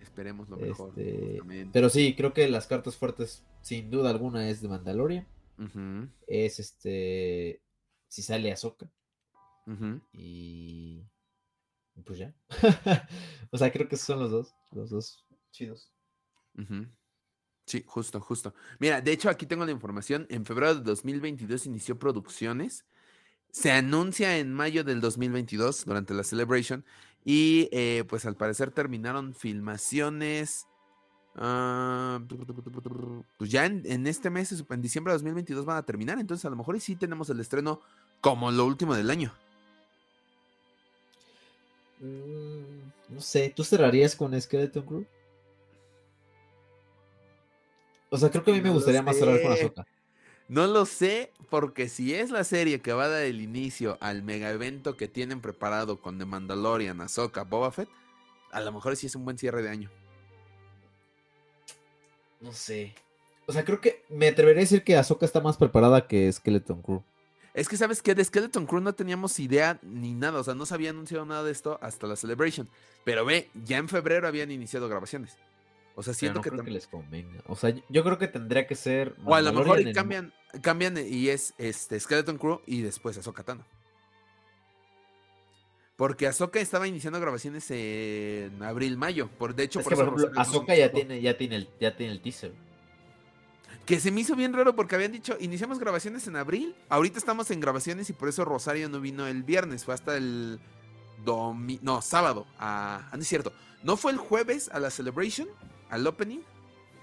Esperemos 0.00 0.48
lo 0.48 0.56
mejor. 0.56 0.92
Este, 0.96 1.40
pero 1.72 1.88
sí, 1.88 2.14
creo 2.14 2.32
que 2.32 2.48
las 2.48 2.66
cartas 2.66 2.96
fuertes, 2.96 3.42
sin 3.62 3.90
duda 3.90 4.10
alguna, 4.10 4.48
es 4.48 4.60
de 4.62 4.68
Mandalorian. 4.68 5.26
Es 6.26 6.58
este. 6.58 7.62
Si 8.08 8.22
sale 8.22 8.52
Ahsoka. 8.52 8.90
ujú. 9.66 10.00
Y. 10.12 11.04
Pues 12.04 12.18
ya. 12.18 12.34
o 13.50 13.58
sea, 13.58 13.70
creo 13.70 13.88
que 13.88 13.96
son 13.96 14.20
los 14.20 14.30
dos. 14.30 14.54
Los 14.72 14.90
dos 14.90 15.24
chidos. 15.50 15.92
Sí, 17.66 17.84
justo, 17.86 18.20
justo. 18.20 18.54
Mira, 18.78 19.00
de 19.00 19.12
hecho 19.12 19.30
aquí 19.30 19.46
tengo 19.46 19.64
la 19.64 19.70
información. 19.70 20.26
En 20.30 20.44
febrero 20.44 20.74
de 20.74 20.82
2022 20.82 21.66
inició 21.66 21.98
producciones. 21.98 22.84
Se 23.50 23.70
anuncia 23.70 24.38
en 24.38 24.52
mayo 24.52 24.82
del 24.84 25.00
2022 25.00 25.84
durante 25.84 26.14
la 26.14 26.24
Celebration. 26.24 26.84
Y 27.24 27.68
eh, 27.70 28.04
pues 28.08 28.26
al 28.26 28.36
parecer 28.36 28.72
terminaron 28.72 29.34
filmaciones. 29.34 30.66
Ah, 31.36 32.20
pues 33.38 33.50
ya 33.50 33.66
en, 33.66 33.82
en 33.84 34.06
este 34.06 34.30
mes, 34.30 34.52
en 34.68 34.82
diciembre 34.82 35.12
de 35.12 35.18
2022 35.18 35.64
van 35.64 35.76
a 35.76 35.82
terminar. 35.82 36.18
Entonces 36.18 36.44
a 36.44 36.50
lo 36.50 36.56
mejor 36.56 36.76
y 36.76 36.80
sí 36.80 36.96
tenemos 36.96 37.30
el 37.30 37.40
estreno 37.40 37.80
como 38.20 38.50
lo 38.50 38.66
último 38.66 38.94
del 38.94 39.10
año. 39.10 39.32
Mm, 42.00 43.14
no 43.14 43.20
sé, 43.20 43.52
¿tú 43.54 43.62
cerrarías 43.62 44.16
con 44.16 44.38
Skeleton 44.40 44.84
Crew? 44.84 45.06
O 48.10 48.18
sea, 48.18 48.30
creo 48.30 48.44
que 48.44 48.50
a 48.50 48.54
mí 48.54 48.60
me 48.60 48.68
No 48.68 48.74
lo 48.74 48.74
gustaría 48.74 49.02
más 49.02 49.16
cerrar 49.16 49.40
con 49.40 49.56
sé. 49.56 49.62
Ahsoka. 49.64 49.86
No 50.48 50.66
lo 50.66 50.84
sé, 50.84 51.32
porque 51.48 51.88
si 51.88 52.14
es 52.14 52.30
la 52.30 52.44
serie 52.44 52.80
que 52.80 52.92
va 52.92 53.04
a 53.04 53.08
dar 53.08 53.22
el 53.22 53.40
inicio 53.40 53.96
al 54.00 54.22
mega 54.22 54.50
evento 54.50 54.96
que 54.96 55.08
tienen 55.08 55.40
preparado 55.40 56.00
con 56.00 56.18
The 56.18 56.26
Mandalorian, 56.26 57.00
Ahsoka, 57.00 57.44
Boba 57.44 57.70
Fett, 57.70 57.88
a 58.50 58.60
lo 58.60 58.72
mejor 58.72 58.96
sí 58.96 59.06
es 59.06 59.14
un 59.14 59.24
buen 59.24 59.38
cierre 59.38 59.62
de 59.62 59.70
año. 59.70 59.90
No 62.42 62.52
sé. 62.52 62.94
O 63.46 63.52
sea, 63.52 63.64
creo 63.64 63.80
que 63.80 64.04
me 64.08 64.28
atrevería 64.28 64.60
a 64.60 64.64
decir 64.64 64.84
que 64.84 64.96
Ahsoka 64.96 65.24
está 65.24 65.40
más 65.40 65.56
preparada 65.56 66.06
que 66.06 66.30
Skeleton 66.30 66.82
Crew. 66.82 67.02
Es 67.54 67.68
que, 67.68 67.76
¿sabes 67.76 68.02
qué? 68.02 68.14
De 68.14 68.24
Skeleton 68.24 68.66
Crew 68.66 68.80
no 68.80 68.94
teníamos 68.94 69.38
idea 69.38 69.78
ni 69.82 70.14
nada, 70.14 70.40
o 70.40 70.44
sea, 70.44 70.54
no 70.54 70.64
se 70.64 70.74
había 70.74 70.90
anunciado 70.90 71.24
nada 71.24 71.42
de 71.44 71.52
esto 71.52 71.78
hasta 71.82 72.06
la 72.06 72.16
Celebration. 72.16 72.68
Pero 73.04 73.24
ve, 73.24 73.50
ya 73.64 73.78
en 73.78 73.88
febrero 73.88 74.26
habían 74.26 74.50
iniciado 74.50 74.88
grabaciones. 74.88 75.36
O 75.94 76.02
sea, 76.02 76.14
siento 76.14 76.38
no 76.38 76.42
que... 76.42 76.50
creo 76.50 76.64
que 76.64 76.70
les 76.70 76.86
convenga. 76.86 77.42
O 77.46 77.56
sea, 77.56 77.74
yo 77.88 78.04
creo 78.04 78.18
que 78.18 78.28
tendría 78.28 78.66
que 78.66 78.74
ser. 78.74 79.14
O 79.24 79.34
a 79.34 79.42
lo 79.42 79.52
mejor 79.52 79.80
y 79.80 79.92
cambian, 79.92 80.32
cambian 80.62 80.96
y 80.96 81.28
es 81.28 81.52
este 81.58 82.00
Skeleton 82.00 82.38
Crew 82.38 82.60
y 82.66 82.80
después 82.80 83.18
Ahsoka 83.18 83.42
Tano. 83.42 83.64
Porque 85.96 86.26
Ahsoka 86.26 86.58
estaba 86.58 86.88
iniciando 86.88 87.20
grabaciones 87.20 87.70
en 87.70 88.62
abril, 88.62 88.96
mayo. 88.96 89.28
Por, 89.38 89.54
de 89.54 89.64
hecho, 89.64 89.80
Es 89.80 89.84
por 89.84 89.92
que, 89.92 90.04
por 90.04 90.18
ejemplo, 90.18 90.40
Ahsoka 90.40 90.74
ya 90.74 90.90
tiene, 90.90 91.20
ya, 91.20 91.36
tiene 91.36 91.56
el, 91.56 91.68
ya 91.80 91.96
tiene 91.96 92.12
el 92.12 92.22
teaser. 92.22 92.52
Que 93.84 94.00
se 94.00 94.10
me 94.10 94.20
hizo 94.20 94.34
bien 94.36 94.52
raro 94.52 94.74
porque 94.74 94.94
habían 94.94 95.12
dicho, 95.12 95.36
iniciamos 95.40 95.78
grabaciones 95.78 96.26
en 96.26 96.36
abril. 96.36 96.74
Ahorita 96.88 97.18
estamos 97.18 97.50
en 97.50 97.60
grabaciones 97.60 98.08
y 98.10 98.12
por 98.12 98.28
eso 98.28 98.44
Rosario 98.44 98.88
no 98.88 99.00
vino 99.00 99.26
el 99.26 99.42
viernes. 99.42 99.84
Fue 99.84 99.94
hasta 99.94 100.16
el 100.16 100.60
domi 101.24 101.78
no, 101.82 102.00
sábado. 102.00 102.46
A, 102.58 103.08
ah, 103.10 103.16
no 103.16 103.22
es 103.22 103.28
cierto. 103.28 103.52
No 103.82 103.96
fue 103.96 104.12
el 104.12 104.18
jueves 104.18 104.70
a 104.72 104.80
la 104.80 104.90
celebration, 104.90 105.48
al 105.90 106.06
opening. 106.06 106.40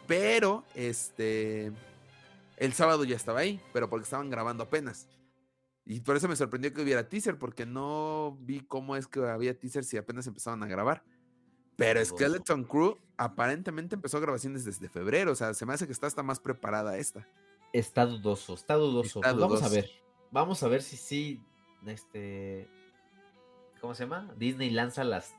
Pero 0.07 0.63
este. 0.73 1.71
El 2.57 2.73
sábado 2.73 3.03
ya 3.03 3.15
estaba 3.15 3.39
ahí, 3.39 3.61
pero 3.71 3.89
porque 3.89 4.03
estaban 4.03 4.29
grabando 4.29 4.63
apenas. 4.63 5.07
Y 5.89 6.01
por 6.01 6.15
eso 6.15 6.27
me 6.27 6.35
sorprendió 6.35 6.71
que 6.71 6.83
hubiera 6.83 7.09
teaser, 7.09 7.39
porque 7.39 7.65
no 7.65 8.37
vi 8.41 8.59
cómo 8.59 8.95
es 8.95 9.07
que 9.07 9.21
había 9.21 9.57
teaser 9.57 9.83
si 9.83 9.97
apenas 9.97 10.27
empezaban 10.27 10.61
a 10.61 10.67
grabar. 10.67 11.03
Pero. 11.77 12.05
Skeleton 12.05 12.63
Crew 12.65 12.99
aparentemente 13.17 13.95
empezó 13.95 14.21
grabaciones 14.21 14.63
desde 14.63 14.87
febrero. 14.87 15.31
O 15.31 15.35
sea, 15.35 15.55
se 15.55 15.65
me 15.65 15.73
hace 15.73 15.87
que 15.87 15.91
está 15.91 16.05
hasta 16.05 16.21
más 16.21 16.39
preparada 16.39 16.95
esta. 16.99 17.27
Está 17.73 18.05
dudoso, 18.05 18.53
está 18.53 18.75
dudoso. 18.75 19.19
Está 19.19 19.31
Pues 19.31 19.41
Vamos 19.41 19.63
a 19.63 19.69
ver. 19.69 19.89
Vamos 20.29 20.61
a 20.61 20.67
ver 20.67 20.83
si 20.83 20.95
sí. 20.95 21.41
Este. 21.87 22.69
¿Cómo 23.81 23.95
se 23.95 24.03
llama? 24.03 24.31
Disney 24.37 24.69
lanza 24.69 25.03
las 25.03 25.33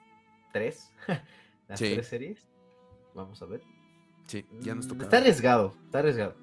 tres. 0.53 0.90
las 1.68 1.78
Sí. 1.78 1.92
tres 1.94 2.09
series. 2.09 2.48
Vamos 3.14 3.40
a 3.40 3.46
ver. 3.46 3.62
Sí, 4.26 4.44
ya 4.59 4.74
nos 4.74 4.88
toca. 4.88 5.05
Está 5.05 5.18
arriesgado, 5.18 5.76
está 5.84 6.01
arriesgado. 6.01 6.34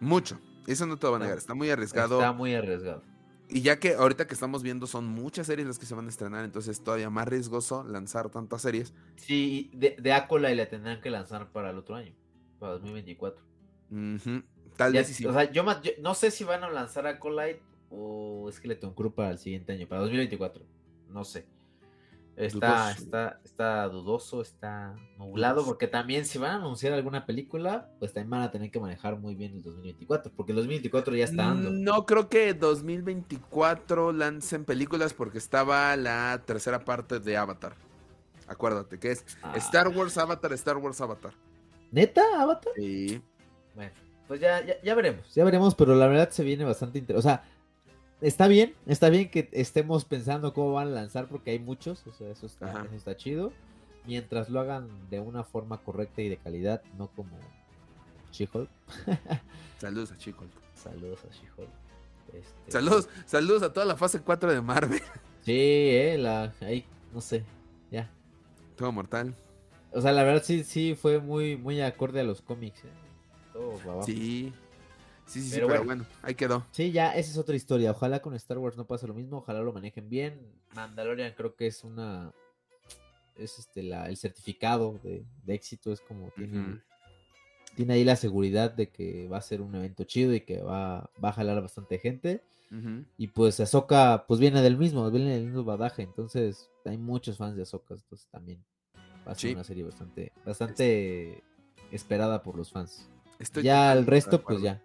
Mucho. 0.00 0.40
Eso 0.66 0.86
no 0.86 0.98
te 0.98 1.06
lo 1.06 1.12
van 1.12 1.22
a 1.22 1.24
negar. 1.26 1.38
Está 1.38 1.54
muy 1.54 1.70
arriesgado. 1.70 2.18
Está 2.18 2.32
muy 2.32 2.52
arriesgado. 2.52 3.13
Y 3.48 3.60
ya 3.60 3.78
que 3.78 3.94
ahorita 3.94 4.26
que 4.26 4.34
estamos 4.34 4.62
viendo 4.62 4.86
son 4.86 5.06
muchas 5.06 5.46
series 5.46 5.66
las 5.66 5.78
que 5.78 5.86
se 5.86 5.94
van 5.94 6.06
a 6.06 6.08
estrenar, 6.08 6.44
entonces 6.44 6.78
es 6.78 6.84
todavía 6.84 7.10
más 7.10 7.28
riesgoso 7.28 7.84
lanzar 7.84 8.30
tantas 8.30 8.62
series. 8.62 8.92
Sí, 9.16 9.70
de, 9.74 9.96
de 10.00 10.12
Acolyte 10.12 10.54
la 10.56 10.68
tendrán 10.68 11.00
que 11.00 11.10
lanzar 11.10 11.50
para 11.52 11.70
el 11.70 11.78
otro 11.78 11.94
año, 11.94 12.12
para 12.58 12.72
2024. 12.72 13.42
Ujú. 13.90 14.42
Tal 14.76 14.92
Ya- 14.92 15.00
vez 15.00 15.08
sí, 15.08 15.14
sí. 15.14 15.26
O 15.26 15.32
sea, 15.32 15.50
yo, 15.52 15.62
yo 15.82 15.90
no 16.00 16.14
sé 16.14 16.30
si 16.30 16.42
van 16.44 16.64
a 16.64 16.70
lanzar 16.70 17.06
Acolyte 17.06 17.60
o 17.90 18.48
Skeleton 18.50 18.92
Crew 18.94 19.12
para 19.12 19.30
el 19.30 19.38
siguiente 19.38 19.72
año, 19.72 19.86
para 19.86 20.00
2024. 20.00 20.64
No 21.10 21.24
sé. 21.24 21.46
Está, 22.36 22.86
Dudoso. 22.88 23.04
está, 23.04 23.40
está 23.44 23.88
dudoso, 23.88 24.42
está 24.42 24.94
nublado, 25.18 25.54
Dudoso. 25.56 25.68
porque 25.70 25.86
también 25.86 26.24
si 26.26 26.38
van 26.38 26.50
a 26.50 26.54
anunciar 26.56 26.92
alguna 26.92 27.26
película, 27.26 27.88
pues 28.00 28.12
también 28.12 28.30
van 28.30 28.42
a 28.42 28.50
tener 28.50 28.70
que 28.72 28.80
manejar 28.80 29.16
muy 29.18 29.34
bien 29.36 29.52
el 29.54 29.62
2024, 29.62 30.32
porque 30.34 30.50
el 30.52 30.56
2024 30.56 31.14
ya 31.16 31.24
está 31.24 31.44
dando. 31.44 31.70
No 31.70 32.06
creo 32.06 32.28
que 32.28 32.52
2024 32.54 34.12
lancen 34.12 34.64
películas 34.64 35.14
porque 35.14 35.38
estaba 35.38 35.94
la 35.96 36.42
tercera 36.44 36.84
parte 36.84 37.20
de 37.20 37.36
Avatar. 37.36 37.74
Acuérdate 38.46 38.98
que 38.98 39.12
es 39.12 39.24
Ah, 39.42 39.54
Star 39.56 39.88
Wars 39.88 40.18
Avatar, 40.18 40.52
Star 40.54 40.76
Wars 40.76 41.00
Avatar. 41.00 41.32
¿Neta, 41.90 42.22
Avatar? 42.38 42.72
Sí. 42.76 43.22
Bueno, 43.74 43.92
pues 44.26 44.40
ya, 44.40 44.64
ya, 44.64 44.74
ya 44.82 44.94
veremos. 44.94 45.32
Ya 45.34 45.44
veremos, 45.44 45.74
pero 45.74 45.94
la 45.94 46.06
verdad 46.08 46.30
se 46.30 46.42
viene 46.42 46.64
bastante 46.64 46.98
interesante. 46.98 47.28
O 47.28 47.30
sea, 47.30 47.44
está 48.20 48.48
bien, 48.48 48.74
está 48.86 49.08
bien 49.10 49.30
que 49.30 49.48
estemos 49.52 50.04
pensando 50.04 50.52
cómo 50.52 50.72
van 50.72 50.88
a 50.88 50.90
lanzar 50.90 51.28
porque 51.28 51.52
hay 51.52 51.58
muchos, 51.58 52.06
o 52.06 52.12
sea, 52.12 52.30
eso 52.30 52.46
está, 52.46 52.84
eso 52.84 52.94
está 52.94 53.16
chido. 53.16 53.52
Mientras 54.06 54.50
lo 54.50 54.60
hagan 54.60 54.88
de 55.08 55.20
una 55.20 55.44
forma 55.44 55.78
correcta 55.78 56.20
y 56.20 56.28
de 56.28 56.36
calidad, 56.36 56.82
no 56.98 57.08
como 57.08 57.38
She-Hulk. 58.32 58.68
Saludos 59.78 60.12
a 60.12 60.18
Chico. 60.18 60.44
Saludos 60.74 61.20
a 61.24 61.32
She-Hulk. 61.32 61.70
Este, 62.32 62.72
Saludos, 62.72 63.08
saludos 63.26 63.62
a 63.62 63.72
toda 63.72 63.86
la 63.86 63.96
fase 63.96 64.20
4 64.20 64.52
de 64.52 64.60
Marvel. 64.60 65.02
Sí, 65.44 65.52
eh, 65.52 66.16
la, 66.16 66.54
ahí, 66.62 66.86
no 67.12 67.20
sé, 67.20 67.44
ya. 67.90 68.10
Todo 68.76 68.90
mortal. 68.92 69.36
O 69.92 70.00
sea, 70.00 70.12
la 70.12 70.22
verdad 70.22 70.42
sí, 70.42 70.64
sí 70.64 70.94
fue 70.94 71.18
muy, 71.20 71.58
muy 71.58 71.82
acorde 71.82 72.20
a 72.20 72.24
los 72.24 72.40
cómics, 72.40 72.82
eh. 72.82 72.88
Todo 73.52 73.72
para 73.72 73.92
abajo. 73.92 74.06
Sí. 74.06 74.54
Sí, 75.26 75.40
sí, 75.40 75.48
sí, 75.48 75.54
Pero 75.54 75.68
pero, 75.68 75.84
bueno. 75.84 76.04
bueno, 76.04 76.18
ahí 76.22 76.34
quedó. 76.34 76.66
Sí, 76.70 76.92
ya, 76.92 77.14
esa 77.16 77.30
es 77.30 77.38
otra 77.38 77.56
historia. 77.56 77.90
Ojalá 77.90 78.20
con 78.20 78.34
Star 78.34 78.58
Wars 78.58 78.76
no 78.76 78.86
pase 78.86 79.06
lo 79.06 79.14
mismo, 79.14 79.38
ojalá 79.38 79.60
lo 79.60 79.72
manejen 79.72 80.08
bien. 80.08 80.38
Mandalorian 80.74 81.32
creo 81.36 81.54
que 81.56 81.66
es 81.66 81.82
una. 81.84 82.32
Es 83.36 83.58
este 83.58 83.82
la, 83.82 84.08
el 84.08 84.16
certificado 84.16 85.00
de, 85.02 85.24
de 85.44 85.54
éxito, 85.54 85.92
es 85.92 86.00
como 86.00 86.30
tiene, 86.36 86.80
tiene 87.74 87.94
ahí 87.94 88.04
la 88.04 88.14
seguridad 88.16 88.70
de 88.70 88.90
que 88.90 89.26
va 89.26 89.38
a 89.38 89.42
ser 89.42 89.60
un 89.60 89.74
evento 89.74 90.04
chido 90.04 90.32
y 90.34 90.40
que 90.42 90.62
va, 90.62 91.10
va 91.22 91.30
a 91.30 91.32
jalar 91.32 91.60
bastante 91.60 91.98
gente. 91.98 92.42
Y 93.16 93.28
pues 93.28 93.60
Ahsoka 93.60 94.24
pues 94.26 94.40
viene 94.40 94.60
del 94.60 94.76
mismo, 94.76 95.08
viene 95.10 95.34
del 95.34 95.44
mismo 95.46 95.62
badaje, 95.62 96.02
entonces 96.02 96.68
hay 96.84 96.98
muchos 96.98 97.36
fans 97.38 97.54
de 97.54 97.62
Ahsoka, 97.62 97.94
entonces 97.94 98.26
también 98.32 98.64
va 99.26 99.30
a 99.30 99.34
ser 99.36 99.50
Sí. 99.50 99.54
una 99.54 99.62
serie 99.62 99.84
bastante, 99.84 100.32
bastante 100.44 101.44
esperada 101.92 102.42
por 102.42 102.56
los 102.56 102.72
fans. 102.72 103.08
Estoy 103.38 103.62
ya 103.62 103.92
el 103.92 104.06
resto, 104.06 104.42
pues 104.42 104.60
ya. 104.60 104.82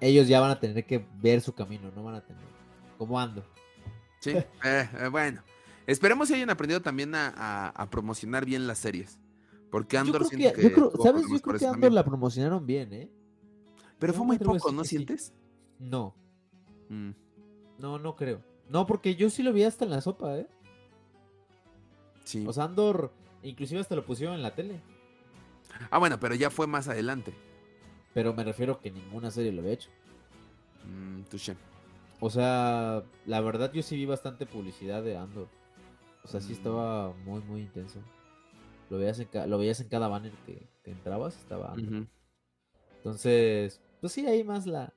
Ellos 0.00 0.28
ya 0.28 0.40
van 0.40 0.50
a 0.50 0.60
tener 0.60 0.84
que 0.86 1.06
ver 1.20 1.40
su 1.40 1.54
camino, 1.54 1.90
no 1.94 2.02
van 2.02 2.16
a 2.16 2.20
tener. 2.20 2.42
¿Cómo 2.98 3.18
ando? 3.18 3.44
Sí, 4.20 4.30
eh, 4.30 4.44
eh, 4.64 5.08
bueno. 5.10 5.42
Esperemos 5.86 6.28
que 6.28 6.34
hayan 6.34 6.50
aprendido 6.50 6.80
también 6.80 7.14
a, 7.14 7.28
a- 7.36 7.68
a 7.68 7.90
promocionar 7.90 8.44
bien 8.46 8.66
las 8.66 8.78
series. 8.78 9.18
Porque 9.70 9.96
Yo 9.96 10.00
Andor 10.00 10.18
creo 10.26 10.28
siento 10.30 10.56
que, 10.56 10.62
yo 10.62 10.72
creo- 10.72 10.92
¿sabes? 11.02 11.22
Yo 11.30 11.40
creo 11.40 11.58
que 11.58 11.64
Andor 11.66 11.72
también. 11.72 11.94
la 11.94 12.04
promocionaron 12.04 12.64
bien, 12.66 12.92
¿eh? 12.92 13.10
Pero 13.98 14.12
yo 14.12 14.16
fue 14.18 14.26
muy 14.26 14.38
poco, 14.38 14.72
¿no 14.72 14.82
sí. 14.84 14.90
sientes? 14.90 15.32
No, 15.78 16.14
Mm. 16.88 17.10
no, 17.78 17.98
no 17.98 18.14
creo. 18.16 18.40
No, 18.68 18.86
porque 18.86 19.14
yo 19.16 19.28
sí 19.30 19.42
lo 19.42 19.52
vi 19.52 19.64
hasta 19.64 19.84
en 19.84 19.90
la 19.90 20.00
sopa, 20.00 20.36
¿eh? 20.38 20.46
Sí. 22.24 22.44
O 22.46 22.52
sea, 22.52 22.64
Andor, 22.64 23.12
inclusive 23.42 23.80
hasta 23.80 23.94
lo 23.96 24.04
pusieron 24.06 24.36
en 24.36 24.42
la 24.42 24.54
tele. 24.54 24.80
ah, 25.90 25.98
bueno, 25.98 26.18
pero 26.20 26.34
ya 26.34 26.50
fue 26.50 26.66
más 26.66 26.88
adelante. 26.88 27.34
Pero 28.14 28.32
me 28.32 28.44
refiero 28.44 28.80
que 28.80 28.90
ninguna 28.90 29.30
serie 29.30 29.52
lo 29.52 29.60
había 29.60 29.72
hecho. 29.74 29.90
Mm, 30.86 31.22
touché. 31.24 31.56
O 32.20 32.30
sea, 32.30 33.02
la 33.26 33.40
verdad 33.40 33.72
yo 33.72 33.82
sí 33.82 33.96
vi 33.96 34.06
bastante 34.06 34.46
publicidad 34.46 35.02
de 35.02 35.16
Andor. 35.16 35.48
O 36.22 36.28
sea, 36.28 36.40
sí 36.40 36.50
Mm. 36.52 36.56
estaba 36.56 37.12
muy, 37.24 37.40
muy 37.42 37.60
intenso. 37.62 37.98
Lo 38.88 38.98
veías 38.98 39.18
en, 39.18 39.26
ca- 39.26 39.46
lo 39.46 39.58
veías 39.58 39.80
en 39.80 39.88
cada 39.88 40.08
banner 40.08 40.32
que, 40.46 40.62
que 40.84 40.92
entrabas, 40.92 41.36
estaba 41.36 41.72
Andor. 41.72 42.06
Entonces, 42.98 43.80
pues 44.00 44.12
sí, 44.12 44.26
ahí 44.26 44.44
más 44.44 44.66
la, 44.66 44.92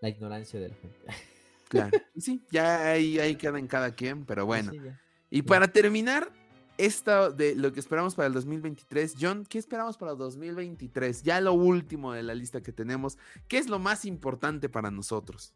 la 0.00 0.08
ignorancia 0.08 0.60
de 0.60 0.68
la 0.70 0.74
gente. 0.76 0.98
Claro. 1.66 1.98
Sí, 2.16 2.40
ya 2.52 2.90
ahí, 2.92 3.18
ahí 3.18 3.34
queda 3.34 3.58
en 3.58 3.66
cada 3.66 3.92
quien, 3.96 4.24
pero 4.24 4.46
bueno. 4.46 4.70
Pues 4.70 4.80
sí, 4.80 4.86
ya. 4.88 5.00
Y 5.30 5.42
para 5.42 5.66
terminar, 5.66 6.30
esta 6.78 7.30
de 7.30 7.54
lo 7.54 7.72
que 7.72 7.80
esperamos 7.80 8.14
para 8.14 8.26
el 8.28 8.34
2023. 8.34 9.14
John, 9.20 9.44
¿qué 9.48 9.58
esperamos 9.58 9.96
para 9.96 10.12
el 10.12 10.18
2023? 10.18 11.22
Ya 11.22 11.40
lo 11.40 11.52
último 11.52 12.12
de 12.12 12.22
la 12.22 12.34
lista 12.34 12.62
que 12.62 12.72
tenemos. 12.72 13.18
¿Qué 13.48 13.58
es 13.58 13.68
lo 13.68 13.78
más 13.78 14.04
importante 14.04 14.68
para 14.68 14.90
nosotros? 14.90 15.54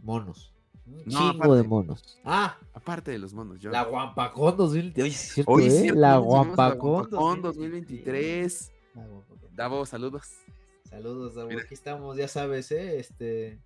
Monos. 0.00 0.52
Un 0.86 1.02
No, 1.06 1.18
chingo 1.32 1.44
aparte. 1.44 1.56
de 1.56 1.62
monos. 1.64 2.18
Ah, 2.24 2.56
Aparte 2.72 3.10
de 3.10 3.18
los 3.18 3.34
monos, 3.34 3.58
John. 3.62 3.72
la 3.72 3.84
Guampacón 3.84 4.56
2023. 4.56 5.04
Oye, 5.04 5.10
sí 5.12 5.26
es 5.28 5.34
cierto, 5.34 5.52
Hoy 5.52 5.64
¿eh? 5.64 5.66
es 5.66 5.80
cierto, 5.82 6.00
La 6.00 6.16
Guampacón 6.18 6.92
Guampacón 7.10 7.42
2023. 7.42 8.72
La 8.94 9.06
Guampacón. 9.06 9.38
Davo, 9.56 9.84
saludos. 9.86 10.28
Saludos, 10.88 11.34
Davo. 11.34 11.48
Mira. 11.48 11.62
Aquí 11.62 11.74
estamos, 11.74 12.16
ya 12.16 12.28
sabes, 12.28 12.70
¿eh? 12.72 12.98
Este. 12.98 13.58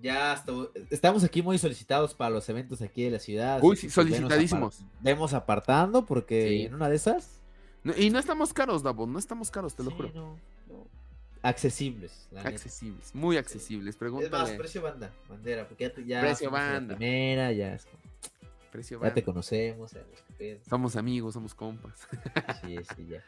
Ya 0.00 0.32
hasta- 0.32 0.52
estamos 0.90 1.24
aquí 1.24 1.42
muy 1.42 1.58
solicitados 1.58 2.14
para 2.14 2.30
los 2.30 2.48
eventos 2.48 2.80
aquí 2.82 3.02
de 3.04 3.10
la 3.10 3.18
ciudad. 3.18 3.58
Uy, 3.62 3.76
sí, 3.76 3.90
solicitadísimos. 3.90 4.80
Vemos 5.00 5.34
apartando 5.34 6.04
porque 6.06 6.48
Sí. 6.48 6.62
en 6.66 6.74
una 6.74 6.88
de 6.88 6.96
esas. 6.96 7.40
No, 7.82 7.92
y 7.96 8.10
no 8.10 8.18
estamos 8.18 8.52
caros, 8.52 8.82
Davo, 8.82 9.06
no 9.06 9.18
estamos 9.18 9.50
caros, 9.50 9.74
te 9.74 9.82
lo 9.82 9.90
sí, 9.90 9.96
juro. 9.96 10.10
no, 10.14 10.38
no. 10.68 10.86
Accesibles, 11.42 12.28
la 12.32 12.42
neta. 12.42 12.48
Accesibles, 12.56 13.14
muy 13.14 13.36
accesibles. 13.36 13.94
Es 13.94 13.94
más, 13.94 13.98
Pregúntale. 13.98 14.56
precio 14.58 14.82
banda, 14.82 15.12
bandera, 15.28 15.66
porque 15.68 15.84
ya, 15.84 15.92
te- 15.94 16.04
ya 16.04 16.20
Precio 16.20 16.50
la 16.50 16.58
banda. 16.58 16.96
primera, 16.96 17.52
ya, 17.52 17.74
es 17.74 17.84
como- 17.86 17.98
Precio 18.72 18.98
ya 18.98 19.02
te 19.14 19.20
banda. 19.20 19.24
conocemos. 19.24 19.92
Somos 20.68 20.96
amigos, 20.96 21.34
somos 21.34 21.54
compas. 21.54 22.06
Sí, 22.64 22.76
sí, 22.96 23.06
ya. 23.08 23.24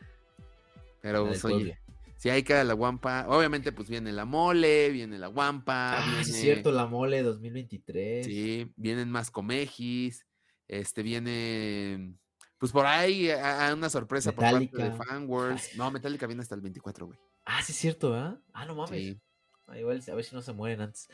Pero, 1.00 1.26
pues, 1.26 1.44
oye, 1.44 1.54
pueblo. 1.54 1.74
Si 2.20 2.28
hay 2.28 2.42
que 2.42 2.62
la 2.64 2.74
guampa, 2.74 3.24
obviamente, 3.28 3.72
pues 3.72 3.88
viene 3.88 4.12
la 4.12 4.26
mole, 4.26 4.90
viene 4.90 5.18
la 5.18 5.28
guampa, 5.28 5.96
Ah, 5.96 6.04
viene, 6.04 6.20
es 6.20 6.36
cierto, 6.36 6.70
la 6.70 6.84
mole 6.84 7.22
2023. 7.22 8.26
sí, 8.26 8.70
vienen 8.76 9.10
más 9.10 9.30
comejis, 9.30 10.26
este, 10.68 11.02
viene, 11.02 12.14
pues 12.58 12.72
por 12.72 12.84
ahí 12.84 13.30
a 13.30 13.72
una 13.72 13.88
sorpresa 13.88 14.32
por 14.32 14.44
parte 14.44 14.70
de. 14.70 14.92
Fanworks. 14.92 15.70
No, 15.78 15.90
Metallica 15.90 16.26
viene 16.26 16.42
hasta 16.42 16.54
el 16.54 16.60
24, 16.60 17.06
güey. 17.06 17.18
Ah, 17.46 17.62
sí, 17.62 17.72
es 17.72 17.78
cierto, 17.78 18.14
¿ah? 18.14 18.38
Ah, 18.52 18.66
no 18.66 18.74
mames. 18.74 19.00
Sí. 19.00 19.20
Ah, 19.66 19.78
igual, 19.78 20.02
a 20.06 20.14
ver 20.14 20.24
si 20.26 20.34
no 20.34 20.42
se 20.42 20.52
mueren 20.52 20.82
antes. 20.82 21.08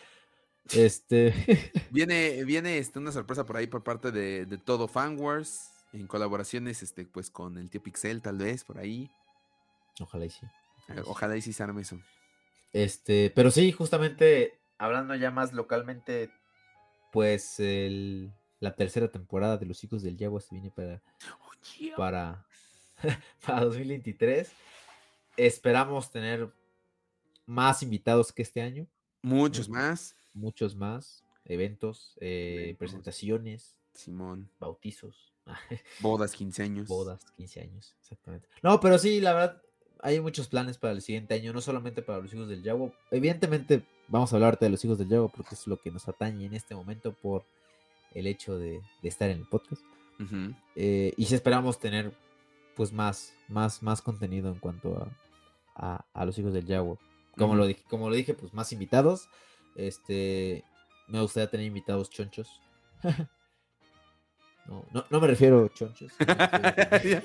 Este. 0.72 1.32
Viene, 1.92 2.42
viene 2.42 2.78
este, 2.78 2.98
una 2.98 3.12
sorpresa 3.12 3.46
por 3.46 3.56
ahí 3.58 3.68
por 3.68 3.84
parte 3.84 4.10
de, 4.10 4.44
de 4.44 4.58
todo 4.58 4.88
Fanworks, 4.88 5.70
en 5.92 6.08
colaboraciones, 6.08 6.82
este, 6.82 7.06
pues 7.06 7.30
con 7.30 7.58
el 7.58 7.70
tío 7.70 7.80
Pixel, 7.80 8.22
tal 8.22 8.38
vez, 8.38 8.64
por 8.64 8.78
ahí. 8.78 9.08
Ojalá 10.00 10.26
y 10.26 10.30
sí. 10.30 10.44
Ojalá 11.06 11.36
y 11.36 11.42
sí 11.42 11.52
se 11.52 11.62
arme 11.62 11.82
eso. 11.82 11.98
Este, 12.72 13.30
pero 13.34 13.50
sí, 13.50 13.72
justamente 13.72 14.58
hablando 14.78 15.14
ya 15.14 15.30
más 15.30 15.52
localmente, 15.52 16.30
pues 17.12 17.58
el- 17.60 18.32
la 18.60 18.74
tercera 18.74 19.08
temporada 19.10 19.56
de 19.58 19.66
Los 19.66 19.82
Hijos 19.84 20.02
del 20.02 20.16
Yagua 20.16 20.40
se 20.40 20.54
viene 20.54 20.70
para, 20.70 21.02
para, 21.96 22.46
para 23.46 23.60
2023. 23.64 24.50
Esperamos 25.36 26.10
tener 26.10 26.50
más 27.46 27.82
invitados 27.82 28.32
que 28.32 28.42
este 28.42 28.62
año, 28.62 28.86
Muchos 29.22 29.68
más. 29.68 30.14
muchos 30.34 30.74
más, 30.76 31.24
eventos, 31.44 32.16
eh, 32.20 32.60
Eventos. 32.62 32.78
presentaciones, 32.78 33.76
Simón. 33.92 34.50
bautizos, 34.58 35.32
Bodas, 36.00 36.32
15 36.32 36.62
años. 36.62 36.88
bodas, 36.88 37.20
15 37.36 37.60
años, 37.60 37.94
exactamente. 38.00 38.48
No, 38.62 38.80
pero 38.80 38.98
sí, 38.98 39.20
la 39.20 39.32
verdad, 39.34 39.62
hay 40.06 40.20
muchos 40.20 40.46
planes 40.46 40.78
para 40.78 40.92
el 40.92 41.02
siguiente 41.02 41.34
año, 41.34 41.52
no 41.52 41.60
solamente 41.60 42.00
para 42.00 42.20
los 42.20 42.32
hijos 42.32 42.48
del 42.48 42.62
Yago. 42.62 42.92
Evidentemente, 43.10 43.82
vamos 44.06 44.32
a 44.32 44.36
hablarte 44.36 44.66
de 44.66 44.70
los 44.70 44.84
hijos 44.84 44.98
del 44.98 45.08
Yago 45.08 45.28
porque 45.28 45.56
es 45.56 45.66
lo 45.66 45.80
que 45.80 45.90
nos 45.90 46.06
atañe 46.06 46.46
en 46.46 46.54
este 46.54 46.76
momento 46.76 47.12
por 47.12 47.44
el 48.14 48.28
hecho 48.28 48.56
de, 48.56 48.80
de 49.02 49.08
estar 49.08 49.28
en 49.30 49.38
el 49.38 49.48
podcast. 49.48 49.82
Eh, 50.76 51.12
y 51.16 51.24
si 51.24 51.34
esperamos 51.34 51.80
tener, 51.80 52.12
pues, 52.76 52.92
más, 52.92 53.34
más, 53.48 53.82
más 53.82 54.00
contenido 54.00 54.48
en 54.48 54.60
cuanto 54.60 54.96
a, 54.96 55.08
a, 55.74 56.04
a 56.14 56.24
los 56.24 56.38
hijos 56.38 56.52
del 56.52 56.66
Yago. 56.66 57.00
Como, 57.36 57.56
lo 57.56 57.66
dije, 57.66 57.82
como 57.90 58.08
lo 58.08 58.14
dije, 58.14 58.34
pues, 58.34 58.54
más 58.54 58.72
invitados. 58.72 59.28
Este, 59.74 60.62
me 61.08 61.20
gustaría 61.20 61.50
tener 61.50 61.66
invitados 61.66 62.10
chonchos. 62.10 62.60
No, 64.68 64.84
no, 64.92 65.04
no 65.10 65.20
me 65.20 65.26
refiero 65.28 65.68
chonchos. 65.68 66.12
me 66.18 66.26
refiero- 66.26 67.22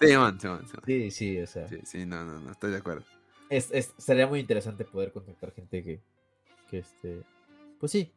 Simón, 0.00 0.40
Simón, 0.40 0.66
Simón. 0.66 0.82
Sí, 0.86 1.10
sí, 1.10 1.40
o 1.40 1.46
sea, 1.46 1.68
Sí, 1.68 1.78
sí, 1.84 2.06
no, 2.06 2.24
no, 2.24 2.40
no, 2.40 2.50
estoy 2.50 2.70
de 2.72 2.78
acuerdo. 2.78 3.04
es, 3.48 3.68
es- 3.72 3.94
sería 3.98 4.26
muy 4.26 4.40
interesante 4.40 4.84
poder 4.84 5.12
contactar 5.12 5.52
gente 5.52 5.82
que, 5.82 6.00
que 6.70 6.78
este, 6.78 7.22
pues 7.78 7.92
sí, 7.92 8.10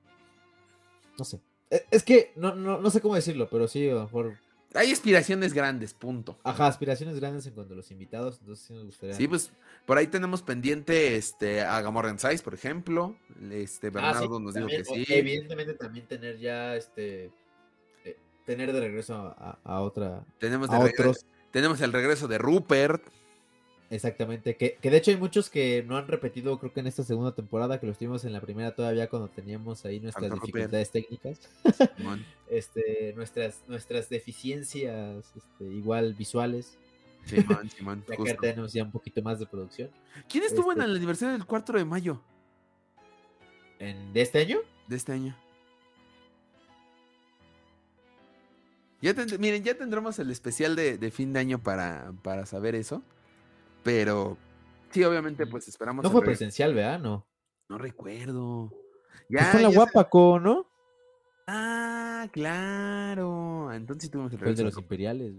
no 1.19 1.26
sé. 1.26 1.39
E- 1.69 1.85
Es 1.91 2.03
que 2.03 2.31
no, 2.35 2.56
no, 2.56 2.80
no 2.80 2.89
sé 2.89 3.02
cómo 3.02 3.15
decirlo, 3.15 3.47
pero 3.49 3.68
sí, 3.68 3.89
a 3.89 3.93
lo 3.95 4.03
mejor, 4.03 4.38
Hay 4.73 4.91
aspiraciones 4.91 5.53
grandes, 5.53 5.93
punto. 5.93 6.38
ajá, 6.43 6.68
aspiraciones 6.68 7.19
grandes 7.19 7.45
en 7.47 7.53
cuanto 7.53 7.73
a 7.73 7.77
los 7.77 7.91
invitados, 7.91 8.39
entonces 8.41 8.65
sí 8.65 8.73
me 8.73 8.84
gustaría. 8.84 9.15
Sí, 9.15 9.27
pues 9.27 9.52
por 9.85 9.97
ahí 9.97 10.07
tenemos 10.07 10.41
pendiente 10.41 11.15
este, 11.15 11.61
a 11.61 11.80
Gamorrean 11.81 12.19
Size, 12.19 12.43
por 12.43 12.53
ejemplo. 12.56 13.15
Este, 13.52 13.88
Ah, 13.88 13.89
sí, 13.89 13.93
Bernardo 13.93 14.39
nos 14.39 14.53
dijo 14.56 14.68
que 14.68 14.84
sí. 14.84 15.06
Evidentemente 15.10 15.76
también 15.76 16.07
tener 16.07 16.38
ya, 16.39 16.76
este, 16.76 17.31
tener 18.45 18.72
de 18.73 18.80
regreso 18.80 19.35
a, 19.63 19.81
otra, 19.81 20.23
Tenemos, 20.39 20.69
a 20.69 20.80
otros, 20.80 21.26
tenemos 21.51 21.81
el 21.81 21.91
regreso 21.91 22.27
de 22.27 22.38
Rupert. 22.38 23.03
exactamente, 23.89 24.55
que, 24.55 24.77
que 24.81 24.89
de 24.89 24.97
hecho 24.97 25.11
hay 25.11 25.17
muchos 25.17 25.49
que 25.49 25.84
no 25.88 25.97
han 25.97 26.07
repetido, 26.07 26.57
creo 26.59 26.72
que 26.73 26.80
en 26.81 26.88
esta 26.88 27.03
segunda 27.03 27.34
temporada, 27.34 27.80
que 27.80 27.88
los 27.88 27.97
tuvimos 27.97 28.23
en 28.26 28.34
la 28.34 28.41
primera 28.41 28.76
todavía 28.76 29.09
cuando 29.09 29.27
teníamos 29.30 29.84
ahí 29.85 29.99
nuestras 29.99 30.30
Rupert. 30.30 30.45
dificultades 30.45 30.91
técnicas. 30.91 31.39
Este, 32.47 33.11
nuestras, 33.15 33.63
nuestras 33.67 34.07
deficiencias 34.07 35.26
este, 35.35 35.63
igual 35.65 36.13
visuales. 36.13 36.77
Simón, 37.26 37.69
Simón, 37.72 38.05
Ya 38.07 38.17
que 38.23 38.34
tenemos 38.35 38.72
ya 38.72 38.84
un 38.84 38.91
poquito 38.91 39.19
más 39.23 39.39
de 39.39 39.47
producción. 39.47 39.89
¿Quién 40.30 40.43
estuvo 40.43 40.72
en 40.72 40.77
este- 40.77 40.91
el 40.91 40.95
aniversario 40.97 41.34
del 41.34 41.45
4 41.45 41.80
de 41.80 41.85
mayo 41.85 42.22
¿En, 43.80 44.13
¿De 44.13 44.22
este 44.22 44.39
año? 44.41 44.59
de 44.88 44.95
este 44.95 45.11
año? 45.13 45.35
Ya 49.14 49.38
miren, 49.40 49.64
ya 49.64 49.77
tendremos 49.77 50.18
el 50.19 50.32
especial 50.32 50.76
de, 50.76 50.98
de 50.98 51.11
fin 51.11 51.32
de 51.34 51.40
año 51.40 51.61
para, 51.61 52.11
para 52.23 52.45
saber 52.45 52.76
eso. 52.76 53.03
Pero 53.84 54.38
sí, 54.90 55.03
obviamente, 55.03 55.45
pues 55.45 55.68
esperamos. 55.68 56.03
No 56.03 56.10
fue 56.10 56.22
regreso- 56.22 56.26
presencial, 56.40 56.73
¿verdad? 56.73 56.99
No. 56.99 57.26
No 57.69 57.77
recuerdo. 57.77 58.69
Pues 58.72 59.23
Ya, 59.30 59.45
fue 59.52 59.61
la 59.61 59.68
ya 59.69 59.72
se- 59.72 59.76
Guapaco, 59.77 60.40
¿no? 60.40 60.65
Ah, 61.48 62.27
claro. 62.32 63.72
Entonces 63.73 64.03
sí 64.06 64.10
tuvimos 64.10 64.32
el 64.34 64.40
el 64.40 64.40
de 64.40 64.45
regreso. 64.45 64.64
los 64.65 64.77
imperiales. 64.77 65.34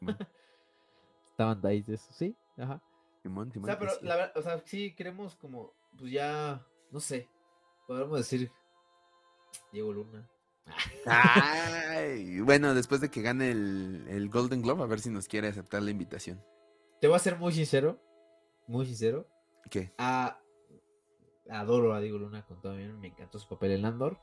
Estaban 1.30 1.64
ahí 1.64 1.82
de 1.82 1.94
eso, 1.94 2.12
sí. 2.12 2.36
Ajá. 2.58 2.82
Simón, 3.22 3.48
O 3.48 3.52
Simón, 3.52 3.66
sea, 3.66 3.78
pero 3.78 3.92
sí. 3.92 3.98
la 4.02 4.16
verdad, 4.16 4.32
o 4.36 4.42
sea, 4.42 4.62
sí 4.64 4.94
queremos 4.94 5.34
como, 5.36 5.72
pues 5.98 6.10
ya, 6.12 6.66
no 6.90 7.00
sé, 7.00 7.28
podemos 7.86 8.18
decir 8.18 8.50
Diego 9.72 9.92
Luna. 9.92 10.26
Ay, 11.06 12.40
bueno, 12.40 12.74
después 12.74 13.00
de 13.00 13.10
que 13.10 13.22
gane 13.22 13.50
el, 13.50 14.04
el 14.08 14.28
Golden 14.28 14.62
Globe, 14.62 14.82
a 14.82 14.86
ver 14.86 15.00
si 15.00 15.10
nos 15.10 15.28
quiere 15.28 15.48
aceptar 15.48 15.82
la 15.82 15.90
invitación. 15.90 16.42
Te 17.00 17.06
voy 17.08 17.16
a 17.16 17.20
ser 17.20 17.36
muy 17.38 17.52
sincero, 17.52 17.98
muy 18.66 18.86
sincero. 18.86 19.26
¿Qué? 19.70 19.92
A, 19.98 20.38
adoro 21.48 21.94
a 21.94 22.00
Diego 22.00 22.18
Luna 22.18 22.44
con 22.46 22.60
todo 22.60 22.72
alma, 22.72 22.98
me 22.98 23.08
encantó 23.08 23.38
su 23.38 23.48
papel 23.48 23.72
en 23.72 23.84
Andor. 23.84 24.18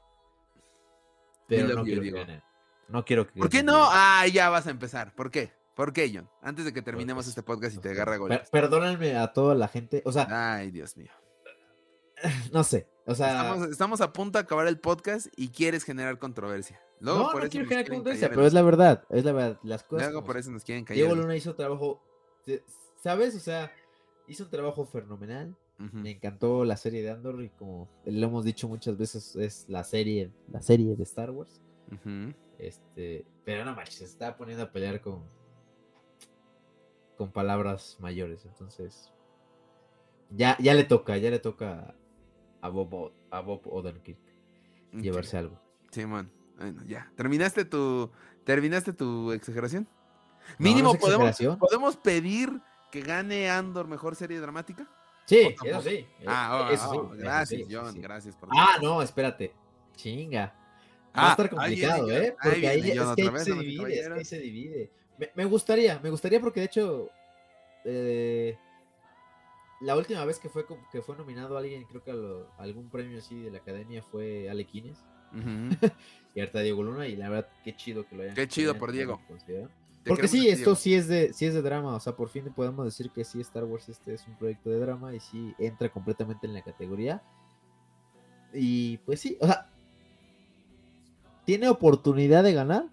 Pero 1.48 1.76
no 1.76 1.84
quiero 1.84 2.02
que 2.02 2.10
Diego. 2.12 2.18
gane. 2.20 2.44
No 2.90 3.04
quiero 3.06 3.28
que 3.28 3.40
¿Por 3.40 3.50
qué 3.50 3.64
no? 3.64 3.88
Ah, 3.90 4.26
ya 4.32 4.50
vas 4.50 4.68
a 4.68 4.72
empezar. 4.72 5.14
¿Por 5.16 5.32
qué? 5.32 5.52
¿Por 5.76 5.94
qué, 5.94 6.12
John? 6.14 6.30
Antes 6.42 6.66
de 6.66 6.74
que 6.74 6.82
terminemos 6.82 7.28
este 7.28 7.44
podcast 7.44 7.76
y 7.76 7.80
te 7.80 7.90
agarra 7.92 8.14
Per- 8.14 8.20
golpes. 8.20 8.50
perdónenme 8.50 9.16
a 9.18 9.32
toda 9.34 9.54
la 9.56 9.68
gente, 9.68 10.02
o 10.06 10.12
sea, 10.12 10.56
Ay, 10.56 10.72
Dios 10.72 10.98
mío. 10.98 11.12
no 12.54 12.64
sé, 12.64 12.88
o 13.06 13.16
sea, 13.16 13.30
Estamos, 13.42 13.70
estamos 13.70 14.02
a 14.02 14.14
punto 14.14 14.38
de 14.38 14.44
acabar 14.44 14.68
el 14.68 14.80
podcast 14.80 15.28
y 15.36 15.50
quieres 15.50 15.84
generar 15.84 16.20
controversia. 16.20 16.82
Luego, 17.00 17.20
no, 17.20 17.26
por 17.26 17.36
no 17.36 17.42
eso 17.42 17.52
quiero 17.52 17.68
generar 17.68 17.90
controversia, 17.90 18.30
pero 18.30 18.46
es 18.46 18.54
la 18.54 18.62
verdad, 18.62 19.04
es 19.10 19.24
la 19.24 19.32
verdad, 19.32 19.60
las 19.64 19.84
cosas 19.84 20.08
Luego 20.08 20.20
como 20.22 20.26
por 20.26 20.36
son. 20.36 20.40
eso 20.40 20.52
nos 20.52 20.64
quieren 20.64 20.84
callar. 20.84 21.06
Diego 21.06 21.16
Luna 21.16 21.36
hizo 21.36 21.56
trabajo, 21.56 22.02
¿sabes? 23.02 23.36
O 23.36 23.40
sea, 23.40 23.72
hizo 24.28 24.44
un 24.46 24.50
trabajo 24.50 24.86
fenomenal. 24.86 25.56
Me 25.78 26.10
encantó 26.10 26.66
la 26.66 26.76
serie 26.76 27.04
de 27.04 27.12
Andor 27.12 27.44
y 27.44 27.50
como 27.50 27.88
lo 28.04 28.26
hemos 28.28 28.44
dicho 28.44 28.68
muchas 28.68 28.98
veces 28.98 29.36
es 29.36 29.66
la 29.70 29.84
serie, 29.84 30.32
la 30.52 30.60
serie 30.64 30.96
de 30.96 31.04
Star 31.04 31.30
Wars. 31.30 31.62
Este, 32.58 33.26
pero 33.46 33.64
no 33.64 33.76
manches, 33.76 33.98
se 33.98 34.06
está 34.06 34.36
poniendo 34.36 34.64
a 34.64 34.72
pelear 34.72 35.02
con 35.02 35.24
con 37.16 37.32
palabras 37.32 37.98
mayores, 38.00 38.46
entonces 38.46 39.12
ya 40.32 40.58
ya 40.60 40.74
le 40.74 40.84
toca, 40.84 41.18
ya 41.18 41.30
le 41.30 41.40
toca 41.40 41.96
a 42.62 42.70
Bob 42.70 43.12
a 43.32 43.40
Bob 43.42 43.62
Odenkirk 43.66 44.18
llevarse 44.94 45.38
algo. 45.38 45.60
Simón. 45.92 46.32
Bueno, 46.58 46.82
ya. 46.88 47.12
¿Terminaste 47.16 47.66
tu, 47.66 48.10
¿terminaste 48.44 48.94
tu 48.94 49.32
exageración? 49.32 49.84
No, 49.84 50.48
no 50.50 50.56
Mínimo 50.60 50.96
podemos, 50.96 51.30
exageración. 51.30 51.60
podemos 51.60 51.98
pedir 51.98 52.62
que 52.92 53.02
gane 53.02 53.50
Andor 53.50 53.88
mejor 53.88 54.16
serie 54.16 54.40
dramática. 54.40 54.88
Sí, 55.26 55.54
sí. 55.84 56.08
Ah, 56.26 56.62
eh, 56.62 56.66
oh, 56.70 56.74
eso 56.74 56.92
sí, 56.92 56.98
oh, 56.98 57.14
eso 57.14 57.18
gracias, 57.18 57.68
sí, 57.68 57.76
John, 57.76 57.94
sí. 57.94 58.00
gracias 58.00 58.36
por 58.38 58.50
Ah, 58.58 58.78
no, 58.82 59.02
espérate. 59.02 59.54
Chinga. 59.96 60.56
Va 61.16 61.22
a 61.22 61.28
Ah, 61.28 61.32
estar 61.32 61.50
complicado, 61.50 62.12
¿eh? 62.12 62.36
Ahí 62.40 62.50
Porque 62.52 62.68
ahí, 62.68 62.92
es 62.92 63.16
que 63.16 63.30
vez, 63.30 63.44
se 63.44 63.54
divide, 63.56 64.00
es 64.00 64.08
que 64.08 64.14
ahí 64.14 64.26
se 64.26 64.40
divide. 64.40 64.92
Me, 65.18 65.32
me 65.36 65.46
gustaría, 65.46 66.00
me 66.00 66.10
gustaría 66.10 66.40
porque 66.40 66.62
de 66.62 66.66
hecho 66.68 67.10
eh, 67.84 68.58
la 69.82 69.96
última 69.96 70.24
vez 70.26 70.40
que 70.40 70.50
fue 70.50 70.66
que 70.92 71.02
fue 71.02 71.16
nominado 71.18 71.58
alguien, 71.58 71.84
creo 71.86 72.04
que 72.04 72.12
a, 72.12 72.16
lo- 72.16 72.48
a 72.58 72.64
algún 72.64 72.90
premio 72.90 73.20
así 73.20 73.40
de 73.42 73.52
la 73.52 73.60
academia 73.60 74.02
fue 74.04 74.50
Ale 74.50 74.66
Quines 74.66 74.98
Ujú. 75.34 75.70
y 76.36 76.40
ahorita 76.40 76.62
Diego 76.62 76.84
Luna 76.84 77.08
y 77.08 77.16
la 77.16 77.30
verdad 77.30 77.50
qué 77.64 77.76
chido 77.76 78.08
que 78.08 78.16
lo 78.16 78.24
hayan 78.24 78.36
Qué 78.36 78.48
chido 78.48 78.72
hayan 78.72 78.80
por 78.80 78.92
Diego. 78.92 79.22
Porque 80.06 80.28
sí, 80.30 80.48
esto 80.48 80.58
Diego. 80.72 80.76
sí 80.76 80.94
es 80.96 81.08
de 81.10 81.34
sí 81.34 81.46
es 81.46 81.54
de 81.54 81.62
drama, 81.62 81.94
o 81.96 82.00
sea, 82.00 82.16
por 82.16 82.30
fin 82.30 82.46
podemos 82.56 82.86
decir 82.86 83.12
que 83.12 83.24
sí 83.26 83.42
Star 83.42 83.66
Wars 83.66 83.90
este 83.90 84.14
es 84.14 84.26
un 84.28 84.36
proyecto 84.38 84.70
de 84.70 84.80
drama 84.80 85.14
y 85.14 85.20
sí 85.20 85.54
entra 85.60 85.90
completamente 85.90 86.48
en 86.48 86.54
la 86.54 86.62
categoría. 86.64 87.22
Y 88.54 88.98
pues 89.00 89.20
sí, 89.20 89.38
o 89.42 89.46
sea, 89.46 89.70
tiene 91.46 91.68
oportunidad 91.70 92.44
de 92.44 92.54
ganar. 92.54 92.86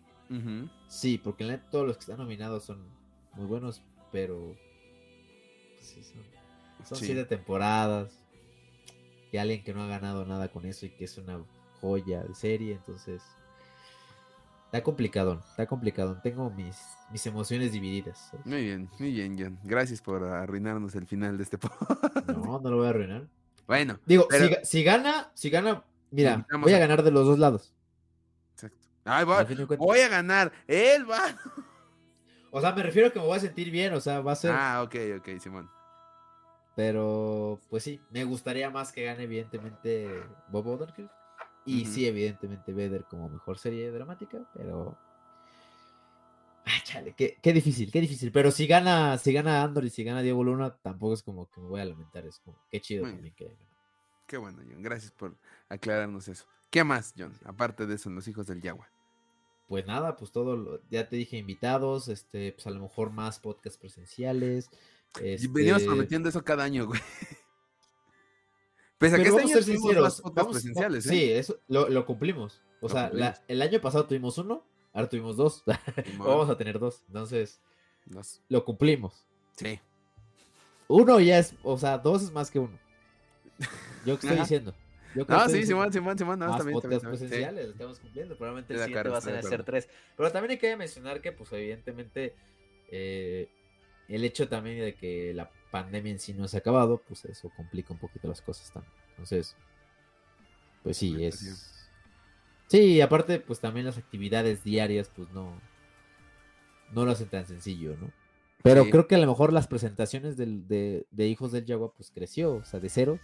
Sí, 0.88 1.16
porque 1.18 1.44
la 1.44 1.52
neta 1.52 1.70
todos 1.70 1.86
los 1.86 1.96
que 1.96 2.00
están 2.00 2.18
nominados 2.18 2.64
son 2.64 2.84
muy 3.34 3.46
buenos, 3.46 3.82
pero 4.10 4.56
pues 5.76 5.86
sí, 5.88 6.02
son, 6.02 6.22
son 6.84 6.98
Sí. 6.98 7.06
siete 7.06 7.24
temporadas. 7.24 8.20
Y 9.32 9.36
alguien 9.38 9.64
que 9.64 9.74
no 9.74 9.82
ha 9.82 9.86
ganado 9.88 10.24
nada 10.24 10.48
con 10.48 10.64
eso 10.64 10.86
y 10.86 10.90
que 10.90 11.04
es 11.06 11.18
una 11.18 11.40
joya 11.80 12.22
de 12.22 12.34
serie, 12.34 12.74
entonces 12.74 13.20
está 14.66 14.82
complicado, 14.82 15.42
está 15.50 15.66
complicado. 15.66 16.18
Tengo 16.22 16.50
mis, 16.50 16.76
mis 17.10 17.26
emociones 17.26 17.72
divididas. 17.72 18.30
Muy 18.44 18.62
bien, 18.62 18.88
muy 18.98 19.10
bien, 19.12 19.36
John. 19.38 19.58
Gracias 19.64 20.00
por 20.00 20.22
arruinarnos 20.24 20.94
el 20.94 21.06
final 21.06 21.36
de 21.36 21.42
este 21.44 21.58
podcast. 21.58 22.28
No, 22.28 22.60
no 22.60 22.70
lo 22.70 22.76
voy 22.78 22.86
a 22.86 22.90
arruinar. 22.90 23.26
Bueno, 23.66 23.98
Digo, 24.06 24.26
Pero- 24.28 24.46
si, 24.46 24.52
ga- 24.52 24.64
si 24.64 24.84
gana, 24.84 25.30
si 25.34 25.50
gana, 25.50 25.84
mira, 26.10 26.46
voy 26.60 26.72
a 26.72 26.76
a- 26.76 26.80
ganar 26.80 27.02
de 27.02 27.10
los 27.10 27.26
dos 27.26 27.38
lados. 27.38 27.72
exacto. 28.52 28.78
Ay, 29.04 29.24
voy, 29.24 29.76
voy 29.78 29.98
a 30.00 30.08
ganar. 30.08 30.52
Él 30.68 31.10
va. 31.10 31.36
O 32.50 32.60
sea, 32.60 32.72
me 32.72 32.82
refiero 32.84 33.08
a 33.08 33.10
que 33.12 33.18
me 33.18 33.24
voy 33.26 33.36
a 33.36 33.40
sentir 33.40 33.70
bien, 33.70 33.92
o 33.94 34.00
sea, 34.00 34.20
va 34.20 34.32
a 34.32 34.36
ser. 34.36 34.52
Ah, 34.54 34.82
ok, 34.84 34.94
ok, 35.18 35.40
Simón. 35.40 35.68
Pero, 36.76 37.60
pues 37.70 37.84
sí, 37.84 38.00
me 38.10 38.24
gustaría 38.24 38.68
más 38.70 38.90
que 38.92 39.04
gane, 39.04 39.22
evidentemente, 39.24 40.08
Bob 40.48 40.66
Odenkirk. 40.66 41.10
Y 41.66 41.86
sí, 41.86 42.06
evidentemente, 42.06 42.72
Vader 42.72 43.04
como 43.04 43.28
mejor 43.28 43.58
serie 43.58 43.90
dramática, 43.90 44.38
pero. 44.54 44.98
Ah, 46.66 46.80
chale, 46.82 47.14
qué, 47.16 47.36
qué 47.42 47.52
difícil, 47.52 47.90
qué 47.92 48.00
difícil. 48.00 48.32
Pero 48.32 48.50
si 48.50 48.66
gana, 48.66 49.16
si 49.18 49.32
gana 49.32 49.62
Andor 49.62 49.84
y 49.84 49.90
si 49.90 50.02
gana 50.02 50.22
Diego 50.22 50.42
Luna, 50.42 50.76
tampoco 50.82 51.14
es 51.14 51.22
como 51.22 51.48
que 51.50 51.60
me 51.60 51.68
voy 51.68 51.80
a 51.80 51.84
lamentar. 51.84 52.26
Es 52.26 52.38
como, 52.40 52.58
qué 52.70 52.80
chido 52.80 53.04
Muy 53.04 53.12
también 53.12 53.34
que 53.34 53.44
haya 53.44 53.54
ganado. 53.54 53.74
Qué 54.26 54.36
bueno, 54.38 54.58
John. 54.68 54.82
Gracias 54.82 55.12
por 55.12 55.36
aclararnos 55.68 56.26
eso. 56.28 56.44
¿Qué 56.70 56.82
más, 56.82 57.14
John? 57.16 57.32
Aparte 57.44 57.86
de 57.86 57.94
eso, 57.94 58.08
en 58.08 58.14
los 58.16 58.26
hijos 58.28 58.46
del 58.46 58.60
Yagua. 58.62 58.88
Pues 59.68 59.86
nada, 59.86 60.16
pues 60.16 60.32
todo, 60.32 60.56
lo- 60.56 60.80
ya 60.90 61.08
te 61.08 61.16
dije 61.16 61.36
invitados, 61.36 62.08
este, 62.08 62.52
pues 62.52 62.66
a 62.66 62.70
lo 62.70 62.80
mejor 62.80 63.10
más 63.10 63.38
podcasts 63.38 63.78
presenciales. 63.78 64.70
Y 65.22 65.46
Venimos 65.48 65.78
este, 65.78 65.86
prometiendo 65.88 66.28
eso 66.28 66.42
cada 66.44 66.64
año, 66.64 66.86
güey. 66.86 67.00
Pese 68.98 69.14
a 69.16 69.18
que 69.18 69.22
este 69.24 69.30
vamos 69.36 69.50
año 69.50 69.58
a 69.58 69.62
ser 69.62 69.64
tuvimos 69.64 69.82
sinceros. 69.82 70.02
más 70.04 70.20
podcasts 70.20 70.36
vamos- 70.36 70.52
presenciales, 70.54 71.06
¿eh? 71.06 71.08
Sí, 71.08 71.32
eso 71.32 71.60
lo, 71.68 71.88
lo 71.88 72.06
cumplimos. 72.06 72.62
O 72.80 72.88
Lo 72.88 72.94
sea, 72.94 73.10
la- 73.12 73.42
el 73.48 73.62
año 73.62 73.80
pasado 73.80 74.06
tuvimos 74.06 74.38
uno, 74.38 74.64
ahora 74.92 75.08
tuvimos 75.08 75.36
dos. 75.36 75.62
Vamos 76.18 76.48
a 76.50 76.56
tener 76.56 76.78
dos. 76.78 77.02
Entonces, 77.08 77.60
Dos. 78.06 78.40
lo 78.48 78.64
cumplimos. 78.64 79.26
Sí. 79.56 79.80
Uno 80.88 81.18
ya 81.20 81.38
es, 81.38 81.54
o 81.62 81.78
sea, 81.78 81.98
dos 81.98 82.22
es 82.22 82.30
más 82.32 82.50
que 82.50 82.58
uno. 82.58 82.78
Yo 84.04 84.18
qué 84.20 84.26
estoy 84.26 84.38
diciendo. 84.40 84.74
Yo 85.14 85.26
qué 85.26 85.32
No, 85.32 85.48
sí. 85.48 85.64
Simón, 85.66 85.92
Simón, 85.92 86.18
Simón. 86.18 86.38
No, 86.38 86.48
más 86.48 86.60
está 86.60 86.88
bien. 86.88 87.00
Sí. 87.00 87.06
presenciales, 87.06 87.66
lo 87.66 87.72
estamos 87.72 87.98
cumpliendo. 88.00 88.36
Probablemente 88.36 88.74
el 88.74 88.80
siguiente 88.84 89.08
va 89.08 89.18
a 89.18 89.20
ser 89.42 89.64
tres. 89.64 89.88
Pero 90.16 90.30
también 90.32 90.52
hay 90.52 90.58
que 90.58 90.76
mencionar 90.76 91.20
que, 91.20 91.32
pues, 91.32 91.52
evidentemente, 91.52 92.34
eh, 92.90 93.48
el 94.08 94.24
hecho 94.24 94.48
también 94.48 94.80
de 94.80 94.94
que 94.94 95.32
la 95.34 95.50
pandemia 95.70 96.12
en 96.12 96.18
sí 96.20 96.34
no 96.34 96.46
se 96.48 96.56
ha 96.56 96.60
acabado, 96.60 96.98
pues 97.06 97.24
eso 97.24 97.50
complica 97.56 97.92
un 97.92 97.98
poquito 97.98 98.28
las 98.28 98.40
cosas 98.42 98.70
también. 98.72 98.92
Entonces, 99.10 99.56
pues 100.82 100.96
sí, 100.96 101.24
es. 101.24 101.70
Sí, 102.68 103.00
aparte, 103.00 103.38
pues 103.40 103.60
también 103.60 103.86
las 103.86 103.98
actividades 103.98 104.64
diarias, 104.64 105.10
pues 105.14 105.28
no. 105.30 105.60
No 106.92 107.04
lo 107.04 107.12
hacen 107.12 107.28
tan 107.28 107.46
sencillo, 107.46 107.96
¿no? 108.00 108.10
Pero 108.62 108.84
Sí. 108.84 108.90
creo 108.90 109.06
que 109.08 109.14
a 109.14 109.18
lo 109.18 109.26
mejor 109.26 109.52
las 109.52 109.66
presentaciones 109.66 110.36
del- 110.36 110.66
de, 110.68 111.06
de 111.10 111.26
Hijos 111.28 111.52
del 111.52 111.64
Yagua, 111.66 111.92
pues 111.92 112.10
creció, 112.10 112.54
o 112.56 112.64
sea, 112.64 112.80
de 112.80 112.88
cero, 112.88 113.18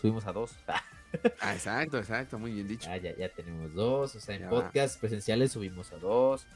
subimos 0.00 0.26
a 0.26 0.32
dos. 0.32 0.52
Ah, 1.40 1.54
exacto, 1.54 1.96
exacto. 1.96 2.38
Muy 2.38 2.52
bien 2.52 2.68
dicho. 2.68 2.86
Ah, 2.90 2.98
ya, 2.98 3.16
ya 3.16 3.30
tenemos 3.30 3.72
dos. 3.72 4.14
O 4.14 4.20
sea, 4.20 4.34
en 4.34 4.42
Ya 4.42 4.50
va. 4.50 4.60
podcast 4.62 5.00
presenciales 5.00 5.52
subimos 5.52 5.90
a 5.92 5.96
dos. 5.96 6.46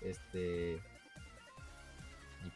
Este. 0.00 0.80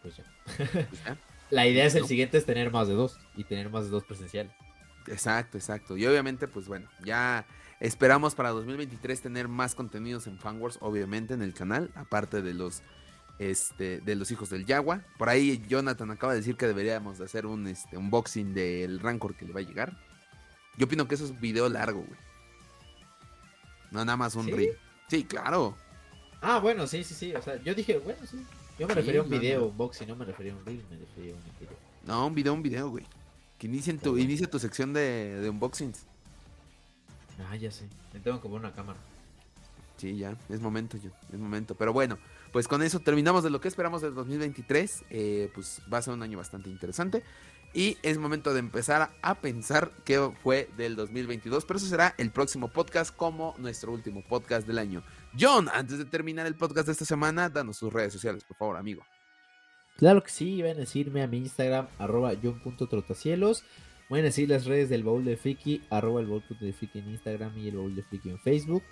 Pues 0.02 0.16
ya. 0.16 0.24
Pues 0.56 1.04
ya. 1.04 1.16
La 1.50 1.66
idea 1.66 1.84
es 1.84 1.94
el 1.94 2.02
¿No? 2.02 2.08
siguiente 2.08 2.38
es 2.38 2.46
tener 2.46 2.70
más 2.70 2.88
de 2.88 2.94
dos. 2.94 3.18
Y 3.36 3.44
tener 3.44 3.68
más 3.70 3.84
de 3.84 3.90
dos 3.90 4.04
presenciales. 4.04 4.52
Exacto, 5.06 5.58
exacto. 5.58 5.96
Y 5.96 6.06
obviamente, 6.06 6.48
pues 6.48 6.66
bueno, 6.66 6.88
ya 7.04 7.44
esperamos 7.80 8.34
para 8.34 8.50
2023 8.50 9.20
tener 9.20 9.48
más 9.48 9.74
contenidos 9.74 10.26
en 10.26 10.38
Fanwars, 10.38 10.78
obviamente, 10.80 11.34
en 11.34 11.42
el 11.42 11.52
canal, 11.52 11.90
aparte 11.94 12.40
de 12.40 12.54
los 12.54 12.82
este 13.38 14.00
de 14.00 14.14
los 14.14 14.30
hijos 14.30 14.48
del 14.50 14.64
Yagua. 14.64 15.02
Por 15.18 15.28
ahí 15.28 15.62
Jonathan 15.68 16.10
acaba 16.10 16.32
de 16.32 16.38
decir 16.40 16.56
que 16.56 16.66
deberíamos 16.66 17.18
de 17.18 17.24
hacer 17.24 17.44
un 17.46 17.66
este 17.66 17.96
unboxing 17.96 18.54
del 18.54 19.00
Rancor 19.00 19.34
que 19.34 19.44
le 19.44 19.52
va 19.52 19.60
a 19.60 19.64
llegar. 19.64 19.96
Yo 20.78 20.86
opino 20.86 21.06
que 21.08 21.16
eso 21.16 21.24
es 21.24 21.32
un 21.32 21.40
video 21.40 21.68
largo, 21.68 22.00
güey. 22.02 22.18
No 23.90 24.04
nada 24.04 24.16
más 24.16 24.36
un 24.36 24.46
¿Sí? 24.46 24.52
reel. 24.52 24.78
Sí, 25.08 25.24
claro. 25.24 25.76
Ah, 26.40 26.58
bueno, 26.60 26.86
sí, 26.86 27.04
sí, 27.04 27.14
sí. 27.14 27.34
O 27.34 27.42
sea, 27.42 27.60
yo 27.62 27.74
dije, 27.74 27.98
bueno, 27.98 28.20
sí. 28.26 28.42
Yo 28.78 28.88
me 28.88 28.94
refería 28.94 29.20
a 29.20 29.24
un 29.24 29.30
video, 29.30 29.66
un 29.66 29.76
boxing, 29.76 30.08
no 30.08 30.16
me 30.16 30.24
refería 30.24 30.52
a 30.52 30.56
un 30.56 30.64
reel, 30.64 30.82
me 30.90 30.96
refería 30.96 31.32
a 31.32 31.36
un 31.36 31.42
video. 31.60 31.76
No, 32.06 32.26
un 32.26 32.34
video, 32.34 32.54
un 32.54 32.62
video, 32.62 32.90
güey. 32.90 33.04
Que 33.58 33.66
inicien 33.66 33.98
tu, 33.98 34.18
inicia 34.18 34.50
tu 34.50 34.58
sección 34.58 34.92
de, 34.92 35.40
de 35.40 35.50
unboxings. 35.50 36.06
Ah, 37.48 37.56
ya 37.56 37.70
sé. 37.70 37.86
Me 38.12 38.20
tengo 38.20 38.40
que 38.40 38.48
poner 38.48 38.66
una 38.66 38.74
cámara. 38.74 38.98
Sí, 39.96 40.16
ya, 40.16 40.36
es 40.48 40.60
momento, 40.60 40.96
ya, 40.96 41.10
es 41.32 41.38
momento. 41.38 41.76
Pero 41.76 41.92
bueno, 41.92 42.18
pues 42.50 42.66
con 42.66 42.82
eso 42.82 42.98
terminamos 42.98 43.44
de 43.44 43.50
lo 43.50 43.60
que 43.60 43.68
esperamos 43.68 44.02
del 44.02 44.14
2023. 44.14 45.04
Eh, 45.10 45.50
pues 45.54 45.80
va 45.92 45.98
a 45.98 46.02
ser 46.02 46.14
un 46.14 46.22
año 46.22 46.38
bastante 46.38 46.70
interesante. 46.70 47.22
Y 47.74 47.96
es 48.02 48.18
momento 48.18 48.52
de 48.52 48.60
empezar 48.60 49.10
a 49.22 49.34
pensar 49.36 49.92
qué 50.04 50.30
fue 50.42 50.68
del 50.76 50.94
2022. 50.96 51.64
Pero 51.64 51.78
eso 51.78 51.86
será 51.86 52.14
el 52.18 52.30
próximo 52.30 52.68
podcast 52.68 53.14
como 53.14 53.54
nuestro 53.58 53.92
último 53.92 54.22
podcast 54.22 54.66
del 54.66 54.78
año. 54.78 55.02
John, 55.38 55.68
antes 55.72 55.98
de 55.98 56.04
terminar 56.04 56.46
el 56.46 56.54
podcast 56.54 56.86
de 56.86 56.92
esta 56.92 57.04
semana, 57.04 57.48
danos 57.48 57.78
sus 57.78 57.92
redes 57.92 58.12
sociales, 58.12 58.44
por 58.44 58.56
favor, 58.56 58.76
amigo. 58.76 59.02
Claro 59.96 60.22
que 60.22 60.30
sí, 60.30 60.60
van 60.62 60.72
a 60.72 60.80
decirme 60.80 61.22
a 61.22 61.26
mi 61.26 61.38
Instagram, 61.38 61.86
arroba 61.98 62.32
john.trotacielos. 62.42 63.64
Pueden 64.08 64.26
decir 64.26 64.48
las 64.48 64.66
redes 64.66 64.90
del 64.90 65.04
baúl 65.04 65.24
de 65.24 65.36
Friki, 65.36 65.82
arroba 65.88 66.20
el 66.20 66.26
baúl 66.26 66.44
de 66.60 66.72
Friki 66.72 66.98
en 66.98 67.10
Instagram 67.10 67.56
y 67.56 67.68
el 67.68 67.76
baúl 67.76 67.94
de 67.94 68.02
Friki 68.02 68.30
en 68.30 68.38
Facebook. 68.38 68.82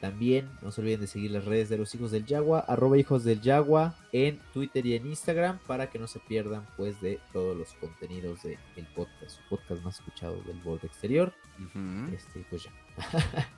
También 0.00 0.48
no 0.62 0.72
se 0.72 0.80
olviden 0.80 1.00
de 1.00 1.06
seguir 1.06 1.30
las 1.30 1.44
redes 1.44 1.68
de 1.68 1.76
los 1.76 1.94
hijos 1.94 2.10
del 2.10 2.24
Yagua, 2.24 2.60
arroba 2.60 2.96
hijos 2.96 3.22
del 3.22 3.42
Yagua 3.42 3.94
en 4.12 4.38
Twitter 4.54 4.86
y 4.86 4.94
en 4.94 5.06
Instagram 5.06 5.58
para 5.66 5.90
que 5.90 5.98
no 5.98 6.06
se 6.06 6.18
pierdan 6.20 6.66
pues 6.78 6.98
de 7.02 7.20
todos 7.34 7.54
los 7.56 7.74
contenidos 7.74 8.42
del 8.42 8.58
podcast, 8.94 9.32
su 9.36 9.42
podcast 9.50 9.82
más 9.82 9.98
escuchado 9.98 10.40
del 10.44 10.58
borde 10.60 10.86
exterior. 10.86 11.34
Ujú, 11.58 12.14
Este, 12.14 12.44
pues 12.48 12.62
ya. 12.64 12.70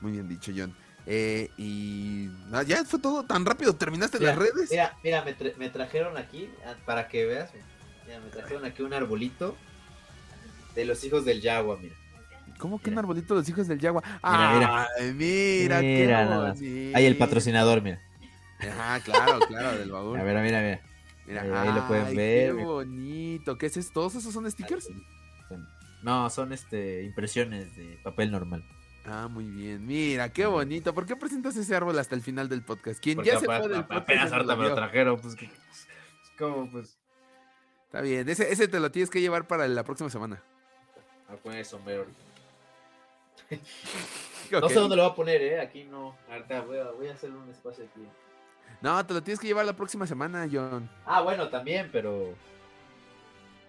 Muy 0.00 0.12
bien 0.12 0.28
dicho, 0.28 0.52
John. 0.56 0.72
Eh, 1.04 1.50
y 1.56 2.28
ah, 2.52 2.62
ya 2.62 2.84
fue 2.84 3.00
todo 3.00 3.24
tan 3.24 3.44
rápido. 3.44 3.74
¿Terminaste 3.74 4.20
Mira, 4.20 4.30
las 4.36 4.38
redes? 4.38 4.70
Mira, 4.70 4.96
mira, 5.02 5.24
me, 5.24 5.36
tra- 5.36 5.56
me 5.56 5.68
trajeron 5.68 6.16
aquí, 6.16 6.48
ah, 6.64 6.74
para 6.86 7.08
que 7.08 7.26
veas, 7.26 7.50
mira, 8.06 8.20
me 8.20 8.30
trajeron 8.30 8.64
aquí 8.64 8.82
un 8.82 8.92
arbolito 8.94 9.56
de 10.76 10.84
los 10.84 11.02
hijos 11.02 11.24
del 11.24 11.40
Yagua, 11.40 11.76
mira. 11.82 11.96
¿Cómo 12.62 12.80
que 12.80 12.90
un 12.90 12.98
arbolito 12.98 13.34
de 13.34 13.40
los 13.40 13.48
hijos 13.48 13.66
del 13.66 13.80
Yagua? 13.80 14.04
Mira, 14.22 14.54
mira. 14.54 14.88
Mira, 15.14 15.80
Mira 15.80 16.54
qué. 16.56 16.92
Ahí 16.94 17.06
el 17.06 17.18
patrocinador, 17.18 17.82
mira. 17.82 18.00
Ah, 18.78 19.00
claro, 19.04 19.40
claro, 19.48 19.76
del 19.76 19.90
baúl. 19.90 20.16
A 20.16 20.22
ver, 20.22 20.40
mira, 20.44 20.60
mira. 20.62 20.80
Mira, 21.26 21.60
ahí- 21.60 21.72
lo 21.74 21.88
pueden 21.88 22.14
ver, 22.14 22.54
Qué 22.54 22.62
bonito. 22.62 23.58
¿Qué 23.58 23.66
es 23.66 23.76
esto? 23.76 23.92
¿Todos 23.94 24.14
esos 24.14 24.32
son 24.32 24.48
stickers? 24.48 24.88
No, 26.04 26.30
son 26.30 26.52
este 26.52 27.02
impresiones 27.02 27.74
de 27.74 27.98
papel 28.04 28.30
normal. 28.30 28.64
Ah, 29.06 29.26
muy 29.28 29.46
bien. 29.50 29.84
Mira, 29.84 30.28
qué 30.32 30.46
bonito. 30.46 30.94
¿Por 30.94 31.04
qué 31.04 31.16
presentas 31.16 31.56
ese 31.56 31.74
árbol 31.74 31.98
hasta 31.98 32.14
el 32.14 32.22
final 32.22 32.48
del 32.48 32.62
podcast? 32.62 33.02
Quien 33.02 33.20
ya 33.24 33.40
se 33.40 33.46
fue 33.46 33.58
del 33.68 33.80
podcast. 33.84 33.92
apenas 34.02 34.32
ahorita 34.32 34.54
me 34.54 34.68
lo 34.68 34.74
trajeron, 34.76 35.20
pues 35.20 35.34
que 35.34 35.50
como 36.38 36.70
pues 36.70 36.96
Está 37.86 38.00
bien. 38.02 38.28
Ese, 38.28 38.52
ese 38.52 38.68
te 38.68 38.78
lo 38.78 38.92
tienes 38.92 39.10
que 39.10 39.20
llevar 39.20 39.48
para 39.48 39.66
la 39.66 39.82
próxima 39.82 40.08
semana. 40.10 40.40
a 41.28 41.34
poner 41.34 41.58
el 41.58 41.64
sombrero. 41.64 42.06
No 44.50 44.68
sé 44.68 44.74
dónde 44.74 44.96
lo 44.96 45.02
voy 45.04 45.12
a 45.12 45.14
poner, 45.14 45.40
eh, 45.42 45.60
aquí 45.60 45.84
no. 45.84 46.14
Ahorita 46.30 46.60
voy 46.62 46.78
a, 46.78 46.90
voy 46.90 47.08
a 47.08 47.12
hacer 47.14 47.30
un 47.30 47.48
espacio 47.50 47.84
aquí. 47.84 48.06
No, 48.82 49.04
te 49.06 49.14
lo 49.14 49.22
tienes 49.22 49.38
que 49.40 49.46
llevar 49.46 49.64
la 49.64 49.74
próxima 49.76 50.06
semana, 50.06 50.46
John. 50.52 50.90
Ah, 51.06 51.20
bueno, 51.22 51.48
también, 51.48 51.88
pero 51.92 52.34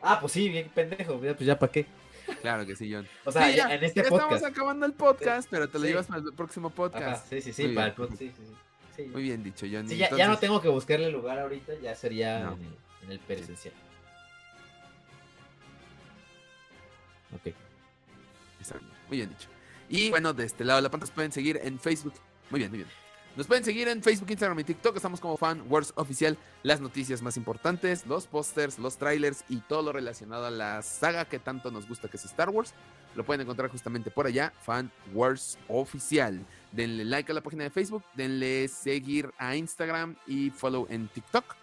Ah, 0.02 0.20
pues 0.20 0.34
sí, 0.34 0.50
bien 0.50 0.70
pendejo, 0.70 1.18
pues 1.20 1.40
ya 1.40 1.58
para 1.58 1.72
qué. 1.72 1.86
Claro 2.42 2.66
que 2.66 2.76
sí, 2.76 2.92
John. 2.92 3.08
O 3.24 3.32
sea, 3.32 3.50
Sí, 3.50 3.56
ya, 3.56 3.74
en 3.74 3.84
este 3.84 4.02
ya 4.04 4.10
podcast. 4.10 4.32
estamos 4.34 4.52
acabando 4.52 4.86
el 4.86 4.94
podcast, 4.94 5.48
pero 5.50 5.70
te 5.70 5.78
lo 5.78 5.86
Sí. 5.86 5.90
llevas 5.92 6.08
para 6.08 6.20
el 6.22 6.34
próximo 6.34 6.68
Ajá, 6.68 6.76
podcast. 6.76 7.30
sí, 7.30 7.42
sí, 7.42 7.54
sí, 7.54 7.64
Muy 7.68 7.76
para 7.76 7.88
bien. 7.92 7.96
el 8.02 8.10
pod- 8.10 8.18
sí, 8.18 8.30
sí, 8.30 8.44
sí. 8.46 8.54
Sí, 8.96 9.04
Muy 9.06 9.24
bien 9.24 9.44
dicho, 9.44 9.66
John. 9.72 9.88
Ya, 9.88 10.10
ya 10.16 10.28
no 10.28 10.38
tengo 10.38 10.62
que 10.62 10.68
buscarle 10.68 11.10
lugar 11.10 11.40
ahorita, 11.40 11.74
ya 11.82 11.96
sería 11.96 12.40
No. 12.42 12.54
en, 12.54 12.62
el, 12.64 12.78
en 13.04 13.12
el 13.12 13.20
presencial. 13.20 13.74
Ok. 17.36 17.54
Está 18.62 18.78
bien, 18.78 18.92
Muy 19.08 19.18
bien 19.18 19.30
dicho. 19.30 19.48
Y 19.90 20.10
bueno, 20.10 20.34
de 20.34 20.46
este 20.46 20.64
lado 20.64 20.78
de 20.78 20.84
la 20.84 20.92
pantalla 20.92 21.14
pueden 21.14 21.32
seguir 21.32 21.60
en 21.64 21.80
Facebook. 21.80 22.14
Muy 22.50 22.60
bien, 22.60 22.72
muy 22.72 22.80
bien. 22.80 22.90
Nos 23.36 23.48
pueden 23.48 23.64
seguir 23.64 23.88
en 23.88 24.04
Facebook, 24.04 24.30
Instagram 24.30 24.60
y 24.60 24.64
TikTok. 24.64 24.96
Estamos 24.96 25.20
como 25.20 25.38
Fan 25.38 25.64
Wars 25.68 25.92
Oficial. 25.96 26.38
Las 26.62 26.82
noticias 26.82 27.24
más 27.24 27.36
importantes, 27.36 28.06
los 28.06 28.28
pósters, 28.28 28.78
los 28.78 28.98
trailers 28.98 29.44
y 29.50 29.58
todo 29.58 29.82
lo 29.82 29.92
relacionado 29.92 30.46
a 30.46 30.52
la 30.52 30.84
saga 30.84 31.26
que 31.26 31.40
tanto 31.40 31.72
nos 31.72 31.88
gusta 31.88 32.08
que 32.10 32.18
es 32.18 32.26
Star 32.26 32.52
Wars. 32.52 32.76
Lo 33.16 33.24
pueden 33.24 33.42
encontrar 33.42 33.72
justamente 33.72 34.12
por 34.12 34.28
allá, 34.28 34.54
Fan 34.62 34.92
Wars 35.14 35.58
Oficial. 35.68 36.46
Denle 36.72 37.06
like 37.06 37.32
a 37.32 37.36
la 37.36 37.42
página 37.42 37.64
de 37.64 37.72
Facebook, 37.72 38.04
denle 38.14 38.68
seguir 38.68 39.32
a 39.40 39.56
Instagram 39.56 40.16
y 40.28 40.52
follow 40.52 40.86
en 40.92 41.08
TikTok. 41.08 41.63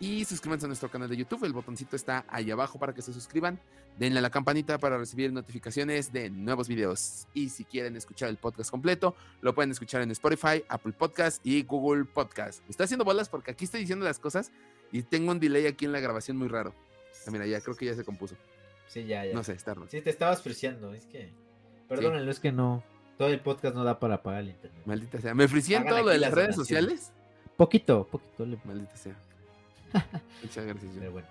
Y 0.00 0.24
suscríbanse 0.24 0.66
a 0.66 0.68
nuestro 0.68 0.88
canal 0.90 1.08
de 1.08 1.16
YouTube. 1.16 1.44
El 1.44 1.52
botoncito 1.52 1.96
está 1.96 2.24
ahí 2.28 2.50
abajo 2.52 2.78
para 2.78 2.94
que 2.94 3.02
se 3.02 3.12
suscriban. 3.12 3.58
Denle 3.98 4.20
a 4.20 4.22
la 4.22 4.30
campanita 4.30 4.78
para 4.78 4.96
recibir 4.96 5.32
notificaciones 5.32 6.12
de 6.12 6.30
nuevos 6.30 6.68
videos. 6.68 7.26
Y 7.34 7.48
si 7.48 7.64
quieren 7.64 7.96
escuchar 7.96 8.28
el 8.28 8.36
podcast 8.36 8.70
completo, 8.70 9.16
lo 9.40 9.56
pueden 9.56 9.72
escuchar 9.72 10.02
en 10.02 10.12
Spotify, 10.12 10.62
Apple 10.68 10.92
Podcast 10.92 11.44
y 11.44 11.64
Google 11.64 12.04
Podcast. 12.04 12.62
Me 12.64 12.70
está 12.70 12.84
haciendo 12.84 13.04
bolas 13.04 13.28
porque 13.28 13.50
aquí 13.50 13.64
estoy 13.64 13.80
diciendo 13.80 14.04
las 14.04 14.20
cosas 14.20 14.52
y 14.92 15.02
tengo 15.02 15.32
un 15.32 15.40
delay 15.40 15.66
aquí 15.66 15.84
en 15.86 15.90
la 15.92 15.98
grabación 15.98 16.36
muy 16.36 16.46
raro. 16.46 16.72
Ah, 17.26 17.30
mira, 17.32 17.44
ya 17.46 17.60
creo 17.60 17.74
que 17.76 17.86
ya 17.86 17.94
se 17.94 18.04
compuso. 18.04 18.36
Sí, 18.86 19.04
ya, 19.04 19.24
ya. 19.26 19.34
No 19.34 19.42
sé, 19.42 19.52
está 19.54 19.74
raro. 19.74 19.88
Sí, 19.90 20.00
te 20.00 20.10
estabas 20.10 20.42
friseando, 20.42 20.94
es 20.94 21.06
que... 21.06 21.32
Perdónenlo, 21.88 22.30
es 22.30 22.38
que 22.38 22.52
no... 22.52 22.84
Todo 23.18 23.28
el 23.28 23.40
podcast 23.40 23.74
no 23.74 23.82
da 23.82 23.98
para 23.98 24.22
pagar 24.22 24.42
el 24.44 24.50
internet. 24.50 24.80
Maldita 24.86 25.20
sea. 25.20 25.34
¿Me 25.34 25.48
fricí 25.48 25.74
en 25.74 25.84
todo 25.84 26.02
lo 26.04 26.10
de 26.10 26.18
las 26.18 26.32
redes 26.32 26.54
sociales? 26.54 27.10
Poquito, 27.56 28.06
poquito. 28.06 28.46
le- 28.46 28.60
Maldita 28.64 28.96
sea. 28.96 29.16
Muchas 30.42 30.66
gracias. 30.66 30.92
Pero 30.98 31.12
bueno. 31.12 31.28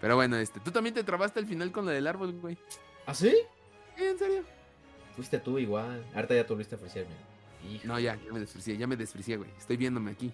Pero 0.00 0.16
bueno, 0.16 0.36
este, 0.36 0.60
tú 0.60 0.70
también 0.70 0.94
te 0.94 1.04
trabaste 1.04 1.38
al 1.38 1.46
final 1.46 1.70
con 1.70 1.84
lo 1.84 1.90
del 1.92 2.06
árbol, 2.06 2.32
güey. 2.40 2.58
¿Ah, 3.06 3.14
sí? 3.14 3.32
Sí, 3.96 4.04
en 4.04 4.18
serio. 4.18 4.42
Fuiste 5.14 5.38
tú 5.38 5.58
igual. 5.58 6.04
Ahorita 6.14 6.34
ya 6.34 6.46
tú 6.46 6.54
volviste 6.54 6.74
a 6.74 6.78
ofrecerme. 6.78 7.14
No, 7.84 7.98
ya, 8.00 8.16
ya 8.16 8.32
me 8.32 8.40
desfricié, 8.40 8.76
ya 8.76 8.86
me 8.86 8.96
desfricié, 8.96 9.36
güey. 9.36 9.50
Estoy 9.58 9.76
viéndome 9.76 10.10
aquí. 10.10 10.32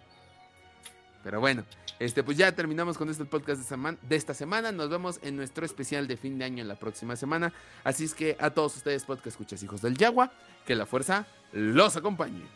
Pero 1.23 1.40
bueno, 1.40 1.65
este, 1.99 2.23
pues 2.23 2.39
ya 2.39 2.53
terminamos 2.53 2.97
con 2.97 3.11
este 3.11 3.24
podcast 3.24 3.69
de, 3.69 3.97
de 4.01 4.16
esta 4.16 4.32
semana. 4.32 4.73
Nos 4.73 4.89
vemos 4.89 5.20
en 5.23 5.36
nuestro 5.36 5.66
especial 5.66 6.07
de 6.07 6.16
fin 6.16 6.39
de 6.39 6.45
año 6.45 6.65
la 6.65 6.77
próxima 6.77 7.16
semana. 7.16 7.53
Así 7.85 8.05
es 8.05 8.15
que 8.15 8.36
a 8.40 8.51
todos 8.51 8.77
ustedes, 8.77 9.05
podcast 9.05 9.27
escuchas 9.27 9.62
hijos 9.62 9.82
del 9.82 9.99
Yagua, 9.99 10.32
que 10.65 10.74
la 10.74 10.86
fuerza 10.86 11.27
los 11.53 11.97
acompañe. 11.97 12.47